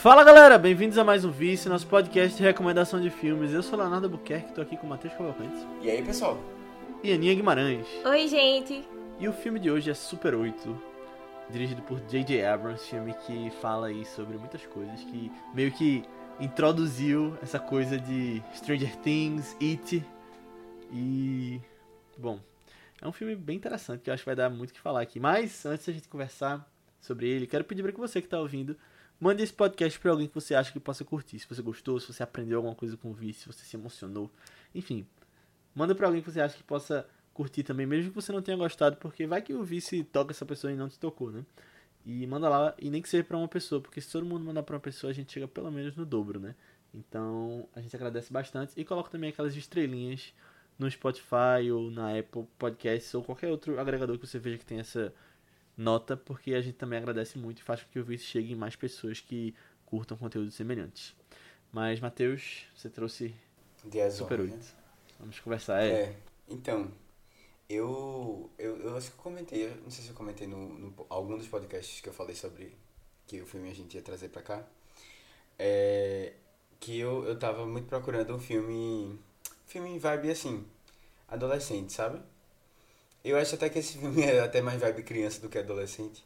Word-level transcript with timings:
Fala 0.00 0.24
galera, 0.24 0.56
bem-vindos 0.56 0.96
a 0.96 1.04
mais 1.04 1.26
um 1.26 1.30
Vice, 1.30 1.68
nosso 1.68 1.86
podcast 1.86 2.34
de 2.34 2.42
recomendação 2.42 2.98
de 2.98 3.10
filmes. 3.10 3.52
Eu 3.52 3.62
sou 3.62 3.78
Leonardo 3.78 4.08
Buquerque, 4.08 4.54
tô 4.54 4.62
aqui 4.62 4.74
com 4.74 4.86
o 4.86 4.88
Matheus 4.88 5.12
Cavalcantes 5.12 5.66
E 5.82 5.90
aí, 5.90 6.02
pessoal? 6.02 6.42
e 7.04 7.12
Aninha 7.12 7.34
Guimarães. 7.34 7.86
Oi, 8.06 8.26
gente. 8.26 8.82
E 9.18 9.28
o 9.28 9.32
filme 9.34 9.60
de 9.60 9.70
hoje 9.70 9.90
é 9.90 9.94
Super 9.94 10.34
8, 10.34 10.82
dirigido 11.50 11.82
por 11.82 12.00
J.J. 12.00 12.42
Abrams, 12.46 12.88
filme 12.88 13.12
que 13.26 13.50
fala 13.60 13.88
aí 13.88 14.06
sobre 14.06 14.38
muitas 14.38 14.64
coisas, 14.64 15.04
que 15.04 15.30
meio 15.52 15.70
que 15.70 16.02
introduziu 16.40 17.36
essa 17.42 17.58
coisa 17.58 17.98
de 17.98 18.42
Stranger 18.54 18.96
Things, 18.96 19.54
It 19.60 20.02
e... 20.90 21.60
Bom, 22.16 22.40
é 23.02 23.06
um 23.06 23.12
filme 23.12 23.36
bem 23.36 23.58
interessante, 23.58 24.00
que 24.00 24.08
eu 24.08 24.14
acho 24.14 24.22
que 24.22 24.28
vai 24.30 24.36
dar 24.36 24.48
muito 24.48 24.70
o 24.70 24.72
que 24.72 24.80
falar 24.80 25.02
aqui. 25.02 25.20
Mas, 25.20 25.66
antes 25.66 25.84
da 25.84 25.92
gente 25.92 26.08
conversar 26.08 26.66
sobre 27.02 27.28
ele, 27.28 27.46
quero 27.46 27.64
pedir 27.64 27.82
para 27.82 27.92
que 27.92 28.00
você 28.00 28.22
que 28.22 28.28
tá 28.28 28.40
ouvindo, 28.40 28.74
mande 29.20 29.42
esse 29.42 29.52
podcast 29.52 29.98
para 30.00 30.10
alguém 30.10 30.26
que 30.26 30.34
você 30.34 30.54
acha 30.54 30.72
que 30.72 30.80
possa 30.80 31.04
curtir. 31.04 31.38
Se 31.38 31.46
você 31.46 31.60
gostou, 31.60 32.00
se 32.00 32.12
você 32.12 32.22
aprendeu 32.22 32.58
alguma 32.58 32.74
coisa 32.74 32.96
com 32.96 33.10
o 33.10 33.14
vício, 33.14 33.42
se 33.42 33.58
você 33.58 33.64
se 33.64 33.76
emocionou, 33.76 34.30
enfim. 34.74 35.06
Manda 35.74 35.94
pra 35.94 36.06
alguém 36.06 36.22
que 36.22 36.30
você 36.30 36.40
acha 36.40 36.56
que 36.56 36.62
possa 36.62 37.06
curtir 37.32 37.62
também, 37.62 37.86
mesmo 37.86 38.10
que 38.10 38.14
você 38.14 38.32
não 38.32 38.42
tenha 38.42 38.56
gostado, 38.56 38.96
porque 38.96 39.26
vai 39.26 39.42
que 39.42 39.52
o 39.52 39.62
vice 39.62 40.02
toca 40.04 40.32
essa 40.32 40.44
pessoa 40.44 40.72
e 40.72 40.76
não 40.76 40.88
te 40.88 40.98
tocou, 40.98 41.30
né? 41.30 41.44
E 42.04 42.26
manda 42.26 42.48
lá, 42.48 42.74
e 42.78 42.90
nem 42.90 43.02
que 43.02 43.08
seja 43.08 43.22
pra 43.22 43.36
uma 43.36 43.46
pessoa, 43.46 43.80
porque 43.80 44.00
se 44.00 44.10
todo 44.10 44.24
mundo 44.24 44.44
mandar 44.44 44.62
pra 44.62 44.74
uma 44.74 44.80
pessoa, 44.80 45.10
a 45.10 45.14
gente 45.14 45.32
chega 45.32 45.46
pelo 45.46 45.70
menos 45.70 45.94
no 45.94 46.06
dobro, 46.06 46.40
né? 46.40 46.54
Então, 46.92 47.68
a 47.74 47.80
gente 47.80 47.94
agradece 47.94 48.32
bastante 48.32 48.72
e 48.76 48.84
coloca 48.84 49.10
também 49.10 49.30
aquelas 49.30 49.54
estrelinhas 49.54 50.32
no 50.78 50.90
Spotify 50.90 51.70
ou 51.72 51.90
na 51.90 52.18
Apple 52.18 52.46
Podcasts 52.58 53.14
ou 53.14 53.22
qualquer 53.22 53.48
outro 53.48 53.78
agregador 53.78 54.18
que 54.18 54.26
você 54.26 54.38
veja 54.38 54.58
que 54.58 54.64
tem 54.64 54.80
essa 54.80 55.12
nota, 55.80 56.16
porque 56.16 56.54
a 56.54 56.60
gente 56.60 56.76
também 56.76 56.98
agradece 56.98 57.38
muito 57.38 57.60
e 57.60 57.62
faz 57.62 57.82
com 57.82 57.90
que 57.90 57.98
o 57.98 58.04
vice 58.04 58.24
chegue 58.24 58.52
em 58.52 58.56
mais 58.56 58.76
pessoas 58.76 59.20
que 59.20 59.54
curtam 59.86 60.16
conteúdos 60.16 60.54
semelhantes. 60.54 61.14
Mas, 61.72 61.98
Matheus, 62.00 62.66
você 62.76 62.90
trouxe 62.90 63.34
Dia 63.84 64.10
Super 64.10 64.40
8. 64.40 64.54
né? 64.54 64.62
Vamos 65.18 65.40
conversar, 65.40 65.82
é. 65.82 65.90
É, 65.90 66.16
então, 66.48 66.90
eu, 67.68 68.50
eu, 68.58 68.76
eu 68.78 68.96
acho 68.96 69.10
que 69.10 69.18
eu 69.18 69.22
comentei, 69.22 69.66
eu 69.66 69.76
não 69.76 69.90
sei 69.90 70.04
se 70.04 70.10
eu 70.10 70.16
comentei 70.16 70.46
no, 70.46 70.78
no 70.78 71.06
algum 71.08 71.38
dos 71.38 71.48
podcasts 71.48 72.00
que 72.00 72.08
eu 72.08 72.12
falei 72.12 72.34
sobre 72.34 72.76
que 73.26 73.40
o 73.40 73.46
filme 73.46 73.70
a 73.70 73.74
gente 73.74 73.94
ia 73.94 74.02
trazer 74.02 74.28
pra 74.28 74.42
cá, 74.42 74.64
é, 75.58 76.34
que 76.78 76.98
eu, 76.98 77.24
eu 77.24 77.38
tava 77.38 77.64
muito 77.66 77.86
procurando 77.86 78.34
um 78.34 78.38
filme, 78.38 79.18
filme 79.66 79.98
vibe 79.98 80.30
assim, 80.30 80.66
adolescente, 81.28 81.92
sabe? 81.92 82.20
Eu 83.24 83.36
acho 83.36 83.54
até 83.54 83.68
que 83.68 83.78
esse 83.78 83.98
filme 83.98 84.22
é 84.22 84.40
até 84.40 84.60
mais 84.60 84.80
vibe 84.80 85.02
criança 85.02 85.40
do 85.40 85.48
que 85.48 85.58
adolescente. 85.58 86.24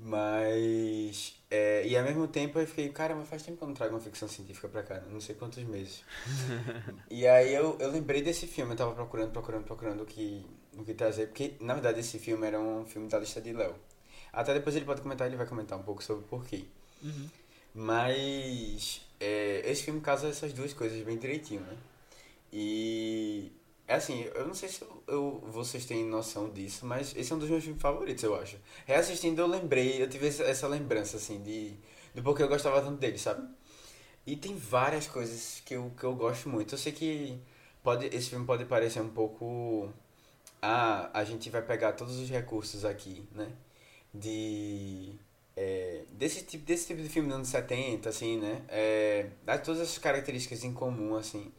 Mas. 0.00 1.34
É, 1.50 1.86
e 1.86 1.96
ao 1.96 2.04
mesmo 2.04 2.26
tempo 2.26 2.58
eu 2.58 2.66
fiquei, 2.66 2.88
caramba, 2.88 3.24
faz 3.24 3.42
tempo 3.42 3.58
que 3.58 3.64
eu 3.64 3.68
não 3.68 3.74
trago 3.74 3.94
uma 3.94 4.00
ficção 4.00 4.26
científica 4.26 4.68
pra 4.68 4.82
cá, 4.82 5.00
não 5.00 5.20
sei 5.20 5.34
quantos 5.34 5.62
meses. 5.64 6.02
e 7.10 7.26
aí 7.26 7.54
eu, 7.54 7.76
eu 7.78 7.90
lembrei 7.90 8.22
desse 8.22 8.46
filme, 8.46 8.72
eu 8.72 8.76
tava 8.76 8.94
procurando, 8.94 9.32
procurando, 9.32 9.64
procurando 9.64 10.02
o 10.02 10.06
que, 10.06 10.46
o 10.78 10.82
que 10.82 10.94
trazer, 10.94 11.26
porque 11.26 11.54
na 11.60 11.74
verdade 11.74 12.00
esse 12.00 12.18
filme 12.18 12.46
era 12.46 12.58
um 12.58 12.86
filme 12.86 13.06
da 13.06 13.18
lista 13.18 13.40
de 13.40 13.52
Léo. 13.52 13.74
Até 14.32 14.54
depois 14.54 14.74
ele 14.74 14.86
pode 14.86 15.02
comentar, 15.02 15.26
ele 15.26 15.36
vai 15.36 15.46
comentar 15.46 15.78
um 15.78 15.82
pouco 15.82 16.02
sobre 16.02 16.24
o 16.24 16.26
porquê. 16.26 16.64
Uhum. 17.02 17.28
Mas 17.74 19.02
é, 19.20 19.62
esse 19.70 19.82
filme 19.82 20.00
casa 20.00 20.28
essas 20.28 20.54
duas 20.54 20.72
coisas 20.72 21.04
bem 21.04 21.18
direitinho, 21.18 21.60
né? 21.60 21.76
E 22.50 23.52
assim, 23.94 24.22
eu 24.34 24.46
não 24.46 24.54
sei 24.54 24.68
se 24.68 24.82
eu, 24.82 25.02
eu- 25.08 25.44
vocês 25.48 25.84
têm 25.86 26.04
noção 26.04 26.50
disso, 26.50 26.86
mas 26.86 27.14
esse 27.16 27.32
é 27.32 27.36
um 27.36 27.38
dos 27.38 27.48
meus 27.50 27.64
filmes 27.64 27.82
favoritos, 27.82 28.22
eu 28.24 28.34
acho. 28.36 28.56
Reassistindo 28.86 29.40
eu 29.40 29.46
lembrei, 29.46 30.02
eu 30.02 30.08
tive 30.08 30.28
essa, 30.28 30.66
lembrança, 30.68 31.16
assim, 31.16 31.42
de, 31.42 31.74
de 32.14 32.22
porque 32.22 32.42
eu 32.42 32.48
gostava 32.48 32.80
tanto 32.82 32.98
dele, 32.98 33.18
sabe? 33.18 33.46
E 34.26 34.36
tem 34.36 34.56
várias 34.56 35.06
coisas 35.06 35.60
que 35.64 35.74
eu, 35.74 35.92
que 35.98 36.04
eu 36.04 36.14
gosto 36.14 36.48
muito. 36.48 36.74
Eu 36.74 36.78
sei 36.78 36.92
que 36.92 37.40
pode, 37.82 38.06
esse 38.06 38.30
filme 38.30 38.46
pode 38.46 38.64
parecer 38.66 39.00
um 39.00 39.08
pouco. 39.10 39.92
Ah, 40.62 41.10
a 41.14 41.24
gente 41.24 41.50
vai 41.50 41.62
pegar 41.62 41.92
todos 41.92 42.18
os 42.18 42.28
recursos 42.30 42.84
aqui, 42.84 43.24
né? 43.32 43.48
De. 44.14 45.14
é, 45.56 46.04
desse, 46.12 46.44
tipo, 46.44 46.64
desse 46.66 46.88
tipo 46.88 47.02
de 47.02 47.08
filme 47.08 47.28
dos 47.28 47.36
anos 47.36 47.48
70, 47.48 48.10
assim, 48.10 48.38
né? 48.38 48.62
É, 48.68 49.30
dá 49.44 49.58
todas 49.58 49.82
essas 49.82 49.98
características 49.98 50.64
em 50.64 50.72
comum, 50.74 51.16
assim. 51.16 51.52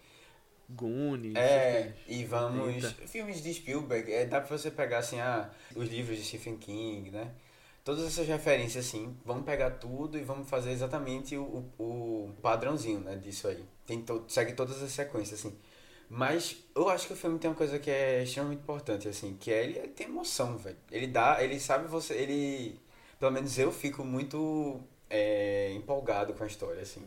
Goonies. 0.70 1.36
É, 1.36 1.94
e 2.08 2.24
vamos. 2.26 2.84
Eita. 2.84 3.08
Filmes 3.08 3.42
de 3.42 3.54
Spielberg, 3.54 4.12
é, 4.12 4.26
dá 4.26 4.42
pra 4.42 4.58
você 4.58 4.72
pegar 4.72 5.00
assim, 5.00 5.20
ah, 5.20 5.50
os 5.76 5.88
livros 5.90 6.18
de 6.18 6.24
Stephen 6.24 6.58
King, 6.58 7.12
né? 7.12 7.32
Todas 7.84 8.06
essas 8.06 8.26
referências, 8.28 8.86
assim, 8.86 9.16
vamos 9.26 9.44
pegar 9.44 9.72
tudo 9.72 10.18
e 10.18 10.24
vamos 10.24 10.50
fazer 10.50 10.72
exatamente 10.72 11.36
o, 11.36 11.66
o, 11.78 11.84
o 12.30 12.34
padrãozinho, 12.42 13.02
né, 13.02 13.18
disso 13.18 13.46
aí. 13.48 13.64
Tem 13.86 14.02
to, 14.02 14.24
segue 14.30 14.54
todas 14.54 14.82
as 14.82 14.92
sequências, 14.92 15.40
assim. 15.40 15.54
Mas 16.10 16.58
eu 16.76 16.88
acho 16.90 17.08
que 17.08 17.14
o 17.14 17.16
filme 17.16 17.40
tem 17.40 17.50
uma 17.50 17.56
coisa 17.58 17.80
que 17.80 17.92
é 17.92 18.24
extremamente 18.24 18.62
importante, 18.62 19.10
assim, 19.10 19.36
que 19.38 19.52
é 19.52 19.64
ele, 19.64 19.80
ele 19.80 19.88
tem 19.90 20.08
emoção, 20.08 20.58
velho. 20.58 20.78
Ele 20.92 21.08
dá, 21.08 21.44
ele 21.44 21.60
sabe 21.60 21.88
você, 21.88 22.14
ele. 22.14 22.80
Pelo 23.20 23.32
menos 23.32 23.58
eu 23.58 23.72
fico 23.72 24.04
muito 24.04 24.80
é, 25.10 25.74
empolgado 25.74 26.34
com 26.34 26.44
a 26.44 26.48
história, 26.48 26.82
assim. 26.82 27.02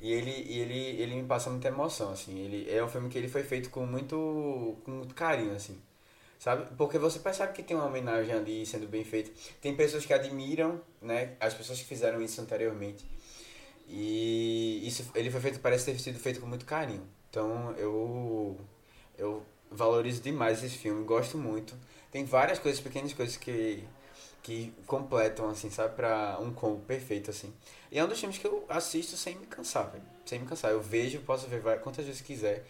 E 0.00 0.12
ele, 0.12 0.30
e 0.30 0.60
ele, 0.60 1.02
ele 1.02 1.14
me 1.16 1.24
passa 1.24 1.50
muita 1.50 1.68
emoção, 1.68 2.12
assim. 2.12 2.38
Ele, 2.38 2.70
é 2.70 2.82
um 2.84 2.88
filme 2.88 3.08
que 3.08 3.16
ele 3.16 3.28
foi 3.28 3.42
feito 3.42 3.70
com 3.70 3.86
muito, 3.86 4.76
com 4.84 4.90
muito 4.90 5.14
carinho, 5.14 5.54
assim. 5.54 5.80
Sabe? 6.38 6.66
Porque 6.76 6.98
você 6.98 7.18
percebe 7.18 7.52
que 7.52 7.62
tem 7.62 7.76
uma 7.76 7.86
homenagem 7.86 8.34
ali 8.34 8.66
sendo 8.66 8.86
bem 8.86 9.04
feita. 9.04 9.30
Tem 9.60 9.74
pessoas 9.74 10.04
que 10.04 10.12
admiram, 10.12 10.80
né? 11.00 11.36
As 11.40 11.54
pessoas 11.54 11.78
que 11.78 11.86
fizeram 11.86 12.20
isso 12.20 12.40
anteriormente. 12.40 13.04
E 13.88 14.86
isso, 14.86 15.10
ele 15.14 15.30
foi 15.30 15.40
feito, 15.40 15.60
parece 15.60 15.86
ter 15.86 15.98
sido 15.98 16.18
feito 16.18 16.40
com 16.40 16.46
muito 16.46 16.64
carinho. 16.64 17.06
Então 17.30 17.72
eu, 17.72 18.58
eu 19.18 19.42
valorizo 19.70 20.22
demais 20.22 20.62
esse 20.62 20.76
filme, 20.78 21.04
gosto 21.04 21.38
muito. 21.38 21.74
Tem 22.10 22.24
várias 22.24 22.58
coisas, 22.58 22.80
pequenas 22.80 23.12
coisas 23.12 23.36
que, 23.36 23.84
que 24.44 24.74
completam, 24.86 25.50
assim, 25.50 25.70
sabe? 25.70 25.96
Pra 25.96 26.38
um 26.40 26.52
combo 26.54 26.82
perfeito, 26.82 27.30
assim. 27.30 27.52
E 27.92 27.98
é 27.98 28.04
um 28.04 28.08
dos 28.08 28.20
filmes 28.20 28.38
que 28.38 28.46
eu 28.46 28.66
assisto 28.68 29.16
sem 29.16 29.36
me 29.36 29.46
cansar, 29.46 29.90
velho. 29.90 30.04
Sem 30.26 30.40
me 30.40 30.46
cansar. 30.46 30.72
Eu 30.72 30.82
vejo, 30.82 31.20
posso 31.22 31.48
ver 31.48 31.60
vai- 31.62 31.78
quantas 31.80 32.06
vezes 32.06 32.22
quiser. 32.22 32.66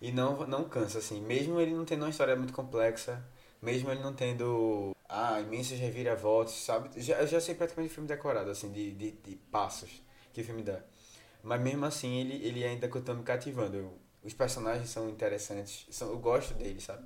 E 0.00 0.12
não, 0.12 0.46
não 0.46 0.64
cansa, 0.64 0.98
assim. 0.98 1.20
Mesmo 1.22 1.60
ele 1.60 1.72
não 1.74 1.84
tendo 1.86 2.02
uma 2.04 2.10
história 2.10 2.36
muito 2.36 2.52
complexa, 2.54 3.24
mesmo 3.62 3.90
ele 3.90 4.02
não 4.02 4.14
tendo 4.14 4.94
ah, 5.08 5.40
imensas 5.40 5.78
reviravoltas, 5.80 6.54
sabe? 6.54 6.90
Já, 7.02 7.20
eu 7.20 7.26
já 7.28 7.40
sei 7.40 7.54
praticamente 7.56 7.92
o 7.92 7.94
filme 7.94 8.08
decorado, 8.08 8.50
assim, 8.50 8.72
de, 8.72 8.92
de, 8.92 9.12
de 9.12 9.36
passos 9.50 10.02
que 10.34 10.40
o 10.42 10.44
filme 10.44 10.62
dá. 10.62 10.80
Mas 11.42 11.60
mesmo 11.62 11.84
assim, 11.86 12.16
ele, 12.20 12.46
ele 12.46 12.64
ainda 12.64 12.88
continua 12.88 13.16
me 13.18 13.24
cativando. 13.24 13.76
Eu- 13.78 13.98
os 14.24 14.34
personagens 14.34 14.90
são 14.90 15.08
interessantes, 15.10 15.86
são, 15.90 16.10
eu 16.10 16.18
gosto 16.18 16.54
deles, 16.54 16.84
sabe? 16.84 17.04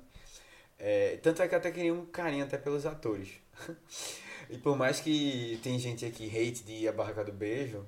É, 0.77 1.17
tanto 1.21 1.41
é 1.41 1.47
que 1.47 1.53
eu 1.55 1.59
até 1.59 1.71
queria 1.71 1.93
um 1.93 2.05
carinho 2.05 2.45
até 2.45 2.57
pelos 2.57 2.85
atores. 2.85 3.29
e 4.49 4.57
por 4.57 4.77
mais 4.77 4.99
que 4.99 5.59
tem 5.63 5.77
gente 5.79 6.05
aqui 6.05 6.27
hate 6.27 6.63
de 6.63 6.87
A 6.87 6.91
Barraca 6.91 7.23
do 7.23 7.31
Beijo, 7.31 7.85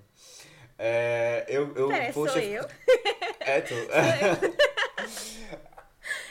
é, 0.77 1.45
eu, 1.47 1.73
eu 1.75 1.87
Pera, 1.89 2.13
sou 2.13 2.25
poxa, 2.25 2.39
eu? 2.43 2.65
É, 3.41 3.61
tu. 3.61 3.73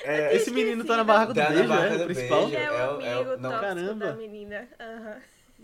É, 0.02 0.34
Esse 0.34 0.50
menino 0.50 0.84
tá 0.84 0.96
na 0.96 1.04
barraca 1.04 1.34
do 1.34 1.36
Tá 1.36 1.50
na 1.50 1.54
beijo, 1.54 1.68
barraca 1.68 1.94
é? 1.94 1.98
do 1.98 2.04
principal? 2.06 2.46
beijo. 2.48 2.56
É 2.56 2.70
o 2.70 2.74
é 2.74 2.86
o- 2.86 2.90
amigo 2.94 3.04
é 3.04 3.18
o- 3.18 3.24
não. 3.38 3.50
tóxico 3.50 3.60
Caramba. 3.60 4.06
da 4.06 4.16
menina. 4.16 4.68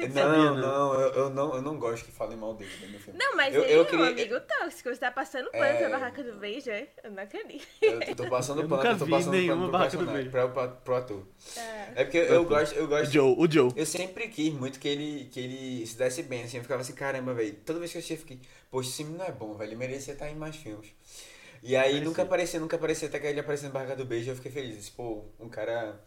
Aham. 0.05 0.13
sabia, 0.13 0.45
não, 0.45 0.55
não. 0.55 0.61
não, 0.95 1.01
eu, 1.01 1.09
eu 1.15 1.31
não, 1.31 1.55
eu 1.57 1.63
não 1.63 1.79
gosto 1.79 2.05
que 2.05 2.13
falem 2.13 2.37
mal 2.37 2.55
dele 2.55 2.71
no 2.83 2.89
meu 2.91 3.01
filme. 3.01 3.19
Não, 3.19 3.37
mas 3.37 3.55
Eu- 3.55 3.63
ele 3.65 3.73
eu 3.75 3.79
é 3.79 3.83
um 3.83 3.87
queria- 3.87 4.07
amigo 4.09 4.41
tóxico. 4.41 4.89
Você 4.89 5.01
tá 5.01 5.11
passando 5.11 5.51
pano 5.51 5.65
É. 5.65 5.77
pra 5.79 5.89
barraca 5.91 6.23
do 6.23 6.35
beijo, 6.39 6.71
é? 6.71 6.87
Eu 7.05 7.11
não 7.13 7.23
acredito. 7.23 7.67
Eu 7.83 8.15
tô 8.17 8.29
passando 8.29 8.63
Eu 8.63 8.69
pano, 8.69 8.83
nunca 8.83 8.95
eu 8.95 8.99
tô 8.99 9.05
vi 9.05 9.11
passando 9.11 9.33
nenhuma 9.33 9.71
pano 9.71 9.71
pro 9.71 9.81
personagem, 9.99 10.15
Beijo. 10.15 10.31
pra- 10.31 10.49
pra- 10.49 10.69
pro 10.69 10.95
ator. 10.97 11.27
É. 11.57 11.93
É 12.03 12.05
porque 12.05 12.19
eu 12.19 12.45
gosto, 12.45 12.75
eu 12.75 12.85
O 12.85 12.89
gosto. 12.89 13.13
Joe, 13.13 13.35
o 13.39 13.51
Joe. 13.51 13.73
Eu 13.77 13.87
sempre 13.87 14.29
quis 14.29 14.53
muito 14.53 14.79
que 14.79 14.89
ele, 14.89 15.29
que 15.33 15.41
ele 15.41 15.87
se 15.87 15.97
desse 15.97 16.23
bem, 16.23 16.43
assim, 16.45 16.57
eu 16.59 16.63
ficava 16.63 16.81
assim, 16.83 16.93
caramba, 16.95 17.33
velho. 17.35 17.55
Toda 17.65 17.79
vez 17.79 17.91
que 17.93 17.97
eu 17.97 18.01
assistia, 18.01 18.17
eu 18.17 18.21
fiquei, 18.21 18.41
poxa, 18.71 18.89
esse 18.91 19.05
não 19.05 19.25
é 19.25 19.33
bom, 19.33 19.55
velho. 19.55 19.69
Ele 19.69 19.77
merecia 19.77 20.13
estar 20.13 20.29
em 20.31 20.35
mais 20.37 20.57
filmes. 20.57 20.89
E 21.63 21.75
aí 21.75 22.01
nunca 22.01 22.23
aparecia, 22.23 22.61
nunca 22.61 22.77
aparecia, 22.77 23.09
até 23.09 23.19
que 23.19 23.27
ele 23.27 23.41
apareceu 23.41 23.69
no 23.69 23.73
Barraca 23.73 23.97
do 23.97 24.05
Beijo, 24.05 24.31
eu 24.31 24.37
fiquei 24.37 24.53
feliz. 24.53 24.77
Disse, 24.77 24.91
Pô, 24.93 25.25
um 25.41 25.49
cara. 25.49 26.01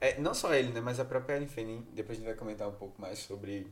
É, 0.00 0.18
não 0.20 0.32
só 0.34 0.54
ele, 0.54 0.72
né? 0.72 0.80
Mas 0.80 1.00
a 1.00 1.04
própria 1.04 1.34
Ellen 1.36 1.48
Fanning, 1.48 1.86
depois 1.92 2.16
a 2.16 2.20
gente 2.20 2.26
vai 2.28 2.36
comentar 2.36 2.68
um 2.68 2.72
pouco 2.72 3.00
mais 3.00 3.18
sobre. 3.18 3.66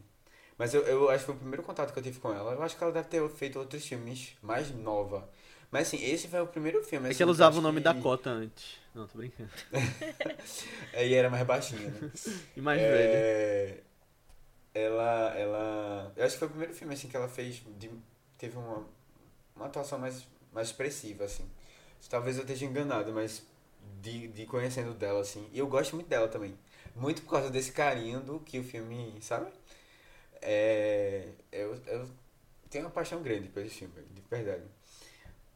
Mas 0.58 0.72
eu, 0.74 0.82
eu 0.82 1.08
acho 1.10 1.20
que 1.20 1.26
foi 1.26 1.34
o 1.34 1.38
primeiro 1.38 1.62
contato 1.62 1.92
que 1.92 1.98
eu 1.98 2.02
tive 2.02 2.18
com 2.18 2.32
ela. 2.32 2.52
Eu 2.52 2.62
acho 2.62 2.76
que 2.76 2.82
ela 2.82 2.92
deve 2.92 3.08
ter 3.08 3.28
feito 3.30 3.58
outros 3.58 3.84
filmes 3.86 4.36
mais 4.42 4.70
nova. 4.74 5.28
Mas 5.70 5.88
assim, 5.88 6.02
esse 6.02 6.28
foi 6.28 6.40
o 6.40 6.46
primeiro 6.46 6.82
filme. 6.82 7.06
É 7.06 7.10
assim, 7.10 7.16
que 7.18 7.22
ela 7.22 7.30
eu 7.30 7.34
usava 7.34 7.58
o 7.58 7.60
nome 7.62 7.80
que- 7.80 7.84
Dakota 7.84 8.30
antes. 8.30 8.76
Não, 8.94 9.06
tô 9.06 9.18
brincando. 9.18 9.50
É, 10.92 11.06
e 11.06 11.12
era 11.14 11.28
mais 11.28 11.46
baixinha, 11.46 11.90
né? 11.90 12.10
E 12.56 12.60
mais. 12.60 12.80
É, 12.80 13.80
Ela, 14.74 15.34
ela. 15.36 16.12
Eu 16.16 16.24
acho 16.24 16.34
que 16.34 16.38
foi 16.38 16.48
o 16.48 16.50
primeiro 16.50 16.74
filme 16.74 16.94
assim 16.94 17.08
que 17.08 17.16
ela 17.16 17.28
fez. 17.28 17.62
De, 17.78 17.90
teve 18.38 18.56
uma, 18.56 18.86
uma 19.54 19.66
atuação 19.66 19.98
mais, 19.98 20.26
mais 20.52 20.68
expressiva, 20.68 21.24
assim. 21.24 21.46
Talvez 22.08 22.36
eu 22.36 22.42
esteja 22.42 22.64
enganado, 22.64 23.12
mas 23.12 23.44
de, 24.00 24.28
de 24.28 24.46
conhecendo 24.46 24.94
dela, 24.94 25.20
assim. 25.20 25.48
E 25.52 25.58
eu 25.58 25.66
gosto 25.66 25.94
muito 25.94 26.08
dela 26.08 26.28
também. 26.28 26.56
Muito 26.94 27.22
por 27.22 27.30
causa 27.32 27.50
desse 27.50 27.72
carinho 27.72 28.20
do 28.20 28.40
que 28.40 28.58
o 28.58 28.64
filme, 28.64 29.14
sabe? 29.20 29.50
É, 30.40 31.28
eu, 31.52 31.74
eu 31.86 32.08
tenho 32.70 32.84
uma 32.84 32.90
paixão 32.90 33.22
grande 33.22 33.48
por 33.48 33.62
esse 33.62 33.74
filme, 33.76 33.94
de 34.14 34.22
verdade. 34.30 34.64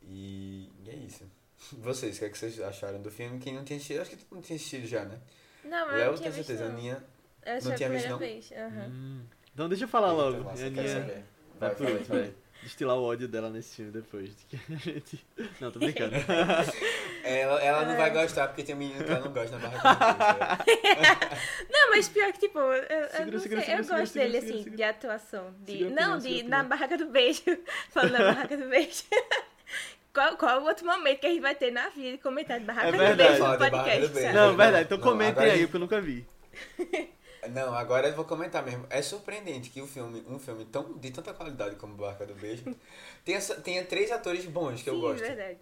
E, 0.03 0.71
e 0.85 0.91
é 0.91 0.94
isso. 0.94 1.25
Vocês, 1.79 2.17
o 2.17 2.19
que, 2.21 2.25
é 2.25 2.29
que 2.31 2.38
vocês 2.38 2.59
acharam 2.61 3.00
do 3.03 3.11
filme? 3.11 3.38
Quem 3.38 3.55
não 3.55 3.65
tinha 3.65 3.77
assistido, 3.77 4.00
acho 4.00 4.11
que 4.11 4.17
todo 4.17 4.35
mundo 4.35 4.44
tinha 4.44 4.56
assistido 4.56 4.87
já, 4.87 5.05
né? 5.05 5.21
Não, 5.62 5.87
mas 5.87 5.91
eu 5.91 5.97
Léo 5.99 6.06
não 6.12 6.15
tinha 6.17 6.31
tem 6.31 6.38
visto. 6.38 6.47
certeza, 6.49 6.65
a 6.65 6.69
Não. 6.69 6.77
Aninha. 6.79 7.05
Eu 7.44 7.62
não 7.62 7.75
tinha 7.77 7.91
visto, 7.91 8.09
não? 8.09 8.19
vez. 8.19 8.53
aham. 8.53 8.87
Hum. 8.88 9.23
Então 9.53 9.69
deixa 9.69 9.85
eu 9.85 9.88
falar 9.88 10.12
logo. 10.12 10.43
Massa, 10.44 10.67
Aninha 10.67 11.00
vai 11.00 11.25
Vai, 11.75 11.75
vai 11.75 12.35
destilar 12.62 12.96
o 12.96 13.02
ódio 13.02 13.26
dela 13.28 13.48
nesse 13.50 13.76
filme 13.76 13.90
depois. 13.90 14.30
de 14.36 14.44
que 14.46 14.56
a 14.56 14.76
gente- 14.76 15.26
Não, 15.60 15.70
tô 15.70 15.78
brincando. 15.78 16.14
Ela, 17.24 17.60
ela 17.62 17.84
não 17.84 17.96
vai 17.98 18.10
gostar 18.10 18.48
porque 18.48 18.62
tem 18.62 18.74
um 18.74 18.78
menino 18.78 19.04
que 19.04 19.10
ela 19.10 19.20
não 19.20 19.30
gosta 19.32 19.58
na 19.58 19.68
barra 19.68 20.56
do 20.56 20.64
Não, 21.70 21.90
mas 21.90 22.08
pior 22.08 22.32
que, 22.32 22.40
tipo, 22.40 22.58
eu, 22.58 22.72
eu 22.72 23.08
Segura, 23.10 23.30
não 23.32 23.40
segura, 23.40 23.40
sei, 23.40 23.40
segura, 23.40 23.60
eu 23.60 23.84
segura, 23.84 24.00
gosto 24.00 24.12
segura, 24.12 24.30
dele, 24.30 24.40
segura, 24.40 24.54
assim, 24.54 24.64
segura. 24.64 24.76
de 24.76 24.82
atuação. 24.82 25.54
De, 25.60 25.84
não, 25.90 26.18
de, 26.18 26.42
na 26.44 26.62
barraca 26.62 26.96
do 26.96 27.06
beijo. 27.06 27.42
Falando 27.92 28.12
na 28.12 28.18
barraca 28.18 28.56
do 28.56 28.68
beijo. 28.68 29.02
Qual, 30.14 30.36
qual 30.36 30.62
o 30.62 30.64
outro 30.64 30.86
momento 30.86 31.20
que 31.20 31.26
a 31.26 31.30
gente 31.30 31.40
vai 31.42 31.54
ter 31.54 31.70
na 31.70 31.88
vida 31.90 32.12
de 32.12 32.18
comentar 32.18 32.58
de 32.58 32.64
barraca 32.64 32.88
É 32.88 32.92
do 32.92 33.16
beijo 33.16 33.46
no 33.46 33.58
podcast? 33.58 34.20
Não, 34.32 34.32
Não, 34.32 34.56
verdade. 34.56 34.84
Então 34.86 34.98
comentem 34.98 35.44
aí, 35.44 35.60
porque 35.66 35.76
eu 35.76 35.80
nunca 35.80 36.00
vi. 36.00 36.26
Não, 37.48 37.75
agora 37.75 38.08
eu 38.08 38.14
vou 38.14 38.25
comentar 38.25 38.62
mesmo. 38.64 38.87
É 38.90 39.00
surpreendente 39.00 39.70
que 39.70 39.81
o 39.81 39.87
filme, 39.87 40.22
um 40.28 40.38
filme 40.38 40.64
tão, 40.66 40.92
de 40.98 41.10
tanta 41.10 41.32
qualidade 41.32 41.76
como 41.76 41.94
Barca 41.94 42.26
do 42.26 42.34
Beijo 42.34 42.64
tenha, 43.25 43.40
tenha 43.40 43.84
três 43.84 44.10
atores 44.12 44.44
bons 44.46 44.82
que 44.82 44.90
eu 44.90 44.94
Sim, 44.94 45.00
gosto. 45.00 45.20
verdade. 45.20 45.58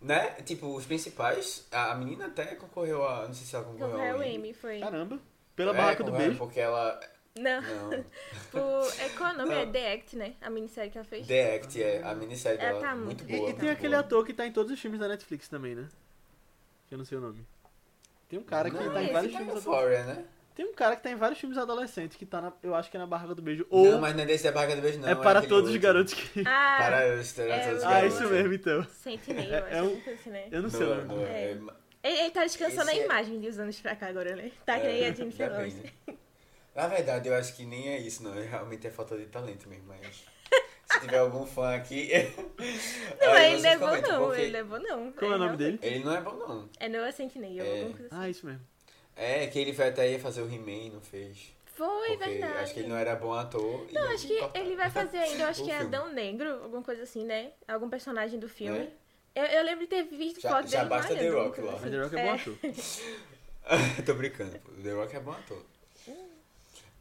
Né? 0.00 0.30
Tipo, 0.44 0.74
os 0.74 0.84
principais, 0.84 1.64
a, 1.70 1.94
menina 1.94 2.26
até 2.26 2.56
concorreu 2.56 3.06
a. 3.06 3.28
Não 3.28 3.34
sei 3.34 3.46
se 3.46 3.54
ela 3.54 3.64
concorreu 3.64 3.90
Concorreu 3.90 4.14
ao 4.14 4.20
o 4.20 4.22
Emmy. 4.24 4.36
Amy, 4.36 4.54
foi. 4.54 4.80
Caramba. 4.80 5.18
Pela 5.54 5.72
É, 5.72 5.76
barraca 5.76 6.02
do 6.02 6.10
beijo. 6.12 6.38
Porque 6.38 6.58
ela. 6.58 6.98
Não, 7.38 7.62
Não. 7.62 8.04
por, 8.50 8.92
é, 9.00 9.08
qual 9.16 9.30
é 9.30 9.34
o 9.34 9.36
nome? 9.38 9.54
É 9.54 9.64
Não. 9.64 9.72
The 9.72 9.92
Act, 9.94 10.16
né? 10.16 10.34
A 10.42 10.50
minissérie 10.50 10.90
que 10.90 10.98
ela 10.98 11.04
fez. 11.06 11.26
The 11.26 11.54
Act 11.56 11.82
é 11.82 12.02
a 12.02 12.14
minissérie 12.16 12.58
Ela 12.58 12.80
dela. 12.80 12.80
tá 12.82 12.94
muito 12.96 13.22
muito 13.24 13.30
E, 13.32 13.36
boa. 13.36 13.50
e 13.50 13.52
tem 13.52 13.64
muito 13.64 13.70
aquele 13.78 13.94
boa. 13.94 14.00
ator 14.00 14.26
que 14.26 14.34
tá 14.34 14.44
em 14.46 14.52
todos 14.52 14.72
os 14.72 14.80
filmes 14.80 14.98
da 14.98 15.06
Netflix 15.08 15.48
também, 15.48 15.74
né? 15.76 15.88
Que 16.88 16.94
eu 16.94 16.98
não 16.98 17.04
sei 17.04 17.16
o 17.18 17.20
nome. 17.20 17.46
Tem 18.28 18.38
um 18.40 18.42
cara 18.42 18.70
que 18.70 18.76
Não, 18.76 18.92
tá 18.92 19.00
em 19.00 19.04
esse 19.04 19.12
vários 19.12 19.32
tá 19.32 19.38
filmes. 19.38 19.54
Euphoria, 19.54 20.04
né? 20.04 20.24
Tem 20.54 20.66
um 20.66 20.74
cara 20.74 20.94
que 20.96 21.02
tá 21.02 21.10
em 21.10 21.16
vários 21.16 21.38
filmes 21.38 21.56
adolescentes 21.56 22.16
que 22.16 22.26
tá 22.26 22.40
na, 22.42 22.52
eu 22.62 22.74
acho 22.74 22.90
que 22.90 22.96
é 22.96 23.00
na 23.00 23.06
barraca 23.06 23.34
do 23.34 23.40
beijo. 23.40 23.66
Ou 23.70 23.92
Não, 23.92 24.00
mas 24.00 24.14
não 24.14 24.22
é 24.22 24.26
desse 24.26 24.44
da 24.44 24.52
Barca 24.52 24.76
do 24.76 24.82
Beijo, 24.82 24.98
não. 24.98 25.08
é 25.08 25.14
para 25.14 25.38
aquele 25.38 25.48
todos 25.48 25.70
os 25.70 25.74
outro. 25.76 25.80
garotos 25.88 26.14
que. 26.14 26.40
Ah, 26.46 26.76
Para 26.78 27.14
os, 27.20 27.32
para 27.32 27.44
é 27.44 27.64
todos 27.64 27.78
os 27.78 27.84
Ah, 27.84 27.90
garotos. 27.90 28.20
isso 28.20 28.28
mesmo 28.28 28.52
então. 28.52 28.86
Sentinel, 29.02 29.54
É- 29.54 29.58
acho 29.58 29.74
é 29.76 29.82
um- 29.82 30.02
assim, 30.14 30.30
né? 30.30 30.48
Eu 30.50 30.62
não 30.62 30.68
sei 30.70 30.82
o 30.82 30.88
Não, 30.88 30.96
nome. 31.04 31.08
não 31.14 31.26
é. 31.26 31.42
É. 31.44 31.50
Ele, 32.04 32.18
ele 32.20 32.30
tá 32.30 32.42
descansando 32.44 32.90
Esse 32.90 32.98
a 32.98 33.02
é- 33.02 33.04
imagem 33.06 33.40
de 33.40 33.48
uns 33.48 33.58
anos 33.58 33.80
pra 33.80 33.96
cá 33.96 34.08
agora, 34.08 34.36
né? 34.36 34.50
Tá 34.66 34.78
que 34.78 34.86
nem 34.86 35.06
a 35.06 35.12
Jennifer. 35.14 35.50
Lawrence. 35.50 35.92
Na 36.74 36.86
verdade, 36.88 37.28
eu 37.28 37.34
acho 37.34 37.54
que 37.56 37.64
nem 37.64 37.88
é 37.88 37.98
isso, 37.98 38.22
não. 38.22 38.32
Realmente 38.32 38.86
é 38.86 38.90
falta 38.90 39.16
de 39.16 39.26
talento 39.26 39.68
mesmo, 39.68 39.84
mas... 39.88 40.24
Se 40.86 41.00
tiver 41.00 41.18
algum 41.18 41.46
fã 41.46 41.74
aqui... 41.74 42.10
Não, 43.20 43.34
ele 43.38 43.50
vocês 43.58 43.62
levou 43.62 43.88
comentam, 43.88 44.12
não, 44.12 44.26
porque 44.26 44.40
ele 44.42 44.50
levou 44.50 44.78
não. 44.78 45.12
Qual 45.12 45.32
é 45.32 45.34
o 45.34 45.38
nome 45.38 45.50
não- 45.50 45.56
dele? 45.56 45.78
Ele 45.80 46.04
não 46.04 46.14
é 46.14 46.20
bom, 46.20 46.34
não. 46.34 46.68
É 46.78 46.88
Noah 46.88 47.12
Sentinel, 47.12 47.64
É. 47.64 47.70
alguma 47.80 47.96
coisa 47.96 48.06
assim. 48.14 48.24
Ah, 48.24 48.28
isso 48.28 48.44
mesmo. 48.46 48.60
É, 49.16 49.46
que 49.46 49.58
ele 49.58 49.72
vai 49.72 49.88
até 49.90 50.10
ia 50.10 50.18
fazer 50.18 50.42
o 50.42 50.46
He-Man, 50.52 50.94
não 50.94 51.00
fez. 51.00 51.52
Foi, 51.66 52.16
Porque 52.16 52.30
verdade. 52.30 52.58
acho 52.58 52.74
que 52.74 52.80
ele 52.80 52.88
não 52.88 52.96
era 52.96 53.14
bom 53.16 53.32
ator. 53.32 53.86
Não, 53.92 54.02
acho 54.12 54.26
que 54.26 54.38
ele 54.58 54.76
vai 54.76 54.90
fazer 54.90 55.18
ainda, 55.18 55.42
eu 55.44 55.48
acho 55.48 55.62
O 55.62 55.64
que 55.64 55.70
é 55.70 55.78
filme. 55.78 55.96
Adão 55.96 56.12
Negro, 56.12 56.62
alguma 56.62 56.82
coisa 56.82 57.02
assim, 57.02 57.24
né? 57.24 57.52
Algum 57.66 57.88
personagem 57.88 58.38
do 58.38 58.48
filme. 58.48 58.78
É. 58.78 58.92
Eu, 59.34 59.44
eu 59.46 59.64
lembro 59.64 59.80
de 59.80 59.86
ter 59.88 60.02
visto 60.04 60.40
Já- 60.40 60.50
foto 60.50 60.68
já 60.68 60.78
dele 60.78 60.90
basta 60.90 61.14
malhando, 61.14 61.34
The 61.36 61.42
Rock 61.42 61.60
lá. 61.62 61.72
Mas 61.72 61.80
assim. 61.82 61.90
The 61.90 62.02
Rock 62.02 62.16
é 62.16 62.24
bom 62.24 62.32
ator. 62.34 62.56
Tô 64.04 64.14
brincando, 64.14 64.58
The 64.82 64.90
Rock 64.92 65.16
é 65.16 65.20
bom 65.20 65.30
ator. 65.32 65.62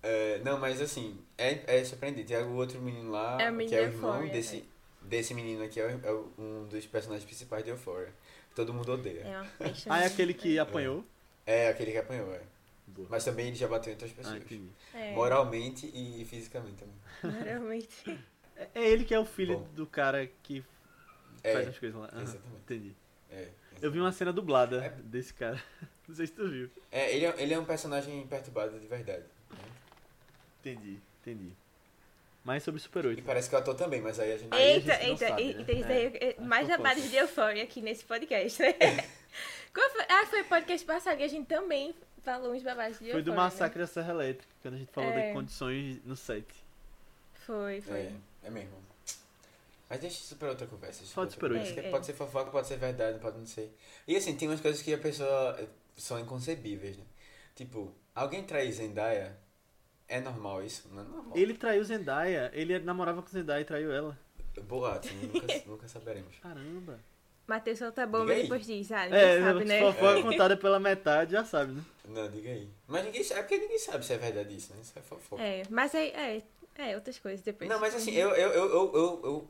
É, 0.04 0.40
não, 0.44 0.58
mas 0.60 0.82
assim, 0.82 1.20
é, 1.38 1.60
é 1.80 1.84
surpreendente. 1.84 2.34
E 2.34 2.38
o 2.38 2.56
outro 2.56 2.80
menino 2.82 3.12
lá, 3.12 3.38
É 3.40 3.52
que 3.66 3.76
é 3.76 3.82
o 3.82 3.84
irmão 3.84 4.12
Euphoria, 4.14 4.32
desse, 4.34 4.64
desse 5.02 5.34
menino 5.34 5.64
aqui, 5.64 5.80
é, 5.80 5.86
o- 5.86 6.02
é 6.38 6.42
um 6.42 6.66
dos 6.68 6.86
personagens 6.88 7.26
principais 7.26 7.64
de 7.64 7.70
Euphoria. 7.70 8.14
Todo 8.56 8.74
mundo 8.74 8.92
odeia. 8.94 9.22
É. 9.22 9.70
Ah, 9.88 10.02
é 10.04 10.08
aquele 10.08 10.34
que 10.34 10.58
apanhou? 10.58 11.06
É, 11.52 11.70
aquele 11.70 11.92
que 11.92 11.98
apanhou, 11.98 12.34
é. 12.34 12.42
Boa. 12.88 13.08
Mas 13.10 13.24
também 13.24 13.48
ele 13.48 13.56
já 13.56 13.68
bateu 13.68 13.92
em 13.92 13.94
outras 13.96 14.12
Ah, 14.12 14.16
pessoas. 14.16 14.38
entendi. 14.38 14.70
É, 14.94 15.12
Moralmente 15.14 15.88
e 15.94 16.26
fisicamente 16.26 16.76
também. 16.78 17.44
realmente. 17.44 18.20
É- 18.58 18.68
É 18.76 18.90
ele 18.90 19.04
que 19.06 19.14
é 19.14 19.20
o 19.20 19.26
filho 19.26 19.60
Bom. 19.60 19.68
do 19.74 19.88
cara 19.88 20.28
que 20.44 20.64
É, 21.44 21.54
faz 21.54 21.68
as 21.70 21.80
coisas 21.80 22.00
lá. 22.00 22.08
Aham, 22.14 22.22
exatamente. 22.24 22.62
entendi. 22.64 22.96
é. 23.32 23.48
Eu 23.82 23.92
vi 23.92 24.00
uma 24.00 24.12
cena 24.12 24.32
dublada 24.32 24.86
É. 24.86 24.90
desse 25.04 25.34
cara. 25.34 25.62
Não 26.08 26.16
sei 26.16 26.28
se 26.28 26.34
tu 26.34 26.48
viu. 26.50 26.70
É, 26.92 27.16
ele 27.16 27.26
é, 27.26 27.34
ele 27.42 27.54
é 27.54 27.58
um 27.60 27.66
personagem 27.66 28.28
perturbado 28.28 28.78
de 28.80 28.86
verdade. 28.88 29.24
né? 29.50 29.58
Entendi, 30.60 31.00
entendi. 31.22 31.54
Mais 32.44 32.62
sobre 32.64 32.80
Super 32.82 33.06
E 33.06 33.08
8. 33.10 33.24
parece 33.24 33.50
que 33.50 33.56
o 33.56 33.58
ator 33.60 33.76
também, 33.76 34.02
mas 34.02 34.20
aí 34.20 34.34
a 34.34 34.38
gente... 34.38 34.54
Aí 34.54 34.62
a 34.62 34.66
Eita, 34.76 34.94
gente 34.94 35.02
não 35.04 35.10
eita, 35.10 35.28
sabe, 35.28 35.42
e- 35.42 35.54
né? 35.54 35.66
e 35.68 35.80
isso 35.80 35.90
É. 35.92 35.96
aí, 35.98 36.36
é, 36.38 36.42
mais 36.42 36.68
trabalhos 36.68 37.10
de 37.10 37.16
Euphoria 37.16 37.64
aqui 37.64 37.82
nesse 37.82 38.04
podcast, 38.04 38.62
né? 38.62 38.74
Qual 39.74 39.90
foi? 39.90 40.06
Ah, 40.10 40.26
foi 40.26 40.42
o 40.42 40.46
podcast 40.46 40.86
passado 40.86 41.18
que 41.18 41.24
a 41.24 41.28
gente 41.28 41.48
também 41.48 41.96
falou 42.22 42.54
uns 42.54 42.62
babados 42.64 43.00
de 43.00 43.12
Foi 43.12 43.22
do 43.22 43.32
né? 43.32 43.38
massacre 43.38 43.80
da 43.80 43.88
Serra 43.88 44.12
Elétrica, 44.14 44.54
quando 44.62 44.74
a 44.76 44.78
gente 44.78 44.92
falou 44.92 45.10
É. 45.12 45.28
de 45.28 45.34
condições 45.34 46.04
no 46.06 46.16
set. 46.16 46.46
Foi, 47.46 47.82
foi. 47.82 47.98
É, 48.00 48.14
é 48.44 48.50
mesmo. 48.50 48.82
Mas 49.90 50.00
deixa 50.00 50.18
isso 50.20 50.36
pra 50.38 50.50
outra 50.50 50.68
conversa. 50.68 51.00
deixa 51.00 51.14
Fala 51.14 51.28
de 51.28 51.36
pra 51.36 51.48
outra 51.48 51.60
Super 51.60 51.74
conversa, 51.74 51.76
oito. 51.82 51.86
que 51.86 51.92
Pode 51.92 52.06
ser 52.06 52.14
fofoca, 52.14 52.52
pode 52.52 52.68
ser 52.68 52.78
verdade, 52.78 53.20
pode 53.20 53.38
não 53.38 53.46
ser. 53.46 53.76
E 54.08 54.16
assim, 54.16 54.36
tem 54.38 54.48
umas 54.48 54.62
coisas 54.62 54.82
que 54.82 54.94
a 54.94 54.98
pessoa 54.98 55.58
eh, 55.60 55.68
são 55.98 56.20
inconcebíveis, 56.20 56.98
né? 56.98 57.04
Tipo, 57.56 57.94
alguém 58.16 58.44
trair 58.44 58.72
Zendaya, 58.72 59.38
é 60.08 60.20
normal 60.22 60.64
isso? 60.64 60.88
Não 60.94 61.02
é 61.02 61.06
normal. 61.06 61.38
Ele 61.38 61.54
traiu 61.56 61.84
Zendaya, 61.84 62.50
ele 62.54 62.80
namorava 62.80 63.22
com 63.22 63.28
Zendaya 63.30 63.62
e 63.62 63.66
traiu 63.66 63.92
ela. 63.92 64.18
Boato, 64.64 65.10
nunca, 65.14 65.48
nunca 65.68 65.88
saberemos. 65.90 66.38
Caramba. 66.40 67.00
Matheus 67.52 67.80
solta 67.80 68.04
a 68.04 68.08
bomba 68.08 68.32
e 68.32 68.36
aí. 68.38 68.42
depois 68.44 68.66
diz, 68.66 68.92
ah, 68.92 69.04
ninguém 69.06 69.20
É, 69.20 69.40
sabe, 69.42 69.60
se 69.62 69.66
né? 69.66 69.80
fofoca 69.80 70.22
contada 70.22 70.58
pela 70.58 70.80
metade, 70.80 71.32
já 71.34 71.44
sabe, 71.44 71.74
né? 71.74 71.82
Não, 72.06 72.30
diga 72.30 72.50
aí. 72.50 72.70
Mas 72.88 73.04
ninguém 73.06 73.24
sabe, 73.24 73.40
é 73.40 73.44
porque 73.44 73.58
ninguém 73.58 73.80
sabe 73.80 74.06
se 74.06 74.14
é 74.14 74.18
verdade 74.18 74.56
isso, 74.56 74.74
né? 74.74 74.80
Isso 74.82 74.94
é 74.98 75.02
fofoca. 75.02 75.42
É, 75.44 75.64
mas 75.70 75.94
é, 75.94 76.08
é, 76.08 76.44
é 76.78 76.96
outras 76.96 77.20
coisas 77.20 77.42
depois. 77.42 77.70
Não, 77.70 77.80
mas 77.80 77.94
assim, 77.94 78.12
eu, 78.16 78.30
eu, 78.32 78.50
eu, 78.52 78.66
eu, 78.70 78.94
eu, 78.96 79.22
eu- 79.24 79.48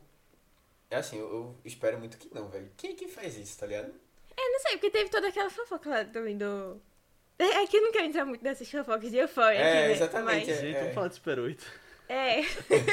é 0.90 0.98
assim, 0.98 1.20
eu, 1.20 1.28
eu 1.30 1.56
espero 1.64 1.98
muito 2.00 2.18
que 2.18 2.34
não, 2.34 2.50
velho. 2.50 2.70
Quem 2.76 2.96
que 2.96 3.08
faz 3.08 3.38
isso, 3.38 3.58
tá 3.60 3.66
ligado? 3.68 3.94
Eu 4.38 4.52
não 4.52 4.60
sei, 4.60 4.72
porque 4.74 4.90
teve 4.90 5.10
toda 5.10 5.28
aquela 5.28 5.50
fofoca 5.50 5.90
lá 5.90 6.06
também 6.06 6.38
do... 6.38 6.82
É 7.40 7.66
que 7.66 7.78
eu 7.78 7.82
não 7.82 7.92
quero 7.92 8.06
entrar 8.06 8.26
muito 8.26 8.44
nessas 8.44 8.70
fofocas 8.70 9.10
de 9.10 9.18
Euphoria 9.18 9.60
É, 9.60 9.64
aqui, 9.64 9.88
né? 9.88 9.92
exatamente, 9.94 10.48
Mas, 10.50 10.60
Gente, 10.60 10.76
É. 10.76 10.80
vamos 10.82 10.94
falar 10.96 11.08
de 11.08 11.16
Super 11.16 11.40
8. 11.40 11.66
É, 12.12 12.42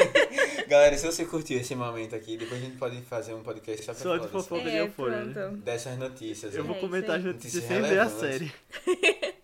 Galera, 0.69 0.97
se 0.97 1.07
você 1.07 1.25
curtiu 1.25 1.59
esse 1.59 1.75
momento 1.75 2.15
aqui, 2.15 2.37
depois 2.37 2.61
a 2.61 2.65
gente 2.65 2.77
pode 2.77 3.01
fazer 3.03 3.35
um 3.35 3.43
podcast 3.43 3.85
só 3.85 3.93
pra 3.93 4.03
Só 4.03 4.17
de 4.17 4.29
fofoca 4.29 4.63
de 4.65 4.77
é, 4.77 4.81
Euphoria, 4.83 5.25
né? 5.25 5.57
dessas 5.65 5.97
notícias. 5.99 6.55
Eu 6.55 6.63
né? 6.63 6.69
vou 6.69 6.77
É, 6.77 6.81
comentar 6.81 7.19
as 7.19 7.25
notícias 7.25 7.63
Notícias 7.65 7.83
sem 7.83 7.83
ver 7.91 8.01
a 8.01 8.09
série. 8.09 8.53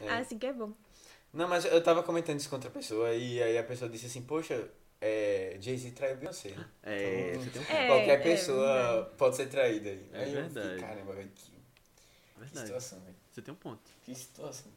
É. 0.00 0.10
assim 0.14 0.36
que 0.36 0.46
é 0.46 0.52
bom. 0.52 0.72
Não, 1.32 1.46
mas 1.48 1.64
eu 1.64 1.80
tava 1.82 2.02
comentando 2.02 2.38
isso 2.40 2.48
com 2.48 2.56
outra 2.56 2.68
pessoa 2.70 3.14
e 3.14 3.40
aí 3.40 3.56
a 3.56 3.62
pessoa 3.62 3.88
disse 3.88 4.06
assim, 4.06 4.20
poxa, 4.22 4.68
é, 5.00 5.56
Jay-Z 5.60 5.92
traiu 5.92 6.16
Beyoncé. 6.16 6.50
né? 6.50 6.66
É, 6.82 7.30
Então, 7.30 7.42
você 7.44 7.50
tem 7.50 7.62
um 7.62 7.64
É, 7.64 7.86
Qualquer 7.86 8.10
é 8.10 8.16
pessoa 8.22 8.92
verdade. 8.92 9.10
pode 9.16 9.36
ser 9.36 9.46
traída 9.46 9.90
aí. 9.90 10.06
É 10.12 10.18
aí 10.24 10.34
eu 10.34 10.44
fiquei, 10.44 10.62
verdade. 10.62 10.80
caramba, 10.80 11.12
velho, 11.14 11.30
que, 11.34 11.44
que 11.44 12.40
Verdade. 12.40 12.66
situação, 12.66 12.98
velho. 13.00 13.14
Você 13.30 13.42
tem 13.42 13.54
um 13.54 13.56
ponto. 13.56 13.80
Que 14.04 14.14
situação. 14.14 14.72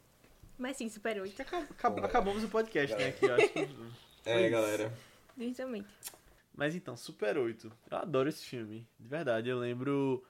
Mas 0.60 0.78
sim, 0.78 0.88
Super 0.90 1.20
8. 1.20 1.42
Acab- 1.42 2.06
acabamos 2.06 2.44
o 2.44 2.48
podcast, 2.48 2.96
né? 2.96 3.12
Que 3.12 3.26
eu 3.26 3.36
acho 3.36 3.50
que... 3.50 3.68
É, 4.26 4.42
isso. 4.42 4.52
galera. 4.52 4.94
Justamente. 5.38 5.88
Mas 6.54 6.76
então, 6.76 6.96
Super 6.96 7.38
8. 7.38 7.72
Eu 7.92 7.98
adoro 7.98 8.30
esse 8.30 8.46
filme. 8.46 8.88
De 9.00 9.08
verdade, 9.08 9.50
eu 9.50 9.60
lembro. 9.60 10.26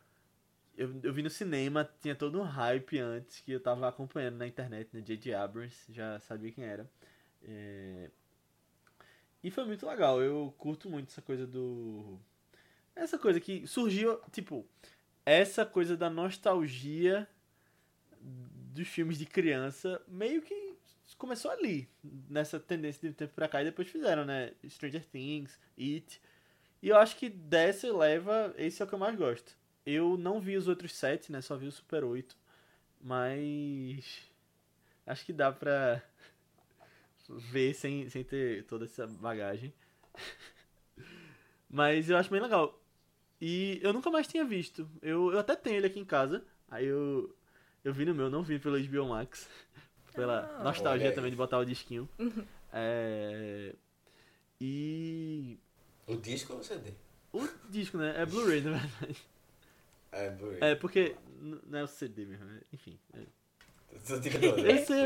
Eu, 0.77 0.93
eu 1.03 1.13
vi 1.13 1.21
no 1.23 1.29
cinema, 1.29 1.89
tinha 2.01 2.15
todo 2.15 2.39
um 2.39 2.43
hype 2.43 2.99
antes 2.99 3.39
que 3.39 3.51
eu 3.51 3.59
tava 3.59 3.87
acompanhando 3.87 4.35
na 4.37 4.47
internet, 4.47 4.89
né? 4.93 5.01
J.J. 5.01 5.33
Abrams, 5.33 5.85
já 5.93 6.19
sabia 6.19 6.51
quem 6.51 6.65
era. 6.65 6.89
É, 7.43 8.09
E 9.43 9.51
foi 9.51 9.63
muito 9.65 9.85
legal. 9.87 10.21
Eu 10.21 10.53
curto 10.57 10.89
muito 10.89 11.09
essa 11.09 11.21
coisa 11.21 11.45
do. 11.47 12.19
Essa 12.95 13.17
coisa 13.19 13.39
que 13.39 13.67
surgiu, 13.67 14.19
tipo, 14.31 14.65
essa 15.25 15.65
coisa 15.65 15.95
da 15.95 16.09
nostalgia 16.09 17.27
dos 18.21 18.87
filmes 18.87 19.17
de 19.17 19.25
criança, 19.25 20.01
meio 20.07 20.41
que 20.41 20.64
começou 21.17 21.51
ali, 21.51 21.89
nessa 22.29 22.59
tendência 22.59 23.01
de 23.01 23.09
um 23.09 23.13
tempo 23.13 23.33
pra 23.33 23.47
cá, 23.47 23.61
e 23.61 23.65
depois 23.65 23.87
fizeram, 23.87 24.25
né? 24.25 24.53
Stranger 24.67 25.05
Things, 25.05 25.59
It. 25.77 26.21
E 26.81 26.89
eu 26.89 26.97
acho 26.97 27.17
que 27.17 27.29
dessa 27.29 27.91
leva, 27.95 28.53
esse 28.57 28.81
é 28.81 28.85
o 28.85 28.87
que 28.87 28.93
eu 28.93 28.99
mais 28.99 29.15
gosto. 29.15 29.57
Eu 29.85 30.17
não 30.17 30.39
vi 30.39 30.57
os 30.57 30.67
outros 30.67 30.93
sete, 30.93 31.31
né? 31.31 31.41
Só 31.41 31.55
vi 31.55 31.67
o 31.67 31.71
Super 31.71 32.03
8. 32.03 32.35
Mas. 33.01 34.23
Acho 35.05 35.25
que 35.25 35.33
dá 35.33 35.51
pra 35.51 36.01
ver 37.29 37.73
sem, 37.73 38.09
sem 38.09 38.23
ter 38.23 38.65
toda 38.65 38.85
essa 38.85 39.05
bagagem. 39.05 39.73
Mas 41.69 42.09
eu 42.09 42.17
acho 42.17 42.31
bem 42.31 42.41
legal. 42.41 42.81
E 43.39 43.79
eu 43.83 43.93
nunca 43.93 44.09
mais 44.09 44.27
tinha 44.27 44.45
visto. 44.45 44.89
Eu, 45.01 45.31
eu 45.31 45.39
até 45.39 45.55
tenho 45.55 45.77
ele 45.77 45.87
aqui 45.87 45.99
em 45.99 46.05
casa. 46.05 46.43
Aí 46.69 46.85
eu, 46.85 47.35
eu 47.83 47.93
vi 47.93 48.05
no 48.05 48.15
meu, 48.15 48.29
não 48.29 48.43
vi 48.43 48.57
pelo 48.59 48.79
HBO 48.79 49.09
Max. 49.09 49.49
Pela 50.15 50.57
Ah. 50.59 50.63
nostalgia 50.63 51.11
também 51.13 51.31
de 51.31 51.37
botar 51.37 51.57
o 51.59 51.65
disquinho. 51.65 52.07
É, 52.73 53.73
E. 54.59 55.57
O 56.07 56.15
disco 56.15 56.53
ou 56.53 56.59
o 56.59 56.63
CD? 56.63 56.91
O 57.33 57.47
disco, 57.69 57.97
né? 57.97 58.13
É 58.21 58.25
Blu-ray, 58.25 58.61
na 58.61 58.77
verdade. 58.77 59.17
É, 60.11 60.29
Blu-ray. 60.29 60.59
É, 60.61 60.75
porque 60.75 61.15
não 61.41 61.79
é 61.79 61.83
o 61.83 61.87
CD 61.87 62.25
mesmo, 62.25 62.45
né? 62.45 62.61
enfim. 62.71 62.97
é. 63.13 63.19
Eu 63.91 63.99
sei, 64.01 64.17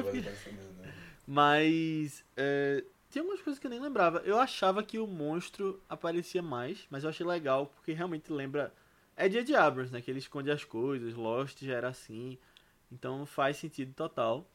Tô 0.01 0.03
porque- 0.03 0.21
parecendo, 0.21 0.61
né? 0.79 0.93
Mas 1.27 2.23
é, 2.35 2.83
tem 3.11 3.19
algumas 3.21 3.41
coisas 3.41 3.59
que 3.59 3.65
eu 3.67 3.71
nem 3.71 3.79
lembrava. 3.79 4.19
Eu 4.25 4.39
achava 4.39 4.81
que 4.83 4.97
o 4.99 5.05
monstro 5.07 5.81
aparecia 5.87 6.41
mais, 6.41 6.85
mas 6.89 7.03
eu 7.03 7.09
achei 7.09 7.25
legal 7.25 7.67
porque 7.67 7.93
realmente 7.93 8.31
lembra. 8.31 8.73
É 9.15 9.27
J.J. 9.29 9.55
Abrams, 9.55 9.91
né? 9.91 10.01
Que 10.01 10.09
ele 10.09 10.19
esconde 10.19 10.49
as 10.49 10.63
coisas. 10.63 11.13
Lost 11.13 11.61
já 11.63 11.73
era 11.75 11.89
assim. 11.89 12.37
Então 12.91 13.25
faz 13.25 13.57
sentido 13.57 13.93
total. 13.93 14.49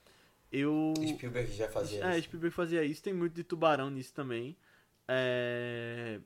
Eu. 0.52 0.94
Spielberg 0.96 1.52
já 1.52 1.68
fazia 1.68 2.04
É, 2.04 2.18
isso. 2.18 2.24
Spielberg 2.28 2.54
fazia 2.54 2.84
isso. 2.84 3.02
Tem 3.02 3.12
muito 3.12 3.34
de 3.34 3.44
tubarão 3.44 3.90
nisso 3.90 4.12
também. 4.14 4.56
É, 5.08 6.20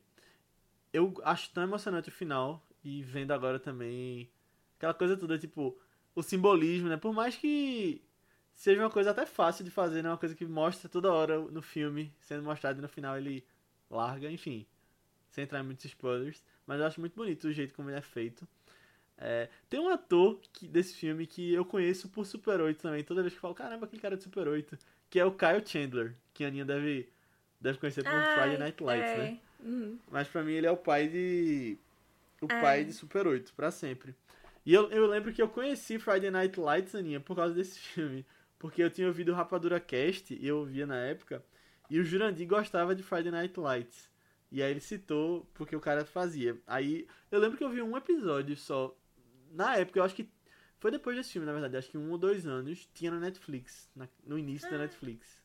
Eu 0.93 1.15
acho 1.25 1.51
tão 1.51 1.63
emocionante 1.63 2.09
o 2.09 2.13
final. 2.13 2.65
E 2.85 3.03
vendo 3.03 3.33
agora 3.33 3.59
também. 3.59 4.31
Aquela 4.77 4.95
coisa 4.95 5.17
toda, 5.17 5.39
tipo. 5.39 5.79
O 6.15 6.23
simbolismo, 6.23 6.89
né? 6.89 6.97
Por 6.97 7.13
mais 7.13 7.37
que 7.37 8.03
seja 8.55 8.81
uma 8.83 8.91
coisa 8.91 9.13
até 9.13 9.25
fácil 9.25 9.65
de 9.65 9.71
fazer, 9.71 10.03
né? 10.03 10.11
Uma 10.11 10.19
coisa 10.19 10.35
que 10.35 10.45
mostra 10.45 10.89
toda 10.89 11.13
hora 11.13 11.39
no 11.39 11.63
filme, 11.63 12.13
sendo 12.21 12.43
mostrado 12.43 12.79
e 12.79 12.83
no 12.83 12.89
final 12.89 13.17
ele 13.17 13.47
larga, 13.89 14.31
enfim. 14.31 14.67
Sem 15.31 15.45
entrar 15.45 15.61
em 15.61 15.65
muitos 15.65 15.85
spoilers. 15.85 16.43
Mas 16.67 16.81
eu 16.81 16.87
acho 16.87 17.01
muito 17.01 17.15
bonito 17.15 17.47
o 17.47 17.53
jeito 17.53 17.73
como 17.75 17.89
ele 17.89 17.99
é 17.99 18.03
feito. 18.03 18.49
É, 19.21 19.49
tem 19.69 19.81
um 19.81 19.89
ator 19.89 20.41
que- 20.53 20.69
desse 20.69 20.95
filme 20.95 21.27
que 21.27 21.53
eu 21.53 21.65
conheço 21.65 22.09
por 22.09 22.25
Super 22.25 22.61
8 22.61 22.81
também. 22.81 23.03
Toda 23.03 23.21
vez 23.23 23.33
que 23.33 23.39
eu 23.39 23.43
falo, 23.43 23.55
caramba, 23.55 23.87
aquele 23.87 24.01
cara 24.01 24.15
é 24.15 24.17
de 24.17 24.23
Super 24.23 24.47
8. 24.47 24.79
Que 25.11 25.19
é 25.19 25.25
o 25.25 25.33
Kyle 25.33 25.67
Chandler, 25.67 26.15
que 26.33 26.45
a 26.45 26.49
Aninha 26.49 26.65
deve, 26.65 27.09
deve 27.61 27.79
conhecer 27.79 28.05
por 28.05 28.13
Ai, 28.13 28.35
Friday 28.39 28.59
Night 28.59 28.83
Lights, 28.83 29.09
é. 29.11 29.17
né? 29.19 29.39
Uhum. 29.61 29.99
Mas 30.11 30.29
pra 30.29 30.45
mim 30.45 30.53
ele 30.53 30.67
é 30.67 30.71
o 30.71 30.77
pai 30.77 31.09
de. 31.09 31.77
O 32.41 32.47
É. 32.49 32.61
pai 32.61 32.85
de 32.85 32.93
Super 32.93 33.27
8, 33.27 33.53
pra 33.55 33.71
sempre. 33.73 34.15
E 34.65 34.73
eu, 34.73 34.89
eu 34.93 35.07
lembro 35.07 35.33
que 35.33 35.43
eu 35.43 35.49
conheci 35.49 35.99
Friday 35.99 36.31
Night 36.31 36.61
Lights, 36.61 36.95
Aninha, 36.95 37.19
por 37.21 37.35
causa 37.35 37.55
desse 37.55 37.79
filme. 37.81 38.25
Porque 38.59 38.83
eu 38.83 38.91
tinha 38.91 39.07
ouvido 39.09 39.33
o 39.33 39.35
Rapadura 39.35 39.81
Cast, 39.81 40.35
e 40.35 40.47
eu 40.47 40.59
ouvia 40.59 40.87
na 40.87 40.97
época, 40.97 41.43
e 41.89 41.99
o 41.99 42.05
Jurandir 42.05 42.47
gostava 42.47 42.95
de 42.95 43.03
Friday 43.03 43.31
Night 43.33 43.59
Lights. 43.59 44.09
E 44.53 44.63
aí 44.63 44.71
ele 44.71 44.81
citou 44.81 45.47
porque 45.55 45.75
o 45.77 45.81
cara 45.81 46.05
fazia. 46.05 46.57
Aí 46.67 47.07
eu 47.31 47.39
lembro 47.41 47.57
que 47.59 47.65
eu 47.65 47.71
vi 47.71 47.83
um 47.83 47.97
episódio 47.97 48.57
só. 48.57 48.95
Na 49.53 49.77
época, 49.77 49.99
eu 49.99 50.05
acho 50.05 50.15
que. 50.15 50.29
Foi 50.81 50.91
depois 50.93 51.17
desse 51.17 51.33
filme, 51.33 51.47
na 51.47 51.53
verdade. 51.53 51.77
Acho 51.77 51.91
que 51.91 51.99
um 51.99 52.11
ou 52.11 52.19
dois 52.19 52.47
anos 52.47 52.89
tinha 52.95 53.11
na 53.11 53.19
Netflix. 53.19 53.89
na- 53.97 54.09
no 54.25 54.39
início 54.39 54.71
da 54.71 54.79
Netflix. 54.79 55.43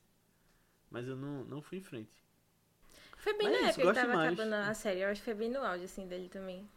Mas 0.92 1.08
eu 1.08 1.16
não, 1.16 1.44
não 1.46 1.62
fui 1.62 1.80
em 1.80 1.84
frente. 1.84 2.12
Foi 3.18 3.34
bem 3.38 3.48
Mas 3.50 3.58
é 3.58 3.62
na 3.62 3.70
isso, 3.70 3.80
época 3.82 3.94
que 3.96 4.02
tava 4.02 4.14
mais. 4.16 4.34
acabando 4.34 4.54
a 4.54 4.74
série. 4.74 5.00
Eu 5.00 5.10
acho 5.10 5.22
que 5.22 5.26
foi 5.26 5.34
bem 5.34 5.50
no 5.50 5.60
auge, 5.60 5.86
assim, 5.86 6.08
dele 6.08 6.30
também. 6.30 6.70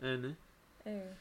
É, 0.00 0.16
né? 0.16 0.36
É. 0.84 1.12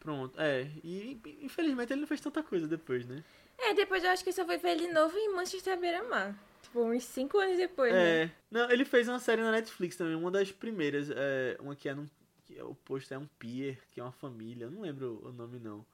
Pronto. 0.00 0.38
É. 0.38 0.68
E 0.82 1.18
infelizmente 1.40 1.92
ele 1.92 2.00
não 2.02 2.08
fez 2.08 2.20
tanta 2.20 2.42
coisa 2.42 2.66
depois, 2.68 3.06
né? 3.06 3.24
É, 3.56 3.72
depois 3.72 4.02
eu 4.04 4.10
acho 4.10 4.24
que 4.24 4.32
só 4.32 4.44
foi 4.44 4.58
ver 4.58 4.72
ele 4.72 4.92
novo 4.92 5.16
em 5.16 5.32
Manchester 5.34 5.78
beira-mar. 5.78 6.36
Tipo, 6.62 6.82
uns 6.82 7.04
5 7.04 7.38
anos 7.38 7.56
depois, 7.56 7.92
né? 7.92 8.24
É. 8.24 8.30
Não, 8.50 8.70
ele 8.70 8.84
fez 8.84 9.08
uma 9.08 9.18
série 9.20 9.40
na 9.40 9.52
Netflix 9.52 9.96
também, 9.96 10.14
uma 10.14 10.30
das 10.30 10.50
primeiras. 10.50 11.08
É, 11.10 11.56
uma 11.60 11.74
que 11.76 11.88
é 11.88 11.94
num. 11.94 12.06
Que 12.46 12.58
é, 12.58 12.64
o 12.64 12.74
posto 12.74 13.12
é 13.14 13.18
um 13.18 13.26
pier, 13.38 13.78
que 13.90 14.00
é 14.00 14.02
uma 14.02 14.12
família. 14.12 14.64
Eu 14.64 14.70
não 14.70 14.82
lembro 14.82 15.20
o 15.24 15.32
nome 15.32 15.58
não. 15.58 15.84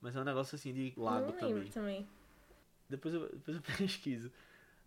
Mas 0.00 0.14
é 0.16 0.20
um 0.20 0.24
negócio 0.24 0.54
assim 0.56 0.72
de 0.72 0.92
lago 0.96 1.26
Não 1.26 1.32
também. 1.32 1.54
lembro 1.54 1.68
também. 1.72 2.08
Depois 2.88 3.14
eu, 3.14 3.28
depois 3.28 3.56
eu 3.56 3.62
pesquiso. 3.76 4.30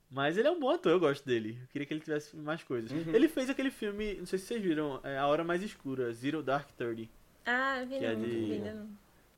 Mas 0.09 0.37
ele 0.37 0.47
é 0.47 0.51
um 0.51 0.59
bom 0.59 0.69
ator, 0.69 0.91
eu 0.91 0.99
gosto 0.99 1.25
dele. 1.25 1.57
Eu 1.61 1.67
queria 1.67 1.85
que 1.87 1.93
ele 1.93 2.01
tivesse 2.01 2.35
mais 2.37 2.63
coisas. 2.63 2.91
Uhum. 2.91 3.13
Ele 3.15 3.27
fez 3.27 3.49
aquele 3.49 3.71
filme, 3.71 4.15
não 4.15 4.25
sei 4.25 4.37
se 4.39 4.45
vocês 4.45 4.61
viram, 4.61 4.99
é 5.03 5.17
A 5.17 5.25
Hora 5.27 5.43
Mais 5.43 5.61
Escura, 5.63 6.11
Zero 6.13 6.43
Dark 6.43 6.69
Thirty. 6.71 7.09
Ah, 7.45 7.83
vi 7.83 7.97
Que 7.99 8.05
é 8.05 8.15
não, 8.15 8.21
de- 8.23 8.29
vi 8.29 8.53
ainda 8.53 8.73
não. 8.73 8.89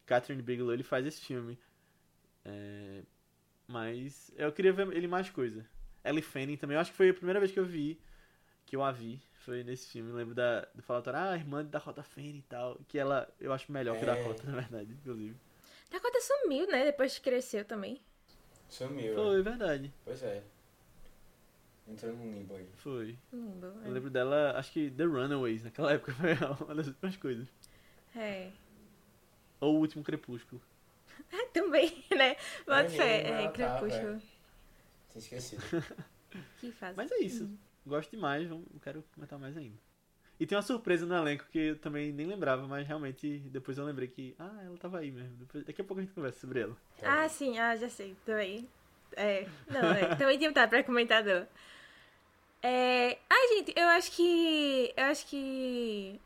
Catherine 0.05 0.41
Bigelow, 0.43 0.73
ele 0.73 0.83
faz 0.83 1.05
esse 1.05 1.21
filme. 1.21 1.57
É, 2.43 3.01
Mas 3.67 4.31
eu 4.37 4.51
queria 4.51 4.71
ver 4.73 4.91
ele 4.95 5.07
mais 5.07 5.29
coisa. 5.29 5.65
Ellie 6.03 6.21
Fanning 6.21 6.57
também, 6.57 6.75
eu 6.75 6.81
acho 6.81 6.91
que 6.91 6.97
foi 6.97 7.09
a 7.09 7.13
primeira 7.13 7.39
vez 7.39 7.51
que 7.51 7.59
eu 7.59 7.65
vi, 7.65 7.99
que 8.65 8.75
eu 8.75 8.83
a 8.83 8.91
vi, 8.91 9.19
foi 9.45 9.63
nesse 9.63 9.87
filme. 9.87 10.09
Eu 10.09 10.15
lembro 10.15 10.33
da, 10.33 10.61
do 10.73 10.81
falatório, 10.81 11.19
ah, 11.19 11.31
a 11.31 11.35
irmã 11.35 11.63
de 11.63 11.69
Dakota 11.69 12.03
Fanning 12.03 12.39
e 12.39 12.41
tal. 12.41 12.79
Que 12.87 12.97
ela, 12.97 13.31
eu 13.39 13.53
acho 13.53 13.71
melhor 13.71 13.97
que 13.97 14.03
É. 14.03 14.05
Dakota, 14.05 14.43
na 14.49 14.55
verdade, 14.55 14.91
inclusive. 14.91 15.35
Dakota 15.91 16.19
sumiu, 16.19 16.67
né? 16.67 16.83
Depois 16.83 17.15
que 17.15 17.21
cresceu 17.21 17.63
também. 17.63 18.01
Sumiu. 18.67 19.13
Foi, 19.13 19.41
verdade, 19.43 19.93
Pois 20.03 20.23
é. 20.23 20.43
Entrou 21.87 22.13
num 22.13 22.33
limbo 22.33 22.55
aí. 22.55 22.67
foi. 22.77 23.17
Não 23.31 23.45
lembro. 23.47 23.85
Eu 23.85 23.91
lembro 23.91 24.09
dela, 24.09 24.57
acho 24.57 24.71
que 24.71 24.89
The 24.89 25.03
Runaways, 25.03 25.63
naquela 25.63 25.93
época 25.93 26.13
foi 26.17 26.33
uma 26.65 26.73
das 26.73 26.87
últimas 26.87 27.15
coisas. 27.15 27.47
É. 28.15 28.49
Ou 29.59 29.75
O 29.75 29.79
Último 29.81 30.03
Crepúsculo. 30.03 30.59
É. 31.31 31.45
Também, 31.53 32.03
né? 32.09 32.31
É 32.31 32.35
fé, 32.65 32.83
mesmo, 32.87 33.01
é, 33.03 33.27
ela 33.27 33.43
tá, 33.43 33.51
Crepúsculo. 33.51 34.21
Tinha 35.11 35.19
esquecido. 35.19 35.61
Que 36.59 36.71
faz. 36.71 36.95
Mas 36.97 37.11
é 37.11 37.19
isso. 37.19 37.47
Gosto 37.85 38.11
demais, 38.11 38.47
vamos- 38.47 38.65
quero 38.81 39.03
comentar 39.13 39.37
mais 39.39 39.55
ainda. 39.57 39.77
E 40.39 40.45
tem 40.45 40.57
uma 40.57 40.61
surpresa 40.61 41.05
no 41.05 41.15
elenco 41.15 41.45
que 41.49 41.59
eu 41.59 41.79
também 41.79 42.11
nem 42.11 42.25
lembrava, 42.27 42.67
mas 42.67 42.85
realmente 42.85 43.39
depois 43.51 43.77
eu 43.77 43.85
lembrei 43.85 44.07
que, 44.07 44.35
ah, 44.37 44.61
ela 44.65 44.77
tava 44.77 44.99
aí 44.99 45.11
mesmo. 45.11 45.35
Depois- 45.37 45.63
daqui 45.63 45.81
a 45.81 45.83
pouco 45.83 46.01
a 46.01 46.03
gente 46.03 46.13
conversa 46.13 46.39
sobre 46.39 46.59
ela. 46.61 46.75
Ah, 47.01 47.27
sim, 47.29 47.57
ah, 47.57 47.75
já 47.75 47.87
sei, 47.87 48.15
também. 48.25 48.67
É, 49.15 49.47
não, 49.69 49.91
é, 49.91 50.15
também 50.15 50.37
tinha 50.37 50.51
tá 50.51 50.67
pra 50.67 50.83
comentador. 50.83 51.45
É, 52.61 53.17
ai, 53.29 53.47
gente, 53.55 53.73
eu 53.77 53.87
acho 53.89 54.11
que, 54.11 54.93
eu 54.97 55.03
acho 55.05 55.25
que, 55.27 56.19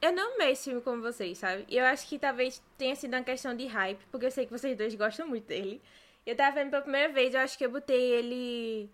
eu 0.00 0.12
não 0.12 0.34
amei 0.36 0.52
esse 0.52 0.64
filme 0.70 0.80
como 0.80 1.02
vocês, 1.02 1.36
sabe? 1.36 1.66
E 1.68 1.76
eu 1.76 1.84
acho 1.84 2.08
que 2.08 2.18
talvez 2.18 2.62
tenha 2.78 2.94
sido 2.94 3.12
uma 3.14 3.22
questão 3.22 3.54
de 3.54 3.66
hype, 3.66 4.00
porque 4.10 4.24
eu 4.26 4.30
sei 4.30 4.46
que 4.46 4.52
vocês 4.52 4.76
dois 4.78 4.94
gostam 4.94 5.26
muito 5.28 5.46
dele. 5.46 5.82
Eu 6.24 6.34
tava 6.36 6.54
vendo 6.56 6.70
pela 6.70 6.82
primeira 6.82 7.12
vez, 7.12 7.34
eu 7.34 7.40
acho 7.40 7.58
que 7.58 7.64
eu 7.66 7.70
botei 7.70 8.00
ele, 8.00 8.88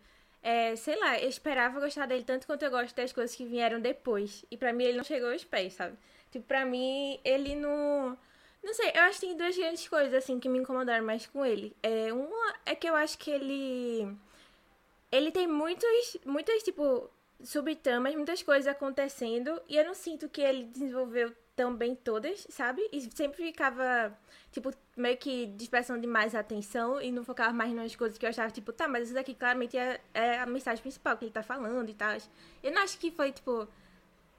é, 0.47 0.77
sei 0.77 0.97
lá, 0.97 1.19
eu 1.19 1.29
esperava 1.29 1.81
gostar 1.81 2.07
dele 2.07 2.23
tanto 2.23 2.47
quanto 2.47 2.63
eu 2.63 2.71
gosto 2.71 2.95
das 2.95 3.13
coisas 3.13 3.35
que 3.35 3.45
vieram 3.45 3.81
depois. 3.81 4.45
E 4.49 4.57
pra 4.57 4.73
mim 4.73 4.85
ele 4.85 4.97
não 4.97 5.03
chegou 5.03 5.33
aos 5.33 5.43
pés, 5.43 5.73
sabe? 5.75 5.97
Tipo, 6.31 6.47
pra 6.47 6.65
mim 6.65 7.19
ele 7.25 7.57
não... 7.57 8.17
Não 8.63 8.73
sei, 8.73 8.93
eu 8.95 9.03
acho 9.03 9.19
que 9.19 9.27
tem 9.27 9.37
duas 9.37 9.57
grandes 9.57 9.89
coisas, 9.89 10.15
assim, 10.15 10.39
que 10.39 10.49
me 10.49 10.59
incomodaram 10.61 11.05
mais 11.05 11.27
com 11.27 11.45
ele. 11.45 11.75
É, 11.83 12.13
uma 12.13 12.55
é 12.65 12.77
que 12.77 12.89
eu 12.89 12.95
acho 12.95 13.19
que 13.19 13.31
ele. 13.31 14.17
Ele 15.11 15.31
tem 15.31 15.47
muitos, 15.47 16.17
muitas, 16.25 16.63
tipo, 16.63 17.11
subtramas, 17.43 18.15
muitas 18.15 18.43
coisas 18.43 18.67
acontecendo, 18.67 19.61
e 19.69 19.77
eu 19.77 19.85
não 19.85 19.95
sinto 19.95 20.29
que 20.29 20.41
ele 20.41 20.65
desenvolveu 20.65 21.33
tão 21.57 21.75
bem 21.75 21.95
todas, 21.97 22.47
sabe? 22.51 22.87
E 22.93 23.01
sempre 23.17 23.43
ficava, 23.47 24.17
tipo, 24.53 24.71
meio 24.97 25.17
que 25.17 25.47
dispersando 25.47 26.01
demais 26.01 26.35
a 26.35 26.41
atenção 26.41 27.01
e 27.01 27.11
não 27.11 27.25
focava 27.25 27.53
mais 27.53 27.73
nas 27.73 27.97
coisas 27.97 28.19
que 28.19 28.27
eu 28.27 28.31
achava, 28.31 28.51
tipo, 28.53 28.73
tá, 28.73 28.87
mas 28.87 29.05
isso 29.05 29.15
daqui 29.15 29.35
claramente 29.35 29.77
é, 29.77 30.01
é 30.15 30.39
a 30.39 30.47
mensagem 30.47 30.83
principal 30.83 31.17
que 31.17 31.25
ele 31.25 31.33
tá 31.33 31.43
falando 31.43 31.89
e 31.91 31.95
tal. 31.95 32.17
Eu 32.63 32.73
não 32.73 32.83
acho 32.83 32.99
que 32.99 33.11
foi, 33.11 33.33
tipo, 33.33 33.67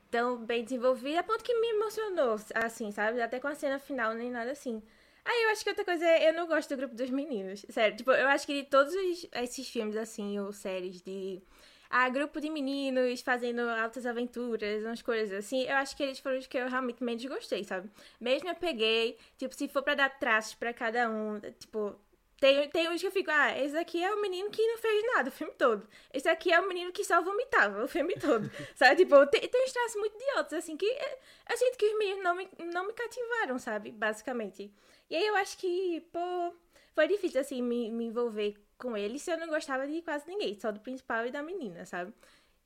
tão 0.09 0.37
bem 0.45 0.63
desenvolvida, 0.63 1.19
a 1.19 1.23
ponto 1.23 1.43
que 1.43 1.53
me 1.59 1.67
emocionou, 1.69 2.35
assim, 2.55 2.91
sabe? 2.91 3.21
Até 3.21 3.39
com 3.39 3.47
a 3.47 3.55
cena 3.55 3.79
final, 3.79 4.13
nem 4.13 4.31
nada 4.31 4.51
assim. 4.51 4.81
Aí 5.25 5.43
eu 5.43 5.49
acho 5.51 5.63
que 5.63 5.69
outra 5.69 5.83
coisa 5.83 6.05
é, 6.05 6.29
eu 6.29 6.33
não 6.33 6.47
gosto 6.47 6.69
do 6.69 6.77
grupo 6.77 6.95
dos 6.95 7.09
meninos. 7.09 7.65
Sério, 7.69 7.97
tipo, 7.97 8.11
eu 8.11 8.27
acho 8.29 8.45
que 8.47 8.63
de 8.63 8.69
todos 8.69 8.93
os- 8.93 9.27
esses 9.33 9.67
filmes, 9.69 9.97
assim, 9.97 10.39
ou 10.39 10.53
séries 10.53 11.01
de. 11.01 11.41
Ah, 11.89 12.09
grupo 12.09 12.39
de 12.41 12.49
meninos 12.49 13.21
fazendo 13.21 13.61
altas 13.61 14.05
aventuras, 14.05 14.83
umas 14.83 15.01
coisas 15.01 15.37
assim, 15.37 15.63
eu 15.63 15.75
acho 15.77 15.95
que 15.95 16.03
eles 16.03 16.19
foram 16.19 16.37
os 16.37 16.47
que 16.47 16.57
eu 16.57 16.67
realmente 16.69 17.03
menos 17.03 17.23
gostei, 17.25 17.63
sabe? 17.63 17.89
Mesmo 18.19 18.49
eu 18.49 18.55
peguei, 18.55 19.17
tipo, 19.37 19.55
se 19.55 19.67
for 19.67 19.81
pra 19.83 19.95
dar 19.95 20.09
traços 20.19 20.53
pra 20.55 20.73
cada 20.73 21.09
um, 21.09 21.39
tipo, 21.59 21.95
tem, 22.39 22.69
tem 22.69 22.87
uns 22.89 23.01
que 23.01 23.07
eu 23.07 23.11
fico, 23.11 23.31
ah, 23.31 23.57
esse 23.57 23.75
aqui 23.77 24.03
é 24.03 24.13
o 24.13 24.21
menino 24.21 24.49
que 24.51 24.65
não 24.65 24.77
fez 24.77 25.03
nada 25.15 25.29
o 25.29 25.31
filme 25.31 25.53
todo. 25.57 25.87
Esse 26.13 26.29
aqui 26.29 26.53
é 26.53 26.59
o 26.59 26.67
menino 26.67 26.91
que 26.91 27.03
só 27.03 27.19
vomitava 27.21 27.83
o 27.83 27.87
filme 27.87 28.13
todo. 28.15 28.49
sabe? 28.75 28.97
Tipo, 28.97 29.25
tem, 29.27 29.41
tem 29.47 29.65
uns 29.65 29.73
traços 29.73 29.95
muito 29.95 30.15
idiotas, 30.15 30.53
assim, 30.59 30.77
que 30.77 30.85
eu 30.85 31.57
sinto 31.57 31.77
que 31.77 31.85
os 31.87 31.97
meninos 31.97 32.23
não 32.23 32.35
me, 32.35 32.47
não 32.71 32.85
me 32.87 32.93
cativaram, 32.93 33.57
sabe? 33.57 33.91
Basicamente. 33.91 34.71
E 35.09 35.15
aí 35.15 35.25
eu 35.25 35.35
acho 35.35 35.57
que, 35.57 36.01
pô, 36.11 36.53
foi 36.93 37.07
difícil, 37.07 37.41
assim, 37.41 37.61
me, 37.61 37.91
me 37.91 38.05
envolver 38.05 38.55
com 38.77 38.95
eles 38.95 39.21
se 39.21 39.31
eu 39.31 39.37
não 39.37 39.47
gostava 39.47 39.87
de 39.87 40.01
quase 40.01 40.27
ninguém, 40.27 40.59
só 40.59 40.71
do 40.71 40.79
principal 40.79 41.25
e 41.25 41.31
da 41.31 41.41
menina, 41.43 41.85
sabe? 41.85 42.13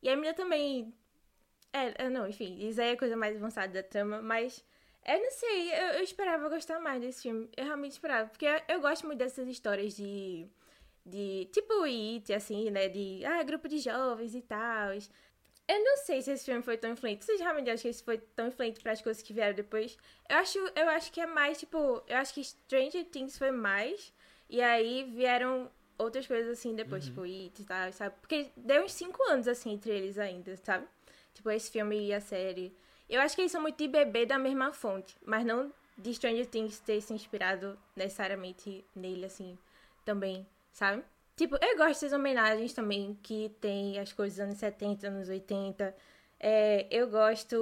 E 0.01 0.09
a 0.09 0.15
menina 0.15 0.33
também. 0.33 0.93
É, 1.73 2.05
é, 2.05 2.09
não, 2.09 2.27
enfim, 2.27 2.57
isso 2.67 2.81
aí 2.81 2.89
é 2.89 2.91
a 2.93 2.97
coisa 2.97 3.15
mais 3.15 3.35
avançada 3.35 3.73
da 3.73 3.83
trama, 3.83 4.21
mas. 4.21 4.63
Eu 5.05 5.19
não 5.19 5.31
sei, 5.31 5.71
eu, 5.73 5.87
eu 5.95 6.03
esperava 6.03 6.47
gostar 6.49 6.79
mais 6.79 7.01
desse 7.01 7.23
filme. 7.23 7.49
Eu 7.57 7.65
realmente 7.65 7.93
esperava. 7.93 8.29
Porque 8.29 8.45
eu, 8.45 8.61
eu 8.67 8.81
gosto 8.81 9.05
muito 9.07 9.19
dessas 9.19 9.47
histórias 9.47 9.95
de. 9.95 10.47
De. 11.05 11.49
Tipo 11.51 11.83
It, 11.83 12.33
assim, 12.33 12.69
né? 12.71 12.89
De. 12.89 13.23
Ah, 13.25 13.43
grupo 13.43 13.67
de 13.67 13.79
jovens 13.79 14.35
e 14.35 14.41
tal. 14.41 14.93
Eu 15.67 15.83
não 15.83 15.97
sei 15.97 16.21
se 16.21 16.31
esse 16.31 16.45
filme 16.45 16.61
foi 16.61 16.77
tão 16.77 16.91
influente. 16.91 17.23
Vocês 17.23 17.39
realmente 17.39 17.69
acham 17.69 17.83
que 17.83 17.87
esse 17.89 18.03
foi 18.03 18.17
tão 18.17 18.47
influente 18.47 18.81
para 18.81 18.91
as 18.91 19.01
coisas 19.01 19.23
que 19.23 19.33
vieram 19.33 19.55
depois? 19.55 19.97
Eu 20.29 20.37
acho, 20.37 20.59
eu 20.75 20.89
acho 20.89 21.11
que 21.11 21.21
é 21.21 21.25
mais, 21.25 21.59
tipo. 21.59 22.03
Eu 22.07 22.17
acho 22.17 22.33
que 22.33 22.43
Stranger 22.43 23.05
Things 23.05 23.37
foi 23.37 23.51
mais. 23.51 24.13
E 24.49 24.61
aí 24.61 25.05
vieram 25.05 25.71
outras 26.01 26.27
coisas 26.27 26.57
assim 26.57 26.75
depois, 26.75 27.05
tipo 27.05 27.21
It 27.21 27.61
e 27.61 27.65
tal, 27.65 27.91
sabe? 27.93 28.15
Porque 28.21 28.51
deu 28.55 28.83
uns 28.83 28.93
5 28.93 29.23
anos 29.29 29.47
assim 29.47 29.73
entre 29.73 29.91
eles 29.91 30.17
ainda, 30.17 30.55
sabe? 30.57 30.87
Tipo, 31.33 31.49
esse 31.51 31.71
filme 31.71 32.07
e 32.07 32.13
a 32.13 32.19
série. 32.19 32.75
Eu 33.09 33.21
acho 33.21 33.35
que 33.35 33.41
eles 33.41 33.51
são 33.51 33.61
muito 33.61 33.77
de 33.77 33.87
bebê 33.87 34.25
da 34.25 34.37
mesma 34.37 34.71
fonte, 34.71 35.15
mas 35.25 35.45
não 35.45 35.73
de 35.97 36.13
Stranger 36.13 36.45
Things 36.45 36.79
ter 36.79 37.01
se 37.01 37.13
inspirado 37.13 37.77
necessariamente 37.95 38.83
nele, 38.95 39.25
assim, 39.25 39.57
também, 40.03 40.45
sabe? 40.71 41.03
Tipo, 41.35 41.57
eu 41.61 41.77
gosto 41.77 42.01
dessas 42.01 42.13
homenagens 42.13 42.73
também, 42.73 43.17
que 43.21 43.49
tem 43.59 43.99
as 43.99 44.13
coisas 44.13 44.37
dos 44.37 44.45
anos 44.45 44.57
70, 44.57 45.07
anos 45.07 45.29
80. 45.29 45.95
É, 46.39 46.87
eu 46.89 47.07
gosto. 47.09 47.55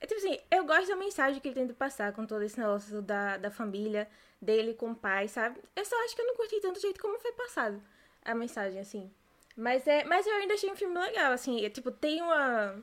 É, 0.00 0.06
tipo 0.06 0.20
assim, 0.20 0.38
eu 0.50 0.64
gosto 0.64 0.88
da 0.88 0.96
mensagem 0.96 1.40
que 1.40 1.48
ele 1.48 1.54
tenta 1.54 1.74
passar 1.74 2.12
com 2.12 2.26
todo 2.26 2.42
esse 2.42 2.58
negócio 2.58 3.02
da, 3.02 3.36
da 3.36 3.50
família, 3.50 4.08
dele 4.44 4.74
com 4.74 4.92
o 4.92 4.94
pai, 4.94 5.28
sabe? 5.28 5.60
Eu 5.74 5.84
só 5.84 5.96
acho 6.04 6.14
que 6.14 6.22
eu 6.22 6.26
não 6.26 6.36
curti 6.36 6.60
tanto 6.60 6.76
o 6.76 6.80
jeito 6.80 7.00
como 7.00 7.18
foi 7.18 7.32
passado 7.32 7.82
a 8.24 8.34
mensagem, 8.34 8.80
assim. 8.80 9.10
Mas, 9.56 9.86
é, 9.86 10.04
mas 10.04 10.26
eu 10.26 10.34
ainda 10.34 10.54
achei 10.54 10.70
um 10.70 10.76
filme 10.76 10.98
legal, 10.98 11.32
assim. 11.32 11.64
É, 11.64 11.70
tipo, 11.70 11.90
tem 11.90 12.22
uma, 12.22 12.82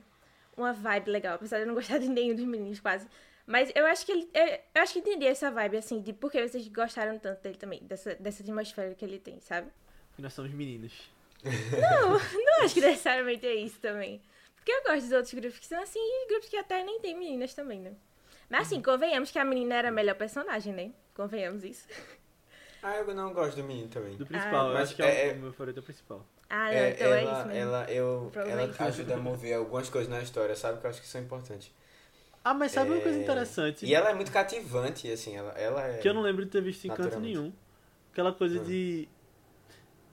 uma 0.56 0.72
vibe 0.72 1.10
legal, 1.10 1.34
apesar 1.34 1.56
de 1.56 1.62
eu 1.64 1.66
não 1.66 1.74
gostar 1.74 1.98
de 1.98 2.08
nenhum 2.08 2.34
dos 2.34 2.44
meninos 2.44 2.80
quase. 2.80 3.06
Mas 3.46 3.70
eu 3.74 3.84
acho 3.86 4.06
que 4.06 4.12
ele. 4.12 4.30
Eu, 4.32 4.46
eu 4.74 4.82
acho 4.82 4.92
que 4.92 5.00
entendi 5.00 5.26
essa 5.26 5.50
vibe, 5.50 5.76
assim, 5.76 6.00
de 6.00 6.12
por 6.12 6.30
que 6.30 6.46
vocês 6.46 6.66
gostaram 6.68 7.18
tanto 7.18 7.42
dele 7.42 7.56
também, 7.56 7.80
dessa, 7.82 8.14
dessa 8.14 8.42
atmosfera 8.42 8.94
que 8.94 9.04
ele 9.04 9.18
tem, 9.18 9.40
sabe? 9.40 9.70
Porque 10.10 10.22
nós 10.22 10.32
somos 10.32 10.52
meninos. 10.52 10.92
Não, 11.44 12.10
não 12.44 12.64
acho 12.64 12.74
que 12.74 12.80
necessariamente 12.80 13.46
é 13.46 13.54
isso 13.54 13.80
também. 13.80 14.22
Porque 14.54 14.70
eu 14.70 14.82
gosto 14.84 15.02
dos 15.02 15.12
outros 15.12 15.34
grupos 15.34 15.58
que 15.58 15.66
são 15.66 15.82
assim, 15.82 15.98
e 15.98 16.28
grupos 16.28 16.48
que 16.48 16.56
até 16.56 16.84
nem 16.84 17.00
tem 17.00 17.18
meninas 17.18 17.52
também, 17.52 17.80
né? 17.80 17.92
Mas 18.48 18.68
assim, 18.68 18.80
convenhamos 18.80 19.30
que 19.30 19.38
a 19.38 19.44
menina 19.44 19.74
era 19.74 19.88
a 19.88 19.92
melhor 19.92 20.14
personagem, 20.14 20.72
né? 20.72 20.92
Convenhamos 21.14 21.64
isso. 21.64 21.86
Ah, 22.82 22.96
eu 22.96 23.14
não 23.14 23.32
gosto 23.32 23.56
do 23.56 23.64
menino 23.64 23.88
também. 23.88 24.16
Do 24.16 24.26
principal, 24.26 24.70
eu 24.70 24.74
mas 24.74 24.88
acho 24.88 24.96
que 24.96 25.02
é, 25.02 25.28
é- 25.28 25.32
o 25.32 25.36
meu 25.36 25.52
favorito 25.52 25.78
é 25.78 25.82
principal. 25.82 26.26
Ah, 26.48 26.70
não, 26.70 26.78
É, 26.78 26.90
então 26.90 27.06
ela, 27.06 27.16
é 27.16 27.24
isso 27.24 27.48
mesmo. 27.48 27.58
ela, 27.60 27.90
eu, 27.90 28.32
ela 28.46 28.62
é 28.62 28.66
isso. 28.66 28.82
ajuda 28.82 29.14
a 29.14 29.18
mover 29.18 29.54
algumas 29.54 29.88
coisas 29.88 30.10
na 30.10 30.20
história, 30.20 30.56
sabe? 30.56 30.80
Que 30.80 30.86
eu 30.86 30.90
acho 30.90 31.00
que 31.00 31.06
são 31.06 31.20
importantes. 31.20 31.70
Ah, 32.44 32.54
mas 32.54 32.72
sabe 32.72 32.90
uma 32.90 33.00
coisa 33.00 33.18
É, 33.18 33.22
interessante? 33.22 33.86
E 33.86 33.94
ela 33.94 34.10
é 34.10 34.14
muito 34.14 34.32
cativante, 34.32 35.10
assim, 35.10 35.36
ela, 35.36 35.52
ela 35.52 35.82
é... 35.86 36.00
Que 36.02 36.08
eu 36.08 36.14
não 36.14 36.22
lembro 36.22 36.44
de 36.44 36.50
ter 36.50 36.62
visto 36.62 36.84
em 36.86 36.90
canto 36.90 37.20
nenhum. 37.20 37.52
Aquela 38.12 38.32
coisa 38.32 38.58
Hum. 38.58 38.64
de. 38.64 39.08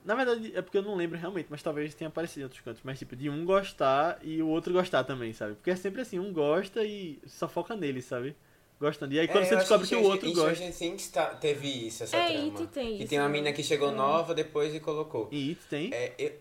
Na 0.03 0.15
verdade, 0.15 0.51
é 0.55 0.61
porque 0.61 0.77
eu 0.77 0.81
não 0.81 0.95
lembro 0.95 1.17
realmente, 1.17 1.47
mas 1.49 1.61
talvez 1.61 1.93
tenha 1.93 2.07
aparecido 2.07 2.41
em 2.41 2.43
outros 2.43 2.61
cantos. 2.61 2.81
Mas 2.83 2.97
tipo, 2.99 3.15
de 3.15 3.29
um 3.29 3.43
gostar 3.45 4.17
e 4.23 4.41
o 4.41 4.47
outro 4.47 4.73
gostar 4.73 5.03
também, 5.03 5.33
sabe? 5.33 5.55
Porque 5.55 5.71
é 5.71 5.75
sempre 5.75 6.01
assim, 6.01 6.17
um 6.19 6.31
gosta 6.31 6.83
e 6.83 7.19
só 7.27 7.47
foca 7.47 7.75
nele, 7.75 8.01
sabe? 8.01 8.35
Gostando. 8.79 9.13
E 9.13 9.19
aí 9.19 9.27
quando 9.27 9.43
É, 9.43 9.47
você 9.47 9.55
descobre 9.57 9.87
que, 9.87 9.95
o 9.95 9.99
Stranger- 9.99 10.11
outro 10.25 10.33
gosta. 10.33 10.71
Stranger 10.71 11.11
tá, 11.11 11.25
teve 11.35 11.67
isso, 11.87 12.03
essa 12.03 12.15
É, 12.15 12.27
trama. 12.27 12.43
It 12.59 12.67
tem 12.67 12.87
que 12.97 13.03
isso, 13.03 13.09
tem 13.09 13.19
uma 13.19 13.27
né? 13.27 13.33
mina 13.33 13.51
que 13.53 13.61
chegou 13.63 13.89
É. 13.89 13.93
nova 13.93 14.33
depois 14.33 14.73
e 14.73 14.79
colocou. 14.79 15.27
E 15.31 15.49
It 15.49 15.61
tem. 15.69 15.93
É, 15.93 16.13
eu... 16.17 16.31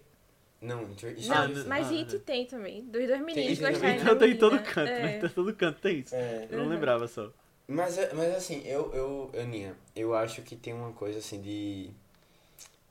Não, 0.61 0.92
Stranger 0.95 1.28
Não, 1.28 1.47
Things- 1.47 1.66
mas 1.66 1.87
ah, 1.88 1.90
It 1.95 2.14
né. 2.14 2.23
tem 2.25 2.47
também. 2.47 2.83
Dos 2.85 3.07
dois 3.07 3.21
meninos 3.25 3.59
gostarem 3.59 4.00
Então 4.00 4.16
tem 4.18 4.30
em 4.33 4.37
todo 4.37 4.59
canto, 4.61 4.88
É. 4.90 5.02
né? 5.02 5.18
Tem 5.21 5.28
todo 5.30 5.54
canto, 5.54 5.80
tem 5.80 5.99
isso. 6.00 6.14
É, 6.14 6.47
Eu 6.50 6.59
não 6.59 6.64
Uhum. 6.64 6.71
lembrava 6.71 7.07
só. 7.09 7.30
Mas, 7.66 7.97
mas 8.14 8.35
assim, 8.37 8.62
eu, 8.66 8.92
eu, 8.95 9.30
Aninha, 9.40 9.76
eu 9.95 10.14
acho 10.14 10.42
que 10.42 10.57
tem 10.57 10.73
uma 10.73 10.92
coisa 10.92 11.18
assim 11.18 11.40
de. 11.40 11.90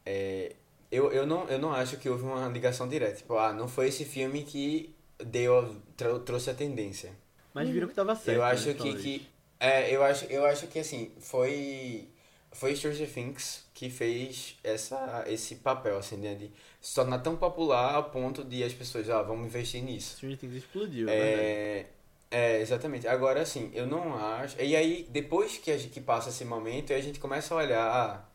É, 0.06 0.54
eu, 0.92 1.12
eu, 1.12 1.26
não, 1.26 1.48
eu 1.50 1.60
não 1.60 1.74
acho 1.74 1.98
que 1.98 2.10
houve 2.10 2.24
uma 2.24 2.48
ligação 2.48 2.88
direta. 2.88 3.16
Tipo, 3.18 3.38
ah, 3.38 3.52
não 3.54 3.68
foi 3.68 3.88
esse 3.88 4.06
filme 4.06 4.44
que 4.44 4.94
deu, 5.26 5.76
trou- 5.96 6.20
trouxe 6.20 6.50
a 6.50 6.54
tendência. 6.54 7.12
Mas 7.54 7.68
viram 7.70 7.88
que 7.88 7.94
tava 7.96 8.16
certo. 8.16 8.38
eu 8.38 8.44
né, 8.44 8.52
acho 8.52 8.74
que, 8.76 8.96
que. 8.96 9.28
É, 9.60 9.94
eu 9.94 10.04
acho, 10.04 10.26
eu 10.26 10.46
acho 10.46 10.68
que 10.68 10.80
assim, 10.80 11.12
foi. 11.20 12.10
Foi 12.52 12.76
Stranger 12.76 13.12
Things 13.12 13.66
que 13.74 13.90
fez 13.90 14.58
essa, 14.64 15.24
esse 15.28 15.58
papel, 15.58 15.98
assim, 15.98 16.16
né, 16.18 16.34
de 16.34 16.52
se 16.82 16.96
tornar 16.96 17.20
tão 17.20 17.36
popular 17.36 17.94
ao 17.94 18.06
ponto 18.06 18.44
de 18.44 18.64
as 18.64 18.74
pessoas, 18.74 19.10
ah, 19.10 19.22
vamos 19.22 19.46
investir 19.46 19.84
nisso. 19.84 20.16
Stranger 20.16 20.40
Things 20.40 20.56
explodiu, 20.56 21.10
é... 21.10 21.14
verdade. 21.14 21.98
É, 22.30 22.60
exatamente. 22.60 23.08
Agora, 23.08 23.42
assim, 23.42 23.72
eu 23.74 23.88
não 23.88 24.16
acho. 24.16 24.60
E 24.62 24.76
aí, 24.76 25.08
depois 25.10 25.58
que, 25.58 25.72
a 25.72 25.78
gente, 25.78 25.92
que 25.92 26.02
passa 26.02 26.30
esse 26.30 26.44
momento, 26.44 26.94
a 26.94 27.00
gente 27.00 27.20
começa 27.20 27.54
a 27.54 27.58
olhar. 27.58 27.88
Ah, 27.88 28.26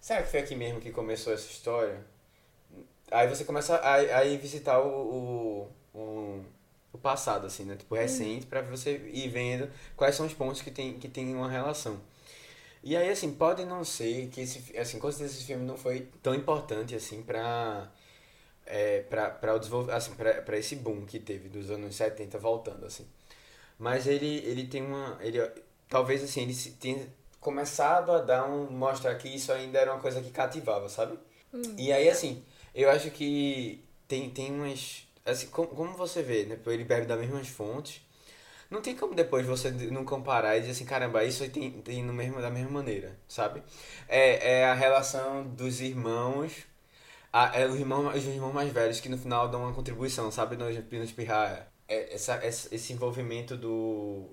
será 0.00 0.22
que 0.22 0.30
foi 0.30 0.40
aqui 0.40 0.54
mesmo 0.54 0.80
que 0.80 0.90
começou 0.90 1.32
essa 1.32 1.50
história? 1.50 2.04
Aí 3.10 3.28
você 3.28 3.44
começa 3.44 3.76
a, 3.76 4.18
a 4.20 4.24
visitar 4.36 4.80
o, 4.80 5.68
o, 5.94 5.98
o, 5.98 6.44
o 6.92 6.98
passado, 6.98 7.46
assim, 7.46 7.64
né? 7.64 7.76
Tipo, 7.76 7.94
recente, 7.94 8.46
pra 8.46 8.62
você 8.62 8.96
ir 9.12 9.28
vendo 9.28 9.70
quais 9.96 10.14
são 10.14 10.26
os 10.26 10.34
pontos 10.34 10.62
que 10.62 10.70
tem, 10.70 10.94
que 10.98 11.08
tem 11.08 11.34
uma 11.34 11.50
relação. 11.50 12.00
E 12.84 12.96
aí, 12.96 13.08
assim, 13.10 13.32
pode 13.32 13.64
não 13.64 13.84
ser 13.84 14.28
que 14.28 14.40
esse, 14.40 14.76
assim, 14.76 14.98
com 14.98 15.10
certeza 15.10 15.34
esse 15.36 15.44
filme 15.44 15.64
não 15.64 15.76
foi 15.76 16.08
tão 16.22 16.34
importante, 16.34 16.94
assim, 16.94 17.22
pra, 17.22 17.90
é, 18.66 19.00
pra, 19.02 19.30
pra 19.30 19.54
o 19.54 19.58
desenvolver, 19.58 19.92
assim, 19.92 20.14
pra, 20.14 20.42
pra 20.42 20.58
esse 20.58 20.76
boom 20.76 21.06
que 21.06 21.18
teve 21.18 21.48
dos 21.48 21.70
anos 21.70 21.94
70 21.94 22.38
voltando, 22.38 22.84
assim. 22.84 23.06
Mas 23.78 24.06
ele, 24.06 24.38
ele 24.46 24.66
tem 24.66 24.82
uma, 24.84 25.16
ele, 25.20 25.38
talvez, 25.88 26.22
assim, 26.24 26.42
ele 26.42 26.54
tenha 26.80 27.06
começado 27.40 28.12
a 28.12 28.20
dar 28.20 28.48
um, 28.48 28.70
mostrar 28.70 29.14
que 29.16 29.28
isso 29.28 29.52
ainda 29.52 29.78
era 29.78 29.92
uma 29.92 30.00
coisa 30.00 30.20
que 30.20 30.30
cativava, 30.30 30.88
sabe? 30.88 31.18
E 31.78 31.92
aí, 31.92 32.08
assim, 32.08 32.42
eu 32.74 32.90
acho 32.90 33.10
que 33.10 33.84
tem, 34.08 34.30
tem 34.30 34.52
umas, 34.52 35.06
assim, 35.24 35.46
como, 35.48 35.68
como 35.68 35.94
você 35.96 36.22
vê, 36.22 36.44
né, 36.46 36.58
ele 36.66 36.84
bebe 36.84 37.06
das 37.06 37.18
mesmas 37.18 37.48
fontes, 37.48 38.02
não 38.70 38.80
tem 38.82 38.96
como 38.96 39.14
depois 39.14 39.46
você 39.46 39.70
não 39.70 40.04
comparar 40.04 40.56
e 40.56 40.60
dizer 40.60 40.72
assim, 40.72 40.84
caramba, 40.86 41.24
isso 41.24 41.42
aí 41.42 41.50
tem, 41.50 41.70
tem 41.82 42.02
no 42.04 42.12
mesmo, 42.12 42.40
da 42.40 42.50
mesma 42.50 42.70
maneira, 42.70 43.18
sabe? 43.28 43.62
É, 44.08 44.60
é 44.60 44.64
a 44.66 44.74
relação 44.74 45.44
dos 45.48 45.80
irmãos, 45.80 46.52
a, 47.32 47.58
é 47.58 47.66
os, 47.66 47.76
irmãos, 47.76 48.14
os 48.16 48.24
irmãos 48.24 48.52
mais 48.52 48.72
velhos 48.72 49.00
que 49.00 49.08
no 49.08 49.18
final 49.18 49.48
dão 49.48 49.62
uma 49.62 49.72
contribuição, 49.72 50.30
sabe? 50.30 50.56
No, 50.56 50.66
no 50.70 51.04
espirrar. 51.04 51.68
É, 51.88 52.14
essa, 52.14 52.40
esse 52.46 52.92
envolvimento 52.92 53.56
do, 53.56 54.28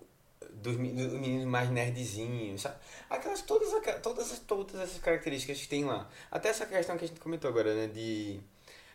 dos, 0.51 0.77
me- 0.77 0.91
dos 0.93 1.13
meninos 1.13 1.45
mais 1.45 1.69
nerdzinhos, 1.69 2.61
sabe? 2.61 2.75
Aquelas, 3.09 3.41
todas, 3.41 3.69
todas, 4.01 4.39
todas 4.39 4.79
essas 4.81 4.99
características 4.99 5.61
que 5.61 5.67
tem 5.67 5.85
lá. 5.85 6.09
Até 6.31 6.49
essa 6.49 6.65
questão 6.65 6.97
que 6.97 7.05
a 7.05 7.07
gente 7.07 7.19
comentou 7.19 7.49
agora, 7.49 7.73
né? 7.75 7.87
De 7.87 8.39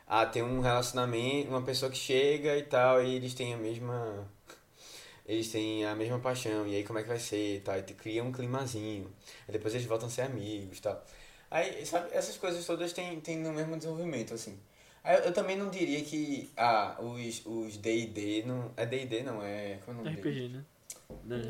ah, 0.07 0.27
ter 0.27 0.43
um 0.43 0.61
relacionamento, 0.61 1.49
uma 1.51 1.63
pessoa 1.63 1.91
que 1.91 1.97
chega 1.99 2.57
e 2.57 2.63
tal, 2.65 3.03
e 3.03 3.15
eles 3.17 3.35
têm 3.35 3.55
a 3.55 3.57
mesma 3.57 4.29
eles 5.27 5.51
têm 5.51 5.87
a 5.87 5.95
mesma 5.95 6.19
paixão, 6.19 6.67
e 6.67 6.77
aí 6.77 6.85
como 6.85 6.99
é 6.99 7.03
que 7.03 7.09
vai 7.09 7.19
ser 7.19 7.57
e 7.57 7.61
tal, 7.61 7.79
e 7.79 7.83
te 7.83 7.95
cria 7.95 8.23
um 8.23 8.31
climazinho, 8.33 9.11
aí 9.49 9.53
depois 9.53 9.75
eles 9.75 9.87
voltam 9.87 10.09
a 10.09 10.11
ser 10.11 10.23
amigos 10.23 10.79
e 10.79 10.83
tal. 10.83 11.03
Aí, 11.51 11.87
sabe, 11.87 12.09
essas 12.13 12.37
coisas 12.37 12.65
todas 12.67 12.93
têm, 12.93 13.21
têm 13.21 13.39
no 13.39 13.53
mesmo 13.53 13.77
desenvolvimento, 13.77 14.35
assim. 14.35 14.59
Aí 15.03 15.17
eu, 15.19 15.25
eu 15.25 15.33
também 15.33 15.57
não 15.57 15.71
diria 15.71 16.03
que, 16.03 16.51
ah, 16.57 16.97
os, 17.01 17.43
os 17.47 17.77
D&D 17.77 18.43
não, 18.47 18.71
é 18.77 18.85
D&D 18.85 19.23
não, 19.23 19.43
é, 19.43 19.79
como 19.85 19.99
é 19.99 20.01
o 20.01 20.05
nome 20.05 20.17
dele? 20.17 20.29
RPG, 20.31 20.49
né? 20.49 20.65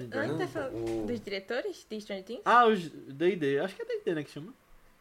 Dragons. 0.09 0.39
tá 0.39 0.49
falando 0.49 1.03
o- 1.03 1.07
dos 1.07 1.21
diretores 1.21 1.87
de 1.89 2.01
Stranger 2.01 2.25
Things? 2.25 2.43
Ah, 2.45 2.67
os 2.67 2.89
D&D. 2.89 3.59
Acho 3.61 3.75
que 3.77 3.83
é 3.83 3.85
D&D, 3.85 4.15
né, 4.15 4.23
que 4.25 4.31
chama? 4.31 4.53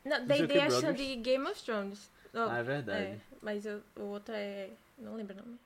Não, 0.05 0.23
ideia 0.23 0.65
acho 0.65 0.81
Brothers. 0.81 0.97
de 0.97 1.15
Game 1.17 1.45
of 1.47 1.61
Thrones. 1.63 2.09
Oh, 2.33 2.39
Ah, 2.49 2.57
é 2.57 2.63
verdade. 2.63 3.03
é, 3.03 3.17
mas 3.43 3.65
o, 3.65 3.81
o 3.99 4.03
outro 4.05 4.33
é. 4.33 4.69
Não 4.97 5.15
lembro 5.15 5.35
o 5.35 5.37
nome. 5.45 5.59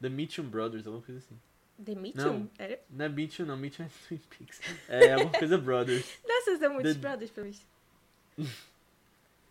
The 0.00 0.08
Mitchum 0.08 0.44
Brothers, 0.44 0.86
alguma 0.86 1.04
coisa 1.04 1.18
assim. 1.20 1.38
The 1.84 1.94
Mitchum? 1.94 2.22
Não. 2.22 2.50
Era? 2.58 2.78
Não 2.90 3.04
é 3.04 3.08
Mitchum, 3.08 3.44
não. 3.46 3.56
Mitchum 3.56 3.84
é 3.84 3.88
Twin 4.08 4.20
Peaks. 4.30 4.60
É 4.88 5.12
alguma 5.14 5.32
coisa 5.38 5.58
Brothers. 5.58 6.18
Nossa, 6.28 6.56
são 6.58 6.72
muitos 6.74 6.94
The- 6.94 6.98
brothers, 7.00 7.30
pelo 7.30 7.46
visto. 7.48 7.66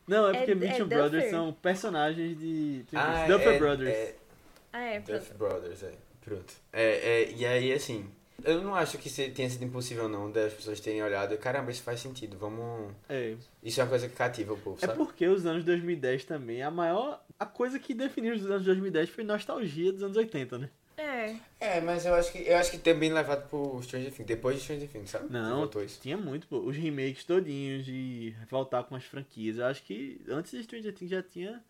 Não, 0.07 0.27
é 0.27 0.31
É- 0.31 0.37
porque 0.37 0.51
é 0.51 0.55
Mitchum 0.55 0.83
Duffer. 0.83 0.97
Brothers 0.97 1.29
são 1.29 1.53
personagens 1.53 2.37
de 2.37 2.83
Twin 2.89 2.99
Ah, 2.99 3.13
Peaks. 3.13 3.27
Duffer 3.27 3.53
é- 3.53 3.59
Brothers. 3.59 3.89
É, 3.95 4.15
Ah, 4.73 4.81
é, 4.83 4.99
Duff 4.99 5.33
pronto. 5.33 5.37
Brothers, 5.37 5.83
é. 5.83 5.93
Pronto. 6.21 6.53
É, 6.71 6.83
é, 7.23 7.31
e 7.31 7.45
aí, 7.45 7.73
assim, 7.73 8.09
eu 8.43 8.61
não 8.61 8.75
acho 8.75 8.97
que 8.97 9.09
tenha 9.31 9.49
sido 9.49 9.63
impossível, 9.65 10.07
não, 10.07 10.31
das 10.31 10.53
pessoas 10.53 10.79
terem 10.79 11.03
olhado 11.03 11.33
e, 11.33 11.37
caramba, 11.37 11.71
isso 11.71 11.83
faz 11.83 11.99
sentido, 11.99 12.37
vamos... 12.37 12.93
É. 13.09 13.35
Isso 13.61 13.79
é 13.79 13.83
uma 13.83 13.89
coisa 13.89 14.07
que 14.07 14.15
cativa 14.15 14.53
o 14.53 14.57
povo, 14.57 14.77
É 14.81 14.87
sabe? 14.87 14.97
porque 14.97 15.27
os 15.27 15.45
anos 15.45 15.63
2010 15.63 16.25
também, 16.25 16.61
a 16.61 16.71
maior... 16.71 17.23
A 17.39 17.45
coisa 17.45 17.77
que 17.79 17.93
definiu 17.93 18.33
os 18.33 18.45
anos 18.49 18.63
2010 18.65 19.09
foi 19.09 19.23
nostalgia 19.23 19.91
dos 19.91 20.03
anos 20.03 20.17
80, 20.17 20.57
né? 20.57 20.69
É. 20.97 21.35
É, 21.59 21.81
mas 21.81 22.05
eu 22.05 22.13
acho 22.13 22.31
que 22.31 22.39
eu 22.39 22.57
acho 22.57 22.71
que 22.71 22.77
também 22.77 23.11
levado 23.11 23.47
pro 23.49 23.81
Stranger 23.81 24.11
Things, 24.11 24.27
depois 24.27 24.57
de 24.57 24.61
Stranger 24.61 24.87
Things, 24.89 25.09
sabe? 25.09 25.31
Não, 25.31 25.69
isso. 25.83 25.99
tinha 26.01 26.15
muito, 26.17 26.47
pô. 26.47 26.59
Os 26.59 26.77
remakes 26.77 27.23
todinhos 27.23 27.85
de 27.85 28.35
voltar 28.49 28.83
com 28.83 28.95
as 28.95 29.03
franquias. 29.03 29.57
Eu 29.57 29.65
acho 29.65 29.83
que 29.83 30.21
antes 30.29 30.51
de 30.51 30.63
Stranger 30.63 30.93
Things 30.93 31.09
já 31.09 31.23
tinha 31.23 31.63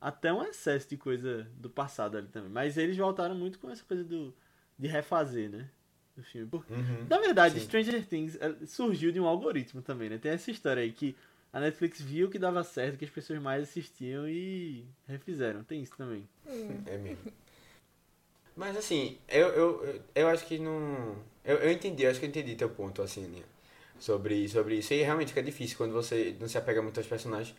até 0.00 0.32
um 0.32 0.42
excesso 0.44 0.88
de 0.88 0.96
coisa 0.96 1.48
do 1.56 1.68
passado 1.68 2.16
ali 2.16 2.28
também. 2.28 2.50
Mas 2.50 2.76
eles 2.76 2.96
voltaram 2.96 3.34
muito 3.34 3.58
com 3.58 3.70
essa 3.70 3.82
coisa 3.84 4.04
do 4.04 4.32
de 4.78 4.88
refazer, 4.88 5.50
né? 5.50 5.68
Do 6.16 6.22
filme. 6.22 6.48
Por- 6.48 6.64
Uhum. 6.70 7.06
Na 7.08 7.18
verdade, 7.18 7.58
Sim. 7.58 7.66
Stranger 7.66 8.06
Things 8.06 8.36
eh, 8.40 8.54
surgiu 8.66 9.10
de 9.10 9.18
um 9.20 9.26
algoritmo 9.26 9.82
também, 9.82 10.08
né? 10.08 10.18
Tem 10.18 10.30
essa 10.32 10.50
história 10.50 10.82
aí 10.82 10.92
que 10.92 11.16
a 11.52 11.58
Netflix 11.60 12.00
viu 12.00 12.30
que 12.30 12.38
dava 12.38 12.62
certo, 12.64 12.96
que 12.98 13.04
as 13.04 13.10
pessoas 13.10 13.40
mais 13.42 13.64
assistiam 13.64 14.28
e 14.28 14.84
refizeram. 15.08 15.64
Tem 15.64 15.82
isso 15.82 15.96
também. 15.96 16.28
Hum. 16.46 16.82
É 16.86 16.96
mesmo. 16.96 17.32
Mas 18.56 18.76
assim, 18.76 19.18
eu, 19.28 19.48
eu, 19.48 19.84
eu, 19.84 20.02
eu 20.14 20.28
acho 20.28 20.46
que 20.46 20.58
não. 20.58 21.16
Eu, 21.44 21.56
eu 21.58 21.72
entendi, 21.72 22.04
eu 22.04 22.10
acho 22.10 22.20
que 22.20 22.26
eu 22.26 22.30
entendi 22.30 22.54
teu 22.54 22.70
ponto, 22.70 23.02
assim, 23.02 23.24
Aninha, 23.24 23.44
sobre, 23.98 24.48
sobre 24.48 24.76
isso. 24.76 24.94
E 24.94 25.02
realmente 25.02 25.28
fica 25.28 25.42
difícil 25.42 25.76
quando 25.76 25.92
você 25.92 26.36
não 26.40 26.46
se 26.48 26.56
apega 26.56 26.80
muito 26.80 26.98
aos 26.98 27.06
personagens. 27.06 27.56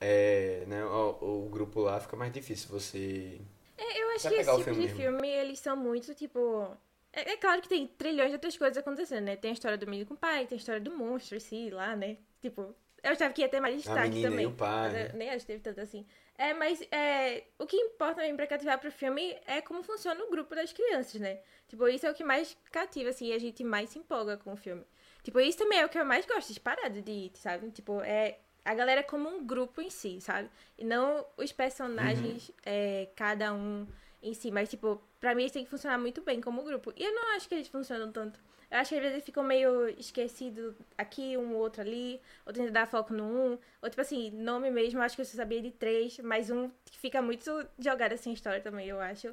É, 0.00 0.64
né, 0.66 0.84
o, 0.84 1.46
o 1.46 1.48
grupo 1.50 1.80
lá 1.80 1.98
fica 1.98 2.16
mais 2.16 2.32
difícil 2.32 2.68
você 2.68 3.40
É, 3.78 4.02
eu 4.02 4.10
acho 4.10 4.28
que 4.28 4.34
esse 4.34 4.50
tipo 4.50 4.64
filme 4.64 4.80
de 4.80 4.86
mesmo. 4.86 4.96
filme, 4.96 5.28
eles 5.28 5.58
são 5.60 5.76
muito, 5.76 6.14
tipo... 6.14 6.76
É, 7.14 7.32
é 7.32 7.36
claro 7.36 7.62
que 7.62 7.68
tem 7.68 7.86
trilhões 7.86 8.28
de 8.28 8.34
outras 8.34 8.56
coisas 8.56 8.76
acontecendo, 8.76 9.24
né? 9.24 9.36
Tem 9.36 9.50
a 9.50 9.54
história 9.54 9.78
do 9.78 9.86
menino 9.86 10.06
com 10.06 10.14
o 10.14 10.18
pai, 10.18 10.46
tem 10.46 10.56
a 10.56 10.58
história 10.58 10.80
do 10.80 10.90
monstro 10.90 11.40
si, 11.40 11.70
lá, 11.70 11.94
né? 11.94 12.18
Tipo, 12.40 12.74
eu 13.02 13.12
achava 13.12 13.32
que 13.32 13.42
ia 13.42 13.48
ter 13.48 13.60
mais 13.60 13.76
destaque 13.76 14.08
menina 14.08 14.28
e 14.28 14.30
também. 14.30 14.46
o 14.46 14.52
pai, 14.52 14.90
né? 14.90 15.10
nem 15.14 15.30
acho 15.30 15.40
que 15.40 15.52
teve 15.52 15.62
tanto 15.62 15.80
assim. 15.80 16.06
É, 16.36 16.52
mas 16.52 16.80
é, 16.90 17.44
o 17.58 17.66
que 17.66 17.76
importa 17.76 18.22
mesmo 18.22 18.36
pra 18.36 18.46
cativar 18.46 18.78
pro 18.78 18.90
filme 18.90 19.36
é 19.46 19.60
como 19.60 19.82
funciona 19.82 20.24
o 20.24 20.30
grupo 20.30 20.54
das 20.54 20.72
crianças, 20.72 21.20
né? 21.20 21.38
Tipo, 21.68 21.86
isso 21.86 22.06
é 22.06 22.10
o 22.10 22.14
que 22.14 22.24
mais 22.24 22.56
cativa, 22.72 23.10
assim, 23.10 23.28
e 23.28 23.32
a 23.32 23.38
gente 23.38 23.62
mais 23.62 23.90
se 23.90 23.98
empolga 23.98 24.36
com 24.36 24.52
o 24.52 24.56
filme. 24.56 24.84
Tipo, 25.22 25.38
isso 25.40 25.58
também 25.58 25.78
é 25.78 25.84
o 25.84 25.88
que 25.88 25.98
eu 25.98 26.04
mais 26.04 26.26
gosto, 26.26 26.48
disparado 26.48 27.00
de 27.00 27.24
It, 27.24 27.38
sabe? 27.38 27.70
Tipo, 27.70 28.00
é 28.00 28.38
a 28.64 28.74
galera 28.74 29.02
como 29.02 29.28
um 29.28 29.46
grupo 29.46 29.80
em 29.80 29.90
si, 29.90 30.20
sabe? 30.20 30.50
E 30.78 30.84
não 30.84 31.26
os 31.36 31.52
personagens, 31.52 32.50
é, 32.64 33.08
cada 33.14 33.52
um 33.52 33.86
em 34.24 34.34
si. 34.34 34.50
Mas, 34.50 34.68
tipo, 34.68 35.00
pra 35.20 35.34
mim 35.34 35.42
eles 35.42 35.52
têm 35.52 35.64
que 35.64 35.70
funcionar 35.70 35.98
muito 35.98 36.22
bem 36.22 36.40
como 36.40 36.64
grupo. 36.64 36.92
E 36.96 37.04
eu 37.04 37.14
não 37.14 37.36
acho 37.36 37.48
que 37.48 37.54
eles 37.54 37.68
funcionam 37.68 38.10
tanto. 38.10 38.40
Eu 38.70 38.78
acho 38.78 38.88
que 38.88 38.96
às 38.96 39.00
vezes 39.02 39.14
eles 39.14 39.24
ficam 39.24 39.44
meio 39.44 39.88
esquecidos 39.90 40.74
aqui, 40.98 41.36
um 41.36 41.54
outro 41.54 41.82
ali, 41.82 42.20
ou 42.44 42.52
tenta 42.52 42.72
dar 42.72 42.86
foco 42.86 43.12
no 43.14 43.24
um. 43.24 43.58
Ou 43.80 43.88
tipo 43.88 44.00
assim, 44.00 44.30
nome 44.30 44.70
mesmo, 44.70 45.00
acho 45.00 45.14
que 45.14 45.22
eu 45.22 45.26
só 45.26 45.36
sabia 45.36 45.62
de 45.62 45.70
três, 45.70 46.18
mas 46.18 46.50
um 46.50 46.70
que 46.84 46.98
fica 46.98 47.22
muito 47.22 47.44
jogado 47.78 48.14
assim 48.14 48.30
em 48.30 48.34
história 48.34 48.60
também, 48.60 48.88
eu 48.88 49.00
acho. 49.00 49.28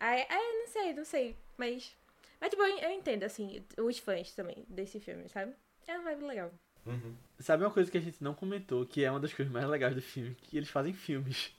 Aí, 0.00 0.24
aí 0.28 0.58
não 0.58 0.66
sei, 0.68 0.94
não 0.94 1.04
sei. 1.04 1.36
Mas. 1.56 1.94
Mas 2.40 2.50
tipo, 2.50 2.62
eu, 2.62 2.78
eu 2.78 2.90
entendo, 2.92 3.24
assim, 3.24 3.62
os 3.76 3.98
fãs 3.98 4.32
também 4.34 4.64
desse 4.68 5.00
filme, 5.00 5.28
sabe? 5.28 5.52
É 5.86 5.94
uma 5.98 6.04
vibe 6.04 6.24
legal. 6.24 6.52
Uhum. 6.86 7.14
Sabe 7.40 7.64
uma 7.64 7.70
coisa 7.70 7.90
que 7.90 7.98
a 7.98 8.00
gente 8.00 8.22
não 8.22 8.32
comentou, 8.32 8.86
que 8.86 9.04
é 9.04 9.10
uma 9.10 9.20
das 9.20 9.34
coisas 9.34 9.52
mais 9.52 9.66
legais 9.68 9.94
do 9.94 10.00
filme? 10.00 10.34
Que 10.34 10.56
eles 10.56 10.70
fazem 10.70 10.94
filmes. 10.94 11.52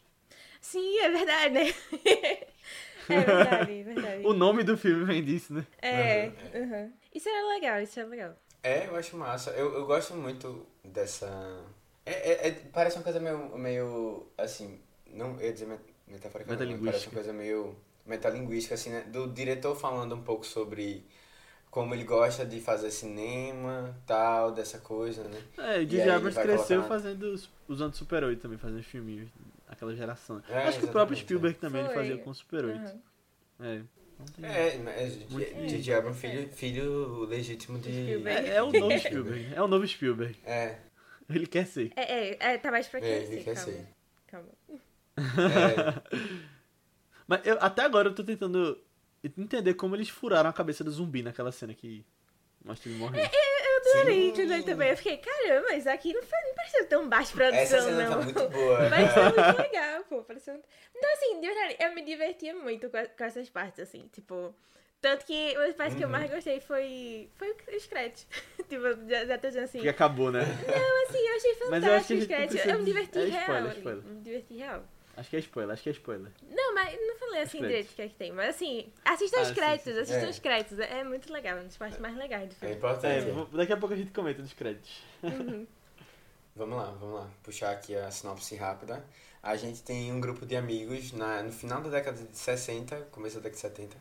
Sim, 0.62 1.00
é 1.00 1.10
verdade, 1.10 1.54
né? 1.54 1.74
é 3.10 3.22
verdade, 3.22 3.80
é 3.80 3.84
verdade. 3.84 4.26
O 4.26 4.34
nome 4.34 4.64
do 4.64 4.78
filme 4.78 5.06
vem 5.06 5.24
disso, 5.24 5.54
né? 5.54 5.66
É, 5.82 6.32
uhum. 6.54 6.92
isso 7.14 7.28
era 7.30 7.48
legal, 7.54 7.82
isso 7.82 8.00
era 8.00 8.10
legal. 8.10 8.36
É, 8.62 8.88
eu 8.88 8.96
acho 8.96 9.16
massa. 9.16 9.52
Eu, 9.52 9.74
eu 9.74 9.86
gosto 9.86 10.14
muito 10.14 10.66
dessa. 10.84 11.28
É, 12.06 12.12
é- 12.32 12.48
é- 12.50 12.52
parece 12.74 12.98
uma 12.98 13.04
coisa 13.04 13.20
meio. 13.20 13.58
meio 13.58 14.28
assim. 14.38 14.80
Não 15.08 15.40
eu 15.40 15.48
ia 15.48 15.54
dizer 15.54 15.66
met- 15.66 15.82
metaforicamente, 16.08 16.74
mas 16.74 16.82
parece 16.86 17.08
uma 17.08 17.14
coisa 17.14 17.34
meio 17.34 17.76
metalinguística, 18.06 18.76
assim, 18.76 18.90
né? 18.92 19.02
Do 19.08 19.28
diretor 19.28 19.76
falando 19.76 20.14
um 20.16 20.22
pouco 20.22 20.46
sobre 20.46 21.06
como 21.72 21.94
ele 21.94 22.04
gosta 22.04 22.46
de 22.46 22.60
fazer 22.60 22.92
cinema, 22.92 23.96
tal, 24.06 24.52
dessa 24.52 24.80
coisa, 24.80 25.24
né? 25.24 25.42
É, 25.58 25.80
o 25.82 26.14
Abrams 26.16 26.36
vai 26.36 26.44
cresceu 26.46 26.82
colocar- 26.82 26.88
fazendo, 26.96 27.24
os- 27.32 27.50
usando 27.68 27.96
Super 27.96 28.24
8 28.24 28.42
também, 28.42 28.58
fazendo 28.58 28.84
filminhos, 28.84 29.30
aquela 29.70 29.96
geração. 29.96 30.42
É, 30.50 30.64
Acho 30.68 30.80
que 30.80 30.86
o 30.86 30.88
próprio 30.90 31.16
exatamente, 31.16 31.24
Spielberg 31.24 31.60
também 31.60 31.82
ele 31.82 31.94
Foi. 31.94 31.98
fazia 31.98 32.18
com 32.18 32.30
o 32.30 32.36
Super 32.36 32.66
8. 32.66 32.80
Uhum. 32.80 33.02
É. 33.66 33.82
É, 34.42 34.78
mas 34.80 35.14
J.J. 35.70 35.94
Abrams, 35.94 36.20
filho, 36.20 36.50
filho 36.52 37.20
legítimo 37.26 37.80
de. 37.80 37.90
Spielberg. 37.90 38.50
É, 38.50 38.56
é 38.56 38.62
o 38.62 38.72
novo 38.72 39.00
Spielberg. 39.00 39.54
É 39.56 39.62
o 39.62 39.68
novo 39.68 39.88
Spielberg. 39.88 40.38
É, 40.44 40.78
Ele 41.30 41.48
quer 41.48 41.66
ser. 41.66 41.94
É, 41.96 42.02
é, 42.02 42.38
é, 42.40 42.58
tá 42.58 42.70
mais 42.70 42.88
pra 42.88 43.00
é, 43.00 43.02
crescer, 43.02 43.34
ele 43.34 43.44
quer 43.44 43.56
calma. 43.56 43.72
ser. 43.72 43.88
Calma. 44.28 44.50
É, 45.18 46.20
Mas 47.28 47.46
eu, 47.46 47.58
até 47.62 47.84
agora 47.84 48.10
eu 48.10 48.16
tô 48.16 48.24
tentando 48.24 48.78
entender 49.24 49.76
como 49.76 49.96
eles 49.96 50.10
furaram 50.10 50.50
a 50.50 50.54
cabeça 50.54 50.84
do 50.84 50.92
zumbi 50.92 51.22
naquela 51.22 51.52
cena 51.52 51.74
que 51.74 52.04
mostra 52.66 52.90
ele 52.90 53.00
morrendo. 53.00 53.24
Eu 53.24 53.49
adorei 53.80 54.22
Sim. 54.22 54.28
entender 54.30 54.64
também. 54.64 54.90
Eu 54.90 54.98
fiquei, 54.98 55.18
caramba, 55.18 55.68
mas 55.70 55.88
aqui 55.88 56.14
não, 56.14 56.22
foi, 56.24 56.40
não 56.48 56.56
pareceu 56.56 56.86
tão 56.88 57.10
baixo 57.10 57.42
essa 57.42 57.78
produção, 57.78 57.82
cena 57.82 58.04
não. 58.04 58.10
tá 58.12 58.22
muito 58.24 58.50
boa. 58.50 58.78
Pareceu 58.90 59.22
É. 59.24 59.46
muito 59.48 59.62
legal, 59.62 60.04
pô. 60.10 60.24
Pareceu... 60.24 60.54
muito- 60.54 60.68
Então, 60.96 61.14
assim, 61.14 61.40
de 61.42 61.48
verdade, 61.48 61.76
eu 61.80 61.94
me 61.96 62.02
divertia 62.04 62.54
muito 62.56 62.90
com, 62.90 62.98
a- 62.98 63.06
com 63.06 63.24
essas 63.24 63.50
partes, 63.50 63.80
assim, 63.80 64.10
tipo... 64.14 64.54
Tanto 65.02 65.26
que 65.26 65.54
uma 65.56 65.66
das 65.68 65.76
partes 65.78 65.96
que 65.98 66.04
eu 66.04 66.08
Uhum. 66.08 66.12
mais 66.12 66.30
gostei 66.30 66.60
foi, 66.60 67.30
foi 67.38 67.56
os 67.74 67.86
créditos. 67.88 68.28
tipo, 68.68 68.84
já, 69.08 69.26
já 69.26 69.38
tô 69.38 69.48
dizendo 69.48 69.64
assim... 69.64 69.78
Porque 69.78 69.88
acabou, 69.90 70.30
né? 70.30 70.42
Não, 70.42 71.04
assim, 71.08 71.26
eu 71.26 71.36
achei 71.38 71.56
Mas 71.70 71.84
eu 71.86 71.94
acho 71.94 72.08
que 72.08 72.14
fantástico 72.16 72.28
créditos. 72.28 72.52
precisa 72.56 72.74
Eu 72.74 72.80
me 72.80 72.86
diverti 72.86 73.18
é 73.20 73.24
real. 73.24 73.42
spoiler, 73.42 73.70
ali. 73.70 73.78
spoiler. 73.78 74.04
Me 74.04 74.22
diverti 74.22 74.54
real. 74.58 74.84
Acho 75.20 75.30
que 75.30 75.36
é 75.36 75.40
spoiler, 75.40 75.74
acho 75.74 75.84
que 75.84 75.90
é 75.90 75.92
spoiler. 75.92 76.32
Não, 76.50 76.74
mas 76.74 76.98
não 77.00 77.18
falei 77.18 77.42
assim 77.42 77.58
Os 77.62 77.68
direito 77.68 77.92
o 77.92 77.94
créditos. 77.94 77.96
que 77.96 78.02
é 78.02 78.08
que 78.08 78.16
tem. 78.16 78.32
Mas 78.32 78.56
assim, 78.56 78.88
assistam 79.04 79.40
Ah, 79.40 79.42
os 79.44 79.52
créditos, 79.52 79.84
sim, 79.84 79.94
sim. 79.94 80.00
assistam 80.02 80.28
É. 80.28 80.30
os 80.30 80.40
créditos. 80.40 80.80
É 80.80 81.04
muito 81.04 81.34
legal, 81.34 81.56
uma 81.58 81.64
das 81.66 81.78
partes 81.78 82.00
mais 82.00 82.16
legais 82.16 82.48
do 82.50 82.54
É 82.54 82.56
filme. 82.56 82.74
É, 82.74 82.78
importante. 82.78 83.32
vou- 83.32 83.46
daqui 83.48 83.74
a 83.74 83.78
pouco 83.78 83.94
a 83.94 83.98
gente 83.98 84.12
comenta 84.12 84.42
dos 84.42 84.54
créditos. 84.54 85.02
Uhum. 85.24 85.68
Vamos 86.56 86.78
lá, 86.78 86.86
vamos 87.00 87.16
lá. 87.20 87.30
Puxar 87.44 87.72
aqui 87.72 87.96
a 87.96 88.12
sinopse 88.12 88.54
rápida. 88.56 89.02
A 89.42 89.56
gente 89.56 89.82
tem 89.82 90.12
um 90.12 90.20
grupo 90.20 90.46
de 90.46 90.58
amigos 90.58 91.14
na, 91.14 91.42
no 91.44 91.52
final 91.54 91.80
da 91.82 91.90
década 91.90 92.22
de 92.22 92.38
60, 92.38 92.98
começo 93.12 93.36
da 93.36 93.44
década 93.44 93.56
de 93.56 93.62
70. 93.62 93.98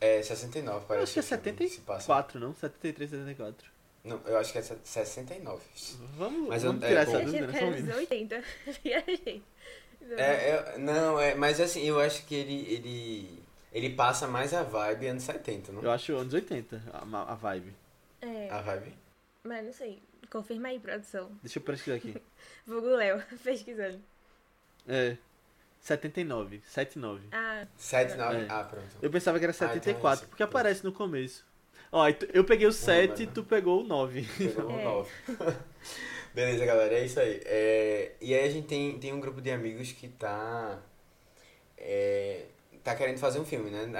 É 0.00 0.20
69, 0.22 0.78
Eu 0.78 0.86
parece. 0.88 1.02
acho 1.04 1.12
que 1.12 1.18
é 1.34 1.38
o 1.38 1.42
filme 1.54 1.68
se 1.68 1.80
passa. 1.82 2.00
74, 2.06 2.40
não? 2.40 2.54
73, 2.54 3.10
74. 3.10 3.70
Não, 4.04 4.20
eu 4.26 4.38
acho 4.38 4.50
que 4.52 4.58
é 4.58 4.62
69. 4.62 5.62
Vamos, 6.16 6.48
Mas 6.48 6.64
eu- 6.64 6.70
vamos 6.70 6.84
é, 6.84 6.88
tirar 6.88 7.04
pô. 7.04 7.10
essa 7.12 7.20
Eu 7.20 7.26
dúvida, 7.26 7.46
né? 7.46 7.52
que 7.52 7.58
Só 7.58 7.64
um 7.64 7.68
era 7.68 7.76
minuto. 7.76 7.94
nos 7.94 7.98
80. 8.10 8.44
É, 10.16 10.50
é, 10.50 10.78
não, 10.78 11.18
é, 11.20 11.34
mas 11.34 11.60
assim, 11.60 11.82
eu 11.84 12.00
acho 12.00 12.24
que 12.24 12.34
ele, 12.34 12.72
ele, 12.72 13.42
ele 13.72 13.90
passa 13.90 14.26
mais 14.26 14.54
a 14.54 14.62
vibe 14.62 15.06
anos 15.08 15.22
70, 15.24 15.72
não? 15.72 15.82
Eu 15.82 15.90
acho 15.90 16.14
anos 16.14 16.32
80, 16.32 16.82
a, 16.92 17.32
a 17.32 17.34
vibe. 17.34 17.74
É, 18.20 18.48
A 18.50 18.60
vibe? 18.62 18.94
mas 19.44 19.64
não 19.64 19.72
sei. 19.72 20.02
Confirma 20.30 20.68
aí, 20.68 20.78
produção. 20.78 21.30
Deixa 21.42 21.58
eu 21.58 21.62
pesquisar 21.62 21.96
aqui. 21.96 22.14
Vulgo 22.66 22.88
Léo, 22.88 23.22
pesquisando. 23.42 24.00
É. 24.86 25.16
79, 25.80 26.60
79. 26.66 27.28
Ah, 27.32 27.66
79? 27.76 28.36
É. 28.36 28.46
Ah, 28.50 28.64
pronto. 28.64 28.96
Eu 29.00 29.10
pensava 29.10 29.38
que 29.38 29.44
era 29.44 29.52
então 29.54 29.66
é 29.68 29.70
74, 29.70 30.20
esse. 30.20 30.28
porque 30.28 30.42
aparece 30.42 30.84
no 30.84 30.92
começo. 30.92 31.46
Ó, 31.90 32.04
eu 32.34 32.44
peguei 32.44 32.66
o 32.66 32.72
7 32.72 33.22
e 33.22 33.26
mano. 33.26 33.34
tu 33.34 33.44
pegou 33.44 33.82
o 33.82 33.86
9. 33.86 34.22
Pegou 34.36 34.70
É. 34.70 34.74
um 34.74 34.84
9. 34.84 35.10
Beleza, 36.38 36.64
galera, 36.64 36.94
é 36.94 37.04
isso 37.04 37.18
aí. 37.18 37.40
É, 37.44 38.12
e 38.20 38.32
aí 38.32 38.44
a 38.44 38.48
gente 38.48 38.68
tem, 38.68 38.96
tem 38.96 39.12
um 39.12 39.18
grupo 39.18 39.40
de 39.40 39.50
amigos 39.50 39.90
que 39.90 40.06
tá. 40.06 40.80
É, 41.76 42.44
tá 42.84 42.94
querendo 42.94 43.18
fazer 43.18 43.40
um 43.40 43.44
filme, 43.44 43.70
né? 43.70 43.90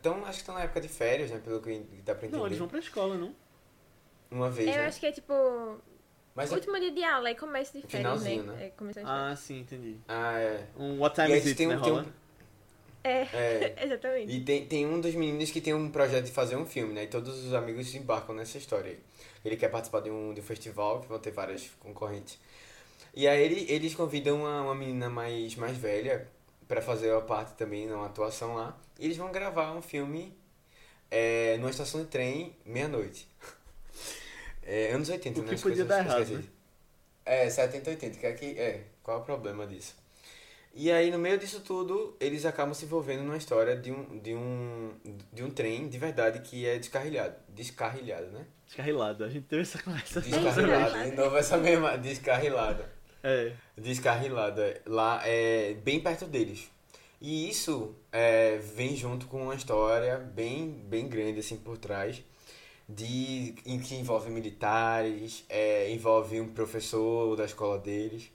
Então, 0.00 0.24
acho 0.24 0.32
que 0.32 0.38
estão 0.38 0.56
na 0.56 0.62
época 0.64 0.80
de 0.80 0.88
férias, 0.88 1.30
né? 1.30 1.38
Pelo 1.38 1.60
que 1.60 1.70
dá 2.04 2.16
pra 2.16 2.26
entender. 2.26 2.36
Não, 2.36 2.46
eles 2.46 2.58
vão 2.58 2.66
pra 2.66 2.80
escola, 2.80 3.16
não? 3.16 3.32
Uma 4.28 4.50
vez, 4.50 4.70
eu 4.70 4.74
né? 4.74 4.86
acho 4.88 4.98
que 4.98 5.06
é 5.06 5.12
tipo. 5.12 5.32
Mas 6.34 6.50
é- 6.50 6.56
último 6.56 6.80
dia 6.80 6.90
de 6.90 7.04
aula 7.04 7.30
e 7.30 7.36
começo 7.36 7.80
de 7.80 7.86
férias, 7.86 7.92
né? 7.92 8.30
Finalzinho, 8.30 8.42
né? 8.42 8.66
É, 8.66 8.70
começo 8.70 8.98
de 8.98 9.06
férias. 9.06 9.30
Ah, 9.30 9.36
sim, 9.36 9.60
entendi. 9.60 9.96
Ah, 10.08 10.40
é. 10.40 10.66
Um 10.76 10.98
What 10.98 11.14
Time 11.14 11.38
Is 11.38 11.46
It, 11.46 11.54
tem 11.54 11.68
um- 11.68 11.76
né, 11.76 11.80
tem 11.80 11.92
um-? 11.92 12.12
É, 13.04 13.20
É. 13.32 13.74
exatamente. 13.86 14.32
E 14.32 14.40
tem, 14.40 14.66
tem 14.66 14.84
um 14.84 15.00
dos 15.00 15.14
meninos 15.14 15.52
que 15.52 15.60
tem 15.60 15.72
um 15.72 15.88
projeto 15.92 16.24
de 16.24 16.32
fazer 16.32 16.56
um 16.56 16.66
filme, 16.66 16.92
né? 16.92 17.04
E 17.04 17.06
todos 17.06 17.44
os 17.44 17.54
amigos 17.54 17.94
embarcam 17.94 18.34
nessa 18.34 18.58
história 18.58 18.90
aí. 18.90 18.98
Ele 19.44 19.56
quer 19.56 19.68
participar 19.68 20.00
de 20.00 20.10
um, 20.10 20.32
de 20.32 20.40
um 20.40 20.44
festival, 20.44 21.00
que 21.00 21.08
vão 21.08 21.18
ter 21.18 21.30
várias 21.30 21.70
concorrentes. 21.80 22.38
E 23.14 23.28
aí 23.28 23.42
ele, 23.42 23.66
eles 23.70 23.94
convidam 23.94 24.40
uma, 24.40 24.62
uma 24.62 24.74
menina 24.74 25.08
mais, 25.08 25.54
mais 25.56 25.76
velha 25.76 26.28
pra 26.66 26.80
fazer 26.80 27.12
a 27.12 27.20
parte 27.20 27.54
também, 27.54 27.90
uma 27.92 28.06
atuação 28.06 28.54
lá. 28.54 28.76
E 28.98 29.04
eles 29.04 29.16
vão 29.16 29.30
gravar 29.30 29.72
um 29.72 29.82
filme 29.82 30.36
é, 31.10 31.56
numa 31.58 31.70
estação 31.70 32.00
de 32.02 32.08
trem, 32.08 32.56
meia-noite. 32.64 33.28
É, 34.66 34.92
anos 34.92 35.10
80, 35.10 35.40
O 35.40 35.42
né? 35.42 35.54
que 35.54 35.60
podia 35.60 35.84
dar 35.84 35.98
errado, 35.98 36.38
né? 36.38 36.44
É, 37.26 37.50
70, 37.50 37.90
80, 37.90 38.18
que 38.18 38.26
aqui, 38.26 38.58
é, 38.58 38.84
qual 39.02 39.18
é 39.18 39.20
o 39.20 39.22
problema 39.22 39.66
disso? 39.66 39.94
E 40.74 40.90
aí, 40.90 41.10
no 41.10 41.18
meio 41.18 41.38
disso 41.38 41.60
tudo, 41.60 42.16
eles 42.18 42.44
acabam 42.44 42.74
se 42.74 42.84
envolvendo 42.84 43.22
numa 43.22 43.36
história 43.36 43.76
de 43.76 43.92
um, 43.92 44.18
de 44.18 44.34
um, 44.34 44.90
de 45.32 45.44
um 45.44 45.50
trem 45.50 45.86
de 45.86 45.98
verdade 45.98 46.40
que 46.40 46.66
é 46.66 46.78
descarrilhado. 46.78 47.36
Descarrilhado, 47.50 48.26
né? 48.30 48.46
Descarrilado, 48.74 49.22
a 49.22 49.28
gente 49.28 49.44
teve 49.44 49.62
essa 49.62 49.80
conversa. 49.80 50.20
Descarrilado. 50.20 51.10
De 51.10 51.16
novo 51.16 51.36
essa 51.36 51.56
mesma, 51.56 51.96
descarrilada. 51.96 52.90
É. 53.22 53.52
Descarrilada. 53.78 54.82
Lá, 54.84 55.22
é 55.24 55.74
bem 55.74 56.00
perto 56.00 56.24
deles. 56.26 56.68
E 57.20 57.48
isso 57.48 57.94
é, 58.10 58.56
vem 58.56 58.96
junto 58.96 59.26
com 59.26 59.44
uma 59.44 59.54
história 59.54 60.18
bem, 60.18 60.70
bem 60.88 61.08
grande, 61.08 61.38
assim, 61.38 61.56
por 61.56 61.78
trás. 61.78 62.20
De, 62.88 63.54
em 63.64 63.78
que 63.78 63.94
envolve 63.94 64.28
militares, 64.28 65.44
é, 65.48 65.88
envolve 65.92 66.40
um 66.40 66.48
professor 66.52 67.36
da 67.36 67.44
escola 67.44 67.78
deles. 67.78 68.28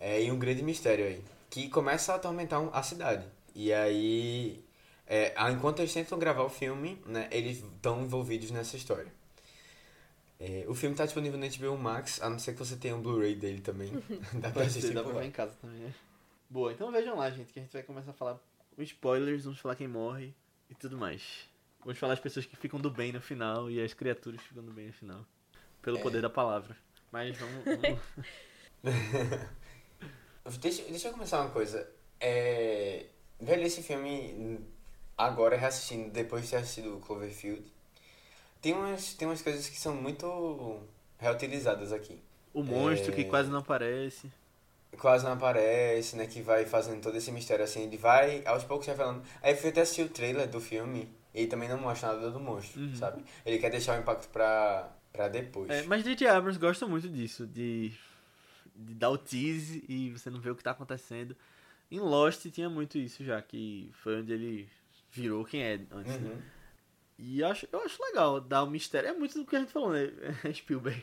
É, 0.00 0.20
e 0.20 0.32
um 0.32 0.38
grande 0.38 0.64
mistério 0.64 1.06
aí. 1.06 1.22
Que 1.48 1.68
começa 1.68 2.12
a 2.12 2.16
atormentar 2.16 2.60
a 2.72 2.82
cidade. 2.82 3.24
E 3.54 3.72
aí, 3.72 4.64
é, 5.06 5.32
enquanto 5.52 5.78
eles 5.78 5.94
tentam 5.94 6.18
gravar 6.18 6.42
o 6.42 6.50
filme, 6.50 7.00
né, 7.06 7.28
eles 7.30 7.58
estão 7.58 8.02
envolvidos 8.02 8.50
nessa 8.50 8.76
história. 8.76 9.15
É, 10.38 10.64
o 10.68 10.74
filme 10.74 10.92
está 10.94 11.04
disponível 11.04 11.38
no 11.38 11.46
HBO 11.48 11.78
Max, 11.82 12.20
a 12.22 12.28
não 12.28 12.38
ser 12.38 12.52
que 12.52 12.58
você 12.58 12.76
tenha 12.76 12.94
um 12.94 13.00
Blu-ray 13.00 13.34
dele 13.34 13.60
também. 13.60 13.90
Dá 14.34 14.50
pra 14.50 14.64
assistir 14.64 14.92
dá 14.92 15.02
pra 15.02 15.12
ver 15.12 15.24
em 15.26 15.30
casa 15.30 15.56
também, 15.60 15.78
né? 15.80 15.94
Boa, 16.48 16.72
então 16.72 16.92
vejam 16.92 17.16
lá, 17.16 17.30
gente, 17.30 17.52
que 17.52 17.58
a 17.58 17.62
gente 17.62 17.72
vai 17.72 17.82
começar 17.82 18.10
a 18.10 18.14
falar 18.14 18.38
os 18.76 18.84
spoilers, 18.88 19.44
vamos 19.44 19.58
falar 19.58 19.74
quem 19.74 19.88
morre 19.88 20.34
e 20.70 20.74
tudo 20.74 20.96
mais. 20.96 21.48
Vamos 21.80 21.98
falar 21.98 22.12
as 22.12 22.20
pessoas 22.20 22.44
que 22.46 22.56
ficam 22.56 22.78
do 22.78 22.90
bem 22.90 23.12
no 23.12 23.20
final 23.20 23.70
e 23.70 23.80
as 23.82 23.94
criaturas 23.94 24.40
que 24.40 24.48
ficam 24.48 24.64
do 24.64 24.72
bem 24.72 24.88
no 24.88 24.92
final. 24.92 25.24
Pelo 25.82 25.98
É. 25.98 26.02
poder 26.02 26.20
da 26.20 26.30
palavra. 26.30 26.76
Mas 27.10 27.36
vamos. 27.36 27.64
vamos... 30.44 30.58
Deixa, 30.58 30.82
deixa 30.82 31.08
eu 31.08 31.12
começar 31.12 31.40
uma 31.40 31.50
coisa. 31.50 31.88
É, 32.20 33.06
Velho, 33.40 33.62
esse 33.64 33.82
filme, 33.82 34.58
agora 35.16 35.56
reassistindo, 35.56 36.10
depois 36.10 36.44
de 36.44 36.50
ter 36.50 36.56
assistido 36.56 36.96
o 36.96 37.00
Cloverfield, 37.00 37.62
tem 38.60 38.72
umas, 38.74 39.14
tem 39.14 39.26
umas 39.28 39.42
coisas 39.42 39.68
que 39.68 39.78
são 39.78 39.94
muito 39.94 40.80
reutilizadas 41.18 41.92
aqui. 41.92 42.20
O 42.52 42.62
monstro 42.62 43.12
que 43.12 43.22
É. 43.22 43.24
quase 43.24 43.50
não 43.50 43.58
aparece. 43.58 44.30
Quase 44.98 45.24
não 45.24 45.32
aparece, 45.32 46.16
né? 46.16 46.26
Que 46.26 46.40
vai 46.40 46.64
fazendo 46.64 47.02
todo 47.02 47.16
esse 47.16 47.30
mistério 47.30 47.64
assim, 47.64 47.82
ele 47.82 47.96
vai 47.98 48.42
aos 48.46 48.64
poucos 48.64 48.86
revelando. 48.86 49.22
Aí 49.42 49.52
eu 49.52 49.56
fui 49.58 49.70
até 49.70 49.82
assistir 49.82 50.02
o 50.02 50.08
trailer 50.08 50.48
do 50.48 50.60
filme 50.60 51.08
e 51.34 51.40
ele 51.40 51.48
também 51.48 51.68
não 51.68 51.78
mostra 51.78 52.12
nada 52.14 52.30
do 52.30 52.40
monstro, 52.40 52.80
Uhum. 52.80 52.94
sabe? 52.96 53.22
Ele 53.44 53.58
quer 53.58 53.70
deixar 53.70 53.96
o 53.98 54.00
impacto 54.00 54.28
pra, 54.30 54.90
pra 55.12 55.28
depois. 55.28 55.70
É, 55.70 55.82
mas 55.82 56.02
J.J. 56.02 56.26
Abrams 56.28 56.58
gosta 56.58 56.86
muito 56.86 57.10
disso, 57.10 57.46
de, 57.46 57.92
de 58.74 58.94
dar 58.94 59.10
o 59.10 59.18
tease 59.18 59.84
e 59.86 60.10
você 60.12 60.30
não 60.30 60.40
vê 60.40 60.48
o 60.50 60.56
que 60.56 60.62
tá 60.64 60.70
acontecendo. 60.70 61.36
Em 61.90 62.00
Lost 62.00 62.46
tinha 62.50 62.70
muito 62.70 62.96
isso 62.96 63.22
já, 63.22 63.40
que 63.42 63.90
foi 64.02 64.20
onde 64.22 64.32
ele 64.32 64.68
virou 65.12 65.44
quem 65.44 65.62
é 65.62 65.78
antes, 65.92 66.18
né? 66.20 66.38
Uhum. 67.18 67.24
E 67.24 67.40
eu 67.40 67.46
acho, 67.48 67.68
eu 67.72 67.80
acho 67.80 68.02
legal 68.02 68.40
dar 68.40 68.62
o 68.62 68.70
mistério. 68.70 69.08
É 69.08 69.12
muito 69.12 69.38
do 69.38 69.44
que 69.46 69.56
a 69.56 69.60
gente 69.60 69.72
falou, 69.72 69.90
né? 69.92 70.10
Spielberg 70.54 71.02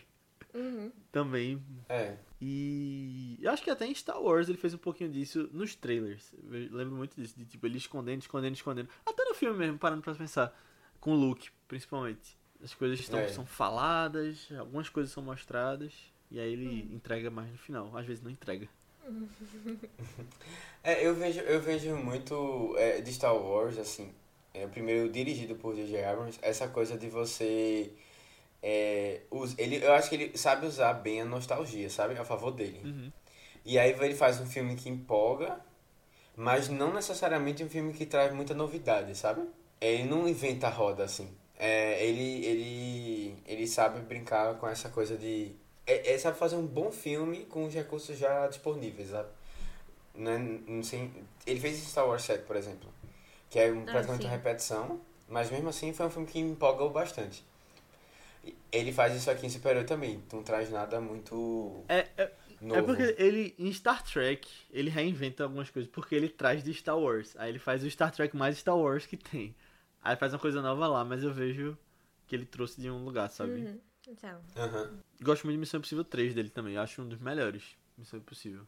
Uhum. 0.54 0.92
também. 1.12 1.62
É. 1.90 2.16
E 2.40 3.40
eu 3.42 3.50
acho 3.52 3.64
que 3.64 3.70
até 3.72 3.88
em 3.88 3.96
Star 3.96 4.22
Wars 4.22 4.48
ele 4.50 4.58
fez 4.58 4.74
um 4.74 4.78
pouquinho 4.78 5.10
disso 5.12 5.50
nos 5.52 5.74
trailers. 5.76 6.32
Eu 6.44 6.76
lembro 6.78 6.96
muito 6.96 7.16
disso, 7.20 7.34
de 7.38 7.46
tipo, 7.46 7.66
ele 7.66 7.78
escondendo, 7.78 8.22
escondendo, 8.22 8.54
escondendo. 8.54 8.90
Até 9.06 9.24
no 9.26 9.34
filme 9.34 9.58
mesmo, 9.58 9.80
parando 9.80 10.02
pra 10.02 10.14
pensar. 10.14 10.56
Com 11.00 11.14
o 11.14 11.16
Luke, 11.16 11.50
principalmente. 11.68 12.38
As 12.64 12.74
coisas 12.74 13.00
estão, 13.00 13.20
É. 13.20 13.28
são 13.28 13.46
faladas, 13.46 14.48
algumas 14.60 14.88
coisas 14.90 15.12
são 15.12 15.24
mostradas. 15.24 15.94
E 16.30 16.40
aí 16.40 16.54
ele 16.54 16.68
Hum. 16.92 16.96
entrega 16.96 17.30
mais 17.32 17.50
no 17.52 17.58
final. 17.58 17.96
Às 17.98 18.06
vezes 18.06 18.24
não 18.24 18.30
entrega. 18.32 18.68
É, 20.84 21.06
eu 21.08 21.16
vejo, 21.16 21.40
eu 21.40 21.62
vejo 21.62 21.96
muito 21.96 22.76
é, 22.78 23.00
de 23.00 23.12
Star 23.14 23.34
Wars, 23.36 23.78
assim, 23.78 24.14
é, 24.54 24.68
primeiro 24.68 25.10
dirigido 25.10 25.56
por 25.56 25.76
J.J. 25.76 26.04
Abrams, 26.04 26.40
essa 26.42 26.68
coisa 26.68 26.98
de 26.98 27.10
você. 27.10 27.92
É, 28.62 29.22
ele, 29.58 29.84
eu 29.84 29.94
acho 29.94 30.10
que 30.10 30.16
ele 30.16 30.38
sabe 30.38 30.66
usar 30.66 30.94
bem 30.94 31.22
a 31.22 31.26
nostalgia, 31.26 31.90
sabe? 31.90 32.18
A 32.18 32.24
favor 32.24 32.52
dele. 32.52 32.82
Uhum. 32.84 33.12
E 33.66 33.80
aí 33.80 33.92
ele 33.92 34.16
faz 34.16 34.40
um 34.40 34.46
filme 34.46 34.76
que 34.76 34.90
empolga, 34.90 35.60
mas 36.36 36.70
não 36.70 36.94
necessariamente 36.94 37.64
um 37.64 37.70
filme 37.70 37.94
que 37.94 38.06
traz 38.06 38.34
muita 38.34 38.54
novidade, 38.54 39.16
sabe? 39.16 39.42
Ele 39.82 40.04
não 40.04 40.28
inventa 40.28 40.68
a 40.68 40.70
roda 40.70 41.04
assim. 41.04 41.30
É, 41.58 42.06
ele, 42.06 42.46
ele, 42.46 43.38
ele 43.46 43.68
sabe 43.68 44.00
brincar 44.02 44.56
com 44.56 44.68
essa 44.68 44.90
coisa 44.90 45.18
de. 45.18 45.56
É, 45.86 46.14
é, 46.14 46.18
sabe 46.18 46.38
fazer 46.38 46.56
um 46.56 46.66
bom 46.66 46.92
filme 46.92 47.46
com 47.46 47.66
os 47.66 47.74
recursos 47.74 48.18
já 48.18 48.48
disponíveis, 48.48 49.10
sabe? 49.10 49.30
Não, 50.16 50.32
é- 50.32 50.38
não 50.38 50.84
sei, 50.84 51.10
ele 51.46 51.60
fez 51.60 51.78
Star 51.78 52.08
Wars 52.08 52.24
7, 52.24 52.46
por 52.46 52.56
exemplo, 52.56 52.90
que 53.54 53.60
é 53.60 53.72
um- 53.72 53.86
praticamente 53.86 54.24
sim. 54.24 54.28
uma 54.28 54.36
repetição, 54.38 55.00
mas 55.30 55.50
mesmo 55.52 55.70
assim 55.70 55.94
foi 55.94 56.08
um 56.08 56.10
filme 56.10 56.28
que 56.28 56.40
empolgou 56.40 56.90
bastante. 56.90 57.46
Ele 58.72 58.92
faz 58.92 59.16
isso 59.16 59.30
aqui 59.32 59.46
em 59.46 59.50
Super 59.50 59.86
também, 59.86 60.22
não 60.32 60.44
traz 60.44 60.70
nada 60.70 61.00
muito 61.00 61.84
É, 61.88 62.08
é, 62.18 62.32
novo. 62.62 62.80
é 62.80 62.82
porque 62.82 63.16
ele, 63.18 63.56
em 63.58 63.72
Star 63.72 64.04
Trek, 64.04 64.48
ele 64.72 64.90
reinventa 64.90 65.44
algumas 65.44 65.70
coisas. 65.70 65.92
Porque 65.92 66.16
ele 66.16 66.30
traz 66.30 66.64
de 66.64 66.74
Star 66.74 66.98
Wars. 66.98 67.36
Aí 67.38 67.50
ele 67.50 67.60
faz 67.60 67.84
o 67.84 67.90
Star 67.90 68.12
Trek 68.12 68.36
mais 68.36 68.58
Star 68.58 68.78
Wars 68.78 69.06
que 69.06 69.18
tem. 69.18 69.56
Aí 70.02 70.16
faz 70.16 70.34
uma 70.34 70.40
coisa 70.40 70.62
nova 70.62 70.88
lá, 70.88 71.04
mas 71.06 71.24
eu 71.24 71.34
vejo 71.34 71.78
que 72.28 72.36
ele 72.36 72.46
trouxe 72.46 72.82
de 72.82 72.90
um 72.90 73.04
lugar, 73.06 73.30
sabe? 73.30 73.52
Uhum. 73.60 73.80
Então. 74.08 74.42
Aham. 74.58 75.00
Gosto 75.22 75.46
muito 75.46 75.56
de 75.56 75.60
Missão 75.60 75.78
Impossível 75.78 76.04
3 76.04 76.34
dele 76.34 76.50
também. 76.50 76.76
Eu 76.76 76.82
acho 76.82 77.02
um 77.02 77.08
dos 77.08 77.20
melhores. 77.20 77.64
Missão 77.98 78.20
Impossível. 78.20 78.66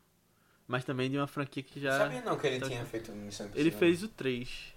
Mas 0.68 0.86
também 0.86 1.10
de 1.12 1.18
uma 1.18 1.28
franquia 1.28 1.64
que 1.64 1.80
já. 1.80 1.98
Sabia 1.98 2.22
não 2.22 2.38
que 2.38 2.48
ele 2.48 2.58
Então, 2.58 2.70
tinha 2.70 2.86
feito 2.86 3.12
Missão 3.12 3.48
Ele 3.48 3.72
Impossível. 3.72 3.80
fez 3.80 4.04
o 4.04 4.08
3. 4.10 4.75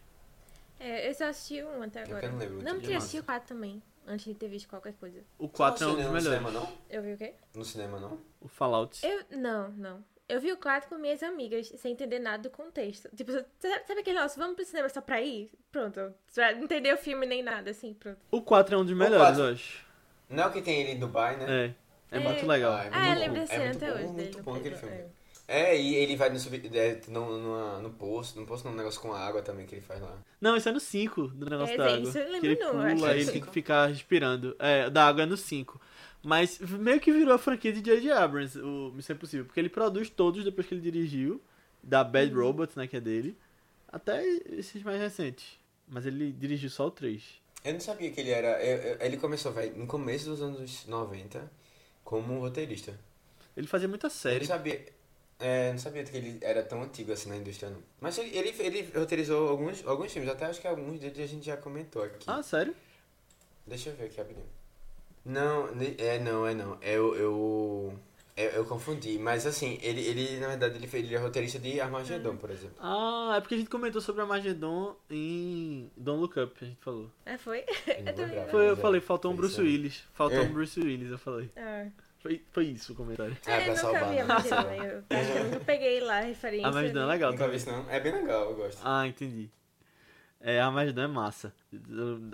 É, 0.80 1.08
eu 1.08 1.14
só 1.14 1.24
assisti 1.24 1.62
um 1.62 1.82
até 1.82 2.00
Eu 2.02 2.04
agora. 2.06 2.28
não 2.30 2.38
lembro 2.38 2.54
Não, 2.62 2.72
muito 2.72 2.78
tinha 2.84 2.90
de 2.90 2.96
assistido 2.96 3.22
o 3.22 3.26
4 3.26 3.48
também. 3.48 3.82
Antes 4.06 4.24
de 4.24 4.34
ter 4.34 4.48
visto 4.48 4.68
qualquer 4.68 4.94
coisa. 4.94 5.20
O 5.38 5.48
4 5.48 5.84
é 5.84 5.86
um 5.86 5.90
dos 5.96 6.04
no 6.06 6.12
melhores. 6.12 6.24
cinema, 6.24 6.50
não? 6.50 6.72
Eu 6.88 7.02
vi 7.02 7.12
o 7.12 7.18
quê? 7.18 7.34
No 7.54 7.64
cinema, 7.64 7.98
não? 8.00 8.18
O 8.40 8.48
Fallout. 8.48 9.04
Eu. 9.06 9.24
Não, 9.38 9.68
não. 9.72 10.04
Eu 10.28 10.40
vi 10.40 10.52
o 10.52 10.56
4 10.56 10.88
com 10.88 10.96
minhas 10.96 11.22
amigas, 11.22 11.68
sem 11.76 11.92
entender 11.92 12.18
nada 12.18 12.42
do 12.42 12.50
contexto. 12.50 13.08
Tipo, 13.14 13.32
sabe, 13.32 13.46
sabe 13.86 14.00
aquele 14.00 14.16
negócio, 14.16 14.38
vamos 14.38 14.56
pro 14.56 14.64
cinema 14.64 14.88
só 14.88 15.00
pra 15.00 15.20
ir? 15.20 15.50
Pronto. 15.72 16.14
Você 16.26 16.40
vai 16.40 16.54
entender 16.58 16.92
o 16.94 16.98
filme 16.98 17.26
nem 17.26 17.42
nada, 17.42 17.70
assim, 17.70 17.92
pronto. 17.94 18.18
O 18.30 18.40
4 18.42 18.74
é 18.74 18.78
um 18.78 18.84
dos 18.84 18.94
melhores, 18.96 19.18
4. 19.36 19.42
eu 19.42 19.52
acho. 19.52 19.86
Não 20.28 20.42
é 20.44 20.46
o 20.46 20.52
que 20.52 20.62
tem 20.62 20.80
ele 20.82 20.92
em 20.92 20.98
Dubai, 20.98 21.36
né? 21.36 21.46
É. 22.10 22.16
É, 22.16 22.16
É. 22.16 22.20
muito 22.20 22.46
legal. 22.46 22.72
Ah, 22.72 22.84
é 22.84 22.90
Ah, 22.92 22.98
eu 22.98 23.04
muito 23.08 23.18
lembro 23.20 23.34
bom. 23.34 23.40
desse 23.40 23.54
É 23.54 23.58
muito 23.64 23.76
até 23.76 23.86
bom, 23.86 23.94
hoje 23.94 24.02
dele. 24.06 24.14
muito 24.22 24.36
no 24.38 24.42
bom 24.44 24.54
aquele 24.54 24.76
filme. 24.76 24.94
é. 24.94 25.08
É, 25.50 25.80
e 25.80 25.94
ele 25.94 26.14
vai 26.14 26.28
no, 26.28 26.38
sub, 26.38 26.54
é, 26.74 27.00
no, 27.08 27.38
no, 27.38 27.80
no 27.82 27.90
posto, 27.90 28.38
no 28.38 28.46
posto 28.46 28.66
não, 28.66 28.72
um 28.72 28.76
negócio 28.76 29.00
com 29.00 29.14
água 29.14 29.40
também 29.40 29.64
que 29.64 29.74
ele 29.74 29.80
faz 29.80 29.98
lá. 30.02 30.18
Não, 30.38 30.54
isso 30.54 30.68
é 30.68 30.72
no 30.72 30.78
5 30.78 31.28
do 31.28 31.48
negócio 31.48 31.72
É, 31.74 31.78
da 31.78 31.86
água. 31.94 32.06
isso 32.08 32.18
eu 32.18 32.34
ele 32.34 32.56
pula 32.56 32.92
acho 32.92 33.06
ele 33.06 33.32
tem 33.32 33.40
que 33.40 33.50
ficar 33.50 33.86
respirando. 33.86 34.54
É, 34.58 34.90
da 34.90 35.06
água 35.06 35.22
é 35.22 35.26
no 35.26 35.38
5. 35.38 35.80
Mas 36.22 36.58
meio 36.58 37.00
que 37.00 37.10
virou 37.10 37.32
a 37.32 37.38
franquia 37.38 37.72
de 37.72 37.80
J.J. 37.80 38.10
Abrams, 38.12 38.58
o 38.60 38.92
Missão 38.94 39.16
Impossível. 39.16 39.46
Porque 39.46 39.58
ele 39.58 39.70
produz 39.70 40.10
todos 40.10 40.44
depois 40.44 40.66
que 40.66 40.74
ele 40.74 40.82
dirigiu. 40.82 41.40
Da 41.82 42.04
Bad 42.04 42.34
Uhum. 42.34 42.42
Robot, 42.42 42.72
né, 42.76 42.86
que 42.86 42.96
é 42.96 43.00
dele. 43.00 43.34
Até 43.90 44.22
esses 44.26 44.82
mais 44.82 45.00
recentes. 45.00 45.58
Mas 45.88 46.04
ele 46.04 46.30
dirigiu 46.32 46.68
só 46.68 46.88
o 46.88 46.90
3. 46.90 47.22
Eu 47.64 47.72
não 47.72 47.80
sabia 47.80 48.10
que 48.10 48.20
ele 48.20 48.30
era. 48.30 48.62
eu- 48.62 48.76
eu- 48.92 48.98
ele 49.00 49.16
começou, 49.16 49.50
velho, 49.52 49.74
no 49.78 49.86
começo 49.86 50.26
dos 50.28 50.42
anos 50.42 50.84
90 50.86 51.50
como 52.04 52.38
roteirista. 52.40 52.98
Ele 53.56 53.66
fazia 53.66 53.88
muita 53.88 54.08
Eu 54.08 54.10
série. 54.10 54.40
não 54.40 54.46
sabia. 54.46 54.84
É, 55.40 55.70
não 55.70 55.78
sabia 55.78 56.02
que 56.02 56.16
ele 56.16 56.38
era 56.40 56.62
tão 56.64 56.82
antigo 56.82 57.12
assim 57.12 57.28
na 57.28 57.36
indústria, 57.36 57.70
não. 57.70 57.80
Mas 58.00 58.18
ele, 58.18 58.36
ele, 58.36 58.54
ele 58.58 58.90
roteirizou 58.98 59.48
alguns, 59.48 59.86
alguns 59.86 60.12
filmes, 60.12 60.28
até 60.30 60.46
acho 60.46 60.60
que 60.60 60.66
alguns 60.66 60.98
deles 60.98 61.18
a 61.18 61.26
gente 61.26 61.46
já 61.46 61.56
comentou 61.56 62.02
aqui. 62.02 62.24
Ah, 62.26 62.42
sério? 62.42 62.74
Deixa 63.66 63.90
eu 63.90 63.94
ver 63.96 64.06
aqui 64.06 64.18
rapidinho. 64.18 64.46
Não, 65.24 65.68
é 65.98 66.18
não, 66.18 66.46
é 66.46 66.54
não. 66.54 66.78
Eu, 66.82 67.14
eu, 67.14 67.98
eu, 68.36 68.48
eu 68.50 68.64
confundi. 68.64 69.16
Mas 69.18 69.46
assim, 69.46 69.78
ele, 69.82 70.00
ele 70.00 70.40
na 70.40 70.48
verdade, 70.48 70.76
ele, 70.76 70.86
fez, 70.88 71.04
ele 71.04 71.14
é 71.14 71.18
roteirista 71.18 71.58
de 71.58 71.80
Armageddon, 71.80 72.36
por 72.36 72.50
exemplo. 72.50 72.76
Ah, 72.80 73.34
é 73.36 73.40
porque 73.40 73.54
a 73.54 73.58
gente 73.58 73.70
comentou 73.70 74.00
sobre 74.00 74.22
a 74.22 74.24
Armageddon 74.24 74.96
em 75.10 75.88
Don't 75.96 76.20
Look 76.20 76.36
Up, 76.40 76.56
a 76.60 76.64
gente 76.64 76.80
falou. 76.80 77.10
Ah, 77.26 77.36
foi? 77.38 77.58
Eu 77.86 78.48
Foi, 78.50 78.68
eu 78.68 78.72
é, 78.72 78.76
falei, 78.76 79.00
faltou 79.00 79.32
um 79.32 79.36
Bruce. 79.36 79.60
Willis. 79.60 80.02
Faltou 80.14 80.38
É. 80.38 80.42
um 80.42 80.52
Bruce 80.52 80.80
Willis, 80.80 81.10
eu 81.10 81.18
falei. 81.18 81.48
Ah. 81.56 81.86
Foi, 82.18 82.44
foi 82.50 82.64
isso 82.66 82.92
o 82.92 82.96
comentário. 82.96 83.36
Ah, 83.46 83.52
É, 83.52 83.64
pra 83.64 83.76
salvar, 83.76 84.08
vi 84.10 84.16
né? 84.16 84.20
a 84.20 84.24
Armageddon, 84.24 84.84
eu, 84.84 85.02
que 85.02 85.14
eu 85.38 85.44
nunca 85.44 85.60
peguei 85.60 86.00
lá 86.00 86.18
a 86.18 86.20
referência. 86.20 86.66
A 86.66 86.68
Armageddon 86.68 86.98
é 86.98 87.02
né? 87.02 87.08
legal 87.12 87.32
Nunca 87.32 87.48
vi 87.48 87.56
isso 87.56 87.70
não. 87.70 87.90
É 87.90 88.00
bem 88.00 88.12
legal, 88.12 88.50
eu 88.50 88.56
gosto. 88.56 88.80
Ah, 88.84 89.06
entendi. 89.06 89.50
É, 90.40 90.60
a 90.60 90.66
Armageddon 90.66 91.02
é 91.02 91.06
massa. 91.06 91.54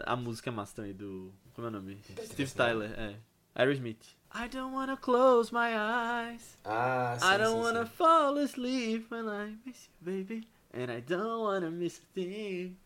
A 0.05 0.17
música 0.17 0.51
é 0.51 0.53
massa 0.53 0.77
também, 0.77 0.95
do... 0.95 1.33
Como 1.55 1.67
é 1.67 1.71
o 1.71 1.73
nome? 1.73 1.99
Steve 2.25 2.45
né? 2.45 2.51
Tyler, 2.57 2.91
é. 2.99 3.15
Aerosmith. 3.55 4.17
I 4.35 4.49
don't 4.49 4.75
wanna 4.75 4.97
close 4.97 5.53
my 5.53 5.71
eyes. 5.77 6.59
Ah, 6.65 7.17
sim, 7.21 7.27
I 7.27 7.39
don't 7.39 7.53
sim, 7.57 7.63
wanna 7.63 7.87
sim. 7.87 7.93
fall 7.93 8.39
asleep 8.39 9.07
when 9.13 9.29
I 9.29 9.57
miss 9.65 9.87
you, 9.87 9.93
baby. 10.01 10.49
And 10.73 10.91
I 10.91 11.01
don't 11.01 11.43
wanna 11.45 11.71
miss 11.71 12.01
a 12.01 12.15
thing. 12.15 12.77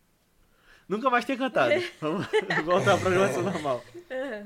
Nunca 0.87 1.09
mais 1.09 1.25
tinha 1.25 1.37
cantado. 1.37 1.73
Vamos 1.99 2.27
voltar 2.65 2.93
à 2.93 2.97
programação 2.97 3.41
normal. 3.41 3.83
É. 4.11 4.45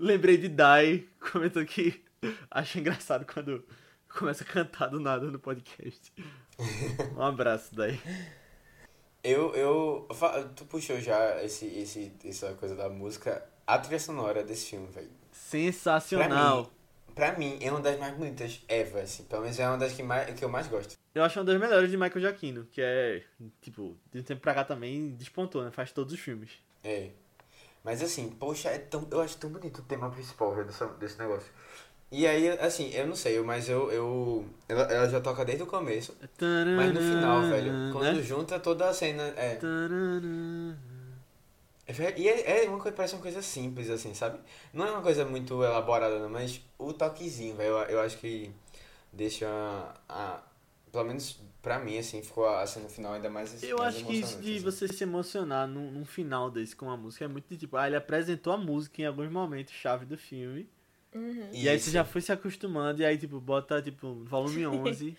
Lembrei 0.00 0.38
de 0.38 0.48
Dai 0.48 1.06
comentando 1.30 1.66
que 1.66 2.02
acha 2.50 2.78
engraçado 2.78 3.26
quando 3.30 3.62
começa 4.08 4.42
a 4.42 4.46
cantar 4.46 4.86
do 4.86 4.98
nada 4.98 5.30
no 5.30 5.38
podcast. 5.38 6.12
Um 7.16 7.22
abraço, 7.22 7.74
Dai. 7.74 7.98
Eu, 9.24 9.54
eu. 9.54 10.06
Tu 10.54 10.66
puxou 10.66 11.00
já 11.00 11.42
esse, 11.42 11.64
esse, 11.66 12.12
essa 12.22 12.52
coisa 12.54 12.74
da 12.76 12.88
música. 12.88 13.42
A 13.66 13.78
trilha 13.78 13.98
sonora 13.98 14.42
desse 14.44 14.70
filme, 14.70 14.86
velho. 14.88 15.10
Sensacional. 15.32 16.70
Pra 17.14 17.36
mim, 17.38 17.58
é 17.62 17.70
uma 17.70 17.80
das 17.80 17.98
mais 17.98 18.14
bonitas 18.14 18.62
ever, 18.68 19.04
assim. 19.04 19.24
Pelo 19.24 19.42
menos 19.42 19.58
é 19.58 19.66
uma 19.66 19.78
das 19.78 19.92
que, 19.94 20.02
mais, 20.02 20.34
que 20.34 20.44
eu 20.44 20.50
mais 20.50 20.66
gosto. 20.66 20.98
Eu 21.14 21.24
acho 21.24 21.38
uma 21.38 21.46
das 21.46 21.58
melhores 21.58 21.90
de 21.90 21.96
Michael 21.96 22.20
Giacchino, 22.20 22.66
que 22.66 22.82
é, 22.82 23.22
tipo, 23.62 23.96
de 24.12 24.20
um 24.20 24.22
tempo 24.22 24.42
pra 24.42 24.54
cá 24.54 24.64
também 24.64 25.12
despontou, 25.12 25.64
né? 25.64 25.70
Faz 25.70 25.92
todos 25.92 26.12
os 26.12 26.20
filmes. 26.20 26.50
É. 26.84 27.10
Mas 27.84 28.02
assim, 28.02 28.28
poxa, 28.30 28.68
é 28.70 28.78
tão, 28.78 29.06
eu 29.10 29.20
acho 29.20 29.36
tão 29.38 29.50
bonito 29.50 29.78
o 29.80 29.84
tema 29.84 30.10
principal 30.10 30.54
dessa, 30.64 30.86
desse 30.86 31.18
negócio. 31.18 31.50
E 32.12 32.26
aí, 32.26 32.48
assim, 32.58 32.90
eu 32.92 33.06
não 33.06 33.16
sei, 33.16 33.40
mas 33.40 33.68
eu. 33.68 33.90
eu 33.92 34.44
ela, 34.68 34.82
ela 34.84 35.08
já 35.08 35.20
toca 35.20 35.44
desde 35.44 35.62
o 35.62 35.66
começo. 35.66 36.14
Mas 36.76 36.92
no 36.92 37.00
final, 37.00 37.42
velho, 37.42 37.72
quando 37.92 38.16
Né? 38.16 38.22
junta 38.22 38.58
toda 38.60 38.88
a 38.88 38.92
cena. 38.94 39.22
É. 39.36 39.58
É 41.86 41.92
E 42.20 42.28
é, 42.28 42.64
é 42.64 42.68
uma 42.68 42.78
coisa, 42.78 42.96
parece 42.96 43.14
uma 43.14 43.22
coisa 43.22 43.42
simples, 43.42 43.90
assim, 43.90 44.14
sabe? 44.14 44.38
Não 44.72 44.86
é 44.86 44.90
uma 44.92 45.02
coisa 45.02 45.24
muito 45.24 45.62
elaborada, 45.64 46.18
não, 46.20 46.28
mas 46.28 46.60
o 46.78 46.92
toquezinho, 46.92 47.56
velho, 47.56 47.70
eu, 47.70 47.78
eu 47.96 48.00
acho 48.00 48.18
que 48.18 48.50
deixa 49.12 49.46
a, 49.48 49.94
a- 50.08 50.42
Pelo 50.92 51.04
menos 51.04 51.40
pra 51.62 51.78
mim, 51.78 51.98
assim, 51.98 52.22
ficou 52.22 52.46
a 52.48 52.66
cena 52.66 52.88
final 52.88 53.12
ainda 53.14 53.28
mais 53.30 53.62
Eu 53.62 53.78
mais 53.78 53.94
acho 53.94 54.04
que 54.06 54.14
isso 54.14 54.38
de 54.40 54.54
assim. 54.54 54.60
você 54.60 54.88
se 54.88 55.02
emocionar 55.04 55.66
num, 55.68 55.90
num 55.90 56.04
final 56.04 56.50
desse 56.50 56.74
com 56.76 56.90
a 56.90 56.96
música 56.96 57.24
é 57.24 57.28
muito 57.28 57.48
de 57.48 57.56
tipo, 57.58 57.76
ah, 57.76 57.86
ele 57.86 57.96
apresentou 57.96 58.52
a 58.52 58.56
música 58.56 59.02
em 59.02 59.06
alguns 59.06 59.30
momentos 59.30 59.74
chave 59.74 60.06
do 60.06 60.16
filme. 60.16 60.68
Uhum. 61.14 61.50
E 61.52 61.68
aí 61.68 61.78
você 61.78 61.90
já 61.90 62.04
foi 62.04 62.20
se 62.20 62.32
acostumando, 62.32 63.02
e 63.02 63.04
aí, 63.04 63.18
tipo, 63.18 63.40
bota, 63.40 63.82
tipo, 63.82 64.24
volume 64.24 64.66
11 64.68 65.16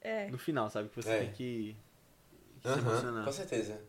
É. 0.00 0.28
no 0.28 0.38
final, 0.38 0.70
sabe? 0.70 0.88
Que 0.88 0.96
você 0.96 1.10
É. 1.10 1.18
tem 1.20 1.30
que 1.32 1.76
se 2.62 2.68
Aham, 2.68 2.80
emocionar. 2.80 3.24
com 3.24 3.32
certeza. 3.32 3.80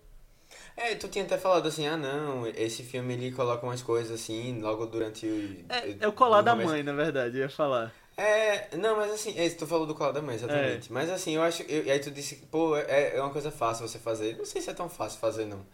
É, 0.75 0.95
tu 0.95 1.07
tinha 1.07 1.23
até 1.25 1.37
falado 1.37 1.67
assim, 1.67 1.87
ah 1.87 1.97
não, 1.97 2.45
esse 2.47 2.83
filme 2.83 3.13
ele 3.13 3.31
coloca 3.31 3.65
umas 3.65 3.81
coisas 3.81 4.11
assim, 4.21 4.59
logo 4.61 4.85
durante 4.85 5.25
o... 5.25 5.65
É, 5.69 5.95
é 6.01 6.07
o 6.07 6.13
colar 6.13 6.41
da 6.41 6.51
começo. 6.51 6.71
mãe, 6.71 6.83
na 6.83 6.93
verdade, 6.93 7.37
eu 7.37 7.43
ia 7.43 7.49
falar. 7.49 7.93
É, 8.17 8.75
não, 8.77 8.95
mas 8.97 9.11
assim, 9.11 9.33
é, 9.37 9.49
tu 9.49 9.65
falou 9.65 9.85
do 9.87 9.95
colar 9.95 10.11
da 10.11 10.21
mãe, 10.21 10.35
exatamente. 10.35 10.91
Mas 10.91 11.09
assim, 11.09 11.35
eu 11.35 11.41
acho, 11.41 11.63
eu, 11.63 11.85
e 11.85 11.91
aí 11.91 11.99
tu 11.99 12.11
disse 12.11 12.35
que, 12.35 12.45
pô, 12.45 12.75
é, 12.77 13.15
é 13.15 13.21
uma 13.21 13.31
coisa 13.31 13.49
fácil 13.51 13.87
você 13.87 13.97
fazer. 13.97 14.37
Não 14.37 14.45
sei 14.45 14.61
se 14.61 14.69
é 14.69 14.73
tão 14.73 14.89
fácil 14.89 15.19
fazer, 15.19 15.45
não. 15.45 15.65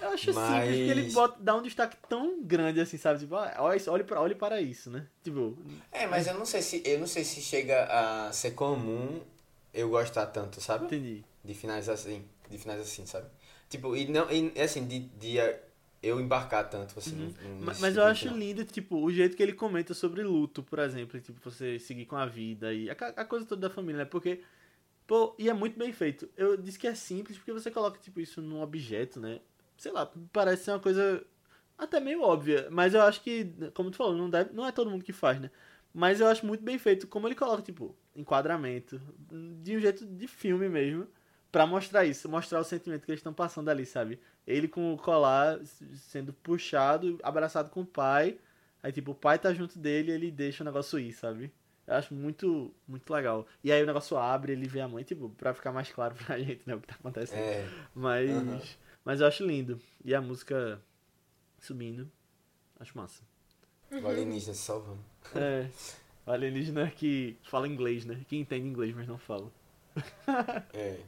Eu 0.00 0.08
acho 0.10 0.32
Mas- 0.32 0.64
simples 0.64 0.76
que 0.76 0.90
ele 0.90 1.12
bota, 1.12 1.36
dá 1.40 1.54
um 1.56 1.62
destaque 1.62 1.96
tão 2.08 2.42
grande 2.42 2.80
assim, 2.80 2.96
sabe? 2.96 3.18
Tipo, 3.18 3.34
ah, 3.36 3.54
olhe, 3.58 4.04
para, 4.04 4.20
olhe 4.20 4.34
para 4.34 4.60
isso, 4.60 4.90
né? 4.90 5.06
Tipo, 5.22 5.58
É, 5.92 6.06
mas 6.06 6.26
eu 6.26 6.34
não 6.34 6.46
sei 6.46 6.62
se, 6.62 6.82
eu 6.86 6.98
não 6.98 7.06
sei 7.06 7.22
se 7.22 7.42
chega 7.42 7.84
a 7.84 8.32
ser 8.32 8.52
comum 8.52 9.20
eu 9.74 9.90
gostar 9.90 10.26
tanto, 10.26 10.60
sabe? 10.60 10.86
entendi. 10.86 11.22
De 11.44 11.54
finais 11.54 11.88
assim, 11.88 12.24
de 12.48 12.56
finais 12.58 12.80
assim, 12.80 13.04
sabe? 13.04 13.26
Tipo, 13.68 13.94
e 13.94 14.06
não, 14.08 14.30
e, 14.30 14.52
assim, 14.60 14.86
de, 14.86 15.00
de 15.00 15.38
eu 16.02 16.20
embarcar 16.20 16.68
tanto, 16.68 16.98
assim. 16.98 17.34
Uhum. 17.44 17.58
Mas 17.60 17.76
tipo 17.76 17.86
eu 17.86 17.92
de 17.92 18.00
acho 18.00 18.28
lindo, 18.28 18.64
tipo, 18.64 18.96
o 18.96 19.12
jeito 19.12 19.36
que 19.36 19.42
ele 19.42 19.52
comenta 19.52 19.92
sobre 19.92 20.22
luto, 20.22 20.62
por 20.62 20.78
exemplo, 20.78 21.20
tipo, 21.20 21.38
você 21.42 21.78
seguir 21.78 22.06
com 22.06 22.16
a 22.16 22.26
vida 22.26 22.72
e 22.72 22.88
a, 22.88 22.94
a 22.94 23.24
coisa 23.24 23.44
toda 23.44 23.68
da 23.68 23.74
família, 23.74 23.98
né? 23.98 24.04
Porque, 24.04 24.42
pô, 25.06 25.34
e 25.38 25.50
é 25.50 25.52
muito 25.52 25.78
bem 25.78 25.92
feito. 25.92 26.28
Eu 26.36 26.56
disse 26.56 26.78
que 26.78 26.86
é 26.86 26.94
simples 26.94 27.36
porque 27.36 27.52
você 27.52 27.70
coloca, 27.70 27.98
tipo, 27.98 28.20
isso 28.20 28.40
num 28.40 28.62
objeto, 28.62 29.20
né? 29.20 29.40
Sei 29.76 29.92
lá, 29.92 30.10
parece 30.32 30.64
ser 30.64 30.72
uma 30.72 30.80
coisa 30.80 31.24
até 31.76 32.00
meio 32.00 32.22
óbvia, 32.22 32.68
mas 32.70 32.94
eu 32.94 33.02
acho 33.02 33.22
que, 33.22 33.52
como 33.74 33.90
tu 33.90 33.96
falou, 33.96 34.14
não, 34.14 34.28
deve, 34.28 34.52
não 34.52 34.66
é 34.66 34.72
todo 34.72 34.90
mundo 34.90 35.04
que 35.04 35.12
faz, 35.12 35.40
né? 35.40 35.50
Mas 35.92 36.20
eu 36.20 36.26
acho 36.28 36.46
muito 36.46 36.62
bem 36.62 36.78
feito 36.78 37.06
como 37.06 37.26
ele 37.26 37.34
coloca, 37.34 37.62
tipo, 37.62 37.96
enquadramento, 38.14 39.00
de 39.62 39.76
um 39.76 39.80
jeito 39.80 40.06
de 40.06 40.28
filme 40.28 40.68
mesmo, 40.68 41.06
pra 41.50 41.66
mostrar 41.66 42.04
isso, 42.04 42.28
mostrar 42.28 42.60
o 42.60 42.64
sentimento 42.64 43.04
que 43.04 43.10
eles 43.10 43.20
estão 43.20 43.32
passando 43.32 43.68
ali, 43.68 43.84
sabe? 43.84 44.20
Ele 44.50 44.68
com 44.68 44.92
o 44.94 44.98
colar 44.98 45.58
sendo 45.94 46.32
puxado, 46.32 47.18
abraçado 47.22 47.70
com 47.70 47.82
o 47.82 47.86
pai, 47.86 48.38
aí 48.82 48.92
tipo, 48.92 49.12
o 49.12 49.14
pai 49.14 49.38
tá 49.38 49.52
junto 49.54 49.78
dele 49.78 50.10
e 50.10 50.14
ele 50.14 50.30
deixa 50.30 50.62
o 50.62 50.66
negócio 50.66 50.98
ir, 50.98 51.12
sabe? 51.12 51.52
Eu 51.86 51.94
acho 51.94 52.14
muito, 52.14 52.72
muito 52.86 53.12
legal. 53.12 53.46
E 53.64 53.72
aí 53.72 53.82
o 53.82 53.86
negócio 53.86 54.16
abre, 54.16 54.52
ele 54.52 54.68
vê 54.68 54.80
a 54.80 54.86
mãe, 54.88 55.02
tipo, 55.02 55.28
pra 55.30 55.52
ficar 55.52 55.72
mais 55.72 55.90
claro 55.90 56.14
pra 56.24 56.38
gente, 56.38 56.62
né, 56.66 56.74
o 56.74 56.80
que 56.80 56.86
tá 56.86 56.94
acontecendo. 56.94 57.38
É, 57.40 57.66
Mas, 57.94 58.30
Aham. 58.30 58.60
mas 59.04 59.20
eu 59.20 59.26
acho 59.26 59.44
lindo. 59.44 59.80
E 60.04 60.14
a 60.14 60.20
música 60.20 60.80
subindo, 61.58 62.10
acho 62.78 62.96
massa. 62.96 63.22
o 63.90 64.06
alienígena 64.06 64.54
se 64.54 64.60
salvando. 64.60 65.00
É, 65.34 65.68
o 66.26 66.30
alienígena 66.30 66.90
que 66.90 67.36
fala 67.42 67.66
inglês, 67.66 68.04
né? 68.04 68.20
Que 68.28 68.36
entende 68.36 68.66
inglês, 68.66 68.94
mas 68.94 69.06
não 69.08 69.18
fala. 69.18 69.50
É. 70.72 71.00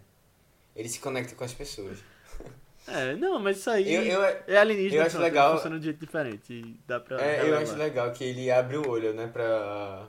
Ele 0.74 0.88
se 0.88 0.98
conecta 1.00 1.34
com 1.34 1.44
as 1.44 1.54
pessoas. 1.54 1.98
É, 2.88 3.14
não, 3.14 3.38
mas 3.38 3.58
isso 3.58 3.70
aí 3.70 3.92
Eu, 3.92 4.02
eu, 4.02 4.22
é 4.46 4.56
alienígena, 4.56 5.02
eu 5.02 5.06
acho 5.06 5.16
ele 5.16 5.24
legal- 5.24 5.54
funciona 5.56 5.78
de 5.78 5.84
jeito 5.84 6.00
diferente. 6.00 6.76
Dá 6.86 6.98
pra 6.98 7.20
é, 7.20 7.48
eu 7.48 7.56
acho 7.58 7.74
legal 7.76 8.10
que 8.12 8.24
ele 8.24 8.50
abre 8.50 8.76
o 8.76 8.88
olho, 8.88 9.12
né, 9.12 9.28
pra... 9.32 10.08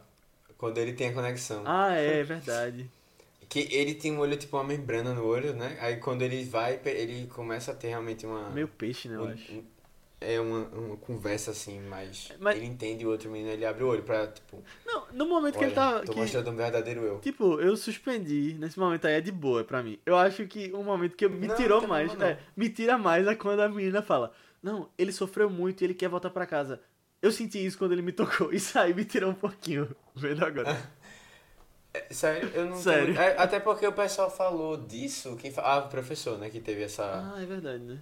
Quando 0.58 0.78
ele 0.78 0.94
tem 0.94 1.10
a 1.10 1.14
conexão. 1.14 1.62
Ah, 1.66 1.94
é, 1.96 2.20
é 2.20 2.24
verdade. 2.24 2.90
Que 3.50 3.68
ele 3.72 3.94
tem 3.94 4.14
um 4.14 4.20
olho, 4.20 4.36
tipo, 4.38 4.58
uma 4.58 4.64
membrana 4.64 5.14
no 5.14 5.26
olho, 5.26 5.54
né? 5.54 5.78
Aí 5.82 5.98
quando 5.98 6.22
ele 6.24 6.44
vai, 6.46 6.80
ele 6.86 7.28
começa 7.28 7.72
a 7.72 7.76
ter 7.76 7.90
realmente 7.90 8.26
uma... 8.26 8.50
Meio 8.50 8.68
peixe, 8.68 9.08
né, 9.10 9.16
eu 9.16 9.24
um- 9.24 9.28
acho. 9.28 9.52
um- 9.54 9.64
é 10.26 10.40
uma, 10.40 10.60
uma 10.70 10.98
conversa, 10.98 11.52
assim, 11.52 11.80
mas, 11.82 12.32
Mas- 12.40 12.56
ele 12.58 12.66
entende 12.66 13.06
o 13.06 13.10
outro 13.10 13.30
menino, 13.30 13.52
ele 13.52 13.66
abre 13.66 13.84
o 13.84 13.88
olho 13.88 14.04
pra, 14.04 14.28
tipo... 14.28 14.64
Não, 14.86 15.06
no 15.12 15.26
momento 15.28 15.54
que 15.54 15.60
Olha, 15.60 15.66
ele 15.68 15.76
tá. 15.76 16.00
tô 16.02 16.14
que- 16.14 16.20
mostrando 16.20 16.50
um 16.52 16.56
verdadeiro 16.56 17.02
eu. 17.02 17.20
Tipo, 17.20 17.60
eu 17.60 17.76
suspendi, 17.78 18.56
nesse 18.60 18.80
momento 18.80 19.06
aí 19.06 19.14
é 19.16 19.22
de 19.22 19.32
boa 19.32 19.64
pra 19.64 19.84
mim. 19.84 20.00
Eu 20.06 20.16
acho 20.18 20.46
que 20.48 20.72
um 20.74 20.84
momento 20.84 21.16
que 21.16 21.28
me 21.28 21.48
Não, 21.48 21.56
tirou 21.56 21.82
não 21.82 21.88
mais, 21.90 22.14
é, 22.22 22.40
me 22.56 22.70
tira 22.70 22.98
mais 22.98 23.28
é 23.28 23.36
quando 23.36 23.60
a 23.62 23.70
menina 23.70 24.02
fala, 24.02 24.32
não, 24.62 24.90
ele 24.98 25.12
sofreu 25.12 25.50
muito 25.50 25.82
e 25.82 25.86
ele 25.86 25.94
quer 25.94 26.10
voltar 26.10 26.30
pra 26.30 26.46
casa. 26.46 26.80
Eu 27.22 27.32
senti 27.32 27.64
isso 27.66 27.78
quando 27.78 27.92
ele 27.94 28.02
me 28.02 28.12
tocou, 28.12 28.52
isso 28.54 28.78
aí 28.80 28.94
me 28.94 29.06
tirou 29.06 29.32
um 29.32 29.36
pouquinho, 29.36 29.94
vendo 30.16 30.44
agora. 30.44 30.76
É, 31.96 32.12
Sério, 32.12 32.50
eu 32.56 32.66
não 32.66 32.76
Sério. 32.78 33.14
tenho- 33.14 33.20
é, 33.22 33.38
até 33.38 33.60
porque 33.60 33.86
o 33.86 33.94
pessoal 33.94 34.28
falou 34.28 34.76
disso, 34.78 35.36
quem. 35.36 35.54
Ah, 35.58 35.78
o 35.78 35.90
professor, 35.90 36.40
né, 36.40 36.50
que 36.50 36.60
teve 36.60 36.82
essa... 36.82 37.04
Ah, 37.36 37.40
é 37.40 37.46
verdade, 37.46 37.84
né? 37.84 38.00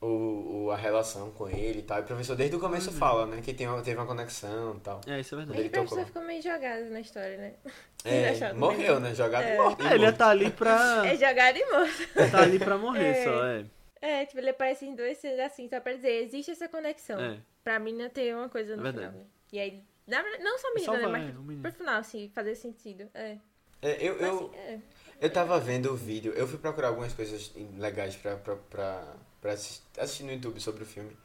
O, 0.00 0.64
o- 0.66 0.70
a 0.70 0.76
relação 0.76 1.30
com 1.32 1.46
ele 1.48 1.80
e 1.80 1.82
tal. 1.82 1.98
E 1.98 2.00
o 2.00 2.04
professor 2.04 2.34
desde 2.34 2.56
o 2.56 2.60
começo 2.60 2.88
Uhum. 2.90 2.96
fala, 2.96 3.26
né, 3.26 3.42
que 3.42 3.52
tem, 3.52 3.68
uma- 3.68 3.82
teve 3.82 3.98
uma 3.98 4.06
conexão 4.06 4.76
e 4.76 4.80
tal. 4.80 5.00
É, 5.06 5.20
isso 5.20 5.34
é 5.34 5.38
verdade. 5.38 5.58
Ele 5.60 5.68
o 5.68 5.72
professor 5.72 5.96
tocou. 5.96 6.06
ficou 6.06 6.22
meio 6.22 6.42
jogado 6.42 6.84
na 6.90 7.00
história, 7.00 7.36
né? 7.36 7.54
É, 8.02 8.52
morreu, 8.54 8.78
mesmo. 8.94 9.00
né, 9.00 9.14
jogado 9.14 9.44
É. 9.44 9.54
e 9.54 9.58
morto. 9.58 9.86
É, 9.86 9.94
ele 9.94 10.04
ia 10.04 10.12
tá 10.14 10.30
ali 10.30 10.50
pra. 10.50 11.02
É 11.06 11.16
jogado 11.16 11.56
e 11.58 11.64
morto. 11.70 12.30
tá 12.30 12.40
ali 12.42 12.58
pra 12.58 12.78
morrer 12.78 13.04
É. 13.08 13.24
só, 13.24 13.44
é. 13.46 13.64
É, 14.00 14.24
tipo, 14.24 14.38
ele 14.38 14.48
aparece 14.48 14.86
em 14.86 14.94
dois 14.94 15.18
cenas 15.18 15.38
assim, 15.40 15.68
só 15.68 15.78
pra 15.80 15.92
dizer, 15.92 16.22
existe 16.24 16.50
essa 16.50 16.66
conexão. 16.66 17.20
É. 17.20 17.36
Pra 17.62 17.78
menina 17.78 18.08
ter 18.08 18.34
uma 18.34 18.48
coisa 18.48 18.74
no 18.74 18.80
É 18.86 18.90
verdade. 18.92 19.12
final. 19.12 19.26
E 19.52 19.58
aí, 19.60 19.84
na 20.06 20.22
verdade, 20.22 20.42
não 20.42 20.58
só 20.58 20.68
a 20.68 20.74
menina, 20.74 20.96
né? 20.96 21.06
Mas 21.08 21.22
é, 21.28 21.38
o 21.38 21.42
menino. 21.42 21.60
pro 21.62 21.72
final, 21.72 21.96
assim, 22.00 22.30
fazer 22.34 22.54
sentido. 22.54 23.06
É. 23.12 23.36
É, 23.82 23.96
eu, 24.00 24.14
Mas, 24.14 24.22
eu, 24.22 24.36
assim, 24.46 24.56
é. 24.56 24.78
eu 25.20 25.30
tava 25.30 25.60
vendo 25.60 25.92
o 25.92 25.94
vídeo, 25.96 26.32
eu 26.34 26.46
fui 26.48 26.58
procurar 26.58 26.88
algumas 26.88 27.12
coisas 27.12 27.52
legais 27.76 28.16
pra, 28.16 28.36
pra, 28.36 28.56
pra, 28.56 29.04
pra 29.40 29.52
assis- 29.52 29.82
assistir 29.98 30.24
no 30.24 30.32
YouTube 30.32 30.60
sobre 30.60 30.82
o 30.82 30.86
filme. 30.86 31.16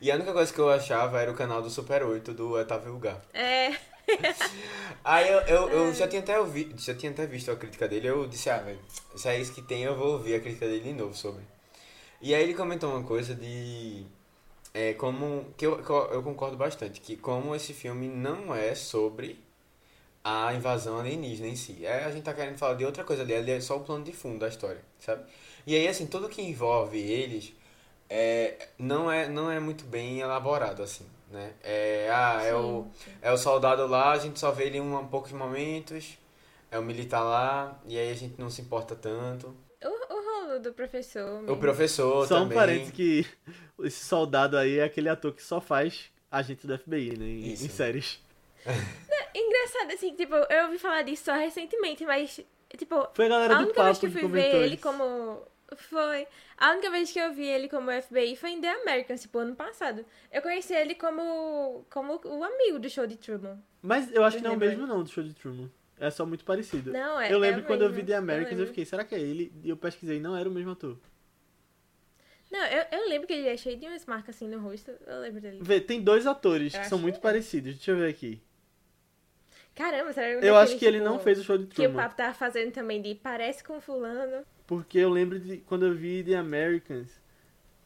E 0.00 0.10
a 0.10 0.14
única 0.14 0.32
coisa 0.32 0.52
que 0.52 0.58
eu 0.58 0.70
achava 0.70 1.20
era 1.20 1.30
o 1.30 1.34
canal 1.34 1.62
do 1.62 1.70
Super 1.70 2.02
8 2.02 2.32
do 2.32 2.52
Otávio 2.54 2.92
Lugar. 2.92 3.20
É, 3.34 3.72
Aí 5.04 5.30
eu, 5.30 5.40
eu, 5.42 5.68
eu 5.70 5.94
já, 5.94 6.06
tinha 6.08 6.20
até 6.22 6.38
ouvi, 6.38 6.74
já 6.78 6.94
tinha 6.94 7.12
até 7.12 7.26
visto 7.26 7.50
a 7.50 7.56
crítica 7.56 7.88
dele, 7.88 8.08
eu 8.08 8.26
disse, 8.26 8.50
ah, 8.50 8.58
velho, 8.58 8.78
se 9.16 9.28
é 9.28 9.38
isso 9.40 9.52
que 9.52 9.62
tem, 9.62 9.82
eu 9.82 9.96
vou 9.96 10.12
ouvir 10.12 10.34
a 10.34 10.40
crítica 10.40 10.66
dele 10.66 10.80
de 10.82 10.92
novo 10.92 11.14
sobre. 11.14 11.42
E 12.20 12.34
aí 12.34 12.42
ele 12.42 12.54
comentou 12.54 12.90
uma 12.90 13.02
coisa 13.04 13.34
de. 13.34 14.04
É, 14.74 14.94
como. 14.94 15.46
Que 15.56 15.66
eu, 15.66 15.82
que 15.82 15.90
eu 15.90 15.96
eu 16.12 16.22
concordo 16.22 16.56
bastante, 16.56 17.00
que 17.00 17.16
como 17.16 17.54
esse 17.54 17.72
filme 17.74 18.08
não 18.08 18.54
é 18.54 18.74
sobre 18.74 19.38
a 20.24 20.54
invasão 20.54 20.98
alienígena 21.00 21.48
em 21.48 21.56
si. 21.56 21.84
É, 21.84 22.04
a 22.04 22.10
gente 22.10 22.24
tá 22.24 22.32
querendo 22.34 22.58
falar 22.58 22.74
de 22.74 22.84
outra 22.84 23.04
coisa 23.04 23.22
ali, 23.22 23.34
ali 23.34 23.50
é 23.52 23.60
só 23.60 23.76
o 23.76 23.80
plano 23.80 24.04
de 24.04 24.12
fundo 24.12 24.38
da 24.40 24.48
história, 24.48 24.80
sabe? 25.00 25.24
E 25.66 25.76
aí, 25.76 25.86
assim, 25.88 26.06
tudo 26.06 26.28
que 26.28 26.42
envolve 26.42 26.98
eles 26.98 27.52
é, 28.08 28.68
não, 28.78 29.10
é, 29.10 29.28
não 29.28 29.50
é 29.50 29.58
muito 29.58 29.84
bem 29.84 30.20
elaborado, 30.20 30.82
assim, 30.82 31.06
né? 31.30 31.52
É, 31.62 32.10
ah, 32.12 32.42
é 32.44 32.54
o. 32.54 32.86
sim. 33.02 33.10
É 33.22 33.32
o 33.32 33.38
soldado 33.38 33.86
lá, 33.86 34.12
a 34.12 34.18
gente 34.18 34.38
só 34.38 34.50
vê 34.50 34.64
ele 34.64 34.78
em 34.78 34.80
um, 34.80 35.06
poucos 35.06 35.32
momentos. 35.32 36.18
É 36.70 36.78
o 36.78 36.82
militar 36.82 37.22
lá, 37.22 37.78
e 37.86 37.98
aí 37.98 38.10
a 38.10 38.14
gente 38.14 38.34
não 38.38 38.48
se 38.48 38.62
importa 38.62 38.96
tanto. 38.96 39.54
O, 39.84 40.14
o 40.14 40.46
rolo 40.46 40.58
do 40.58 40.72
professor. 40.72 41.40
O 41.40 41.42
mesmo. 41.42 41.56
professor 41.58 42.26
Só 42.26 42.36
um 42.36 42.42
também. 42.44 42.56
parênteses 42.56 42.92
que 42.92 43.26
esse 43.82 44.04
soldado 44.04 44.56
aí 44.56 44.78
é 44.78 44.84
aquele 44.84 45.08
ator 45.08 45.32
que 45.32 45.42
só 45.42 45.60
faz 45.60 46.10
agente 46.30 46.66
do 46.66 46.78
FBI, 46.78 47.18
né? 47.18 47.26
Em, 47.26 47.52
Isso. 47.52 47.66
em 47.66 47.68
séries. 47.68 48.20
Engraçado, 49.34 49.92
assim, 49.92 50.14
tipo, 50.14 50.34
eu 50.34 50.64
ouvi 50.66 50.78
falar 50.78 51.02
disso 51.02 51.24
só 51.24 51.34
recentemente, 51.34 52.04
mas, 52.04 52.40
tipo, 52.76 53.08
Foi 53.14 53.26
a 53.26 53.28
galera 53.28 53.54
a 53.54 53.58
do 53.58 53.64
única 53.64 53.84
vez 53.84 53.98
papo 53.98 54.12
que 54.12 54.18
eu 54.18 54.20
fui 54.20 54.30
ver 54.30 54.54
ele 54.54 54.74
isso. 54.74 54.82
como. 54.82 55.42
Foi. 55.76 56.26
A 56.56 56.72
única 56.72 56.90
vez 56.90 57.10
que 57.12 57.18
eu 57.18 57.32
vi 57.32 57.46
ele 57.46 57.68
como 57.68 57.90
FBI 57.90 58.36
foi 58.36 58.50
em 58.50 58.60
The 58.60 58.70
Americans, 58.82 59.22
tipo, 59.22 59.38
ano 59.38 59.54
passado. 59.56 60.04
Eu 60.30 60.42
conheci 60.42 60.74
ele 60.74 60.94
como, 60.94 61.84
como 61.90 62.20
o 62.24 62.44
amigo 62.44 62.78
do 62.78 62.88
show 62.88 63.06
de 63.06 63.16
Truman. 63.16 63.58
Mas 63.80 64.12
eu 64.12 64.24
acho 64.24 64.36
que 64.38 64.42
não 64.42 64.52
é 64.52 64.54
o 64.54 64.58
mesmo 64.58 64.86
não 64.86 65.02
do 65.02 65.08
show 65.10 65.22
de 65.24 65.34
Truman. 65.34 65.70
É 65.98 66.10
só 66.10 66.26
muito 66.26 66.44
parecido. 66.44 66.92
Não, 66.92 67.20
é. 67.20 67.32
eu 67.32 67.36
é 67.36 67.38
lembro 67.38 67.62
o 67.62 67.64
quando 67.64 67.82
eu 67.82 67.88
mesmo, 67.88 68.02
vi 68.02 68.06
The 68.08 68.16
Americans, 68.16 68.52
eu, 68.52 68.58
lembro. 68.58 68.66
fiquei, 68.68 68.84
será 68.84 69.04
que 69.04 69.14
é 69.14 69.20
ele? 69.20 69.52
E 69.62 69.68
eu 69.68 69.76
pesquisei, 69.76 70.18
não 70.20 70.36
era 70.36 70.48
o 70.48 70.52
mesmo 70.52 70.72
ator. 70.72 70.98
Não, 72.50 72.64
eu, 72.66 72.84
eu 72.92 73.08
lembro 73.08 73.26
que 73.26 73.32
ele 73.32 73.48
é 73.48 73.56
cheio 73.56 73.78
de 73.78 73.86
umas 73.86 74.04
marcas 74.04 74.36
assim 74.36 74.46
no 74.46 74.58
rosto. 74.60 74.90
Eu 75.06 75.20
lembro 75.20 75.40
dele. 75.40 75.60
Vê, 75.62 75.80
tem 75.80 76.02
dois 76.02 76.26
atores 76.26 76.74
Eu 76.74 76.80
que 76.80 76.86
são 76.88 76.98
muito 76.98 77.14
que- 77.16 77.22
parecidos. 77.22 77.74
Deixa 77.76 77.92
eu 77.92 77.96
ver 77.96 78.10
aqui. 78.10 78.42
Caramba, 79.74 80.12
será 80.12 80.28
Eu 80.28 80.54
acho 80.56 80.76
que 80.76 80.84
ele 80.84 81.00
não 81.00 81.18
fez 81.18 81.38
o 81.38 81.44
show 81.44 81.56
de 81.56 81.64
tipo, 81.64 81.76
Que 81.76 81.82
o 81.82 81.84
Truman. 81.84 82.02
papo 82.02 82.16
tava 82.16 82.34
fazendo 82.34 82.72
também 82.72 83.00
de 83.00 83.14
parece 83.14 83.64
com 83.64 83.80
fulano. 83.80 84.44
Porque 84.72 84.96
eu 84.96 85.10
lembro 85.10 85.38
de 85.38 85.58
quando 85.58 85.84
eu 85.84 85.94
vi 85.94 86.24
The 86.24 86.34
Americans, 86.34 87.20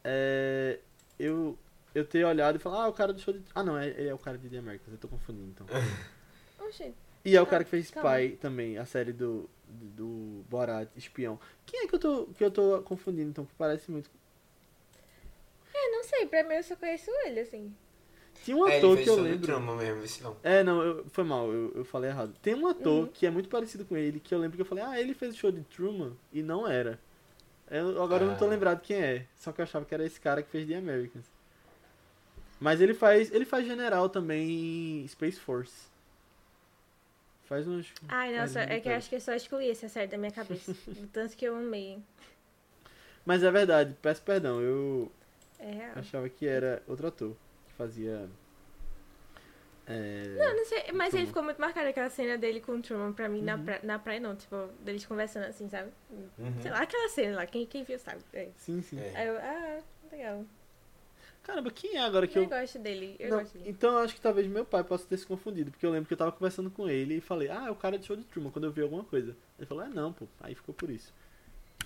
é, 0.05 0.79
eu, 1.19 1.59
eu 1.93 2.05
ter 2.05 2.25
olhado 2.25 2.55
e 2.55 2.59
falar, 2.61 2.85
ah, 2.85 2.89
o 2.89 2.93
cara 2.93 3.13
do 3.13 3.19
show 3.19 3.35
de. 3.35 3.43
Ah, 3.53 3.65
não, 3.65 3.77
é, 3.77 3.89
ele 3.89 4.09
é 4.09 4.15
o 4.15 4.19
cara 4.19 4.39
de 4.39 4.49
The 4.49 4.59
Americans, 4.59 4.93
eu 4.93 4.99
tô 4.99 5.09
confundindo 5.09 5.49
então. 5.49 5.67
Oxi. 6.65 6.95
E 7.25 7.35
é 7.35 7.43
o 7.43 7.47
cara 7.47 7.65
que 7.65 7.71
fez 7.71 7.91
calma. 7.91 8.23
Spy 8.23 8.37
também, 8.37 8.79
a 8.79 8.87
série 8.87 9.13
do, 9.13 9.51
do, 9.67 9.87
do 9.97 10.45
Borat, 10.49 10.89
espião. 10.95 11.41
Quem 11.67 11.81
é 11.81 11.89
que 11.89 11.95
eu 11.97 11.99
tô, 11.99 12.27
que 12.27 12.45
eu 12.45 12.53
tô 12.53 12.81
confundindo 12.83 13.31
então? 13.31 13.45
Que 13.45 13.55
parece 13.59 13.91
muito. 13.91 14.09
É, 15.75 15.91
não 15.91 16.05
sei, 16.05 16.25
pra 16.27 16.45
mim 16.45 16.55
eu 16.55 16.63
só 16.63 16.77
conheço 16.77 17.11
ele, 17.25 17.41
assim. 17.41 17.75
Tinha 18.45 18.57
um 18.57 18.67
É, 18.69 18.77
ele 18.77 18.79
ator 18.79 18.95
fez 18.97 19.05
que 19.05 19.11
eu 19.11 19.21
lembro. 19.23 19.47
Truman 19.47 19.77
mesmo, 19.77 20.05
esse 20.05 20.23
não. 20.23 20.37
É, 20.43 20.63
não, 20.63 20.83
eu, 20.83 21.05
foi 21.11 21.25
mal, 21.25 21.51
eu, 21.53 21.73
eu 21.75 21.85
falei 21.85 22.11
errado. 22.11 22.33
Tem 22.43 22.55
um 22.55 22.67
ator 22.69 23.05
Uhum. 23.05 23.07
que 23.13 23.27
é 23.27 23.31
muito 23.31 23.49
parecido 23.49 23.85
com 23.85 23.97
ele, 23.97 24.21
que 24.21 24.35
eu 24.35 24.39
lembro 24.39 24.57
que 24.57 24.63
eu 24.63 24.67
falei, 24.67 24.85
ah, 24.85 25.01
ele 25.01 25.15
fez 25.15 25.35
o 25.35 25.37
show 25.37 25.51
de 25.51 25.63
Truman, 25.63 26.13
e 26.33 26.43
não 26.43 26.67
era. 26.67 26.99
Eu- 27.71 28.01
agora 28.03 28.25
eu 28.25 28.29
não 28.31 28.37
tô 28.37 28.45
Ah. 28.45 28.49
lembrado 28.49 28.81
quem 28.81 28.97
é, 28.97 29.27
só 29.37 29.51
que 29.53 29.61
eu 29.61 29.65
achava 29.65 29.85
que 29.85 29.93
era 29.95 30.05
esse 30.07 30.21
cara 30.21 30.43
que 30.43 30.51
fez 30.51 30.67
The 30.69 30.77
Americans. 30.77 31.25
Mas 32.61 32.81
ele 32.81 32.95
faz, 32.95 33.31
ele 33.33 33.45
faz 33.45 33.67
general 33.67 34.09
também 34.09 35.03
em 35.03 35.09
Space 35.09 35.39
Force. 35.39 35.89
Faz 37.45 37.67
uns... 37.67 37.93
Ai, 38.09 38.37
nossa, 38.37 38.61
é 38.61 38.81
que 38.81 38.89
eu 38.89 38.95
acho 38.95 39.09
que 39.09 39.15
eu 39.17 39.21
só 39.21 39.33
excluí 39.35 39.71
essa 39.71 39.89
série 39.89 40.09
da 40.09 40.17
minha 40.19 40.33
cabeça. 40.33 40.73
do 40.87 41.07
tanto 41.09 41.37
que 41.37 41.45
eu 41.45 41.55
amei. 41.57 41.99
Mas 43.25 43.43
é 43.43 43.51
verdade, 43.51 43.95
peço 44.01 44.23
perdão, 44.23 44.61
eu 44.61 45.11
É 45.59 45.71
real. 45.71 45.93
achava 45.97 46.29
que 46.29 46.47
era 46.47 46.83
outro 46.87 47.07
ator 47.09 47.37
fazia. 47.77 48.29
É... 49.89 50.35
Não, 50.37 50.57
não 50.57 50.65
sei, 50.65 50.79
mas 50.93 51.11
Truman. 51.11 51.19
ele 51.21 51.27
ficou 51.27 51.43
muito 51.45 51.61
marcado 51.61 51.89
aquela 51.89 52.11
cena 52.11 52.37
dele 52.37 52.61
com 52.61 52.73
o 52.73 52.83
Truman 52.83 53.13
pra 53.13 53.29
mim 53.29 53.41
na, 53.43 53.55
Uhum. 53.55 53.65
pra, 53.65 53.81
na 53.85 53.99
praia, 53.99 54.19
não. 54.19 54.35
Tipo, 54.35 54.69
deles 54.81 55.07
conversando 55.07 55.45
assim, 55.45 55.69
sabe? 55.69 55.91
Uhum. 56.11 56.61
Sei 56.61 56.71
lá, 56.71 56.81
aquela 56.81 57.09
cena 57.09 57.37
lá, 57.37 57.47
quem, 57.47 57.65
quem 57.67 57.85
viu 57.85 57.99
sabe. 57.99 58.21
É. 58.33 58.49
Sim, 58.57 58.83
sim. 58.83 58.99
É. 58.99 59.13
Aí 59.17 59.27
eu, 59.29 59.37
ah, 59.39 59.79
legal. 60.11 60.45
Caramba, 61.45 61.71
quem 61.71 61.95
é 61.97 62.01
agora 62.01 62.27
que 62.27 62.37
Eu, 62.37 62.43
eu. 62.43 62.49
gosto 62.49 62.77
dele, 62.81 63.15
eu 63.21 63.31
Não, 63.31 63.39
gosto 63.39 63.53
dele. 63.57 63.71
então 63.71 63.93
eu 63.93 63.99
acho 63.99 64.17
que 64.17 64.21
talvez 64.21 64.49
meu 64.49 64.65
pai 64.65 64.83
possa 64.83 65.07
ter 65.07 65.17
se 65.17 65.25
confundido, 65.25 65.71
porque 65.71 65.87
eu 65.87 65.91
lembro 65.93 66.09
que 66.09 66.15
eu 66.15 66.19
tava 66.19 66.33
conversando 66.33 66.69
com 66.73 66.89
ele 66.89 67.19
e 67.19 67.21
falei, 67.21 67.49
ah, 67.49 67.67
é 67.69 67.71
o 67.71 67.77
cara 67.77 67.97
de 67.97 68.05
show 68.05 68.17
de 68.17 68.25
Truman, 68.25 68.51
quando 68.51 68.65
eu 68.65 68.73
vi 68.73 68.83
alguma 68.83 69.05
coisa. 69.05 69.37
Ele 69.57 69.65
falou, 69.67 69.85
ah, 69.85 69.89
não, 69.89 70.13
pô, 70.13 70.27
aí 70.41 70.57
ficou 70.57 70.75
por 70.75 70.91
isso. 70.91 71.15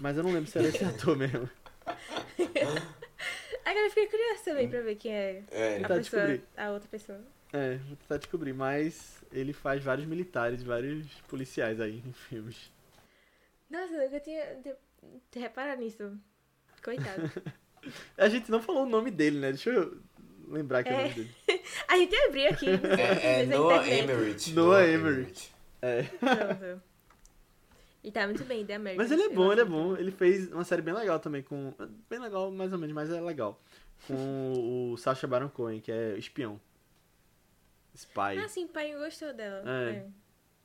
Mas 0.01 0.17
eu 0.17 0.23
não 0.23 0.33
lembro 0.33 0.51
se 0.51 0.57
era 0.59 0.69
esse 0.69 0.83
ator 0.83 1.15
mesmo. 1.15 1.47
Agora 3.71 3.87
eu 3.87 3.91
fiquei 3.91 4.07
curiosa 4.09 4.43
também 4.45 4.69
pra 4.69 4.81
ver 4.81 4.97
quem 4.97 5.13
é 5.13 5.43
É, 5.51 5.69
a 5.69 5.77
Tentar 5.77 5.89
pessoa, 5.89 6.01
descobrir. 6.27 6.43
a 6.57 6.71
outra 6.71 6.89
pessoa. 6.89 7.21
É, 7.53 7.77
vou 7.77 7.97
tentar 7.97 8.17
descobrir, 8.17 8.53
mas 8.53 9.23
ele 9.33 9.53
faz 9.53 9.83
vários 9.83 10.07
militares, 10.07 10.63
vários 10.63 11.07
policiais 11.29 11.81
aí 11.81 12.03
em 12.05 12.13
filmes. 12.13 12.73
Nossa, 13.71 13.95
eu 13.95 14.05
nunca 14.05 14.19
tinha 14.21 14.45
reparado 15.37 15.81
nisso. 15.83 16.19
Coitado. 16.83 17.31
A 18.19 18.29
gente 18.29 18.51
não 18.51 18.61
falou 18.61 18.83
o 18.85 18.89
nome 18.89 19.11
dele, 19.11 19.39
né? 19.39 19.51
Deixa 19.51 19.71
eu 19.71 19.99
lembrar 20.49 20.83
que 20.83 20.89
é 20.91 20.93
o 20.93 20.97
nome 20.97 21.15
dele. 21.15 21.35
A 21.89 21.97
gente 21.97 22.15
abriu 22.17 22.51
aqui. 22.51 22.67
é, 22.69 23.43
é 23.43 23.47
Noah. 23.47 23.89
Emmerich. 23.89 24.53
Noah 24.53 24.87
Emmerich. 24.89 25.51
É. 25.81 26.03
Pronto. 26.03 26.83
E 28.03 28.11
tá 28.11 28.27
muito 28.27 28.45
bem, 28.45 28.65
The 28.65 28.75
Americans. 28.75 29.11
Mas 29.11 29.19
ele 29.19 29.31
é 29.31 29.35
bom, 29.35 29.53
ele 29.53 29.61
é 29.61 29.65
bom. 29.65 29.97
Ele 29.97 30.11
fez 30.11 30.51
uma 30.51 30.65
série 30.65 30.81
bem 30.81 30.95
legal 30.95 31.21
também 31.21 31.43
com. 31.43 31.75
Bem 32.09 32.19
legal, 32.19 32.51
mais 32.51 32.73
ou 32.73 32.79
menos, 32.79 32.95
mas 32.95 33.11
é 33.11 33.21
legal. 33.21 33.61
Com 34.07 34.93
o 34.93 34.97
Sacha 34.97 35.27
Baron 35.27 35.51
Cohen, 35.51 35.81
que 35.81 35.93
é 35.93 36.17
espião. 36.17 36.59
Spy. 37.95 38.39
Ah, 38.43 38.49
sim, 38.49 38.67
pai 38.67 38.97
gostou 38.97 39.35
dela. 39.35 39.63
É. 39.69 40.07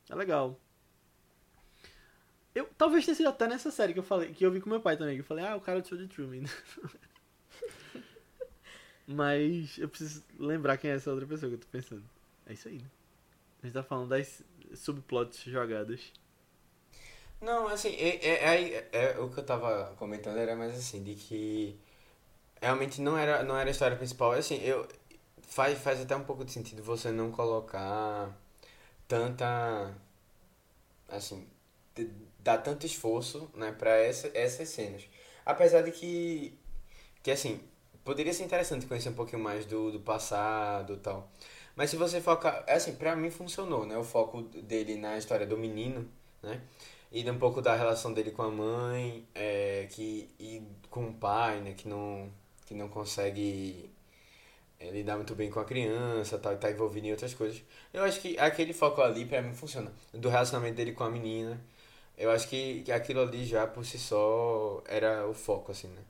É 0.08 0.14
legal. 0.14 0.58
Eu, 2.54 2.66
talvez 2.78 3.04
tenha 3.04 3.14
sido 3.14 3.28
até 3.28 3.46
nessa 3.46 3.70
série 3.70 3.92
que 3.92 3.98
eu 3.98 4.02
falei, 4.02 4.32
que 4.32 4.46
eu 4.46 4.50
vi 4.50 4.62
com 4.62 4.70
meu 4.70 4.80
pai 4.80 4.96
também, 4.96 5.14
que 5.14 5.20
eu 5.20 5.26
falei, 5.26 5.44
ah, 5.44 5.56
o 5.56 5.60
cara 5.60 5.82
do 5.82 5.88
show 5.88 5.98
de 5.98 6.06
Truman. 6.06 6.44
Mas 9.06 9.76
eu 9.76 9.88
preciso 9.88 10.24
lembrar 10.38 10.78
quem 10.78 10.90
é 10.90 10.94
essa 10.94 11.10
outra 11.10 11.26
pessoa 11.26 11.50
que 11.50 11.56
eu 11.56 11.60
tô 11.60 11.66
pensando. 11.70 12.04
É 12.46 12.54
isso 12.54 12.66
aí, 12.66 12.78
né? 12.78 12.90
A 13.62 13.66
gente 13.66 13.74
tá 13.74 13.82
falando 13.82 14.08
das 14.08 14.42
subplots 14.74 15.44
jogadas. 15.44 16.12
Não, 17.40 17.68
assim, 17.68 17.90
é, 17.96 18.16
é, 18.26 18.76
é- 18.76 18.88
é- 18.92 19.18
o 19.20 19.28
que 19.30 19.38
eu 19.40 19.44
tava 19.44 19.94
comentando 19.98 20.38
era 20.38 20.56
mais 20.56 20.74
assim, 20.76 21.02
de 21.02 21.14
que 21.14 21.78
realmente 22.62 23.00
não 23.02 23.18
era, 23.18 23.42
não 23.44 23.56
era 23.58 23.70
a 23.70 23.72
história 23.72 23.96
principal. 23.98 24.32
Assim, 24.32 24.56
eu, 24.62 24.88
faz, 25.42 25.78
faz 25.80 26.00
até 26.02 26.16
um 26.16 26.24
pouco 26.24 26.44
de 26.44 26.52
sentido 26.52 26.82
você 26.82 27.10
não 27.12 27.32
colocar 27.32 28.36
tanta, 29.08 29.94
assim, 31.08 31.46
dar 32.40 32.58
tanto 32.58 32.86
esforço, 32.86 33.50
né, 33.54 33.72
pra 33.72 33.96
essa, 33.96 34.30
essas 34.34 34.68
cenas. 34.68 35.08
Apesar 35.44 35.82
de 35.82 35.92
que, 35.92 36.58
que 37.22 37.30
assim, 37.32 37.60
poderia 38.04 38.32
ser 38.34 38.44
interessante 38.44 38.86
conhecer 38.86 39.10
um 39.10 39.14
pouquinho 39.14 39.42
mais 39.42 39.66
do, 39.66 39.92
do 39.92 40.00
passado 40.00 40.94
e 40.94 40.98
tal. 40.98 41.30
Mas 41.76 41.90
se 41.90 41.96
você 41.96 42.20
focar, 42.20 42.64
assim, 42.68 42.94
pra 42.96 43.16
mim 43.16 43.30
funcionou, 43.30 43.86
né, 43.86 43.96
o 43.98 44.04
foco 44.04 44.42
dele 44.42 44.96
na 44.96 45.18
história 45.18 45.46
do 45.46 45.58
menino, 45.58 46.08
né, 46.42 46.60
e 47.10 47.28
um 47.30 47.38
pouco 47.38 47.62
da 47.62 47.74
relação 47.74 48.12
dele 48.12 48.30
com 48.30 48.42
a 48.42 48.50
mãe, 48.50 49.26
é, 49.34 49.86
que, 49.90 50.28
e 50.38 50.62
com 50.90 51.08
o 51.08 51.14
pai, 51.14 51.60
né, 51.60 51.74
que 51.76 51.88
não, 51.88 52.30
que 52.66 52.74
não 52.74 52.88
consegue 52.88 53.90
é, 54.78 54.90
lidar 54.90 55.16
muito 55.16 55.34
bem 55.34 55.50
com 55.50 55.60
a 55.60 55.64
criança, 55.64 56.38
tal, 56.38 56.54
e 56.54 56.56
tá 56.56 56.70
envolvido 56.70 57.06
em 57.06 57.10
outras 57.12 57.34
coisas. 57.34 57.62
Eu 57.92 58.02
acho 58.02 58.20
que 58.20 58.38
aquele 58.38 58.72
foco 58.72 59.00
ali, 59.00 59.24
pra 59.24 59.40
mim, 59.40 59.54
funciona. 59.54 59.92
Do 60.12 60.28
relacionamento 60.28 60.74
dele 60.76 60.92
com 60.92 61.04
a 61.04 61.10
menina, 61.10 61.60
eu 62.18 62.30
acho 62.30 62.48
que, 62.48 62.82
que 62.82 62.92
aquilo 62.92 63.20
ali 63.20 63.44
já, 63.44 63.66
por 63.66 63.84
si 63.84 63.98
só, 63.98 64.82
era 64.86 65.26
o 65.26 65.34
foco, 65.34 65.72
assim, 65.72 65.88
né? 65.88 66.02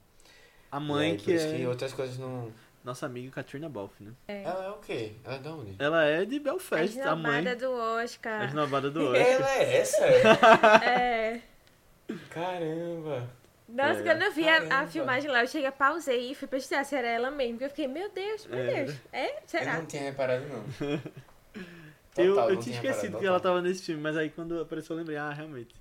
A 0.71 0.81
mãe 0.81 1.13
aí, 1.13 1.17
por 1.17 1.25
que 1.25 1.35
isso 1.35 1.47
é 1.47 1.57
que 1.59 1.67
outras 1.67 1.93
coisas 1.93 2.19
não... 2.19 2.53
nossa 2.87 3.05
amiga 3.05 3.31
Katrina 3.33 3.69
Balfe, 3.69 4.03
né? 4.05 4.13
Ela 4.29 4.65
é 4.65 4.71
o 4.71 4.79
quê? 4.79 5.13
Ela 5.25 5.35
é 5.35 5.39
de 5.39 5.49
onde? 5.49 5.77
Ela 5.79 6.05
é 6.05 6.25
de 6.25 6.37
A 6.37 6.41
Belfast, 6.41 7.01
a 7.01 7.15
mãe. 7.17 7.41
esnobada 7.41 7.57
do 7.57 7.67
A 7.75 8.03
Oscar. 8.03 8.45
esnobada 8.47 8.91
do 8.91 9.01
Oscar. 9.11 9.27
Ela 9.27 9.51
é 9.59 9.77
essa? 9.77 10.07
É. 10.89 11.41
Caramba! 12.31 13.29
Nossa, 13.69 13.99
É. 14.01 14.03
quando 14.05 14.23
eu 14.23 14.33
vi 14.33 14.49
a, 14.49 14.83
a 14.83 14.87
filmagem 14.87 15.29
lá, 15.29 15.43
eu 15.43 15.49
cheguei, 15.49 15.71
pausei 15.73 16.31
e 16.31 16.35
fui 16.37 16.47
pesquisar 16.47 16.85
se 16.85 16.95
era 16.95 17.09
ela 17.09 17.31
mesmo. 17.33 17.55
Porque 17.55 17.65
eu 17.65 17.69
fiquei, 17.71 17.89
meu 17.89 18.09
Deus, 18.11 18.47
meu 18.47 18.59
É. 18.61 18.85
Deus. 18.85 18.97
É? 19.13 19.37
Eu 19.37 19.43
Será? 19.47 19.75
não 19.79 19.87
tinha 19.87 20.03
reparado, 20.03 20.45
não. 20.47 20.65
Eu, 22.17 22.35
Total, 22.35 22.49
eu 22.49 22.55
não 22.55 22.63
tinha 22.63 22.77
reparado, 22.77 22.97
esquecido 22.97 23.13
que 23.19 23.25
total. 23.25 23.27
ela 23.29 23.41
tava 23.41 23.61
nesse 23.61 23.83
filme, 23.83 24.01
mas 24.01 24.17
aí 24.17 24.31
quando 24.31 24.59
apareceu 24.59 24.95
eu 24.95 24.99
lembrei, 25.01 25.19
ah, 25.19 25.31
realmente. 25.35 25.75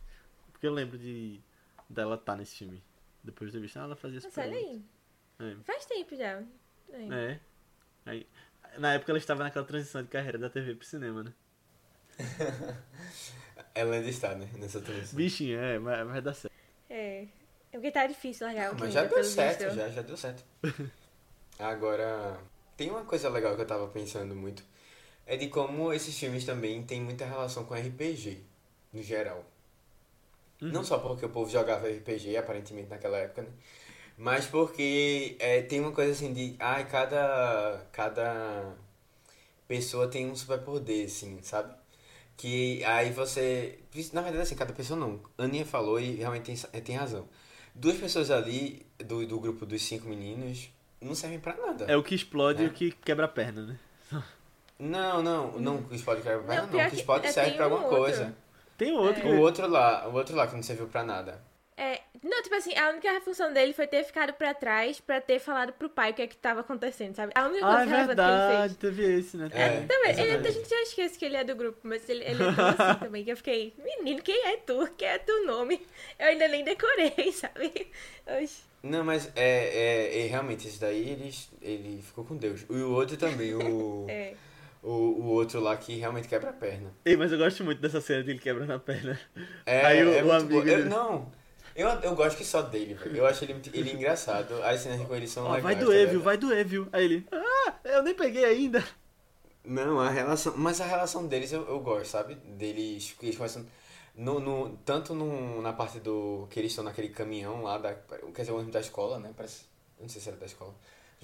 Porque 0.52 0.68
eu 0.68 0.74
lembro 0.74 0.98
de 0.98 1.40
dela 1.90 2.16
estar 2.16 2.36
nesse 2.36 2.58
filme. 2.58 2.84
Depois 3.24 3.50
de 3.52 3.58
ter 3.58 3.62
visto, 3.62 3.78
ah, 3.78 3.84
ela 3.84 3.96
fazia 3.96 4.18
Nossa, 4.18 4.28
super 4.30 4.42
olha 4.50 4.58
aí. 4.58 4.82
É. 5.40 5.56
Faz 5.64 5.86
tempo 5.86 6.14
já. 6.14 6.44
É. 6.96 7.32
É. 7.32 7.40
Aí, 8.06 8.28
na 8.78 8.94
época 8.94 9.12
ela 9.12 9.20
estava 9.20 9.44
naquela 9.44 9.66
transição 9.66 10.02
de 10.02 10.10
carreira 10.10 10.38
da 10.38 10.50
TV 10.50 10.76
pro 10.76 10.86
cinema, 10.86 11.24
né? 11.24 11.34
Ela 13.74 13.96
ainda 13.96 14.10
está, 14.10 14.34
né? 14.36 14.48
Nessa 14.58 14.80
transição. 14.80 15.18
Bichinho, 15.18 15.60
é, 15.60 15.78
mas 15.78 16.08
vai 16.08 16.22
dar 16.22 16.34
certo. 16.34 16.54
É. 16.90 17.28
É 17.72 17.78
porque 17.78 17.92
tá 17.92 18.08
difícil 18.08 18.48
largar 18.48 18.72
o 18.72 18.80
Mas 18.80 18.94
já 18.94 19.04
deu 19.04 19.22
certo, 19.22 19.66
visto. 19.66 19.76
já, 19.76 19.90
já 19.90 20.02
deu 20.02 20.16
certo. 20.16 20.46
Agora, 21.60 22.40
tem 22.78 22.90
uma 22.90 23.04
coisa 23.04 23.28
legal 23.28 23.54
que 23.56 23.62
eu 23.62 23.68
tava 23.68 23.88
pensando 23.90 24.34
muito. 24.34 24.64
É 25.26 25.36
de 25.36 25.50
como 25.50 25.92
esses 25.92 26.18
filmes 26.18 26.46
também 26.46 26.84
têm 26.84 27.02
muita 27.02 27.26
relação 27.26 27.66
com 27.66 27.74
RPG, 27.74 28.42
no 28.94 29.04
geral. 29.04 29.44
Uhum. 30.62 30.70
Não 30.70 30.86
só 30.86 31.00
porque 31.00 31.26
o 31.26 31.30
povo 31.30 31.52
jogava 31.52 31.90
RPG, 31.90 32.38
aparentemente, 32.38 32.90
naquela 32.90 33.18
época, 33.18 33.42
né? 33.42 33.50
Mas 34.18 34.46
porque 34.46 35.36
é, 35.40 35.62
tem 35.62 35.80
uma 35.82 35.92
coisa 35.92 36.12
assim 36.12 36.32
de... 36.34 36.56
Ai, 36.60 36.86
cada... 36.88 37.86
Cada 37.92 38.74
pessoa 39.68 40.08
tem 40.08 40.30
um 40.30 40.36
superpoder, 40.36 41.06
assim, 41.06 41.40
sabe? 41.42 41.74
Que 42.38 42.84
aí 42.86 43.12
você... 43.12 43.80
Na 44.14 44.22
verdade, 44.22 44.44
assim, 44.44 44.56
cada 44.56 44.74
pessoa 44.74 45.00
não. 45.00 45.20
Aninha 45.38 45.66
falou 45.66 46.00
e 46.00 46.16
realmente 46.16 46.66
tem, 46.68 46.82
tem 46.82 46.96
razão. 46.96 47.28
Duas 47.74 47.98
pessoas 47.98 48.32
ali, 48.32 48.86
do, 49.00 49.26
do 49.26 49.40
grupo 49.40 49.66
dos 49.66 49.82
cinco 49.82 50.08
meninos, 50.08 50.70
não 51.02 51.14
servem 51.14 51.40
pra 51.40 51.56
nada. 51.56 51.86
É 51.86 51.98
o 51.98 52.04
que 52.04 52.16
explode 52.16 52.64
e 52.64 52.66
É. 52.66 52.70
o 52.70 52.72
que 52.72 52.92
quebra 52.92 53.26
a 53.26 53.28
perna, 53.30 53.64
né? 53.64 53.80
Não, 54.80 55.22
não, 55.24 55.60
não, 55.60 55.76
o 55.78 55.84
que 55.84 55.96
explode 55.96 56.22
quebra 56.22 56.44
pra 56.44 56.56
Não, 56.56 56.68
não, 56.68 56.86
o 56.86 56.90
que 56.90 56.96
explode 56.96 57.28
é, 57.28 57.32
serve 57.32 57.52
pra 57.52 57.68
um 57.68 57.72
alguma 57.74 57.84
outro. 57.88 58.00
coisa. 58.02 58.36
Tem 58.78 58.92
outro. 58.92 59.28
O 59.28 59.40
outro 59.40 59.68
lá, 59.68 60.08
o 60.08 60.14
outro 60.14 60.36
lá 60.36 60.48
que 60.48 60.56
não 60.56 60.64
serviu 60.64 60.88
pra 60.88 61.04
nada. 61.04 61.42
É, 62.26 62.30
não, 62.30 62.42
tipo 62.42 62.56
assim, 62.56 62.76
a 62.78 62.90
única 62.90 63.22
função 63.22 63.54
dele 63.54 63.72
foi 63.74 63.86
ter 63.88 64.04
ficado 64.04 64.34
pra 64.34 64.54
trás 64.54 65.00
pra 65.00 65.22
ter 65.22 65.40
falado 65.40 65.74
pro 65.74 65.88
pai 65.90 66.12
o 66.12 66.14
que 66.16 66.22
é 66.24 66.28
que 66.28 66.36
tava 66.36 66.62
acontecendo, 66.62 67.16
sabe? 67.16 67.32
A 67.36 67.46
única 67.48 67.62
coisa 67.66 67.78
Ah, 67.78 67.82
é 67.82 67.86
relevante 67.86 68.16
que 68.16 68.22
ele 68.22 68.38
fez. 68.38 68.48
verdade, 68.50 68.76
teve 68.76 69.20
esse, 69.20 69.38
né? 69.38 69.50
É. 69.54 69.70
Também, 69.82 70.12
ele, 70.12 70.22
exatamente. 70.22 70.48
a 70.48 70.52
gente 70.52 70.70
já 70.70 70.82
esquece 70.82 71.20
que 71.20 71.26
ele 71.26 71.38
é 71.38 71.44
do 71.44 71.56
grupo, 71.56 71.80
mas 71.84 72.10
ele, 72.10 72.24
ele 72.24 72.44
é 72.44 72.48
assim 72.48 73.00
também, 73.06 73.24
que 73.24 73.32
eu 73.32 73.38
fiquei, 73.38 73.74
menino, 73.78 74.22
quem 74.22 74.48
é 74.48 74.58
tu? 74.58 74.88
Quem 74.98 75.08
é 75.08 75.18
teu 75.20 75.46
nome? 75.46 75.86
Eu 76.20 76.28
ainda 76.28 76.48
nem 76.48 76.64
decorei, 76.64 77.32
sabe? 77.34 77.92
Oxi. 78.42 78.64
Não, 78.82 79.04
mas 79.04 79.32
é, 79.36 79.42
é, 80.14 80.26
é, 80.26 80.28
realmente, 80.28 80.68
esse 80.68 80.80
daí 80.80 81.10
ele, 81.10 81.34
ele 81.62 82.02
ficou 82.04 82.24
com 82.24 82.36
Deus. 82.38 82.66
E 82.70 82.74
o 82.74 82.92
outro 82.92 83.18
também, 83.18 83.54
o, 83.56 84.06
É. 84.10 84.34
o, 84.84 84.90
o 84.92 85.26
outro 85.28 85.60
lá 85.60 85.76
que 85.76 85.96
realmente 85.96 86.28
quebra 86.28 86.52
a 86.52 86.54
perna. 86.54 86.92
Ei, 87.04 87.16
mas 87.18 87.32
eu 87.32 87.38
gosto 87.40 87.64
muito 87.64 87.82
dessa 87.82 88.00
cena 88.02 88.22
dele 88.24 88.38
quebrando 88.40 88.72
a 88.74 88.80
perna. 88.80 89.20
É, 89.66 89.86
Aí 89.86 90.04
o- 90.06 90.14
é 90.14 90.24
o 90.24 90.32
amigo. 90.32 90.68
Eu- 90.68 90.86
não, 90.86 91.32
eu, 91.76 91.88
eu 91.90 92.16
gosto 92.16 92.38
que 92.38 92.46
só 92.46 92.62
dele, 92.62 92.94
velho. 92.94 93.18
Eu 93.18 93.26
acho 93.26 93.44
ele, 93.44 93.60
ele 93.74 93.92
engraçado. 93.92 94.62
As 94.64 94.80
cenas 94.82 95.06
com 95.06 95.16
ele 95.16 95.28
são 95.28 95.44
Ó, 95.44 95.48
legais. 95.48 95.64
vai 95.64 95.76
tá 95.76 95.82
doer, 95.84 95.98
ligado? 96.00 96.12
viu? 96.12 96.22
Vai 96.22 96.38
doer, 96.38 96.66
viu? 96.66 96.88
Aí 96.94 97.04
ele, 97.06 97.28
ah, 97.32 97.74
eu 97.84 98.02
nem 98.04 98.14
peguei 98.14 98.46
ainda. 98.46 98.84
Não, 99.64 100.00
a 100.00 100.10
relação. 100.10 100.54
Mas 100.56 100.80
a 100.80 100.86
relação 100.86 101.28
deles 101.28 101.52
eu, 101.52 101.68
eu 101.68 101.80
gosto, 101.80 102.08
sabe? 102.12 102.36
Deles. 102.36 103.16
que 103.20 103.26
Eles 103.26 103.36
começam. 103.38 103.66
No, 104.16 104.40
no, 104.40 104.78
tanto 104.86 105.14
no, 105.14 105.62
na 105.62 105.74
parte 105.74 106.00
do. 106.00 106.48
que 106.50 106.60
eles 106.60 106.72
estão 106.72 106.86
naquele 106.86 107.10
caminhão 107.10 107.64
lá, 107.64 107.78
da, 107.78 107.94
quer 108.34 108.42
dizer, 108.42 108.52
o 108.52 108.56
ônibus 108.56 108.74
da 108.74 108.80
escola, 108.80 109.20
né? 109.20 109.32
Parece, 109.36 109.64
não 110.00 110.08
sei 110.08 110.22
se 110.22 110.30
era 110.30 110.38
da 110.38 110.46
escola. 110.46 110.74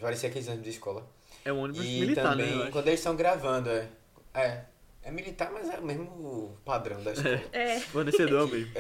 Parecia 0.02 0.28
aqueles 0.30 0.48
ônibus 0.48 0.66
de 0.66 0.72
escola. 0.72 1.06
É 1.46 1.54
um 1.54 1.60
ônibus 1.62 1.86
E 1.86 2.00
militar, 2.02 2.32
também, 2.32 2.48
né? 2.48 2.56
eu 2.56 2.62
acho. 2.64 2.72
quando 2.72 2.88
eles 2.88 3.00
estão 3.00 3.16
gravando, 3.16 3.70
é. 3.70 3.88
É. 4.34 4.66
É 5.04 5.10
militar, 5.12 5.52
mas 5.52 5.68
é 5.70 5.80
o 5.80 5.84
mesmo 5.86 6.58
padrão 6.64 7.02
da 7.04 7.12
escola. 7.12 7.42
É, 7.52 7.80
Fornecedor 7.80 8.48
mesmo. 8.52 8.72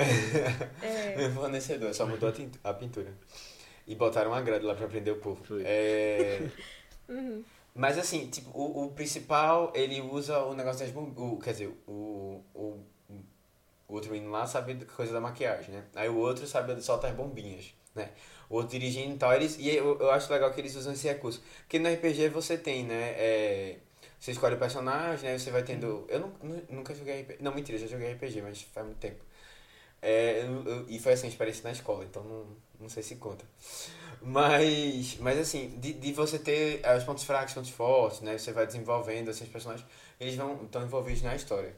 é. 0.83 1.23
É 1.23 1.29
fornecedor, 1.31 1.93
só 1.93 2.05
mudou 2.05 2.29
a, 2.63 2.69
a 2.69 2.73
pintura. 2.73 3.11
E 3.87 3.95
botaram 3.95 4.31
uma 4.31 4.41
grade 4.41 4.63
lá 4.63 4.75
pra 4.75 4.87
prender 4.87 5.13
o 5.13 5.17
povo. 5.17 5.43
Foi. 5.43 5.63
É. 5.65 6.41
Uhum. 7.09 7.43
Mas 7.75 7.97
assim, 7.97 8.27
tipo, 8.29 8.49
o, 8.57 8.85
o 8.85 8.91
principal, 8.91 9.73
ele 9.75 9.99
usa 9.99 10.39
o 10.45 10.53
negócio 10.53 10.79
das 10.85 10.91
bombinhas. 10.93 11.43
Quer 11.43 11.51
dizer, 11.51 11.67
o, 11.85 12.41
o, 12.53 12.79
o 13.87 13.93
outro 13.93 14.11
menino 14.11 14.31
lá 14.31 14.45
sabe 14.47 14.75
coisa 14.85 15.11
da 15.11 15.19
maquiagem, 15.19 15.75
né? 15.75 15.83
Aí 15.95 16.07
o 16.07 16.15
outro 16.17 16.47
sabe 16.47 16.79
soltar 16.81 17.09
as 17.11 17.17
bombinhas. 17.17 17.73
né? 17.93 18.11
O 18.49 18.55
outro 18.55 18.71
dirigindo 18.71 19.15
e 19.15 19.17
tal. 19.17 19.33
Eles, 19.33 19.57
e 19.59 19.69
eu, 19.75 19.99
eu 19.99 20.09
acho 20.11 20.31
legal 20.31 20.53
que 20.53 20.61
eles 20.61 20.75
usam 20.75 20.93
esse 20.93 21.05
recurso. 21.07 21.41
Porque 21.63 21.79
no 21.79 21.89
RPG 21.89 22.29
você 22.29 22.57
tem, 22.57 22.85
né? 22.85 23.09
É, 23.17 23.77
você 24.21 24.31
escolhe 24.31 24.55
o 24.55 24.59
personagem, 24.59 25.29
né? 25.31 25.37
Você 25.39 25.51
vai 25.51 25.63
tendo. 25.63 26.05
Eu 26.09 26.21
nu- 26.21 26.63
nunca 26.69 26.95
joguei 26.95 27.21
RPG. 27.23 27.43
Não, 27.43 27.53
mentira, 27.55 27.77
já 27.79 27.87
joguei 27.87 28.11
RPG, 28.13 28.41
mas 28.43 28.61
faz 28.61 28.85
muito 28.85 28.99
tempo. 28.99 29.21
É, 30.01 30.43
eu- 30.45 30.63
eu- 30.67 30.85
e 30.89 30.99
foi 30.99 31.13
assim, 31.13 31.27
experiência 31.27 31.63
na 31.63 31.71
escola, 31.71 32.03
então 32.05 32.23
não, 32.23 32.47
não 32.79 32.89
sei 32.89 33.03
se 33.03 33.17
conta. 33.17 33.45
Mas, 34.21 35.17
mas 35.19 35.39
assim, 35.39 35.79
de, 35.79 35.93
de 35.93 36.13
você 36.13 36.39
ter 36.39 36.81
eh, 36.83 36.97
os 36.97 37.03
pontos 37.03 37.23
fracos, 37.23 37.53
pontos 37.53 37.69
fortes, 37.71 38.21
né? 38.21 38.37
Você 38.37 38.51
vai 38.51 38.65
desenvolvendo 38.67 39.29
esses 39.31 39.47
personagens, 39.49 39.87
eles 40.19 40.35
vão 40.35 40.63
estão 40.63 40.83
envolvidos 40.83 41.21
na 41.23 41.35
história. 41.35 41.75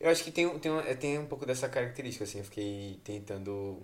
Eu 0.00 0.10
acho 0.10 0.22
que 0.24 0.30
tem, 0.30 0.46
um- 0.46 0.58
tem, 0.58 0.72
tem 0.96 1.18
um 1.18 1.26
pouco 1.26 1.44
dessa 1.46 1.68
característica, 1.68 2.24
assim, 2.24 2.38
eu 2.38 2.44
fiquei 2.44 3.00
tentando. 3.04 3.82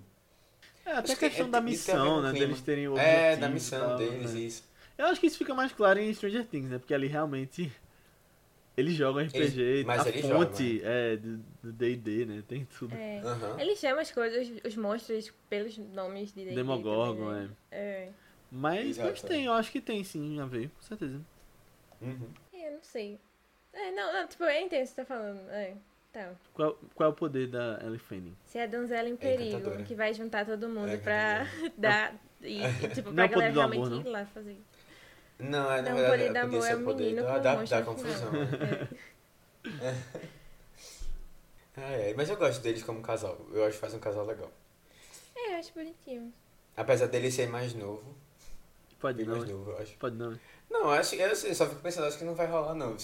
É, 0.84 0.90
até 0.90 0.98
a 0.98 1.02
Acho 1.02 1.16
que 1.16 1.28
questão 1.28 1.46
é- 1.46 1.50
da 1.50 1.60
missão, 1.60 2.22
né? 2.22 2.32
Deles 2.32 2.60
terem 2.60 2.88
o 2.88 2.96
É, 2.98 3.36
da 3.36 3.48
missão 3.48 3.80
tal, 3.88 3.98
deles, 3.98 4.32
né? 4.34 4.40
isso. 4.40 4.64
Eu 4.96 5.06
acho 5.06 5.20
que 5.20 5.26
isso 5.26 5.38
fica 5.38 5.54
mais 5.54 5.72
claro 5.72 5.98
em 5.98 6.12
Stranger 6.14 6.46
Things, 6.46 6.70
né? 6.70 6.78
Porque 6.78 6.94
ali 6.94 7.06
realmente 7.08 7.72
eles 8.76 8.94
jogam 8.94 9.22
RPG, 9.24 9.60
Eles- 9.60 9.86
mas 9.86 10.06
a 10.06 10.08
eles 10.08 10.20
fonte 10.26 10.80
é 10.84 11.16
do 11.16 11.72
D&D, 11.72 12.26
né? 12.26 12.42
Tem 12.46 12.64
tudo. 12.64 12.94
É. 12.94 13.20
Aham. 13.20 13.60
Ele 13.60 13.76
chama 13.76 14.00
as 14.00 14.10
coisas, 14.10 14.48
os 14.64 14.76
monstros, 14.76 15.32
pelos 15.48 15.76
nomes 15.78 16.30
de 16.32 16.44
D&D 16.44 16.54
Demogorgon, 16.56 17.28
também, 17.30 17.48
né? 17.48 17.50
é. 17.70 18.08
Mas, 18.50 18.86
Exato, 18.90 19.08
mas 19.10 19.24
é. 19.24 19.26
tem, 19.26 19.44
eu 19.46 19.52
acho 19.52 19.72
que 19.72 19.80
tem 19.80 20.04
sim 20.04 20.38
a 20.40 20.46
ver, 20.46 20.68
com 20.70 20.82
certeza. 20.82 21.20
Uhum. 22.00 22.28
É, 22.52 22.68
eu 22.68 22.72
não 22.74 22.82
sei. 22.82 23.18
É, 23.72 23.90
não, 23.90 24.12
não, 24.12 24.26
tipo, 24.28 24.44
eu 24.44 24.50
entendo 24.50 24.78
o 24.80 24.82
que 24.82 24.86
você 24.86 24.94
tá 24.94 25.04
falando. 25.04 25.40
É, 25.50 25.74
tá. 26.12 26.32
Qual, 26.52 26.78
qual 26.94 27.08
é 27.10 27.12
o 27.12 27.16
poder 27.16 27.48
da 27.48 27.80
Ellie 27.82 27.98
Fanning? 27.98 28.36
Se 28.46 28.58
é 28.58 28.64
a 28.64 28.66
donzela 28.66 29.08
em 29.08 29.16
perigo, 29.16 29.56
encantadora. 29.56 29.82
que 29.82 29.94
vai 29.96 30.14
juntar 30.14 30.46
todo 30.46 30.68
mundo 30.68 30.90
É 30.90 30.96
pra 30.96 31.46
dar. 31.76 32.14
E, 32.40 32.60
e, 32.62 32.88
tipo, 32.94 33.08
Não 33.08 33.14
pra 33.16 33.24
é 33.24 33.28
galera 33.28 33.52
realmente 33.52 33.86
amor, 33.86 34.06
ir 34.06 34.08
lá 34.08 34.26
fazer. 34.26 34.56
Não, 35.38 35.70
é, 35.70 35.82
na 35.82 35.90
Não, 35.90 35.96
o 35.96 36.00
verdade, 36.00 36.48
poder 36.48 36.66
é, 36.66 36.70
é 36.70 36.76
o 36.76 36.84
poder 36.84 37.04
menino 37.04 37.22
da, 37.40 37.56
monstro 37.56 37.78
da 37.78 37.80
no 37.80 37.86
confusão. 37.86 38.30
final. 38.30 38.88
É. 39.80 39.94
Ah, 41.76 41.90
é, 41.92 42.14
mas 42.14 42.28
eu 42.28 42.36
gosto 42.36 42.60
deles 42.60 42.82
como 42.82 43.00
casal. 43.00 43.40
Eu 43.50 43.64
acho 43.64 43.74
que 43.74 43.80
faz 43.80 43.94
um 43.94 43.98
casal 43.98 44.26
legal. 44.26 44.50
É, 45.34 45.54
eu 45.54 45.58
acho 45.58 45.72
bonitinho. 45.72 46.32
Apesar 46.76 47.06
dele 47.06 47.30
ser 47.30 47.48
mais 47.48 47.74
novo. 47.74 48.14
Pode 49.00 49.16
Bem 49.18 49.26
não, 49.26 49.36
mais 49.36 49.48
né? 49.48 49.52
novo, 49.54 49.70
eu 49.70 49.78
acho. 49.78 49.96
pode 49.96 50.16
não. 50.16 50.30
né? 50.32 50.40
Não, 50.70 50.80
eu 50.80 50.90
acho, 50.90 51.14
eu 51.14 51.34
sei, 51.34 51.54
só 51.54 51.66
fico 51.66 51.80
pensando, 51.80 52.06
acho 52.06 52.18
que 52.18 52.24
não 52.24 52.34
vai 52.34 52.46
rolar 52.46 52.74
não. 52.74 52.96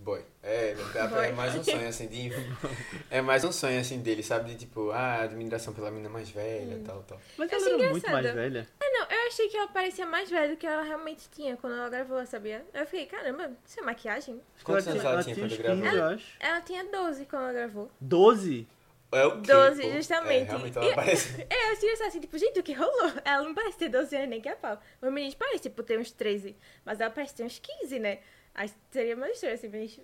Boy. 0.00 0.24
É, 0.42 0.70
é, 0.94 1.06
Boy. 1.08 1.26
é 1.26 1.32
mais 1.32 1.54
um 1.54 1.62
sonho 1.62 1.86
assim 1.86 2.06
de. 2.08 2.30
É 3.10 3.20
mais 3.20 3.44
um 3.44 3.52
sonho 3.52 3.78
assim 3.80 4.00
dele, 4.00 4.22
sabe? 4.22 4.50
De 4.50 4.56
tipo, 4.56 4.90
ah, 4.92 5.22
admiração 5.22 5.74
pela 5.74 5.90
menina 5.90 6.08
mais 6.08 6.30
velha 6.30 6.76
e 6.76 6.82
tal, 6.84 7.02
tal. 7.02 7.20
Mas 7.36 7.50
Eu 7.52 7.58
ela 7.58 7.68
era 7.68 7.90
muito 7.90 8.10
mais 8.10 8.18
engraçado. 8.24 8.34
velha. 8.34 8.66
Ah, 8.80 8.90
não, 8.92 9.06
eu 9.18 9.26
achei 9.28 9.48
que 9.48 9.56
ela 9.56 9.68
parecia 9.68 10.06
mais 10.06 10.30
velha 10.30 10.48
do 10.48 10.56
que 10.56 10.66
ela 10.66 10.82
realmente 10.82 11.28
tinha 11.30 11.56
quando 11.56 11.76
ela 11.76 11.88
gravou, 11.90 12.24
sabia? 12.24 12.64
Eu 12.72 12.86
fiquei, 12.86 13.06
caramba, 13.06 13.50
isso 13.66 13.78
é 13.78 13.82
maquiagem? 13.82 14.40
Quantos 14.64 14.86
ela 14.86 14.94
anos 14.94 15.04
ela 15.04 15.12
ela 15.14 15.22
tinha 15.24 15.36
quando 15.36 15.58
gravou? 15.58 15.82
15, 15.82 15.96
eu 15.96 16.04
acho. 16.04 16.26
Ela 16.40 16.60
tinha 16.62 16.84
12 16.84 17.24
quando 17.26 17.42
ela 17.42 17.52
gravou. 17.52 17.90
12? 18.00 18.68
É 19.12 19.26
o 19.26 19.42
quê? 19.42 19.52
12, 19.52 19.82
pô? 19.82 19.90
justamente. 19.90 20.42
É, 20.42 20.44
realmente 20.50 20.78
ela 20.78 20.86
E- 20.86 20.94
parece. 20.94 21.46
É, 21.50 21.68
eu 21.68 21.72
achei 21.72 21.92
assim, 22.06 22.20
tipo, 22.20 22.38
gente, 22.38 22.60
o 22.60 22.62
que 22.62 22.72
rolou? 22.72 23.12
Ela 23.24 23.42
não 23.42 23.52
parece 23.54 23.76
ter 23.76 23.88
12 23.88 24.14
anos 24.16 24.28
nem 24.30 24.40
que 24.40 24.48
a 24.48 24.54
pau. 24.56 24.80
Os 25.02 25.12
meninos 25.12 25.34
parecem, 25.34 25.58
tipo, 25.62 25.82
ter 25.82 25.98
uns 25.98 26.12
13. 26.12 26.56
Mas 26.84 27.00
ela 27.00 27.10
parece 27.10 27.34
ter 27.34 27.42
uns 27.42 27.58
15, 27.58 27.98
né? 27.98 28.20
Aí 28.54 28.70
seria 28.90 29.16
mais 29.16 29.34
estranho, 29.34 29.54
assim, 29.54 29.68
mas... 29.68 30.00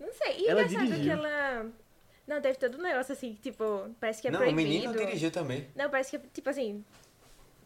Não 0.00 0.12
sei. 0.12 0.40
E 0.40 0.48
Ela 0.48 0.62
engraçado 0.62 0.86
dirigiu. 0.86 1.04
que 1.04 1.10
ela... 1.10 1.70
Não, 2.26 2.40
deve 2.40 2.56
ter 2.56 2.74
um 2.74 2.78
negócio 2.82 3.12
assim, 3.12 3.34
tipo, 3.42 3.90
parece 4.00 4.22
que 4.22 4.28
é 4.28 4.30
não, 4.30 4.38
o 4.40 4.42
proibido. 4.42 4.68
menino 4.68 4.92
dirigiu 4.96 5.30
também. 5.30 5.68
Não, 5.74 5.90
parece 5.90 6.16
que, 6.16 6.26
tipo 6.28 6.48
assim, 6.48 6.84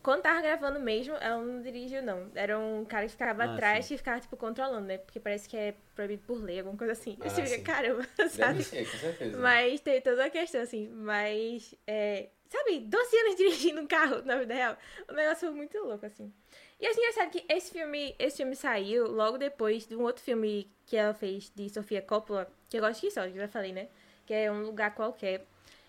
quando 0.02 0.22
tava 0.22 0.40
gravando 0.40 0.80
mesmo, 0.80 1.14
ela 1.16 1.42
não 1.42 1.60
dirigiu, 1.60 2.02
não. 2.02 2.30
Era 2.34 2.58
um 2.58 2.84
cara 2.84 3.04
que 3.04 3.12
ficava 3.12 3.44
Ah, 3.44 3.52
atrás 3.52 3.84
sim. 3.84 3.94
e 3.94 3.98
ficava, 3.98 4.18
tipo, 4.18 4.34
controlando, 4.36 4.86
né? 4.86 4.96
Porque 4.98 5.20
parece 5.20 5.46
que 5.48 5.56
é 5.56 5.74
proibido 5.94 6.22
por 6.26 6.42
lei, 6.42 6.58
alguma 6.60 6.76
coisa 6.76 6.94
assim. 6.94 7.18
Ah, 7.20 7.28
você 7.28 7.44
fica, 7.44 7.62
caramba, 7.64 8.06
Deve 8.16 8.30
sabe? 8.30 8.62
ser, 8.64 8.90
com 8.90 8.96
certeza. 8.98 9.38
Mas 9.38 9.80
tem 9.80 10.00
toda 10.00 10.24
a 10.24 10.30
questão, 10.30 10.62
assim. 10.62 10.88
Mas, 10.88 11.74
é, 11.86 12.30
sabe, 12.48 12.80
12 12.80 13.16
anos 13.18 13.36
dirigindo 13.36 13.80
um 13.82 13.86
carro 13.86 14.22
na 14.24 14.36
vida 14.38 14.54
real. 14.54 14.76
O 15.08 15.12
negócio 15.12 15.48
foi 15.48 15.50
muito 15.56 15.78
louco, 15.78 16.06
assim. 16.06 16.32
E 16.78 16.86
assim, 16.86 17.00
engraçado 17.00 17.30
que 17.30 17.44
esse 17.48 17.70
filme, 17.70 18.14
esse 18.18 18.38
filme 18.38 18.54
saiu 18.54 19.06
logo 19.10 19.38
depois 19.38 19.86
de 19.86 19.96
um 19.96 20.02
outro 20.02 20.22
filme 20.22 20.70
que 20.84 20.96
ela 20.96 21.14
fez 21.14 21.50
de 21.54 21.68
Sofia 21.70 22.02
Coppola, 22.02 22.46
que 22.68 22.76
eu 22.76 22.82
gosto 22.82 23.00
de 23.00 23.10
só, 23.10 23.22
que 23.22 23.30
eu 23.30 23.42
já 23.42 23.48
falei, 23.48 23.72
né? 23.72 23.88
Que 24.26 24.34
é 24.34 24.52
um 24.52 24.62
lugar 24.62 24.94
qualquer. 24.94 25.46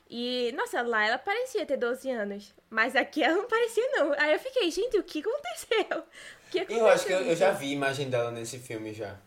E, 0.09 0.53
nossa, 0.55 0.81
lá 0.81 1.05
ela 1.05 1.17
parecia 1.17 1.65
ter 1.65 1.75
12 1.75 2.09
anos. 2.09 2.53
Mas 2.69 2.95
aqui 2.95 3.21
ela 3.21 3.35
não 3.35 3.47
parecia, 3.47 3.83
não. 3.91 4.13
Aí 4.13 4.33
eu 4.33 4.39
fiquei, 4.39 4.71
gente, 4.71 4.97
o 4.97 5.03
que 5.03 5.19
aconteceu? 5.19 5.99
O 6.47 6.49
que 6.49 6.59
aconteceu? 6.59 6.85
Eu 6.85 6.87
acho 6.87 7.05
que 7.05 7.11
eu, 7.11 7.19
eu 7.19 7.35
já 7.35 7.51
vi 7.51 7.67
a 7.67 7.73
imagem 7.73 8.09
dela 8.09 8.31
nesse 8.31 8.57
filme 8.57 8.93
já. 8.93 9.19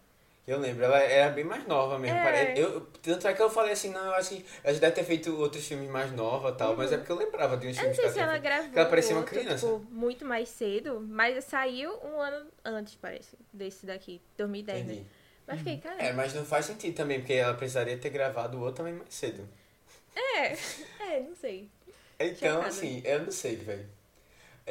Eu 0.51 0.59
lembro, 0.59 0.85
ela 0.85 0.99
era 0.99 1.31
bem 1.31 1.45
mais 1.45 1.65
nova 1.67 1.99
mesmo. 1.99 2.17
É. 2.17 2.23
pare- 2.23 2.59
Eu, 2.61 2.81
tanto 3.03 3.29
é 3.29 3.33
que 3.35 3.41
eu 3.41 3.49
falei 3.49 3.73
assim, 3.73 3.91
não, 3.91 4.05
eu 4.05 4.15
acho 4.15 4.31
que 4.31 4.45
ela 4.65 4.75
já 4.75 4.81
deve 4.81 4.93
ter 4.97 5.05
feito 5.05 5.37
outros 5.41 5.67
filmes 5.67 5.89
mais 5.89 6.11
nova 6.13 6.51
e 6.51 6.55
tal, 6.57 6.77
mas 6.77 6.91
é 6.93 6.97
porque 6.99 7.13
eu 7.13 7.17
lembrava 7.17 7.57
de 7.57 7.69
uns 7.69 7.77
Eu 7.79 7.85
não 7.85 7.95
filmes 7.95 7.97
sei 7.97 8.05
que 8.07 8.13
se 8.13 8.19
ela 8.21 8.33
feito. 8.33 8.43
gravou 8.43 8.71
ela 8.75 8.89
parecia 8.89 9.15
uma 9.15 9.21
outro, 9.21 9.39
criança. 9.39 9.67
tipo, 9.67 9.79
muito 9.91 10.25
mais 10.25 10.49
cedo, 10.49 11.01
mas 11.09 11.45
saiu 11.45 11.93
um 12.05 12.21
ano 12.21 12.47
antes, 12.65 12.97
parece, 12.97 13.37
desse 13.53 13.87
daqui, 13.87 14.21
2010, 14.37 14.87
né? 14.87 14.93
Entendi. 14.95 15.07
Mas 15.47 15.59
fiquei, 15.59 15.79
cara, 15.79 16.03
É, 16.03 16.13
mas 16.13 16.35
não 16.35 16.45
faz 16.45 16.65
sentido 16.67 16.95
também, 16.97 17.21
porque 17.21 17.33
ela 17.35 17.55
precisaria 17.55 17.97
ter 17.97 18.11
gravado 18.11 18.57
o 18.59 18.61
outro 18.61 18.77
também 18.85 18.95
mais 18.95 19.13
cedo. 19.15 19.49
é, 20.17 20.47
é, 21.17 21.21
não 21.21 21.35
sei. 21.37 21.69
Então, 22.19 22.61
assim, 22.63 23.01
eu 23.05 23.21
não 23.25 23.31
sei, 23.33 23.57
velho. 23.57 23.87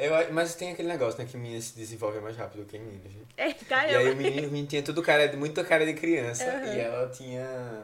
Eu, 0.06 0.32
mas 0.32 0.54
tem 0.54 0.72
aquele 0.72 0.88
negócio, 0.88 1.18
né, 1.20 1.26
que 1.30 1.36
menina 1.36 1.60
se 1.60 1.74
desenvolve 1.76 2.20
mais 2.20 2.36
rápido 2.36 2.64
que 2.64 2.78
meninos, 2.78 3.12
né? 3.14 3.22
É, 3.36 3.48
E 3.48 3.50
aí 3.50 3.56
caramba. 3.68 4.10
o 4.12 4.16
menino, 4.16 4.48
o 4.48 4.50
menino 4.50 4.68
tinha 4.68 4.82
tudo 4.82 5.02
cara 5.02 5.26
de, 5.28 5.36
muito 5.36 5.62
cara 5.64 5.84
de 5.86 5.94
criança 5.94 6.44
Aham. 6.44 6.74
e 6.74 6.80
ela 6.80 7.08
tinha. 7.10 7.82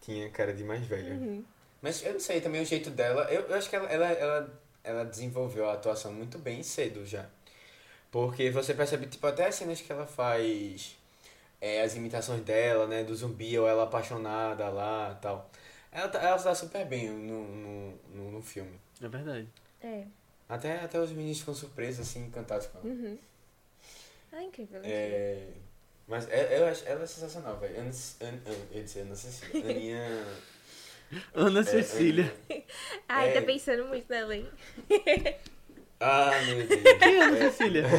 Tinha 0.00 0.30
cara 0.30 0.52
de 0.52 0.64
mais 0.64 0.84
velha. 0.86 1.14
Uhum. 1.14 1.44
Mas 1.82 2.02
eu 2.04 2.12
não 2.14 2.20
sei, 2.20 2.40
também 2.40 2.62
o 2.62 2.64
jeito 2.64 2.90
dela. 2.90 3.24
Eu, 3.30 3.42
eu 3.42 3.54
acho 3.56 3.68
que 3.68 3.76
ela, 3.76 3.86
ela, 3.88 4.06
ela, 4.12 4.60
ela 4.82 5.04
desenvolveu 5.04 5.68
a 5.68 5.74
atuação 5.74 6.12
muito 6.12 6.38
bem 6.38 6.62
cedo 6.62 7.04
já. 7.04 7.26
Porque 8.10 8.50
você 8.50 8.74
percebe, 8.74 9.06
tipo, 9.06 9.26
até 9.26 9.46
as 9.46 9.54
cenas 9.54 9.80
que 9.80 9.92
ela 9.92 10.06
faz. 10.06 10.96
é, 11.60 11.82
as 11.82 11.94
imitações 11.96 12.42
dela, 12.42 12.86
né? 12.86 13.04
Do 13.04 13.14
zumbi 13.14 13.58
ou 13.58 13.68
ela 13.68 13.84
apaixonada 13.84 14.68
lá 14.70 15.14
e 15.18 15.22
tal. 15.22 15.50
Ela, 15.92 16.08
tá- 16.08 16.22
ela 16.22 16.38
tá 16.38 16.54
super 16.54 16.86
bem 16.86 17.08
no, 17.10 17.42
no, 17.48 17.90
no, 18.14 18.32
no 18.32 18.42
filme. 18.42 18.78
É 19.02 19.08
verdade. 19.08 19.48
É, 19.82 20.04
Até, 20.48 20.80
até 20.80 20.98
os 20.98 21.10
meninos 21.12 21.40
ficam 21.40 21.54
surpresos, 21.54 22.08
assim, 22.08 22.24
encantados 22.26 22.66
com 22.68 22.78
ela. 22.78 22.86
uhum. 22.88 23.18
Ah, 24.32 24.42
incrível. 24.42 24.80
É, 24.84 25.42
mas 26.06 26.28
é- 26.30 26.58
eu 26.58 26.66
acho 26.66 26.86
ela 26.86 27.02
é 27.02 27.06
sensacional, 27.06 27.56
velho. 27.58 27.78
Ana, 27.80 27.90
Ana, 28.20 28.30
Ana, 28.46 28.56
eu 28.70 28.76
ia 28.78 28.82
dizer 28.84 29.00
Ana 29.02 29.14
Cecília. 29.14 29.70
Aninha. 29.70 30.24
Ana 31.34 31.60
é, 31.60 31.64
Cecília. 31.64 32.34
Aninha. 32.50 32.64
Ai, 33.08 33.28
é- 33.28 33.32
tá 33.32 33.42
pensando 33.42 33.84
muito 33.86 34.08
nela, 34.10 34.34
hein? 34.36 34.46
Ah, 36.00 36.30
meu 36.46 36.64
Deus. 36.64 36.98
Quem 37.00 37.14
é 37.16 37.22
Ana 37.24 37.36
Cecília? 37.50 37.82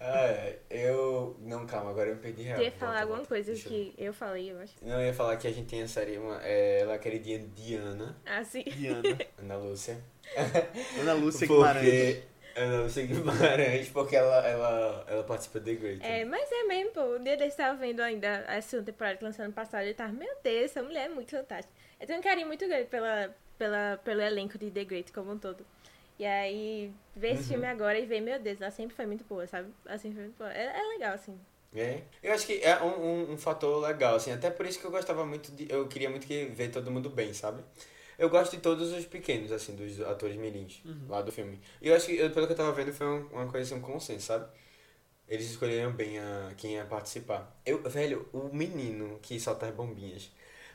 Ah, 0.00 0.26
é, 0.26 0.58
eu. 0.70 1.34
Não, 1.40 1.66
calma, 1.66 1.90
agora 1.90 2.10
eu 2.10 2.16
me 2.16 2.20
perdi 2.20 2.42
real. 2.42 2.56
Tu 2.58 2.62
ia 2.62 2.70
Volta, 2.70 2.78
falar 2.86 3.00
alguma 3.00 3.16
volta. 3.18 3.28
coisa 3.28 3.52
Deixa 3.52 3.68
eu- 3.68 3.72
que 3.72 3.94
eu 3.96 4.12
falei, 4.12 4.52
eu 4.52 4.58
acho. 4.60 4.74
Não, 4.82 5.00
eu 5.00 5.06
ia 5.06 5.14
falar 5.14 5.36
que 5.38 5.46
a 5.48 5.50
gente 5.52 5.66
tem 5.66 5.82
a 5.82 5.88
série, 5.88 6.18
uma, 6.18 6.42
é, 6.42 6.80
ela 6.80 6.92
é 6.94 6.98
queridinha 6.98 7.38
Diana, 7.54 8.14
Ah, 8.26 8.44
sim. 8.44 8.64
Diana. 8.64 9.18
Ana 9.38 9.56
Lúcia. 9.56 9.98
Ana 11.00 11.12
Lúcia 11.14 11.46
Guimarães. 11.46 11.84
Porque. 11.84 12.22
Ana 12.56 12.82
Lúcia 12.82 13.06
Guimarães, 13.06 13.88
porque 13.88 14.16
ela, 14.16 14.46
ela, 14.46 15.04
ela 15.08 15.24
participa 15.24 15.60
de 15.60 15.74
The 15.74 15.80
Great. 15.80 16.06
É, 16.06 16.24
mas 16.24 16.50
é 16.52 16.62
mesmo, 16.64 16.92
pô. 16.92 17.02
Um 17.16 17.22
dia 17.22 17.36
desse 17.36 17.56
tava 17.56 17.76
vendo 17.78 18.00
ainda 18.00 18.44
a 18.46 18.60
segunda 18.62 18.92
temporada 18.92 19.16
que 19.16 19.24
lançou 19.24 19.44
ano 19.44 19.54
passado. 19.54 19.82
Ele 19.82 19.94
tava, 19.94 20.12
meu 20.12 20.32
Deus, 20.42 20.64
essa 20.66 20.82
mulher 20.82 21.06
é 21.06 21.08
muito 21.08 21.30
fantástica. 21.30 21.74
Eu 22.00 22.06
tenho 22.06 22.18
um 22.18 22.22
carinho 22.22 22.46
muito 22.46 22.66
grande 22.66 22.86
pela, 22.86 23.34
pela, 23.58 24.00
pelo 24.04 24.20
elenco 24.20 24.56
de 24.58 24.70
The 24.70 24.84
Great 24.84 25.12
como 25.12 25.32
um 25.32 25.38
todo. 25.38 25.66
E 26.16 26.24
aí, 26.24 26.92
ver 27.16 27.32
esse 27.32 27.42
Uhum. 27.42 27.48
filme 27.48 27.66
agora 27.66 27.98
e 27.98 28.06
ver, 28.06 28.20
meu 28.20 28.38
Deus, 28.38 28.60
ela 28.60 28.70
sempre 28.70 28.94
foi 28.94 29.04
muito 29.04 29.24
boa, 29.24 29.46
sabe? 29.48 29.68
Ela 29.84 29.98
sempre 29.98 30.14
foi 30.16 30.24
muito 30.24 30.38
boa. 30.38 30.52
É, 30.52 30.66
é 30.66 30.82
legal, 30.92 31.14
assim. 31.14 31.36
É. 31.74 32.02
Eu 32.22 32.32
acho 32.32 32.46
que 32.46 32.60
é 32.62 32.80
um, 32.80 32.86
um, 33.04 33.32
um 33.32 33.36
fator 33.36 33.84
legal, 33.84 34.14
assim, 34.14 34.30
até 34.30 34.48
por 34.48 34.64
isso 34.64 34.78
que 34.78 34.84
eu 34.84 34.92
gostava 34.92 35.26
muito 35.26 35.50
de. 35.50 35.66
Eu 35.68 35.88
queria 35.88 36.08
muito 36.08 36.24
que 36.24 36.44
ver 36.44 36.70
todo 36.70 36.88
mundo 36.88 37.10
bem, 37.10 37.34
sabe? 37.34 37.64
Eu 38.18 38.28
gosto 38.30 38.52
de 38.52 38.58
todos 38.62 38.92
os 38.92 39.04
pequenos, 39.06 39.50
assim, 39.52 39.74
dos 39.74 40.00
atores 40.00 40.36
mirins 40.36 40.80
lá 41.08 41.20
do 41.22 41.32
filme. 41.32 41.60
E 41.82 41.88
eu 41.88 41.94
acho 41.96 42.06
que, 42.06 42.16
eu- 42.16 42.30
pelo 42.30 42.46
que 42.46 42.52
eu 42.52 42.56
tava 42.56 42.72
vendo, 42.72 42.92
foi 42.92 43.06
um- 43.06 43.26
uma 43.32 43.46
coisa 43.50 43.66
assim, 43.66 43.74
um 43.74 43.84
consenso, 43.84 44.26
sabe? 44.26 44.46
Eles 45.28 45.50
escolheram 45.50 45.92
bem 45.92 46.18
a, 46.18 46.52
quem 46.56 46.72
ia 46.74 46.84
participar. 46.84 47.58
Eu, 47.64 47.82
velho, 47.82 48.28
o 48.32 48.54
menino 48.54 49.18
que 49.22 49.40
solta 49.40 49.66
as 49.66 49.74
bombinhas. 49.74 50.30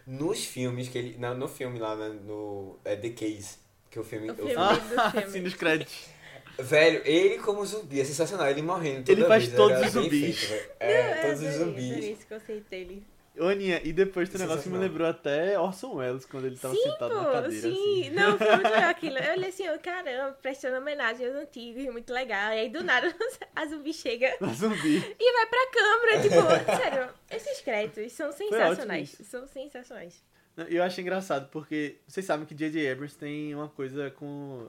Nos 0.07 0.43
filmes 0.45 0.89
que 0.89 0.97
ele. 0.97 1.17
na- 1.17 1.35
no 1.35 1.47
filme 1.47 1.77
lá 1.79 1.95
na- 1.95 2.09
no. 2.09 2.79
É 2.83 2.95
The 2.95 3.09
Case. 3.11 3.57
Que 3.91 3.99
o 3.99 4.03
filme. 4.03 4.29
O 4.29 4.33
o 4.33 4.35
filme 4.37 4.53
Ah, 4.57 4.73
do 4.73 4.79
filme. 5.21 5.31
sim, 5.31 5.39
nos 5.41 5.53
créditos. 5.53 6.09
Velho, 6.57 7.01
ele 7.05 7.37
como 7.39 7.63
zumbi 7.65 8.01
é 8.01 8.03
sensacional. 8.05 8.49
Ele 8.49 8.61
morrendo 8.63 9.05
toda 9.05 9.11
Ele 9.19 9.25
faz 9.27 9.43
vez, 9.45 9.55
todos 9.55 9.79
os 9.81 9.91
zumbis. 9.91 10.39
feito, 10.39 10.71
é, 10.79 11.15
Não, 11.15 11.21
todos 11.21 11.39
os 11.41 11.47
adorei, 11.47 11.65
zumbis. 11.65 11.91
adorei 11.91 12.11
esse 12.11 12.25
conceito 12.25 12.69
dele. 12.69 13.03
Ô, 13.17 13.18
Aninha, 13.37 13.79
e 13.83 13.93
depois 13.93 14.27
tem 14.27 14.37
um 14.37 14.43
negócio 14.43 14.63
que 14.63 14.69
me 14.69 14.77
lembrou 14.77 15.07
até 15.07 15.57
Orson 15.57 15.95
Welles, 15.95 16.25
quando 16.25 16.45
ele 16.47 16.57
tava 16.57 16.73
sim, 16.75 16.81
sentado 16.83 17.15
na 17.15 17.23
pô, 17.25 17.31
cadeira, 17.31 17.61
sim. 17.61 18.01
assim. 18.01 18.09
Não, 18.09 18.37
foi 18.37 18.51
muito 18.55 18.63
legal 18.73 18.89
aquilo. 18.89 19.17
Eu 19.17 19.31
olhei 19.33 19.49
assim, 19.49 19.69
ó, 19.69 19.77
caramba, 19.77 20.37
prestando 20.41 20.77
homenagem 20.77 21.25
aos 21.27 21.35
antigos, 21.35 21.85
muito 21.85 22.11
legal. 22.13 22.51
E 22.53 22.59
aí, 22.59 22.69
do 22.69 22.83
nada, 22.83 23.13
a 23.55 23.65
zumbi 23.65 23.93
chega 23.93 24.35
Na 24.41 24.47
zumbi. 24.53 24.97
e 25.19 25.33
vai 25.33 25.45
pra 25.45 25.71
câmera, 25.71 26.21
tipo, 26.21 26.75
sério, 26.81 27.09
esses 27.31 27.61
créditos 27.61 28.11
são 28.11 28.31
sensacionais. 28.31 29.09
São 29.23 29.47
sensacionais. 29.47 30.21
E 30.67 30.75
eu 30.75 30.83
acho 30.83 30.99
engraçado, 30.99 31.47
porque 31.49 31.97
vocês 32.05 32.25
sabem 32.25 32.45
que 32.45 32.53
J.J. 32.53 32.91
Abrams 32.91 33.15
tem 33.17 33.55
uma 33.55 33.69
coisa 33.69 34.11
com 34.11 34.67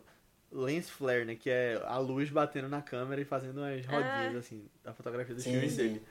lens 0.53 0.89
flare, 0.89 1.25
né? 1.25 1.35
Que 1.35 1.51
é 1.51 1.81
a 1.85 1.99
luz 1.99 2.31
batendo 2.31 2.69
na 2.69 2.81
câmera 2.83 3.21
e 3.21 3.25
fazendo 3.25 3.59
umas 3.59 3.85
rodinhas, 3.87 4.37
Ah. 4.37 4.39
assim, 4.39 4.69
da 4.85 4.93
fotografia 4.95 5.35
dos 5.35 5.43
Sim, 5.43 5.53
filmes 5.53 5.73
sim. 5.73 5.77
dele. 5.79 6.03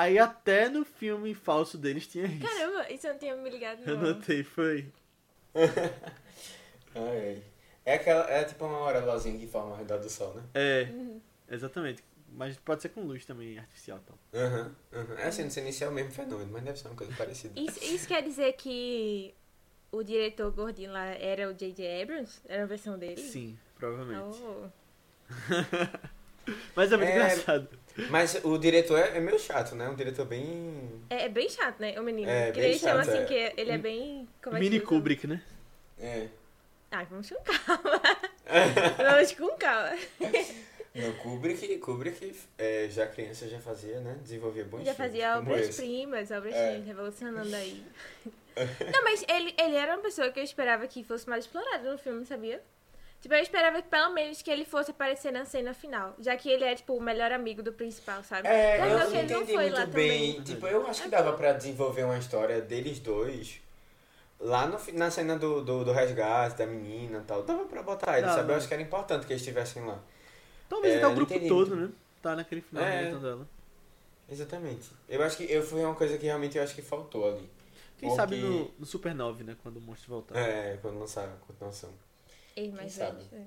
Aí 0.00 0.18
até 0.18 0.68
no 0.70 0.82
filme 0.82 1.34
falso 1.34 1.76
deles 1.76 2.06
tinha 2.06 2.24
isso. 2.24 2.40
Caramba, 2.40 2.90
isso 2.90 3.06
eu 3.06 3.12
não 3.12 3.18
tinha 3.20 3.36
me 3.36 3.50
ligado, 3.50 3.82
Eu 3.86 3.96
não. 3.98 4.14
notei, 4.14 4.42
foi. 4.42 4.90
Ai, 6.94 7.18
ai. 7.18 7.42
É 7.84 7.94
aquela. 7.94 8.30
É 8.30 8.44
tipo 8.44 8.64
uma 8.64 8.78
auréolazinha 8.78 9.38
que 9.38 9.46
forma 9.46 9.72
ao 9.72 9.76
redor 9.76 9.98
do 9.98 10.08
sol, 10.08 10.34
né? 10.34 10.42
É, 10.54 10.84
Uhum. 10.90 11.20
exatamente. 11.50 12.02
Mas 12.32 12.56
pode 12.56 12.80
ser 12.82 12.88
com 12.90 13.02
luz 13.02 13.24
também, 13.26 13.58
artificial 13.58 13.98
e 13.98 14.00
tal. 14.06 14.18
Aham, 14.32 14.74
aham. 14.92 15.14
É 15.18 15.26
assim, 15.26 15.42
não 15.42 15.50
sei 15.50 15.64
nem 15.64 15.72
se 15.72 15.84
é 15.84 15.88
o 15.88 15.92
mesmo 15.92 16.12
fenômeno, 16.12 16.50
mas 16.52 16.62
deve 16.62 16.78
ser 16.78 16.88
uma 16.88 16.96
coisa 16.96 17.12
parecida. 17.16 17.60
Isso, 17.60 17.84
isso 17.84 18.08
quer 18.08 18.22
dizer 18.22 18.52
que 18.54 19.34
o 19.92 20.02
diretor 20.02 20.50
gordinho 20.52 20.92
lá 20.92 21.06
era 21.06 21.48
o 21.50 21.52
J.J. 21.54 22.02
Abrams? 22.02 22.40
Era 22.48 22.62
a 22.62 22.66
versão 22.66 22.98
dele? 22.98 23.20
Sim, 23.20 23.58
provavelmente. 23.76 24.38
Oh. 24.38 24.68
Mas 26.74 26.90
é 26.92 26.96
muito 26.96 27.08
É, 27.10 27.12
engraçado. 27.12 27.68
Mas 28.08 28.40
o 28.44 28.56
diretor 28.56 28.98
é, 28.98 29.16
é 29.16 29.20
meio 29.20 29.38
chato, 29.38 29.74
né? 29.74 29.88
Um 29.88 29.94
diretor 29.94 30.24
bem. 30.24 31.02
É, 31.10 31.24
é 31.24 31.28
bem 31.28 31.48
chato, 31.48 31.80
né, 31.80 31.98
o 31.98 32.02
menino? 32.02 32.30
É, 32.30 32.52
que 32.52 32.60
bem 32.60 32.70
ele 32.70 32.78
chama 32.78 33.00
assim, 33.00 33.18
é. 33.18 33.24
que 33.24 33.52
ele 33.60 33.70
é 33.70 33.78
bem... 33.78 34.28
Como 34.42 34.56
é 34.56 34.60
Mini? 34.60 34.80
Kubrick, 34.80 35.26
né? 35.26 35.42
É. 35.98 36.28
Ah, 36.90 37.04
vamos 37.04 37.28
com 37.28 37.36
calma. 37.42 38.02
vamos 38.96 39.32
com 39.32 39.48
calma. 39.56 39.96
No 40.92 41.12
Kubrick, 41.14 41.78
Kubrick 41.78 42.34
é, 42.58 42.88
já 42.90 43.06
criança 43.06 43.48
já 43.48 43.60
fazia, 43.60 44.00
né? 44.00 44.18
Desenvolvia 44.22 44.64
bons 44.64 44.84
Já 44.84 44.94
fazia 44.94 45.38
obras-primas, 45.38 46.30
É. 46.30 46.38
obras-primas, 46.38 46.86
revolucionando 46.86 47.54
aí. 47.54 47.84
Não, 48.92 49.04
mas 49.04 49.24
ele, 49.28 49.54
ele 49.56 49.76
era 49.76 49.94
uma 49.94 50.02
pessoa 50.02 50.30
que 50.32 50.40
eu 50.40 50.44
esperava 50.44 50.86
que 50.88 51.04
fosse 51.04 51.28
mais 51.28 51.44
explorada 51.44 51.90
no 51.90 51.96
filme, 51.96 52.26
sabia? 52.26 52.60
Tipo, 53.20 53.34
eu 53.34 53.42
esperava 53.42 53.82
pelo 53.82 54.14
menos 54.14 54.40
que 54.40 54.50
ele 54.50 54.64
fosse 54.64 54.90
aparecer 54.92 55.30
na 55.30 55.44
cena 55.44 55.74
final. 55.74 56.14
Já 56.18 56.36
que 56.36 56.48
ele 56.48 56.64
é, 56.64 56.74
tipo, 56.74 56.94
o 56.96 57.00
melhor 57.02 57.30
amigo 57.32 57.62
do 57.62 57.70
principal, 57.72 58.24
sabe? 58.24 58.48
É, 58.48 58.78
Mas 58.78 58.90
eu 58.92 58.98
não, 58.98 59.04
não 59.04 59.10
que 59.12 59.18
ele 59.18 59.26
não 59.32 59.40
entendi 59.42 59.52
foi 59.52 59.62
muito 59.64 59.74
lá 59.78 59.86
bem. 59.86 60.32
também. 60.32 60.42
Tipo, 60.42 60.66
eu 60.66 60.86
acho 60.86 61.02
que 61.02 61.08
dava 61.08 61.32
pra 61.34 61.52
desenvolver 61.52 62.04
uma 62.04 62.16
história 62.18 62.60
deles 62.62 62.98
dois 62.98 63.60
lá 64.38 64.66
no, 64.66 64.78
na 64.94 65.10
cena 65.10 65.38
do, 65.38 65.62
do, 65.62 65.84
do 65.84 65.92
resgate 65.92 66.56
da 66.56 66.66
menina 66.66 67.18
e 67.18 67.24
tal. 67.24 67.42
Dava 67.42 67.64
pra 67.66 67.82
botar 67.82 68.12
eles, 68.16 68.24
Dava. 68.24 68.38
sabe? 68.40 68.52
Eu 68.52 68.56
acho 68.56 68.66
que 68.68 68.72
era 68.74 68.82
importante 68.82 69.26
que 69.26 69.32
eles 69.34 69.42
estivessem 69.42 69.84
lá. 69.84 69.98
Talvez 70.66 70.94
É, 70.94 70.96
até 70.98 71.06
o 71.08 71.14
grupo 71.14 71.34
entendi 71.34 71.48
todo, 71.48 71.76
né? 71.76 71.90
Tá 72.22 72.34
naquele 72.34 72.62
final 72.62 72.82
É. 72.84 73.12
dela. 73.12 73.46
Exatamente. 74.30 74.90
Eu 75.08 75.22
acho 75.22 75.36
que 75.36 75.42
eu, 75.52 75.62
foi 75.62 75.84
uma 75.84 75.94
coisa 75.94 76.16
que 76.16 76.24
realmente 76.24 76.56
eu 76.56 76.62
acho 76.64 76.74
que 76.74 76.82
faltou 76.82 77.28
ali. 77.28 77.50
Quem 77.98 78.08
Porque- 78.08 78.16
sabe 78.16 78.36
no, 78.36 78.70
no 78.78 78.86
Supernova, 78.86 79.42
né? 79.44 79.56
Quando 79.62 79.76
o 79.76 79.80
monstro 79.80 80.08
voltar. 80.08 80.38
É, 80.38 80.78
quando 80.80 80.98
lançaram 80.98 81.32
a 81.32 81.46
continuação. 81.46 81.90
Ei, 82.56 82.70
mais 82.70 82.80
Quem 82.94 83.06
sabe? 83.06 83.16
velhos. 83.24 83.30
né? 83.32 83.46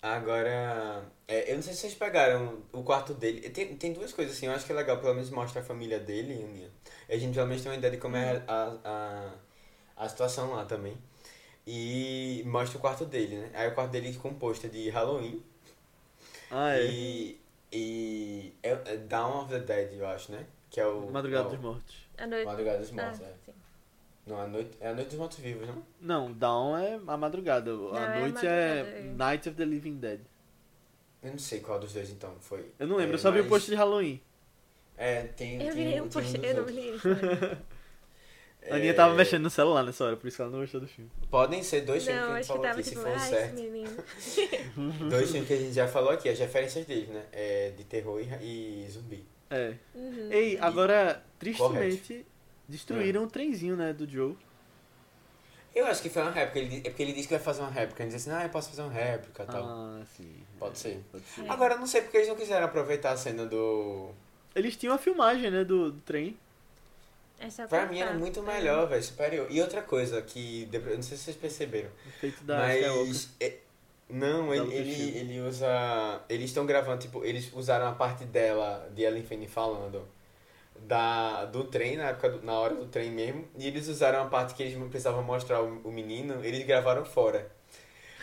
Agora, 0.00 1.04
é, 1.28 1.50
eu 1.52 1.56
não 1.56 1.62
sei 1.62 1.74
se 1.74 1.80
vocês 1.80 1.94
pegaram 1.94 2.60
o 2.72 2.82
quarto 2.82 3.14
dele. 3.14 3.48
Tem, 3.50 3.76
tem 3.76 3.92
duas 3.92 4.12
coisas 4.12 4.36
assim, 4.36 4.46
eu 4.46 4.52
acho 4.52 4.66
que 4.66 4.72
é 4.72 4.74
legal, 4.74 4.98
pelo 4.98 5.14
menos 5.14 5.30
mostra 5.30 5.60
a 5.60 5.64
família 5.64 6.00
dele, 6.00 6.42
Aninha. 6.42 6.70
A 7.08 7.16
gente 7.16 7.34
pelo 7.34 7.46
menos 7.46 7.62
tem 7.62 7.70
uma 7.70 7.78
ideia 7.78 7.92
de 7.92 7.98
como 7.98 8.16
é 8.16 8.42
a, 8.48 8.76
a, 8.84 10.04
a 10.04 10.08
situação 10.08 10.50
lá 10.54 10.64
também. 10.64 10.96
E 11.66 12.42
mostra 12.46 12.78
o 12.78 12.80
quarto 12.80 13.04
dele, 13.04 13.36
né? 13.36 13.50
Aí 13.54 13.68
o 13.68 13.74
quarto 13.74 13.92
dele 13.92 14.10
é 14.10 14.12
composto 14.20 14.68
de 14.68 14.90
Halloween 14.90 15.40
Ah, 16.50 16.76
é. 16.76 16.84
e, 16.86 17.40
e 17.72 18.52
é, 18.62 18.70
é 18.70 18.96
Dawn 18.96 19.42
of 19.44 19.50
the 19.50 19.60
Dead, 19.60 19.92
eu 19.94 20.06
acho, 20.08 20.32
né? 20.32 20.44
Que 20.68 20.80
é 20.80 20.86
o. 20.86 21.08
Madrugada 21.12 21.44
é 21.44 21.46
o- 21.46 21.50
dos 21.52 21.60
Mortos. 21.60 21.96
A 22.18 22.26
noite... 22.26 22.46
Madrugada 22.46 22.78
dos 22.78 22.90
Ah, 22.90 22.94
Mortos, 22.94 23.20
é. 23.20 23.32
sim. 23.46 23.52
Não, 24.26 24.40
a 24.40 24.46
noite, 24.46 24.70
é 24.80 24.88
a 24.88 24.94
Noite 24.94 25.08
dos 25.08 25.18
Mortos 25.18 25.38
Vivos, 25.38 25.66
não? 25.66 25.82
Não, 26.00 26.32
Dawn 26.32 26.76
é 26.76 27.00
a 27.06 27.16
madrugada. 27.16 27.72
Não, 27.72 27.94
a 27.94 28.00
é 28.00 28.04
a 28.04 28.20
noite 28.20 28.46
é, 28.46 28.76
madrugada, 28.76 28.98
é. 28.98 29.02
Night 29.16 29.48
of 29.48 29.56
the 29.56 29.64
Living 29.64 29.96
Dead. 29.96 30.20
Eu 31.22 31.30
não 31.32 31.38
sei 31.38 31.60
qual 31.60 31.78
dos 31.78 31.92
dois 31.92 32.10
então 32.10 32.34
foi. 32.40 32.66
Eu 32.78 32.86
não 32.86 32.96
lembro, 32.96 33.12
É, 33.12 33.14
eu 33.14 33.18
só 33.18 33.30
vi 33.30 33.40
o 33.40 33.48
post 33.48 33.68
de 33.70 33.76
Halloween. 33.76 34.20
É, 34.96 35.22
tem. 35.22 35.62
Eu 35.62 35.74
virei 35.74 36.00
um 36.00 36.08
post... 36.08 36.36
dos 36.38 36.44
Eu 36.44 36.56
não 36.56 36.64
vi 36.64 36.90
né? 37.04 37.58
A 38.70 38.76
Aninha 38.76 38.94
tava 38.94 39.14
É, 39.14 39.16
mexendo 39.16 39.42
no 39.42 39.50
celular 39.50 39.82
nessa 39.82 40.04
hora, 40.04 40.16
por 40.16 40.28
isso 40.28 40.36
que 40.36 40.42
ela 40.42 40.50
não 40.50 40.60
gostou 40.60 40.80
do 40.80 40.86
filme. 40.86 41.10
Podem 41.28 41.62
ser 41.62 41.80
dois 41.80 42.04
filmes 42.04 42.22
Não, 42.22 42.28
que 42.28 42.34
a 42.34 42.36
gente 42.42 42.46
falou 42.48 42.64
aqui, 42.66 42.82
se 42.84 42.90
tipo, 42.90 43.02
for 43.02 43.10
ah, 43.10 43.18
certo. 43.18 43.56
Dois 45.10 45.30
filmes 45.30 45.48
que 45.48 45.54
a 45.54 45.56
gente 45.56 45.72
já 45.72 45.88
falou 45.88 46.10
aqui, 46.10 46.28
as 46.28 46.38
referências 46.38 46.86
deles, 46.86 47.08
né? 47.08 47.24
É 47.32 47.72
de 47.76 47.82
terror 47.84 48.20
e, 48.20 48.84
e 48.84 48.88
zumbi. 48.88 49.24
É. 49.50 49.74
Uhum. 49.94 50.28
Ei, 50.30 50.58
agora, 50.60 51.22
tristemente, 51.38 52.24
destruíram 52.68 53.22
É. 53.22 53.26
o 53.26 53.28
trenzinho, 53.28 53.76
né, 53.76 53.92
do 53.92 54.08
Joe. 54.08 54.36
Eu 55.74 55.86
acho 55.86 56.02
que 56.02 56.10
foi 56.10 56.20
uma 56.22 56.30
réplica, 56.30 56.58
ele, 56.58 56.76
é 56.86 56.90
porque 56.90 57.02
ele 57.02 57.12
disse 57.14 57.26
que 57.28 57.34
vai 57.34 57.42
fazer 57.42 57.62
uma 57.62 57.70
réplica. 57.70 58.02
Ele 58.02 58.12
disse 58.12 58.28
assim, 58.28 58.38
ah, 58.38 58.44
eu 58.44 58.50
posso 58.50 58.68
fazer 58.68 58.82
uma 58.82 58.92
réplica 58.92 59.42
e 59.42 59.46
tal. 59.46 59.64
Ah, 59.64 60.02
sim. 60.16 60.34
Pode 60.58 60.78
ser. 60.78 61.02
Pode 61.10 61.24
ser. 61.24 61.46
É. 61.46 61.48
Agora, 61.48 61.74
eu 61.74 61.78
não 61.78 61.86
sei 61.86 62.02
porque 62.02 62.18
eles 62.18 62.28
não 62.28 62.36
quiseram 62.36 62.66
aproveitar 62.66 63.12
a 63.12 63.16
cena 63.16 63.46
do... 63.46 64.10
Eles 64.54 64.76
tinham 64.76 64.94
a 64.94 64.98
filmagem, 64.98 65.50
né, 65.50 65.64
do, 65.64 65.90
do 65.92 66.00
trem. 66.02 66.36
É 67.40 67.46
Pra 67.48 67.66
cortar. 67.66 67.88
mim 67.90 67.98
era 68.00 68.12
muito 68.12 68.40
É. 68.40 68.42
melhor, 68.42 68.86
velho, 68.86 69.02
superior. 69.02 69.46
E 69.50 69.60
outra 69.62 69.80
coisa 69.82 70.20
que, 70.20 70.66
depois- 70.70 70.94
não 70.96 71.02
sei 71.02 71.16
se 71.16 71.24
vocês 71.24 71.36
perceberam, 71.38 71.88
Feito 72.20 72.44
da 72.44 72.58
mas... 72.58 73.30
é- 73.40 73.56
não, 74.10 74.52
ele, 74.54 74.74
ele, 74.74 75.18
ele 75.18 75.40
usa... 75.40 76.20
Eles 76.28 76.50
estão 76.50 76.66
gravando, 76.66 77.00
tipo, 77.00 77.24
eles 77.24 77.50
usaram 77.54 77.88
a 77.88 77.92
parte 77.92 78.26
dela, 78.26 78.88
de 78.94 79.02
Ellen 79.02 79.22
Fanning 79.24 79.48
falando, 79.48 80.06
da, 80.86 81.44
do 81.46 81.64
trem, 81.64 81.96
na, 81.96 82.08
época 82.10 82.30
do- 82.30 82.42
na 82.46 82.52
hora 82.54 82.74
do 82.74 82.86
trem 82.86 83.10
mesmo, 83.10 83.46
e 83.58 83.66
eles 83.66 83.88
usaram 83.88 84.22
a 84.22 84.26
parte 84.26 84.54
que 84.54 84.62
eles 84.62 84.76
não 84.78 84.88
precisavam 84.88 85.22
mostrar 85.22 85.62
o, 85.62 85.80
o 85.84 85.92
menino, 85.92 86.44
eles 86.44 86.64
gravaram 86.66 87.04
fora. 87.04 87.50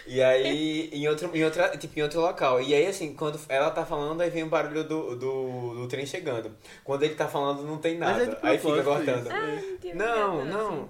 E 0.07 0.21
aí, 0.21 0.89
em 0.93 1.07
outro, 1.07 1.29
em, 1.35 1.43
outra, 1.43 1.77
tipo, 1.77 1.97
em 1.99 2.03
outro 2.03 2.21
local. 2.21 2.61
E 2.61 2.73
aí, 2.73 2.85
assim, 2.87 3.13
quando 3.15 3.39
ela 3.49 3.69
tá 3.71 3.85
falando, 3.85 4.21
aí 4.21 4.29
vem 4.29 4.43
o 4.43 4.49
barulho 4.49 4.83
do, 4.83 5.15
do, 5.15 5.75
do 5.75 5.87
trem 5.87 6.05
chegando. 6.05 6.55
Quando 6.83 7.03
ele 7.03 7.15
tá 7.15 7.27
falando, 7.27 7.63
não 7.63 7.77
tem 7.77 7.97
Mas 7.97 8.17
nada. 8.17 8.39
é 8.43 8.47
aí 8.47 8.57
fica 8.57 8.83
cortando. 8.83 9.27
Ah, 9.31 9.61
não 9.71 9.77
tinha 9.77 9.95
Não, 9.95 10.45
não. 10.45 10.73
assim. 10.73 10.89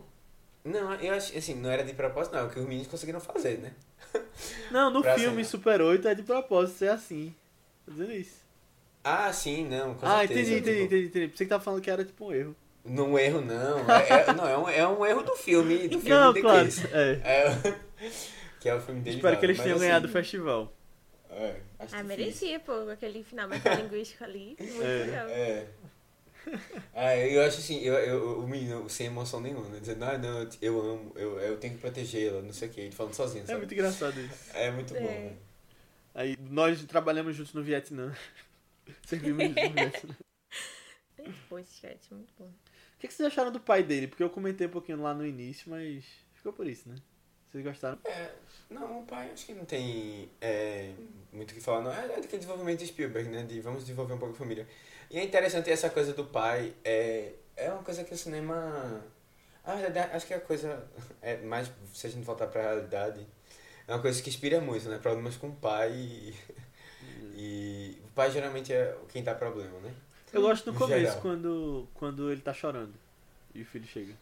Não, 0.63 0.93
eu 0.95 1.13
acho, 1.13 1.37
assim, 1.37 1.55
não 1.55 1.69
era 1.71 1.83
de 1.83 1.93
propósito, 1.93 2.33
não. 2.33 2.41
É 2.41 2.45
o 2.45 2.49
que 2.49 2.59
os 2.59 2.65
meninos 2.65 2.87
conseguiram 2.87 3.19
fazer, 3.19 3.57
né? 3.59 3.73
Não, 4.71 4.89
no 4.89 5.01
Pra 5.03 5.15
filme 5.15 5.43
cena. 5.43 5.43
Super 5.43 5.81
8 5.81 6.07
é 6.07 6.15
de 6.15 6.23
propósito 6.23 6.77
ser 6.79 6.89
assim. 6.91 7.33
Tô 7.85 7.91
dizendo 7.91 8.11
isso. 8.13 8.48
Ah, 9.03 9.31
sim, 9.33 9.65
não, 9.67 9.95
com 9.95 10.05
ah, 10.05 10.19
certeza. 10.19 10.41
entendi, 10.41 10.55
entendi, 10.57 10.81
tipo, 10.81 10.85
entendi, 10.85 11.07
entendi. 11.07 11.27
Pensei 11.29 11.45
que 11.45 11.49
tava 11.49 11.63
falando 11.63 11.81
que 11.81 11.89
era 11.89 12.03
tipo 12.03 12.25
um 12.27 12.33
erro. 12.33 12.55
Num 12.85 13.17
erro, 13.17 13.41
não. 13.41 13.79
É, 13.89 14.09
é- 14.29 14.33
não, 14.33 14.47
é 14.47 14.57
um, 14.57 14.69
é 14.69 14.87
um 14.87 15.05
erro 15.05 15.23
do 15.23 15.35
filme. 15.35 15.87
Do 15.87 15.99
filme 16.01 16.09
Não, 16.09 16.33
The 16.33 16.41
claro. 16.41 16.65
Case. 16.65 16.87
É. 16.91 17.11
É, 17.23 17.75
que 18.59 18.69
é 18.69 18.75
o 18.75 18.81
filme 18.81 19.01
dele. 19.01 19.17
Espero 19.17 19.39
que 19.39 19.45
eles 19.45 19.57
tenham 19.59 19.75
assim, 19.77 19.85
ganhado 19.85 20.07
o 20.07 20.11
festival. 20.11 20.73
É, 21.29 21.55
acho 21.79 21.95
Ah, 21.95 22.03
merecia, 22.03 22.59
pô, 22.59 22.73
aquele 22.89 23.23
final 23.23 23.47
metalinguístico 23.47 24.23
ali. 24.23 24.55
Muito 24.59 24.81
É. 24.83 25.03
legal. 25.05 25.27
É. 25.29 25.67
Ah, 26.93 27.15
eu 27.15 27.43
acho 27.43 27.59
assim, 27.59 27.79
eu, 27.81 27.93
eu, 27.93 28.39
o 28.39 28.47
menino 28.47 28.89
sem 28.89 29.07
emoção 29.07 29.39
nenhuma, 29.39 29.67
né? 29.69 29.79
Dizendo, 29.79 30.03
ah, 30.05 30.17
não, 30.17 30.49
eu, 30.61 30.79
amo, 30.81 31.11
eu, 31.15 31.39
eu 31.39 31.57
tenho 31.57 31.75
que 31.75 31.79
protegê-la, 31.79 32.41
não 32.41 32.51
sei 32.53 32.67
o 32.69 32.71
que, 32.71 32.81
ele 32.81 32.91
falando 32.91 33.13
sozinho, 33.13 33.43
É 33.43 33.47
sabe? 33.47 33.59
muito 33.59 33.73
engraçado 33.73 34.19
isso. 34.19 34.49
É 34.53 34.71
muito 34.71 34.93
bom, 34.93 34.99
É. 34.99 35.19
né? 35.19 35.33
Aí 36.15 36.37
nós 36.39 36.83
trabalhamos 36.85 37.35
juntos 37.35 37.53
no 37.53 37.61
Vietnã. 37.63 38.13
No 39.11 39.73
Vietnã. 39.73 40.15
Muito 41.17 41.39
bom 41.49 41.59
esse 41.59 41.73
sketch, 41.73 42.11
muito 42.11 42.33
bom. 42.37 42.45
O 42.45 42.99
que 42.99 43.07
que 43.07 43.13
vocês 43.13 43.27
acharam 43.27 43.51
do 43.51 43.59
pai 43.59 43.83
dele? 43.83 44.07
Porque 44.07 44.23
eu 44.23 44.29
comentei 44.29 44.67
um 44.67 44.71
pouquinho 44.71 45.01
lá 45.01 45.13
no 45.13 45.25
início, 45.25 45.69
mas 45.69 46.05
ficou 46.33 46.53
por 46.53 46.67
isso, 46.67 46.87
né? 46.89 46.95
Vocês 47.49 47.63
gostaram? 47.63 47.97
É, 48.05 48.31
não, 48.69 49.01
o 49.01 49.05
pai 49.05 49.31
acho 49.31 49.45
que 49.45 49.53
não 49.53 49.65
tem 49.65 50.29
é, 50.39 50.93
muito 51.31 51.51
o 51.51 51.53
que 51.55 51.61
falar, 51.61 51.81
não. 51.81 51.91
É, 51.91 52.05
é 52.05 52.07
daquele 52.07 52.37
desenvolvimento 52.37 52.79
de 52.79 52.87
Spielberg, 52.87 53.29
né? 53.29 53.43
De 53.43 53.59
vamos 53.59 53.81
desenvolver 53.81 54.13
um 54.13 54.17
pouco 54.19 54.35
a 54.35 54.37
família. 54.37 54.67
E 55.09 55.17
é 55.17 55.23
interessante 55.23 55.71
essa 55.71 55.89
coisa 55.89 56.13
do 56.13 56.25
pai, 56.25 56.73
é, 56.83 57.33
é 57.55 57.71
uma 57.71 57.83
coisa 57.83 58.03
que 58.03 58.13
o 58.13 58.17
cinema. 58.17 59.03
Na 59.65 59.75
verdade, 59.75 60.15
acho 60.15 60.27
que 60.27 60.33
é 60.33 60.37
a 60.37 60.41
coisa. 60.41 60.87
É 61.21 61.37
mais, 61.37 61.71
se 61.93 62.07
a 62.07 62.09
gente 62.09 62.23
voltar 62.23 62.47
pra 62.47 62.61
realidade, 62.61 63.25
é 63.87 63.93
uma 63.93 64.01
coisa 64.01 64.21
que 64.21 64.29
inspira 64.29 64.61
muito, 64.61 64.87
né? 64.87 64.99
Problemas 64.99 65.35
com 65.35 65.49
o 65.49 65.55
pai. 65.55 65.91
E, 65.91 66.35
e 67.35 67.97
o 68.05 68.09
pai 68.13 68.31
geralmente 68.31 68.73
é 68.73 68.95
quem 69.09 69.23
dá 69.23 69.33
problema, 69.35 69.79
né? 69.79 69.93
Eu 70.31 70.41
gosto 70.41 70.67
no 70.67 70.73
No 70.73 70.79
começo, 70.79 70.99
geral. 70.99 71.21
quando, 71.21 71.87
quando 71.95 72.31
ele 72.31 72.41
tá 72.41 72.53
chorando 72.53 72.93
e 73.53 73.61
o 73.61 73.65
filho 73.65 73.87
chega. 73.87 74.13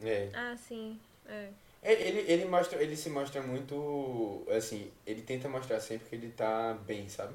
É. 0.00 0.30
Ah, 0.32 0.56
sim. 0.56 0.98
É. 1.26 1.50
Ele, 1.82 2.02
ele, 2.02 2.32
ele 2.32 2.44
mostra, 2.46 2.82
ele 2.82 2.96
se 2.96 3.08
mostra 3.10 3.42
muito, 3.42 4.44
assim, 4.56 4.90
ele 5.06 5.22
tenta 5.22 5.48
mostrar 5.48 5.80
sempre 5.80 6.08
que 6.08 6.14
ele 6.16 6.30
tá 6.32 6.74
bem, 6.86 7.08
sabe? 7.08 7.34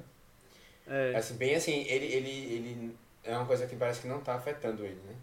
É. 0.86 1.14
Assim, 1.16 1.36
bem 1.36 1.54
assim, 1.54 1.84
ele, 1.88 2.06
ele, 2.06 2.30
ele 2.30 2.96
é 3.22 3.36
uma 3.36 3.46
coisa 3.46 3.66
que 3.66 3.76
parece 3.76 4.00
que 4.02 4.08
não 4.08 4.20
tá 4.20 4.34
afetando 4.34 4.84
ele, 4.84 5.00
né? 5.06 5.14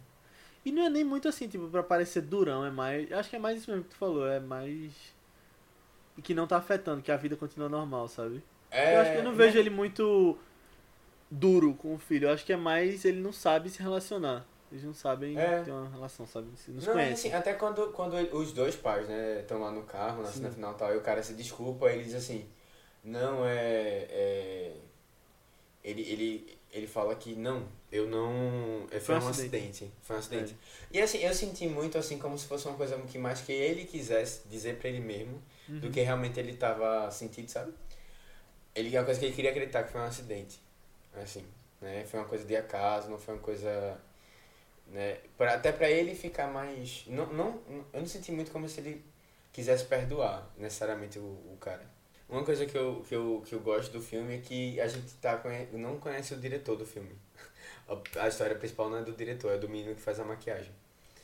E 0.65 0.71
não 0.71 0.83
é 0.85 0.89
nem 0.89 1.03
muito 1.03 1.27
assim, 1.27 1.47
tipo, 1.47 1.67
pra 1.69 1.83
parecer 1.83 2.21
durão, 2.21 2.65
é 2.65 2.71
mais. 2.71 3.11
Acho 3.11 3.29
que 3.29 3.35
é 3.35 3.39
mais 3.39 3.59
isso 3.59 3.69
mesmo 3.71 3.83
que 3.85 3.91
tu 3.91 3.95
falou, 3.97 4.27
é 4.27 4.39
mais. 4.39 4.91
E 6.17 6.21
que 6.21 6.33
não 6.33 6.45
tá 6.47 6.57
afetando, 6.57 7.01
que 7.01 7.11
a 7.11 7.17
vida 7.17 7.35
continua 7.35 7.69
normal, 7.69 8.07
sabe? 8.07 8.43
É, 8.71 8.95
eu 8.95 9.01
acho 9.01 9.11
que 9.11 9.17
eu 9.17 9.23
não 9.23 9.33
vejo 9.35 9.57
ele 9.59 9.69
muito 9.69 10.37
duro 11.29 11.73
com 11.75 11.93
o 11.95 11.97
filho. 11.99 12.27
Eu 12.27 12.33
acho 12.33 12.45
que 12.45 12.53
é 12.53 12.57
mais 12.57 13.03
ele 13.05 13.19
não 13.21 13.33
sabe 13.33 13.69
se 13.69 13.81
relacionar. 13.81 14.45
Eles 14.71 14.83
não 14.85 14.93
sabem 14.93 15.37
É. 15.37 15.61
ter 15.61 15.71
uma 15.71 15.89
relação, 15.89 16.25
sabe? 16.25 16.47
Não 16.47 16.55
se 16.55 16.71
Não, 16.71 16.93
conhecem. 16.93 17.13
assim, 17.13 17.33
até 17.33 17.53
quando, 17.53 17.91
quando 17.91 18.17
ele- 18.17 18.29
os 18.31 18.53
dois 18.53 18.73
pais, 18.75 19.05
né, 19.07 19.41
estão 19.41 19.59
lá 19.59 19.69
no 19.69 19.83
carro, 19.83 20.21
na 20.21 20.29
Sim. 20.29 20.39
cena 20.39 20.51
final 20.51 20.71
e 20.73 20.77
tal, 20.77 20.93
e 20.93 20.97
o 20.97 21.01
cara 21.01 21.21
se 21.21 21.33
desculpa, 21.33 21.91
ele 21.91 22.03
diz 22.05 22.15
assim, 22.15 22.47
não, 23.03 23.45
é... 23.45 24.07
é... 24.09 24.75
Ele, 25.83 26.01
ele, 26.03 26.57
ele 26.71 26.87
fala 26.87 27.15
que 27.15 27.35
não, 27.35 27.67
eu 27.91 28.07
não... 28.07 28.85
é, 28.91 28.99
Foi, 28.99 29.15
Foi 29.15 29.15
um 29.15 29.27
acidente. 29.29 29.55
acidente. 29.67 29.91
Foi 30.03 30.15
um 30.15 30.19
acidente. 30.19 30.55
E 30.91 31.01
assim, 31.01 31.17
eu 31.17 31.33
senti 31.33 31.67
muito 31.67 31.97
assim, 31.97 32.17
como 32.19 32.37
se 32.37 32.45
fosse 32.45 32.67
uma 32.67 32.77
coisa 32.77 32.95
que 32.99 33.17
mais 33.17 33.41
que 33.41 33.51
ele 33.51 33.83
quisesse 33.85 34.47
dizer 34.47 34.77
pra 34.77 34.87
ele 34.89 34.99
mesmo, 34.99 35.41
do 35.67 35.87
Uhum. 35.87 35.91
que 35.91 35.99
realmente 36.01 36.39
ele 36.39 36.53
tava 36.55 37.09
sentindo, 37.11 37.49
sabe? 37.49 37.73
Ele, 38.75 38.95
é 38.95 38.99
uma 38.99 39.05
coisa 39.05 39.19
que 39.19 39.25
ele 39.27 39.35
queria 39.35 39.51
acreditar 39.51 39.83
que 39.83 39.91
foi 39.91 40.01
um 40.01 40.05
acidente, 40.05 40.59
assim, 41.13 41.45
né? 41.81 42.05
Foi 42.05 42.19
uma 42.19 42.27
coisa 42.27 42.45
de 42.45 42.55
acaso, 42.55 43.09
não 43.09 43.17
foi 43.19 43.35
uma 43.35 43.41
coisa, 43.41 43.99
né? 44.87 45.17
Pra, 45.37 45.55
até 45.55 45.71
pra 45.71 45.89
ele 45.89 46.15
ficar 46.15 46.47
mais, 46.47 47.03
não, 47.07 47.27
não, 47.33 47.61
eu 47.93 47.99
não 48.01 48.07
senti 48.07 48.31
muito 48.31 48.51
como 48.51 48.67
se 48.69 48.79
ele 48.81 49.03
quisesse 49.53 49.85
perdoar 49.85 50.47
necessariamente 50.57 51.19
o, 51.19 51.23
o 51.23 51.57
cara. 51.59 51.85
Uma 52.29 52.43
coisa 52.45 52.65
que 52.65 52.77
eu, 52.77 53.03
que, 53.07 53.15
eu, 53.15 53.43
que 53.45 53.53
eu 53.55 53.59
gosto 53.59 53.91
do 53.91 54.01
filme 54.01 54.35
é 54.37 54.39
que 54.39 54.79
a 54.81 54.87
gente 54.87 55.13
tá, 55.15 55.37
conhe- 55.37 55.67
não 55.73 55.99
conhece 55.99 56.33
o 56.33 56.37
diretor 56.39 56.77
do 56.77 56.85
filme. 56.85 57.11
A, 57.89 58.25
a 58.25 58.27
história 58.29 58.55
principal 58.55 58.89
não 58.89 58.99
é 58.99 59.03
do 59.03 59.11
diretor, 59.13 59.51
é 59.53 59.57
do 59.57 59.67
menino 59.69 59.95
que 59.95 60.01
faz 60.01 60.19
a 60.19 60.23
maquiagem. 60.25 60.71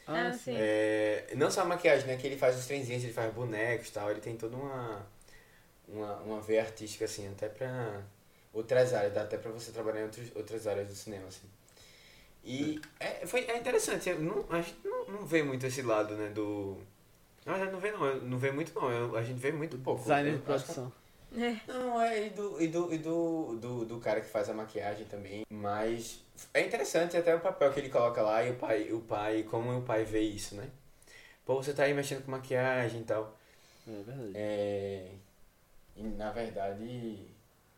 Ah, 0.08 0.32
Ah, 0.32 0.34
sim. 0.34 0.54
sim. 0.54 0.56
É, 0.56 1.34
não 1.36 1.52
só 1.52 1.62
a 1.62 1.66
maquiagem, 1.66 2.08
né? 2.08 2.18
Que 2.18 2.28
ele 2.28 2.38
faz 2.38 2.58
os 2.58 2.66
trenzinhos, 2.66 3.04
ele 3.04 3.14
faz 3.14 3.34
bonecos 3.34 3.90
e 3.90 3.92
tal. 3.94 4.12
Ele 4.12 4.22
tem 4.22 4.36
toda 4.38 4.56
uma, 4.58 5.06
uma, 5.88 6.16
uma 6.18 6.42
veia 6.42 6.62
artística, 6.62 7.06
assim, 7.06 7.28
até 7.30 7.48
pra 7.50 8.02
outras 8.54 8.94
áreas. 8.94 9.14
Dá 9.14 9.24
até 9.24 9.38
pra 9.38 9.52
você 9.52 9.72
trabalhar 9.72 10.02
em 10.02 10.04
outros, 10.04 10.36
outras 10.36 10.68
áreas 10.68 10.88
do 10.88 10.96
cinema, 10.96 11.28
assim. 11.28 11.48
E 12.44 12.80
é, 13.00 13.26
foi, 13.26 13.42
é 13.46 13.58
interessante. 13.58 14.14
Não, 14.14 14.46
a 14.50 14.62
gente 14.62 14.78
não, 14.84 15.06
não 15.06 15.26
vê 15.26 15.44
muito 15.44 15.66
esse 15.66 15.82
lado, 15.82 16.16
né? 16.16 16.30
Do... 16.30 16.78
Não, 17.46 17.58
não 17.72 17.80
vê 17.80 17.92
não. 17.92 18.22
Não 18.22 18.38
vê 18.38 18.52
muito 18.52 18.74
não. 18.80 18.90
eu- 18.92 19.16
a 19.18 19.24
gente 19.24 19.40
vê 19.40 19.52
muito 19.52 19.78
pouco. 19.80 20.02
Designer 20.02 20.36
de 20.36 20.42
produção. 20.42 20.92
É. 21.36 21.58
não, 21.68 22.02
é, 22.02 22.28
e 22.28 22.30
do, 22.30 22.62
e 22.62 22.68
do, 22.70 22.94
e 22.94 22.98
do, 22.98 23.56
do, 23.60 23.86
do 23.86 24.00
cara 24.00 24.22
que 24.22 24.30
faz 24.30 24.50
a 24.50 24.54
maquiagem 24.54 25.06
também. 25.08 25.44
Mas 25.50 26.24
é 26.54 26.62
interessante 26.66 27.18
até 27.18 27.36
o 27.36 27.42
papel 27.42 27.74
que 27.74 27.82
ele 27.82 27.90
coloca 27.90 28.22
lá 28.22 28.44
e 28.46 28.52
o 28.52 28.56
pai, 28.56 28.92
o 28.94 29.02
pai, 29.02 29.44
como 29.44 29.78
o 29.78 29.82
pai 29.82 30.06
vê 30.06 30.22
isso, 30.22 30.56
né? 30.56 30.70
Pô, 31.46 31.56
você 31.62 31.74
tá 31.74 31.84
aí 31.84 31.94
mexendo 31.94 32.24
com 32.24 32.32
maquiagem 32.32 33.02
e 33.02 33.04
tal. 33.04 33.38
É 33.88 33.92
verdade. 33.92 34.32
É, 34.36 35.12
e 35.98 36.04
na 36.04 36.32
verdade, 36.32 37.28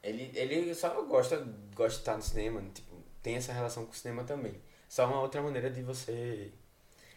ele, 0.03 0.32
ele 0.36 0.76
só 0.76 1.01
gosta, 1.03 1.38
gosta 1.76 1.95
de 1.95 2.01
estar 2.01 2.15
no 2.17 2.22
cinema, 2.24 2.61
tipo, 2.74 2.95
tem 3.22 3.36
essa 3.36 3.51
relação 3.53 3.86
com 3.86 3.91
o 3.91 3.95
cinema 3.95 4.24
também. 4.24 4.55
Só 4.88 5.05
uma 5.07 5.22
outra 5.22 5.41
maneira 5.41 5.70
de 5.70 5.82
você 5.82 6.51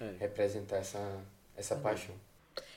É. 0.01 0.17
representar 0.19 0.77
essa, 0.79 1.21
essa 1.57 1.77
paixão. 1.77 2.15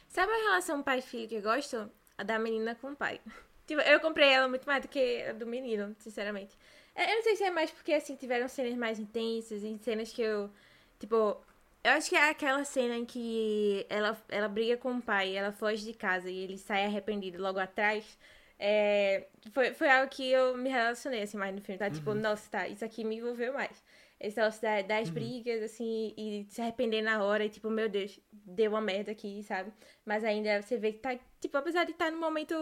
Sabe 0.09 0.31
a 0.31 0.37
relação 0.37 0.81
pai-filho 0.83 1.27
que 1.27 1.35
eu 1.35 1.41
gosto? 1.41 1.89
A 2.17 2.23
da 2.23 2.39
menina 2.39 2.75
com 2.75 2.91
o 2.91 2.95
pai. 2.95 3.19
Tipo, 3.67 3.81
eu 3.81 3.99
comprei 3.99 4.29
ela 4.29 4.47
muito 4.47 4.65
mais 4.65 4.83
do 4.83 4.87
que 4.87 5.23
a 5.23 5.33
do 5.33 5.45
menino, 5.47 5.95
sinceramente. 5.99 6.55
É, 6.93 7.11
Eu 7.11 7.15
não 7.15 7.23
sei 7.23 7.35
se 7.35 7.43
é 7.43 7.49
mais 7.49 7.71
porque, 7.71 7.93
assim, 7.93 8.15
tiveram 8.15 8.47
cenas 8.47 8.75
mais 8.77 8.99
intensas, 8.99 9.63
em 9.63 9.75
cenas 9.79 10.13
que 10.13 10.21
eu. 10.21 10.51
Tipo, 10.99 11.41
eu 11.85 11.91
acho 11.93 12.09
que 12.09 12.15
é 12.15 12.29
aquela 12.29 12.63
cena 12.65 12.95
em 12.95 13.05
que 13.05 13.85
ela, 13.89 14.17
ela 14.29 14.47
briga 14.47 14.77
com 14.77 14.93
o 14.97 15.01
pai, 15.01 15.35
ela 15.35 15.51
foge 15.51 15.85
de 15.85 15.93
casa 15.93 16.29
e 16.29 16.37
ele 16.37 16.57
sai 16.57 16.85
arrependido 16.85 17.41
logo 17.41 17.59
atrás. 17.59 18.17
É, 18.59 19.27
foi, 19.51 19.73
foi 19.73 19.89
algo 19.89 20.09
que 20.09 20.29
eu 20.31 20.57
me 20.57 20.69
relacionei, 20.69 21.21
assim, 21.23 21.37
mais 21.37 21.53
no 21.53 21.61
filme, 21.61 21.77
tá? 21.79 21.89
Tipo, 21.91 22.13
nossa, 22.13 22.49
tá, 22.49 22.67
isso 22.67 22.83
aqui 22.85 23.03
me 23.03 23.17
envolveu 23.17 23.53
mais. 23.53 23.83
Esse 24.19 24.37
negócio 24.37 24.61
da- 24.61 24.81
das 24.81 25.09
brigas, 25.09 25.61
assim, 25.63 26.13
e 26.17 26.45
se 26.49 26.61
arrepender 26.61 27.01
na 27.03 27.23
hora, 27.23 27.45
e 27.45 27.49
tipo, 27.49 27.69
meu 27.69 27.89
Deus, 27.89 28.19
deu 28.31 28.71
uma 28.71 28.81
merda 28.81 29.11
aqui, 29.11 29.43
sabe? 29.43 29.71
Mas 30.05 30.23
ainda 30.23 30.61
você 30.61 30.77
vê 30.77 30.93
que 30.93 30.99
tá, 30.99 31.17
tipo, 31.41 31.57
apesar 31.57 31.83
de 31.85 31.91
estar 31.91 32.11
num 32.11 32.19
momento 32.19 32.55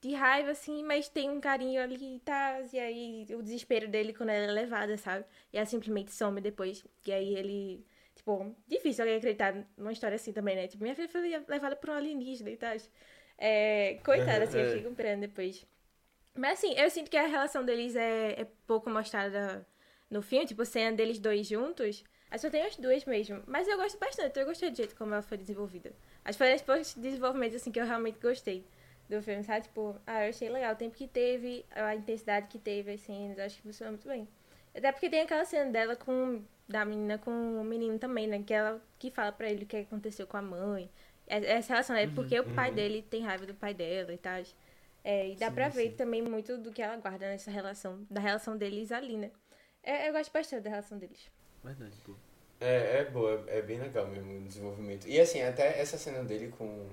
de 0.00 0.14
raiva, 0.14 0.50
assim, 0.50 0.82
mas 0.84 1.08
tem 1.08 1.30
um 1.30 1.40
carinho 1.40 1.82
ali 1.82 2.16
e 2.16 2.20
tá, 2.20 2.60
e 2.72 2.78
aí 2.78 3.26
o 3.34 3.42
desespero 3.42 3.88
dele 3.88 4.12
quando 4.12 4.30
ela 4.30 4.44
é 4.50 4.52
levada, 4.52 4.96
sabe? 4.98 5.24
E 5.52 5.56
ela 5.56 5.66
simplesmente 5.66 6.12
some 6.12 6.40
depois. 6.40 6.84
E 7.06 7.12
aí 7.12 7.34
ele, 7.34 7.84
tipo, 8.26 8.56
difícil 8.66 9.04
alguém 9.04 9.18
acreditar 9.18 9.54
numa 9.76 9.92
história 9.92 10.16
assim 10.16 10.32
também, 10.32 10.56
né? 10.56 10.66
Tipo, 10.66 10.82
minha 10.82 10.96
filha 10.96 11.08
foi 11.08 11.20
levada 11.46 11.76
por 11.76 11.90
um 11.90 11.92
alienígena 11.94 12.50
e 12.50 12.56
tal. 12.56 12.76
É, 13.38 13.98
coitada, 14.04 14.44
assim, 14.44 14.58
eu 14.58 14.66
É. 14.66 14.72
fico 14.72 14.88
compreendendo 14.88 15.28
depois. 15.28 15.64
Mas 16.34 16.58
assim, 16.58 16.74
eu 16.76 16.90
sinto 16.90 17.10
que 17.10 17.16
a 17.16 17.26
relação 17.26 17.64
deles 17.64 17.94
é, 17.94 18.40
é 18.40 18.46
pouco 18.66 18.90
mostrada 18.90 19.66
no 20.10 20.20
filme, 20.22 20.44
tipo, 20.44 20.64
cena 20.64 20.96
deles 20.96 21.18
dois 21.18 21.46
juntos. 21.46 22.04
Acho 22.28 22.32
que 22.32 22.38
só 22.40 22.50
tem 22.50 22.62
as 22.62 22.76
duas 22.76 23.04
mesmo. 23.04 23.42
Mas 23.46 23.68
eu 23.68 23.76
gosto 23.76 23.98
bastante, 23.98 24.38
eu 24.38 24.44
gostei 24.44 24.70
do 24.70 24.76
jeito 24.76 24.96
como 24.96 25.12
ela 25.14 25.22
foi 25.22 25.38
desenvolvida. 25.38 25.92
Acho 26.24 26.36
que 26.36 26.44
foi 26.44 26.52
das 26.52 26.62
poucos 26.62 26.94
desenvolvimentos, 26.94 27.56
assim, 27.56 27.70
que 27.70 27.78
eu 27.80 27.86
realmente 27.86 28.18
gostei 28.18 28.66
do 29.08 29.22
filme, 29.22 29.44
sabe? 29.44 29.62
Tipo, 29.62 29.96
ah, 30.04 30.24
eu 30.24 30.30
achei 30.30 30.48
legal 30.48 30.72
o 30.74 30.76
tempo 30.76 30.96
que 30.96 31.06
teve, 31.06 31.64
a 31.70 31.94
intensidade 31.94 32.48
que 32.48 32.58
teve, 32.58 32.90
as 32.92 33.00
cenas, 33.00 33.38
acho 33.38 33.56
que 33.56 33.62
funcionou 33.62 33.92
muito 33.92 34.08
bem. 34.08 34.28
Até 34.74 34.90
porque 34.90 35.08
tem 35.08 35.20
aquela 35.20 35.44
cena 35.44 35.70
dela 35.70 35.94
com, 35.94 36.42
da 36.68 36.84
menina 36.84 37.18
com 37.18 37.30
o 37.60 37.64
menino 37.64 37.98
também, 37.98 38.26
né? 38.26 38.42
Que 38.42 38.54
ela 38.54 38.82
que 38.98 39.10
fala 39.10 39.32
pra 39.32 39.50
ele 39.50 39.64
o 39.64 39.66
que 39.66 39.76
aconteceu 39.78 40.26
com 40.26 40.36
a 40.36 40.42
mãe. 40.42 40.90
É- 41.26 41.44
Essa 41.56 41.74
relação 41.74 41.96
é 41.96 42.06
porque 42.06 42.38
o 42.40 42.44
pai 42.44 42.72
dele 42.72 43.02
tem 43.02 43.22
raiva 43.24 43.46
do 43.46 43.54
pai 43.54 43.74
dela 43.74 44.12
e 44.12 44.18
tal. 44.18 44.42
É, 45.04 45.28
e 45.30 45.36
dá 45.36 45.50
Sim, 45.50 45.52
pra 45.52 45.68
ver 45.68 45.90
sim. 45.90 45.92
também 45.92 46.22
muito 46.22 46.58
do 46.58 46.72
que 46.72 46.82
ela 46.82 46.96
guarda 46.96 47.26
nessa 47.28 47.50
relação, 47.50 48.04
da 48.10 48.20
relação 48.20 48.56
deles 48.56 48.90
ali, 48.92 49.16
né? 49.16 49.30
É, 49.82 50.08
eu 50.08 50.12
gosto 50.12 50.32
bastante 50.32 50.62
da 50.64 50.70
relação 50.70 50.98
deles. 50.98 51.30
Verdade, 51.62 51.96
pô. 52.04 52.12
É, 52.60 53.00
é 53.00 53.04
boa, 53.10 53.44
é 53.48 53.60
bem 53.60 53.78
legal 53.78 54.06
mesmo 54.06 54.38
o 54.38 54.42
desenvolvimento. 54.48 55.06
E 55.08 55.20
assim, 55.20 55.42
até 55.42 55.78
essa 55.80 55.98
cena 55.98 56.22
dele 56.24 56.48
com, 56.56 56.88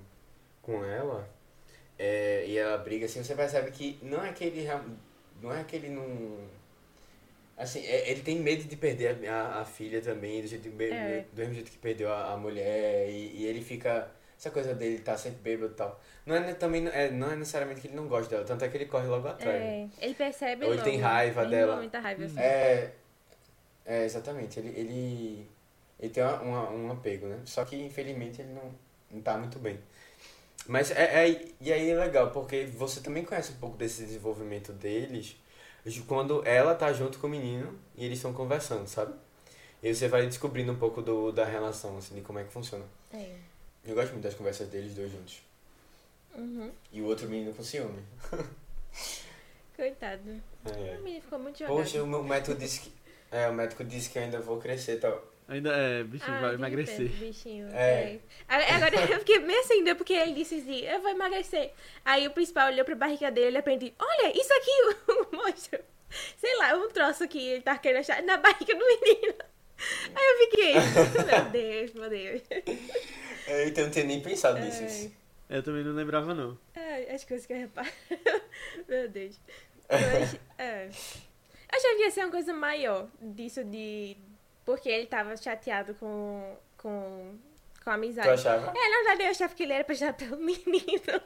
com 0.62 0.84
ela, 0.84 1.28
é, 1.98 2.46
e 2.46 2.58
ela 2.58 2.78
briga 2.78 3.06
assim, 3.06 3.24
você 3.24 3.34
percebe 3.34 3.70
que 3.72 3.98
não 4.02 4.24
é 4.24 4.32
que 4.32 4.44
ele 4.44 4.66
não 5.42 5.52
é 5.54 5.64
que 5.64 5.76
ele 5.76 5.90
não 5.90 6.38
assim, 7.56 7.80
é- 7.84 8.10
ele 8.10 8.22
tem 8.22 8.38
medo 8.38 8.64
de 8.64 8.76
perder 8.76 9.28
a, 9.28 9.60
a- 9.60 9.64
filha 9.64 10.00
também, 10.02 10.40
do, 10.42 10.46
jeito, 10.48 10.68
É. 10.68 11.24
do 11.32 11.38
mesmo 11.40 11.54
jeito 11.54 11.70
que 11.70 11.78
perdeu 11.78 12.12
a, 12.12 12.32
a 12.32 12.36
mulher, 12.36 13.08
e, 13.08 13.38
e 13.42 13.46
ele 13.46 13.62
fica 13.62 14.10
essa 14.38 14.50
coisa 14.50 14.74
dele 14.74 14.98
tá 14.98 15.16
sempre 15.16 15.38
bêbado 15.42 15.72
e 15.72 15.76
tal. 15.76 16.00
Não 16.26 16.34
é 16.36 16.54
também 16.54 16.82
não 16.82 16.90
é, 16.92 17.10
não 17.10 17.30
é 17.32 17.36
necessariamente 17.36 17.80
que 17.80 17.86
ele 17.88 17.96
não 17.96 18.08
gosta 18.08 18.28
dela, 18.34 18.44
tanto 18.46 18.64
é 18.64 18.68
que 18.68 18.76
ele 18.76 18.86
corre 18.86 19.06
logo 19.06 19.26
atrás. 19.28 19.58
né? 19.58 19.88
É, 20.00 20.04
ele 20.06 20.14
percebe 20.14 20.64
Ou 20.64 20.72
ele 20.72 20.80
logo, 20.80 20.90
tem 20.90 20.98
raiva 21.00 21.44
em 21.44 21.50
dela. 21.50 21.76
muita 21.76 22.00
raiva, 22.00 22.24
assim. 22.24 22.38
É, 22.38 22.90
é 23.86 24.04
exatamente. 24.04 24.58
Ele, 24.58 24.68
ele, 24.78 25.46
ele 26.00 26.12
tem 26.12 26.22
uma, 26.22 26.40
uma- 26.42 26.70
um 26.70 26.90
apego, 26.92 27.26
né? 27.26 27.40
Só 27.44 27.64
que 27.64 27.76
infelizmente 27.76 28.40
ele 28.42 28.52
não, 28.52 28.74
não 29.10 29.22
tá 29.22 29.36
muito 29.38 29.58
bem. 29.58 29.78
Mas 30.66 30.90
é, 30.90 31.28
é, 31.28 31.48
e 31.60 31.72
aí 31.72 31.90
é 31.90 31.94
legal, 31.94 32.30
porque 32.30 32.64
você 32.64 33.00
também 33.00 33.24
conhece 33.24 33.52
um 33.52 33.56
pouco 33.56 33.76
desse 33.76 34.02
desenvolvimento 34.04 34.72
deles 34.72 35.26
de 35.26 35.36
quando 36.06 36.46
ela 36.46 36.74
tá 36.74 36.92
junto 36.92 37.18
com 37.18 37.26
o 37.26 37.30
menino 37.30 37.78
e 37.96 38.04
eles 38.04 38.18
estão 38.18 38.32
conversando, 38.32 38.86
sabe? 38.86 39.14
E 39.82 39.88
aí 39.88 39.94
você 39.94 40.08
vai 40.08 40.26
descobrindo 40.26 40.72
um 40.72 40.76
pouco 40.76 41.02
do, 41.02 41.30
da 41.30 41.44
relação, 41.44 41.98
assim, 41.98 42.14
de 42.14 42.22
como 42.22 42.38
é 42.38 42.44
que 42.44 42.50
funciona. 42.50 42.84
É. 43.12 43.34
Eu 43.84 43.94
gosto 43.94 44.12
muito 44.12 44.24
das 44.24 44.34
conversas 44.34 44.68
deles 44.68 44.94
dois 44.94 45.12
juntos. 45.12 45.42
Uhum. 46.34 46.70
E 46.90 47.02
o 47.02 47.04
outro 47.04 47.28
menino 47.28 47.52
com 47.52 47.62
ciúme. 47.62 48.02
Coitado. 49.76 50.40
É. 50.64 50.96
O 50.98 51.02
menino 51.02 51.22
ficou 51.22 51.38
muito 51.38 51.58
jogado. 51.58 51.76
Poxa, 51.76 52.02
o 52.02 52.06
meu 52.06 52.22
médico 52.22 52.54
disse 52.54 52.80
que. 52.80 52.92
É, 53.30 53.48
o 53.48 53.52
médico 53.52 53.84
disse 53.84 54.08
que 54.08 54.18
eu 54.18 54.22
ainda 54.22 54.40
vou 54.40 54.58
crescer 54.58 54.94
e 54.94 55.00
tal. 55.00 55.22
Ainda 55.46 55.70
é, 55.76 56.02
bichinho, 56.04 56.36
Ah, 56.36 56.40
vai 56.40 56.50
de 56.50 56.56
emagrecer. 56.56 56.98
repente, 57.00 57.16
bichinho. 57.24 57.68
É. 57.72 58.18
É. 58.48 58.72
Agora 58.72 59.12
eu 59.12 59.18
fiquei 59.18 59.38
meio 59.40 59.60
assim, 59.60 59.82
né? 59.82 59.94
Porque 59.94 60.14
ele 60.14 60.32
disse 60.32 60.54
assim, 60.56 60.80
eu 60.80 61.00
vou 61.02 61.10
emagrecer. 61.10 61.72
Aí 62.04 62.26
o 62.26 62.30
principal 62.30 62.68
olhou 62.68 62.84
pra 62.84 62.94
barriga 62.94 63.30
dele 63.30 63.56
e 63.56 63.58
aprendeu, 63.58 63.92
olha, 63.98 64.32
isso 64.38 64.52
aqui, 64.54 65.10
o 65.12 65.36
monstro. 65.36 65.78
Sei 66.38 66.56
lá, 66.58 66.74
um 66.76 66.88
troço 66.88 67.26
que 67.28 67.38
ele 67.38 67.60
tá 67.62 67.76
querendo 67.76 68.00
achar 68.00 68.22
na 68.22 68.36
barriga 68.38 68.74
do 68.74 68.84
menino. 68.86 69.34
Aí 70.14 70.24
eu 70.24 70.38
fiquei, 70.50 70.74
meu 70.74 71.44
Deus, 71.50 71.92
meu 71.94 72.08
Deus. 72.08 72.42
É, 73.46 73.66
então 73.66 73.82
eu 73.82 73.86
não 73.86 73.90
tinha 73.92 74.04
nem 74.04 74.20
pensado 74.22 74.58
nisso. 74.60 74.82
Isso. 74.84 75.12
Eu 75.50 75.62
também 75.62 75.84
não 75.84 75.92
lembrava, 75.92 76.32
não. 76.32 76.58
Ai, 76.74 77.06
as 77.10 77.22
coisas 77.24 77.44
que 77.46 77.52
eu 77.52 77.58
reparo. 77.58 77.90
Meu 78.88 79.08
Deus. 79.10 79.38
Mas, 79.90 80.36
é. 80.56 80.86
Eu 80.86 80.90
achava 81.78 81.94
que 81.96 82.00
ia 82.02 82.10
ser 82.10 82.20
uma 82.24 82.30
coisa 82.30 82.54
maior 82.54 83.08
disso 83.20 83.62
de. 83.62 84.16
Porque 84.64 84.88
ele 84.88 85.06
tava 85.06 85.36
chateado 85.36 85.94
com. 85.94 86.56
com. 86.78 87.38
com 87.82 87.90
a 87.90 87.94
amizade. 87.94 88.28
Tu 88.28 88.34
achava? 88.34 88.72
É, 88.76 88.88
na 88.88 88.96
verdade 88.96 89.22
eu 89.24 89.30
achava 89.30 89.54
que 89.54 89.62
ele 89.62 89.72
era 89.72 89.82
apaixonado 89.82 90.16
pelo 90.16 90.36
menino. 90.38 91.22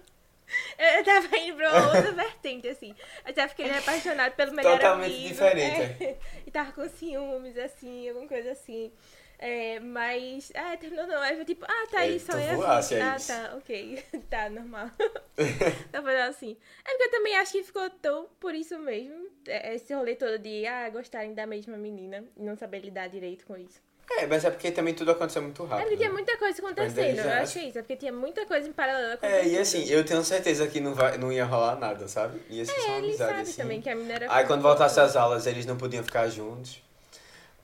Eu 0.79 1.05
tava 1.05 1.37
indo 1.37 1.57
pra 1.59 1.71
uma 1.71 1.87
outra 1.95 2.13
vertente, 2.13 2.69
assim. 2.69 2.95
Eu 3.25 3.33
achava 3.33 3.55
que 3.55 3.61
ele 3.61 3.71
era 3.71 3.81
apaixonado 3.81 4.35
pelo 4.35 4.53
melhor 4.53 4.79
Totalmente 4.79 5.15
amigo. 5.15 5.29
diferente, 5.29 6.05
é. 6.05 6.19
E 6.47 6.51
tava 6.51 6.73
com 6.73 6.89
ciúmes, 6.89 7.59
assim, 7.59 8.09
alguma 8.09 8.27
coisa 8.27 8.53
assim. 8.53 8.91
É, 9.39 9.79
mas. 9.81 10.51
Ah, 10.55 10.77
terminou 10.77 11.07
não. 11.07 11.21
Aí 11.23 11.39
eu 11.39 11.45
tipo, 11.45 11.65
ah, 11.65 11.87
tá 11.91 12.01
É, 12.01 12.05
aí, 12.09 12.19
só 12.21 12.37
é 12.37 12.51
assim. 12.79 12.95
é 12.97 13.03
ah, 13.03 13.17
isso. 13.17 13.29
tá, 13.33 13.55
ok. 13.57 14.05
tá, 14.29 14.51
normal. 14.51 14.91
tá 15.93 16.03
fazendo 16.03 16.29
assim. 16.29 16.57
É 16.85 16.91
porque 16.91 17.05
eu 17.05 17.11
também 17.11 17.37
acho 17.37 17.53
que 17.53 17.63
ficou 17.63 17.89
tão 17.91 18.27
por 18.41 18.55
isso 18.55 18.79
mesmo. 18.81 19.29
é, 19.47 19.75
Esse 19.75 19.95
rolê 19.95 20.17
todo 20.17 20.39
de, 20.39 20.67
ah, 20.67 20.89
gostarem 20.91 21.35
da 21.35 21.47
mesma 21.47 21.77
menina 21.77 22.25
e 22.37 22.43
não 22.43 22.57
saber 22.57 22.81
lidar 22.81 23.09
direito 23.09 23.47
com 23.47 23.57
isso. 23.57 23.81
É, 24.11 24.27
mas 24.27 24.43
é 24.43 24.51
porque 24.51 24.71
também 24.71 24.95
tudo 24.95 25.11
aconteceu 25.11 25.43
muito 25.43 25.63
É 25.65 25.67
rápido. 25.67 25.83
porque 25.83 25.97
tinha 25.99 26.09
né? 26.09 26.15
muita 26.15 26.37
coisa 26.39 26.59
acontecendo. 26.63 26.99
eles 27.01 27.25
Eu 27.25 27.31
acho 27.31 27.59
isso. 27.59 27.79
É 27.79 27.83
porque 27.83 27.97
tinha 27.97 28.13
muita 28.13 28.47
coisa 28.47 28.67
em 28.67 28.73
paralelo 28.73 29.11
É, 29.11 29.15
acontecendo. 29.15 29.53
e 29.53 29.59
assim, 29.59 29.85
eu 29.91 30.03
tenho 30.05 30.25
certeza 30.25 30.67
que 30.67 30.81
não, 30.81 30.95
vai, 30.95 31.19
não 31.19 31.31
ia 31.31 31.45
rolar 31.45 31.77
nada, 31.79 32.09
sabe? 32.09 32.41
Ia 32.49 32.65
ser 32.65 32.73
só 32.73 32.81
uma 32.87 32.95
É, 32.95 32.99
Ele 32.99 33.07
amizade, 33.09 33.31
sabe 33.31 33.43
assim. 33.43 33.57
também 33.63 33.83
que 33.83 33.91
a 33.91 33.95
menina 33.95 34.15
era. 34.15 34.35
Aí 34.35 34.47
quando 34.47 34.63
voltasse 34.63 34.99
às 34.99 35.15
aulas, 35.15 35.47
eles 35.47 35.67
não 35.67 35.77
podiam 35.77 36.03
ficar 36.03 36.27
juntos. 36.29 36.83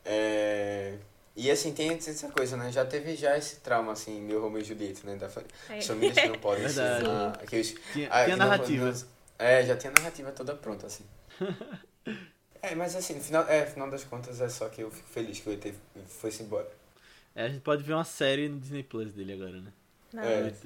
É... 0.05 0.95
E 1.37 1.51
assim, 1.51 1.75
tem 1.75 1.91
essa 1.91 2.29
coisa, 2.29 2.57
né? 2.57 2.71
Já 2.71 2.85
teve 2.85 3.17
já 3.17 3.37
esse 3.37 3.57
trauma, 3.57 3.93
assim, 3.93 4.21
meu 4.21 4.41
Romeo 4.41 4.63
e 4.63 4.65
Julieta, 4.65 5.01
né? 5.05 5.17
Da 5.17 5.29
fa... 5.29 5.43
É. 5.69 5.79
As 5.79 5.87
famílias 5.87 6.17
que 6.17 6.29
não 6.29 6.39
podem. 6.39 6.63
Verdade. 6.65 7.05
ah. 7.09 7.33
Tinha, 7.93 8.09
ah, 8.11 8.25
tinha 8.25 8.37
narrativa. 8.37 8.93
não- 8.93 9.07
É, 9.39 9.65
já 9.67 9.77
tinha 9.77 9.91
a 9.93 10.01
narrativa 10.01 10.31
toda 10.31 10.55
pronta, 10.55 10.87
assim. 10.87 11.05
é, 12.63 12.75
mas 12.77 12.95
assim, 12.95 13.15
no 13.15 13.21
final, 13.21 13.45
é, 13.49 13.67
final 13.67 13.91
das 13.91 14.05
contas 14.05 14.41
é 14.41 14.49
só 14.49 14.69
que 14.69 14.81
eu 14.83 14.91
fico 14.93 15.09
feliz 15.09 15.41
que 15.41 15.49
o 15.49 15.53
ET 15.53 15.75
foi-se 16.07 16.45
embora. 16.45 16.71
É, 17.35 17.47
a 17.47 17.49
gente 17.49 17.63
pode 17.63 17.83
ver 17.83 17.95
uma 17.95 18.05
série 18.05 18.49
no 18.49 18.61
Disney 18.61 18.85
Plus 18.85 19.13
dele 19.13 19.33
agora, 19.33 19.61
né? 19.61 19.73
Não, 20.13 20.23
É. 20.23 20.53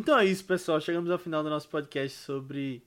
Então 0.00 0.18
é 0.18 0.24
isso, 0.24 0.42
pessoal. 0.46 0.80
Chegamos 0.80 1.10
ao 1.10 1.18
final 1.18 1.42
do 1.42 1.50
nosso 1.50 1.68
podcast 1.68 2.16
sobre 2.16 2.82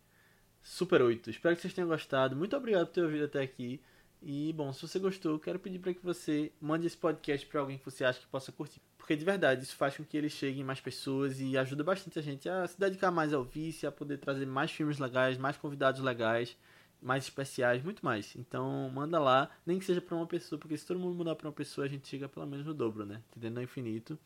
Super 0.63 0.99
8. 0.99 1.29
Espero 1.29 1.55
que 1.55 1.61
vocês 1.61 1.71
tenham 1.71 1.87
gostado. 1.87 2.35
Muito 2.35 2.57
obrigado 2.57 2.87
por 2.87 2.93
ter 2.93 3.03
ouvido 3.03 3.25
até 3.25 3.39
aqui. 3.39 3.79
E, 4.19 4.51
bom, 4.53 4.73
se 4.73 4.81
você 4.81 4.97
gostou, 4.97 5.37
quero 5.37 5.59
pedir 5.59 5.77
para 5.77 5.93
que 5.93 6.03
você 6.03 6.51
mande 6.59 6.87
esse 6.87 6.97
podcast 6.97 7.45
para 7.45 7.59
alguém 7.59 7.77
que 7.77 7.85
você 7.85 8.03
acha 8.03 8.19
que 8.19 8.25
possa 8.25 8.51
curtir. 8.51 8.81
Porque, 8.97 9.15
de 9.15 9.23
verdade, 9.23 9.61
isso 9.61 9.75
faz 9.75 9.95
com 9.95 10.03
que 10.03 10.17
ele 10.17 10.27
chegue 10.27 10.61
em 10.61 10.63
mais 10.63 10.81
pessoas 10.81 11.39
e 11.39 11.55
ajuda 11.55 11.83
bastante 11.83 12.17
a 12.17 12.21
gente 12.23 12.49
a 12.49 12.65
se 12.65 12.79
dedicar 12.79 13.11
mais 13.11 13.31
ao 13.31 13.43
vice, 13.43 13.85
a 13.85 13.91
poder 13.91 14.17
trazer 14.17 14.47
mais 14.47 14.71
filmes 14.71 14.97
legais, 14.97 15.37
mais 15.37 15.55
convidados 15.55 16.01
legais, 16.01 16.57
mais 16.99 17.25
especiais, 17.25 17.83
muito 17.83 18.03
mais. 18.03 18.35
Então, 18.35 18.89
manda 18.91 19.19
lá, 19.19 19.51
nem 19.67 19.77
que 19.77 19.85
seja 19.85 20.01
para 20.01 20.15
uma 20.15 20.25
pessoa, 20.25 20.57
porque 20.57 20.75
se 20.75 20.87
todo 20.87 20.99
mundo 20.99 21.15
mandar 21.15 21.35
para 21.35 21.47
uma 21.47 21.53
pessoa, 21.53 21.85
a 21.85 21.89
gente 21.89 22.07
chega 22.07 22.27
pelo 22.27 22.47
menos 22.47 22.65
no 22.65 22.73
dobro, 22.73 23.05
né? 23.05 23.21
Entendendo? 23.29 23.59
Ao 23.59 23.63
infinito. 23.63 24.17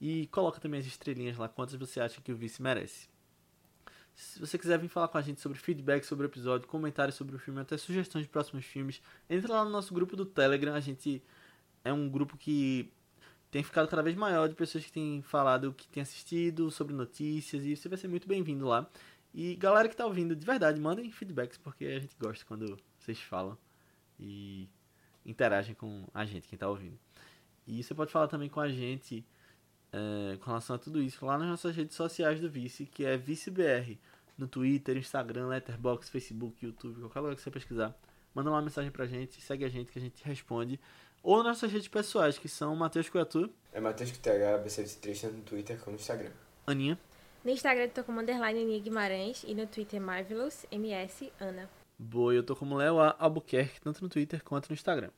E 0.00 0.26
coloca 0.28 0.60
também 0.60 0.80
as 0.80 0.86
estrelinhas 0.86 1.36
lá, 1.36 1.48
quantas 1.48 1.74
você 1.74 2.00
acha 2.00 2.20
que 2.20 2.32
o 2.32 2.36
vice 2.36 2.62
merece. 2.62 3.08
Se 4.14 4.40
você 4.40 4.58
quiser 4.58 4.78
vir 4.78 4.88
falar 4.88 5.08
com 5.08 5.18
a 5.18 5.22
gente 5.22 5.40
sobre 5.40 5.58
feedback 5.58 6.04
sobre 6.04 6.26
o 6.26 6.28
episódio, 6.28 6.66
comentários 6.66 7.14
sobre 7.14 7.36
o 7.36 7.38
filme, 7.38 7.60
até 7.60 7.76
sugestões 7.76 8.24
de 8.24 8.28
próximos 8.28 8.64
filmes, 8.64 9.00
entra 9.30 9.52
lá 9.52 9.64
no 9.64 9.70
nosso 9.70 9.94
grupo 9.94 10.16
do 10.16 10.26
Telegram. 10.26 10.74
A 10.74 10.80
gente 10.80 11.22
é 11.84 11.92
um 11.92 12.08
grupo 12.08 12.36
que 12.36 12.92
tem 13.50 13.62
ficado 13.62 13.88
cada 13.88 14.02
vez 14.02 14.16
maior 14.16 14.48
de 14.48 14.54
pessoas 14.54 14.84
que 14.84 14.92
têm 14.92 15.22
falado 15.22 15.72
que 15.72 15.88
têm 15.88 16.02
assistido, 16.02 16.70
sobre 16.70 16.94
notícias, 16.94 17.64
e 17.64 17.76
você 17.76 17.88
vai 17.88 17.96
ser 17.96 18.08
muito 18.08 18.28
bem-vindo 18.28 18.66
lá. 18.66 18.88
E 19.32 19.54
galera 19.56 19.88
que 19.88 19.96
tá 19.96 20.04
ouvindo, 20.04 20.34
de 20.34 20.44
verdade, 20.44 20.80
mandem 20.80 21.10
feedbacks, 21.10 21.56
porque 21.56 21.84
a 21.84 22.00
gente 22.00 22.16
gosta 22.18 22.44
quando 22.44 22.78
vocês 22.98 23.20
falam 23.20 23.56
e 24.18 24.68
interagem 25.24 25.74
com 25.74 26.06
a 26.12 26.24
gente, 26.24 26.48
quem 26.48 26.58
tá 26.58 26.68
ouvindo. 26.68 26.98
E 27.66 27.82
você 27.82 27.94
pode 27.94 28.10
falar 28.10 28.26
também 28.26 28.48
com 28.48 28.60
a 28.60 28.68
gente 28.68 29.24
é, 29.92 30.36
com 30.36 30.46
relação 30.46 30.76
a 30.76 30.78
tudo 30.78 31.02
isso 31.02 31.24
lá 31.24 31.38
nas 31.38 31.48
nossas 31.48 31.74
redes 31.74 31.96
sociais 31.96 32.40
do 32.40 32.48
Vice, 32.48 32.86
que 32.86 33.04
é 33.04 33.16
ViceBR, 33.16 33.98
no 34.36 34.46
Twitter, 34.46 34.96
Instagram, 34.96 35.48
Letterboxd, 35.48 36.10
Facebook, 36.10 36.64
YouTube, 36.64 37.00
qualquer 37.00 37.20
lugar 37.20 37.36
que 37.36 37.42
você 37.42 37.50
pesquisar. 37.50 37.94
Manda 38.34 38.50
uma 38.50 38.62
mensagem 38.62 38.90
pra 38.90 39.06
gente, 39.06 39.40
segue 39.40 39.64
a 39.64 39.68
gente 39.68 39.90
que 39.90 39.98
a 39.98 40.02
gente 40.02 40.22
responde. 40.22 40.78
Ou 41.22 41.38
nas 41.38 41.46
nossas 41.46 41.72
redes 41.72 41.88
pessoais, 41.88 42.38
que 42.38 42.48
são 42.48 42.76
Matheus 42.76 43.08
Coiatu, 43.08 43.50
É 43.72 43.80
Matheus 43.80 44.12
QTH, 44.12 44.64
BC3, 44.64 45.20
tanto 45.20 45.36
no 45.36 45.42
Twitter 45.42 45.78
como 45.78 45.96
no 45.96 46.00
Instagram. 46.00 46.30
Aninha. 46.66 46.98
No 47.44 47.50
Instagram 47.50 47.84
eu 47.84 47.90
tô 47.90 48.04
como 48.04 48.20
underline 48.20 48.62
Aninha 48.62 48.80
Guimarães 48.80 49.42
e 49.46 49.54
no 49.54 49.66
Twitter 49.66 50.00
Marvelous 50.00 50.66
MS 50.70 51.32
Ana. 51.40 51.68
Boa, 51.98 52.32
eu 52.32 52.44
tô 52.44 52.54
como 52.54 52.76
Léo 52.76 53.00
A. 53.00 53.16
Albuquerque, 53.18 53.80
tanto 53.80 54.02
no 54.02 54.08
Twitter 54.08 54.42
quanto 54.44 54.68
no 54.68 54.74
Instagram. 54.74 55.10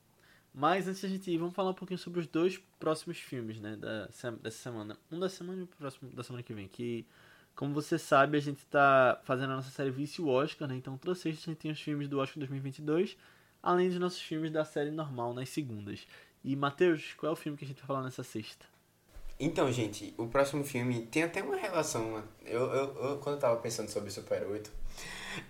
Mas 0.53 0.89
antes 0.89 1.01
da 1.03 1.09
gente 1.09 1.31
ir, 1.31 1.39
vamos 1.39 1.55
falar 1.55 1.71
um 1.71 1.75
pouquinho 1.75 1.99
sobre 1.99 2.21
os 2.21 2.27
dois 2.27 2.59
próximos 2.79 3.19
filmes, 3.19 3.61
né, 3.61 3.77
da, 3.77 4.07
dessa 4.07 4.59
semana. 4.59 4.97
Um 5.11 5.19
da 5.19 5.29
semana 5.29 5.61
e 5.61 5.65
o 5.65 5.67
próximo 5.67 6.11
da 6.11 6.23
semana 6.25 6.43
que 6.43 6.53
vem, 6.53 6.67
que, 6.67 7.07
como 7.55 7.73
você 7.73 7.99
sabe, 7.99 8.37
a 8.37 8.41
gente 8.41 8.65
tá 8.67 9.21
fazendo 9.25 9.53
a 9.53 9.57
nossa 9.57 9.71
série 9.71 9.91
Vice 9.91 10.21
o 10.21 10.29
Oscar, 10.29 10.69
né, 10.69 10.77
então 10.77 10.99
toda 10.99 11.15
sexta 11.15 11.43
a 11.43 11.53
gente 11.53 11.61
tem 11.61 11.71
os 11.71 11.81
filmes 11.81 12.09
do 12.09 12.19
Oscar 12.19 12.39
2022, 12.39 13.17
além 13.63 13.89
dos 13.89 13.99
nossos 13.99 14.21
filmes 14.21 14.51
da 14.51 14.65
série 14.65 14.91
normal 14.91 15.33
nas 15.33 15.49
segundas. 15.49 16.07
E, 16.43 16.57
Matheus, 16.57 17.15
qual 17.17 17.31
é 17.31 17.33
o 17.33 17.37
filme 17.37 17.57
que 17.57 17.65
a 17.65 17.69
gente 17.69 17.79
vai 17.79 17.87
falar 17.87 18.03
nessa 18.03 18.25
sexta? 18.25 18.67
Então, 19.39 19.73
gente, 19.73 20.13
o 20.19 20.27
próximo 20.27 20.63
filme 20.63 21.07
tem 21.07 21.23
até 21.23 21.43
uma 21.43 21.57
relação. 21.57 22.23
Eu, 22.45 22.61
eu, 22.61 23.05
eu 23.05 23.19
quando 23.19 23.37
eu 23.37 23.41
tava 23.41 23.57
pensando 23.57 23.89
sobre 23.89 24.11
Super 24.11 24.47
8, 24.47 24.71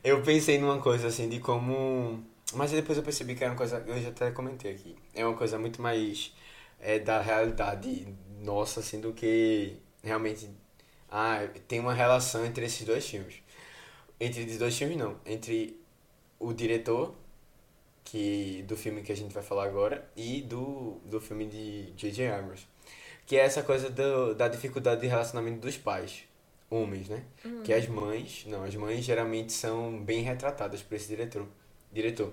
eu 0.05 0.23
pensei 0.23 0.59
numa 0.59 0.81
coisa 0.81 1.09
assim 1.09 1.29
de 1.29 1.41
como. 1.41 2.23
Mas 2.55 2.73
depois 2.73 2.99
eu 2.99 3.05
percebi 3.05 3.35
que 3.35 3.45
era 3.45 3.53
uma 3.53 3.57
coisa. 3.57 3.83
Eu 3.87 4.01
já 4.01 4.09
até 4.09 4.31
comentei 4.31 4.73
aqui. 4.73 4.97
É 5.15 5.25
uma 5.25 5.37
coisa 5.37 5.59
muito 5.59 5.81
mais 5.81 6.35
é, 6.81 6.99
da 6.99 7.21
realidade 7.21 8.09
nossa, 8.41 8.81
assim, 8.81 9.01
do 9.01 9.13
que 9.13 9.77
realmente. 10.03 10.51
Ah, 11.11 11.41
tem 11.69 11.81
uma 11.81 11.95
relação 11.95 12.45
entre 12.45 12.65
esses 12.65 12.87
dois 12.87 13.07
filmes. 13.09 13.43
Entre 14.19 14.43
esses 14.43 14.59
dois 14.59 14.77
filmes, 14.77 14.97
não. 14.97 15.17
Entre 15.27 15.81
o 16.39 16.53
diretor 16.53 17.15
que 18.05 18.65
do 18.67 18.77
filme 18.77 19.03
que 19.03 19.13
a 19.13 19.17
gente 19.17 19.33
vai 19.33 19.43
falar 19.43 19.65
agora 19.65 20.11
e 20.17 20.43
do, 20.43 21.01
do 21.05 21.21
filme 21.21 21.47
de 21.47 21.93
J.J. 21.97 22.29
Abrams. 22.29 22.67
Que 23.27 23.37
é 23.37 23.41
essa 23.45 23.63
coisa 23.63 23.89
do, 23.89 24.35
da 24.35 24.49
dificuldade 24.49 25.01
de 25.01 25.07
relacionamento 25.07 25.61
dos 25.61 25.77
pais, 25.77 26.25
homens, 26.69 27.09
né? 27.09 27.23
Que 27.63 27.73
as 27.73 27.87
mães, 27.87 28.45
não, 28.47 28.65
as 28.65 28.75
mães 28.75 29.05
geralmente 29.05 29.53
são 29.53 30.03
bem 30.03 30.23
retratadas 30.23 30.83
por 30.83 30.95
esse 30.97 31.07
diretor. 31.07 31.47
Diretor. 31.93 32.33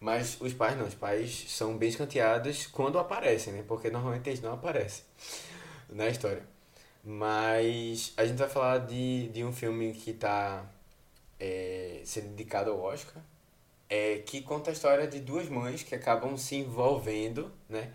Mas 0.00 0.36
os 0.40 0.52
pais 0.52 0.76
não, 0.76 0.86
os 0.86 0.94
pais 0.94 1.44
são 1.48 1.76
bem 1.78 1.88
escanteados 1.88 2.66
quando 2.66 2.98
aparecem, 2.98 3.52
né? 3.52 3.64
Porque 3.66 3.90
normalmente 3.90 4.28
eles 4.28 4.40
não 4.40 4.54
aparecem 4.54 5.04
na 5.88 6.08
história. 6.08 6.42
Mas 7.04 8.12
a 8.16 8.24
gente 8.24 8.38
vai 8.38 8.48
falar 8.48 8.78
de, 8.78 9.28
de 9.28 9.44
um 9.44 9.52
filme 9.52 9.92
que 9.92 10.10
está 10.10 10.64
é, 11.38 12.00
sendo 12.04 12.28
indicado 12.32 12.70
ao 12.70 12.80
Oscar, 12.80 13.22
é, 13.90 14.18
que 14.18 14.40
conta 14.42 14.70
a 14.70 14.72
história 14.72 15.06
de 15.06 15.20
duas 15.20 15.48
mães 15.48 15.82
que 15.82 15.94
acabam 15.94 16.36
se 16.36 16.56
envolvendo, 16.56 17.52
né? 17.68 17.92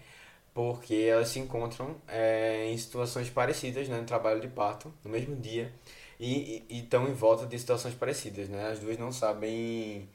Porque 0.53 0.95
elas 0.95 1.29
se 1.29 1.39
encontram 1.39 1.95
é, 2.07 2.69
em 2.71 2.77
situações 2.77 3.29
parecidas, 3.29 3.87
né? 3.89 3.99
No 3.99 4.05
trabalho 4.05 4.41
de 4.41 4.47
parto, 4.47 4.93
no 5.03 5.11
mesmo 5.11 5.35
dia, 5.35 5.73
e 6.19 6.65
estão 6.69 7.07
em 7.07 7.13
volta 7.13 7.45
de 7.45 7.57
situações 7.57 7.95
parecidas, 7.95 8.49
né? 8.49 8.69
As 8.69 8.79
duas 8.79 8.97
não 8.97 9.11
sabem... 9.11 10.09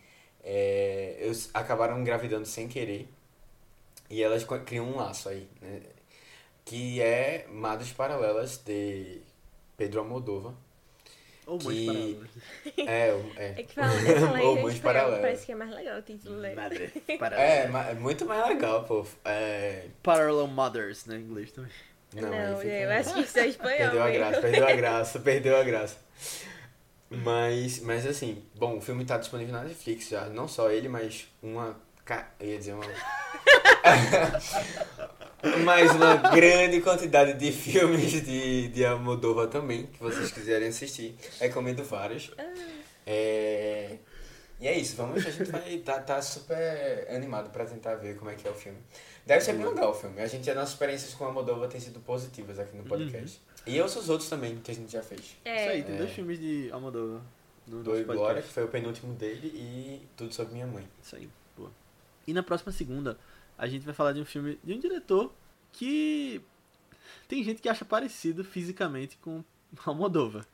É, 0.44 1.16
eles 1.20 1.50
acabaram 1.54 2.00
engravidando 2.00 2.46
sem 2.46 2.66
querer, 2.68 3.08
e 4.10 4.22
elas 4.22 4.44
criam 4.66 4.86
um 4.86 4.96
laço 4.96 5.28
aí, 5.28 5.48
né? 5.60 5.80
Que 6.64 7.00
é 7.00 7.46
Madres 7.48 7.92
Paralelas, 7.92 8.56
de 8.58 9.20
Pedro 9.76 10.00
Almodóvar. 10.00 10.52
Ou 11.46 11.58
Mães 11.62 11.76
Que- 11.78 11.86
Paralelas. 11.86 12.28
É, 12.76 13.08
é. 13.36 13.54
É 13.58 13.62
que 13.64 13.74
fala, 13.74 13.92
eu 13.94 14.26
falei 14.28 14.44
Ou 14.46 14.62
Mães 14.62 14.78
Paralelas. 14.78 15.20
parece 15.20 15.46
que 15.46 15.52
é 15.52 15.54
mais 15.56 15.70
legal 15.72 15.98
o 15.98 16.02
título, 16.02 16.36
né? 16.36 16.54
Madre 16.54 16.92
É, 17.08 17.16
Paralelas. 17.16 17.70
ma- 17.70 17.88
é 17.90 17.94
muito 17.94 18.26
mais 18.26 18.48
legal, 18.48 18.84
pô. 18.84 19.04
É, 19.24 19.86
Parallel 20.02 20.46
Mothers, 20.46 21.06
né, 21.06 21.16
em 21.16 21.20
inglês 21.22 21.50
também. 21.52 21.70
Não, 22.14 22.30
aí 22.32 22.56
fica- 22.56 22.68
eu 22.68 22.90
acho 22.90 23.14
que 23.14 23.20
isso 23.22 23.38
é 23.38 23.46
espanhol 23.48 23.78
Perdeu 23.78 24.02
a 24.02 24.10
graça, 24.10 24.40
perdeu 24.40 24.66
a 24.68 24.72
graça, 24.76 25.18
perdeu 25.20 25.56
a 25.56 25.62
graça. 25.64 25.96
Mas, 27.18 27.80
mas 27.80 28.06
assim, 28.06 28.42
bom, 28.54 28.78
o 28.78 28.80
filme 28.80 29.04
tá 29.04 29.18
disponível 29.18 29.52
na 29.52 29.64
Netflix 29.64 30.08
já. 30.08 30.26
Não 30.26 30.48
só 30.48 30.70
ele, 30.70 30.88
mas 30.88 31.26
uma. 31.42 31.76
Eu 32.40 32.48
ia 32.48 32.58
dizer 32.58 32.74
uma. 32.74 32.84
mais 35.64 35.94
uma 35.94 36.16
grande 36.16 36.80
quantidade 36.80 37.34
de 37.34 37.52
filmes 37.52 38.24
de, 38.24 38.68
de 38.68 38.84
Almodóvar 38.84 39.48
também, 39.48 39.86
que 39.86 40.00
vocês 40.00 40.30
quiserem 40.30 40.68
assistir. 40.68 41.16
Recomendo 41.40 41.82
vários. 41.84 42.30
É... 43.06 43.96
E 44.60 44.68
é 44.68 44.78
isso, 44.78 44.94
vamos, 44.94 45.26
a 45.26 45.30
gente 45.30 45.50
vai 45.50 45.78
tá, 45.78 46.00
tá 46.00 46.22
super 46.22 47.08
animado 47.10 47.50
pra 47.50 47.64
tentar 47.64 47.96
ver 47.96 48.16
como 48.16 48.30
é 48.30 48.36
que 48.36 48.46
é 48.46 48.50
o 48.50 48.54
filme. 48.54 48.78
Deve 49.26 49.40
ser 49.40 49.54
bem 49.54 49.66
legal 49.66 49.90
o 49.90 49.94
filme. 49.94 50.20
A 50.20 50.26
gente, 50.28 50.48
as 50.48 50.54
nossas 50.54 50.74
experiências 50.74 51.14
com 51.14 51.24
a 51.24 51.32
Moldova 51.32 51.66
têm 51.66 51.80
sido 51.80 51.98
positivas 51.98 52.60
aqui 52.60 52.76
no 52.76 52.84
podcast. 52.84 53.40
E 53.66 53.76
eu 53.76 53.88
sou 53.88 54.02
os 54.02 54.08
outros 54.08 54.28
também, 54.28 54.56
que 54.56 54.70
a 54.70 54.74
gente 54.74 54.90
já 54.92 55.02
fez. 55.02 55.20
Isso 55.20 55.36
É, 55.44 55.68
aí, 55.68 55.82
tem 55.82 55.94
É. 55.94 55.98
dois 55.98 56.10
filmes 56.12 56.38
de 56.38 56.68
Almodóvar 56.72 57.20
no 57.66 57.78
Do 57.78 57.84
Glória, 57.90 58.04
podcast. 58.06 58.42
que 58.48 58.54
foi 58.54 58.64
o 58.64 58.68
penúltimo 58.68 59.14
dele, 59.14 59.48
e 59.54 60.06
Tudo 60.16 60.34
Sobre 60.34 60.54
Minha 60.54 60.66
Mãe. 60.66 60.88
Isso 61.02 61.14
aí, 61.16 61.28
boa. 61.56 61.70
E 62.26 62.32
na 62.32 62.42
próxima 62.42 62.72
segunda, 62.72 63.16
a 63.56 63.66
gente 63.68 63.84
vai 63.84 63.94
falar 63.94 64.12
de 64.12 64.20
um 64.20 64.24
filme 64.24 64.58
de 64.64 64.74
um 64.74 64.80
diretor 64.80 65.32
que 65.72 66.40
tem 67.28 67.42
gente 67.44 67.62
que 67.62 67.68
acha 67.68 67.84
parecido 67.84 68.42
fisicamente 68.44 69.16
com 69.18 69.44
Almodóvar. 69.86 70.44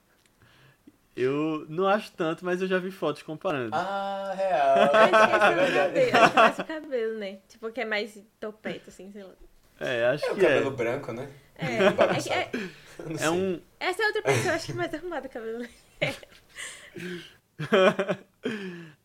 Eu 1.17 1.67
não 1.69 1.89
acho 1.89 2.13
tanto, 2.13 2.45
mas 2.45 2.63
eu 2.63 2.69
já 2.69 2.79
vi 2.79 2.93
fotos 2.93 3.23
comparando. 3.23 3.71
Ah, 3.75 4.33
real. 4.37 4.77
acho 4.93 5.11
que 5.11 5.17
é 5.17 5.39
mais 5.39 5.51
o 5.51 5.57
verdade. 5.57 6.11
cabelo, 6.13 6.17
acho 6.17 6.31
que 6.33 6.39
é 6.39 6.41
mais 6.43 6.59
o 6.59 6.65
cabelo, 6.65 7.19
né? 7.19 7.39
Tipo, 7.49 7.73
que 7.73 7.81
é 7.81 7.85
mais 7.85 8.23
topete, 8.39 8.85
assim, 8.89 9.11
sei 9.11 9.25
lá. 9.25 9.33
É, 9.81 10.07
acho 10.07 10.25
É 10.27 10.33
o 10.33 10.35
que 10.37 10.47
é. 10.47 10.49
cabelo 10.57 10.71
branco, 10.77 11.13
né? 11.13 11.29
É, 11.59 11.67
é, 11.87 12.23
que- 12.23 12.33
é- 12.33 12.51
É 13.21 13.31
um. 13.31 13.61
essa 13.79 14.03
é 14.03 14.07
outra 14.07 14.23
pessoa, 14.23 14.55
acho 14.55 14.67
que 14.67 14.73
mais 14.73 14.93
arrumada 14.95 15.27
o 15.27 15.31
cabelo. 15.31 15.67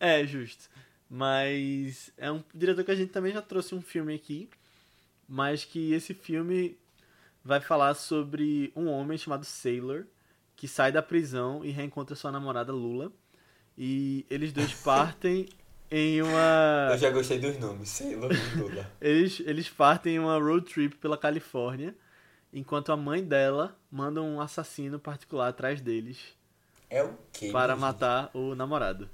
é, 0.00 0.26
justo. 0.26 0.68
Mas 1.08 2.12
é 2.16 2.30
um 2.30 2.42
diretor 2.54 2.84
que 2.84 2.90
a 2.90 2.94
gente 2.96 3.12
também 3.12 3.32
já 3.32 3.42
trouxe 3.42 3.74
um 3.74 3.82
filme 3.82 4.14
aqui. 4.14 4.48
Mas 5.28 5.64
que 5.64 5.92
esse 5.92 6.14
filme 6.14 6.78
vai 7.44 7.60
falar 7.60 7.94
sobre 7.94 8.72
um 8.76 8.88
homem 8.88 9.16
chamado 9.18 9.44
Sailor 9.44 10.04
que 10.56 10.68
sai 10.68 10.92
da 10.92 11.02
prisão 11.02 11.64
e 11.64 11.70
reencontra 11.70 12.14
sua 12.14 12.30
namorada 12.30 12.72
Lula. 12.72 13.12
E 13.76 14.24
eles 14.30 14.52
dois 14.52 14.72
partem 14.84 15.48
em 15.90 16.22
uma. 16.22 16.88
Eu 16.92 16.98
já 16.98 17.10
gostei 17.10 17.38
dos 17.38 17.58
nomes, 17.58 17.88
Sailor 17.88 18.30
e 18.32 18.58
Lula. 18.58 18.90
Eles, 19.00 19.40
eles 19.40 19.68
partem 19.68 20.16
em 20.16 20.18
uma 20.18 20.38
road 20.38 20.66
trip 20.72 20.96
pela 20.96 21.18
Califórnia, 21.18 21.94
enquanto 22.54 22.90
a 22.92 22.96
mãe 22.96 23.22
dela 23.22 23.76
manda 23.90 24.22
um 24.22 24.40
assassino 24.40 24.98
particular 24.98 25.48
atrás 25.48 25.80
deles 25.80 26.18
É 26.88 27.02
o 27.02 27.14
quê? 27.32 27.50
para 27.52 27.76
matar 27.76 28.30
o 28.34 28.54
namorado. 28.54 29.10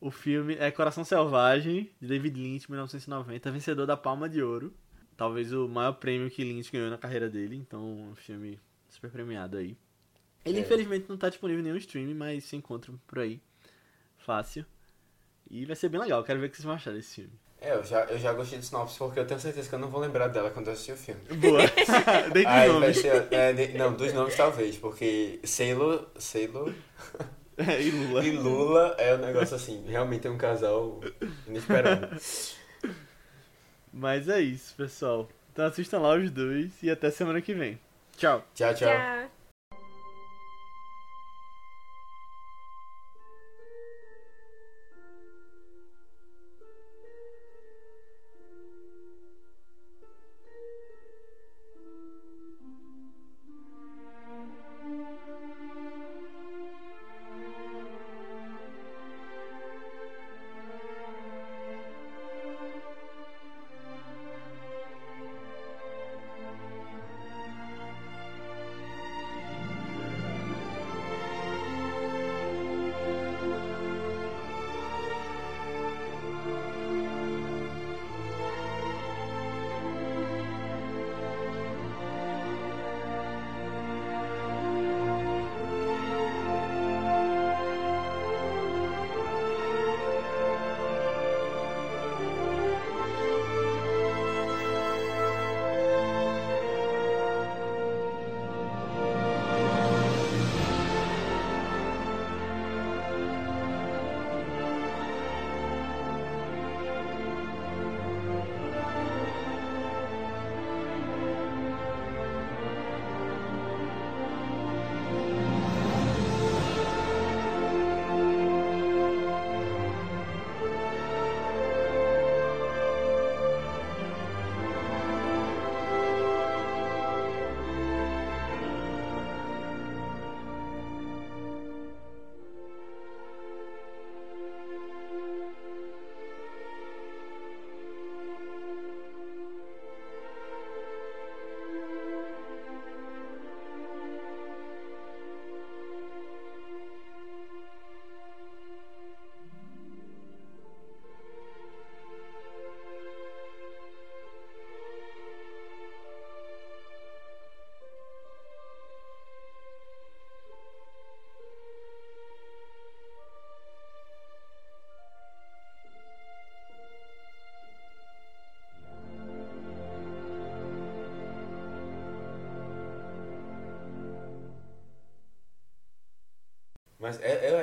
O 0.00 0.10
filme 0.10 0.54
é 0.56 0.70
Coração 0.70 1.02
Selvagem, 1.02 1.90
de 2.00 2.06
David 2.06 2.38
Lynch, 2.38 2.70
1990, 2.70 3.50
vencedor 3.50 3.86
da 3.86 3.96
Palma 3.96 4.28
de 4.28 4.42
Ouro. 4.42 4.72
Talvez 5.16 5.52
o 5.52 5.66
maior 5.66 5.92
prêmio 5.94 6.30
que 6.30 6.44
Lynch 6.44 6.70
ganhou 6.70 6.90
na 6.90 6.98
carreira 6.98 7.30
dele, 7.30 7.56
então 7.56 7.80
um 8.10 8.14
filme 8.14 8.60
super 8.88 9.10
premiado 9.10 9.56
aí. 9.56 9.76
Ele 10.44 10.58
É. 10.58 10.60
infelizmente 10.60 11.06
não 11.08 11.16
tá 11.16 11.28
disponível 11.30 11.60
em 11.60 11.64
nenhum 11.64 11.76
stream, 11.78 12.14
mas 12.14 12.44
se 12.44 12.54
encontra 12.56 12.92
por 13.06 13.20
aí. 13.20 13.40
Fácil. 14.18 14.66
E 15.50 15.64
vai 15.64 15.76
ser 15.76 15.88
bem 15.88 16.00
legal, 16.00 16.22
quero 16.24 16.40
ver 16.40 16.46
o 16.46 16.50
que 16.50 16.56
vocês 16.56 16.64
vão 16.64 16.74
achar 16.74 16.92
desse 16.92 17.14
filme. 17.14 17.32
É, 17.64 17.74
eu 17.74 17.82
já, 17.84 18.04
eu 18.04 18.18
já 18.18 18.32
gostei 18.32 18.58
do 18.58 18.64
sinopse 18.64 18.98
porque 18.98 19.18
eu 19.20 19.26
tenho 19.26 19.40
certeza 19.40 19.68
que 19.68 19.74
eu 19.74 19.78
não 19.78 19.88
vou 19.88 20.00
lembrar 20.00 20.28
dela 20.28 20.50
quando 20.50 20.66
eu 20.66 20.72
assistir 20.74 20.92
o 20.92 20.96
filme. 20.96 21.20
Boa! 21.36 21.60
Dei 22.32 22.44
vai 22.44 22.68
nomes. 22.68 22.98
ser. 22.98 23.26
é, 23.30 23.52
de- 23.52 23.78
não, 23.78 23.92
dos 23.94 24.12
nomes 24.12 24.36
talvez, 24.36 24.76
porque 24.76 25.40
Sailor, 25.44 26.06
Sailor 26.18 26.72
É, 27.56 27.80
e 27.80 27.90
Lula. 27.90 28.24
e 28.24 28.30
Lula 28.32 28.94
é 28.98 29.14
um 29.14 29.18
negócio 29.18 29.56
assim, 29.56 29.82
realmente 29.86 30.26
é 30.26 30.30
um 30.30 30.36
casal 30.36 31.00
inesperado. 31.46 32.08
Mas 33.92 34.28
é 34.28 34.40
isso, 34.40 34.74
pessoal. 34.74 35.28
Então 35.52 35.64
assistam 35.66 36.00
lá 36.00 36.14
os 36.16 36.30
dois 36.30 36.70
e 36.82 36.90
até 36.90 37.10
semana 37.10 37.40
que 37.40 37.54
vem. 37.54 37.78
Tchau! 38.16 38.44
Tchau, 38.54 38.74
tchau. 38.74 38.88
Tchau. 38.88 39.30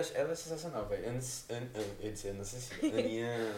Acho 0.01 0.11
ela 0.17 0.31
é 0.31 0.35
sensacional, 0.35 0.85
velho. 0.87 1.07
Ana, 1.07 1.19
Ana, 1.49 1.69
Ana, 1.75 1.85
eu 2.01 2.11
dizer 2.11 2.29
Ana 2.29 2.43
Cecília. 2.43 2.99
Aninha. 2.99 3.55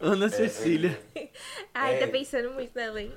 Ana 0.00 0.26
é, 0.26 0.28
Cecília. 0.28 1.00
Ana- 1.16 1.28
Ai, 1.74 1.94
É. 1.94 1.98
tá 1.98 2.08
pensando 2.08 2.50
muito 2.52 2.72
nela, 2.74 3.00
hein? 3.00 3.12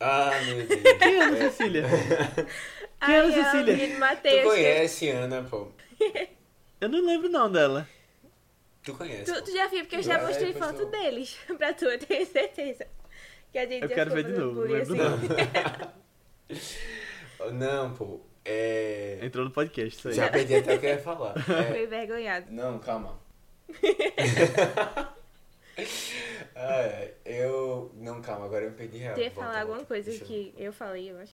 Ah, 0.00 0.30
meu 0.46 0.56
Deus. 0.66 0.80
Quem 0.98 1.14
é 1.16 1.22
Ana 1.22 1.36
Cecília? 1.50 1.82
Quem 3.04 3.14
é 3.14 3.18
Ana 3.18 3.28
a 3.40 3.44
Cecília? 3.44 3.76
Tu 4.42 4.48
conhece 4.48 5.08
Ana, 5.10 5.42
pô. 5.44 5.68
Eu 6.80 6.88
não 6.88 7.04
lembro 7.06 7.28
não 7.28 7.50
dela. 7.52 7.86
Tu 8.82 8.92
conhece. 8.94 9.32
Tu, 9.32 9.42
tu 9.44 9.52
já 9.52 9.68
viu, 9.68 9.80
porque 9.80 9.96
eu 9.96 10.02
já 10.02 10.18
É, 10.18 10.22
mostrei 10.26 10.52
pessoal. 10.52 10.72
foto 10.72 10.86
deles 10.86 11.36
pra 11.56 11.72
tu, 11.72 11.84
eu 11.84 11.98
tenho 11.98 12.26
certeza. 12.26 12.86
Que 13.52 13.58
a 13.58 13.66
gente 13.66 13.82
Eu 13.82 13.88
já 13.90 13.94
quero 13.94 14.10
ver 14.12 14.24
de 14.24 14.32
novo, 14.32 14.54
não 14.54 14.72
lembro 14.72 14.94
assim. 16.50 17.52
Não, 17.52 17.94
pô. 17.94 18.20
É. 18.44 18.91
Entrou 19.22 19.44
no 19.44 19.50
podcast, 19.50 19.98
isso 19.98 20.08
aí. 20.08 20.14
Já 20.14 20.28
perdi 20.30 20.54
até 20.56 20.74
o 20.74 20.78
que 20.80 20.86
eu 20.86 20.90
ia 20.90 20.98
falar. 20.98 21.34
É, 21.48 21.62
Foi 21.70 21.82
envergonhado. 21.84 22.46
Não, 22.50 22.78
calma. 22.78 23.18
Ah, 26.54 27.08
eu. 27.24 27.90
Não, 27.94 28.20
calma, 28.20 28.44
agora 28.44 28.64
eu 28.64 28.70
me 28.70 28.76
perdi 28.76 28.98
real. 28.98 29.14
Tu 29.14 29.20
ia 29.20 29.30
Volta, 29.30 29.48
falar 29.48 29.60
alguma 29.62 29.84
coisa 29.84 30.10
Deixa 30.10 30.22
eu- 30.24 30.28
que 30.28 30.54
eu 30.58 30.72
falei, 30.72 31.10
eu 31.10 31.18
acho. 31.18 31.30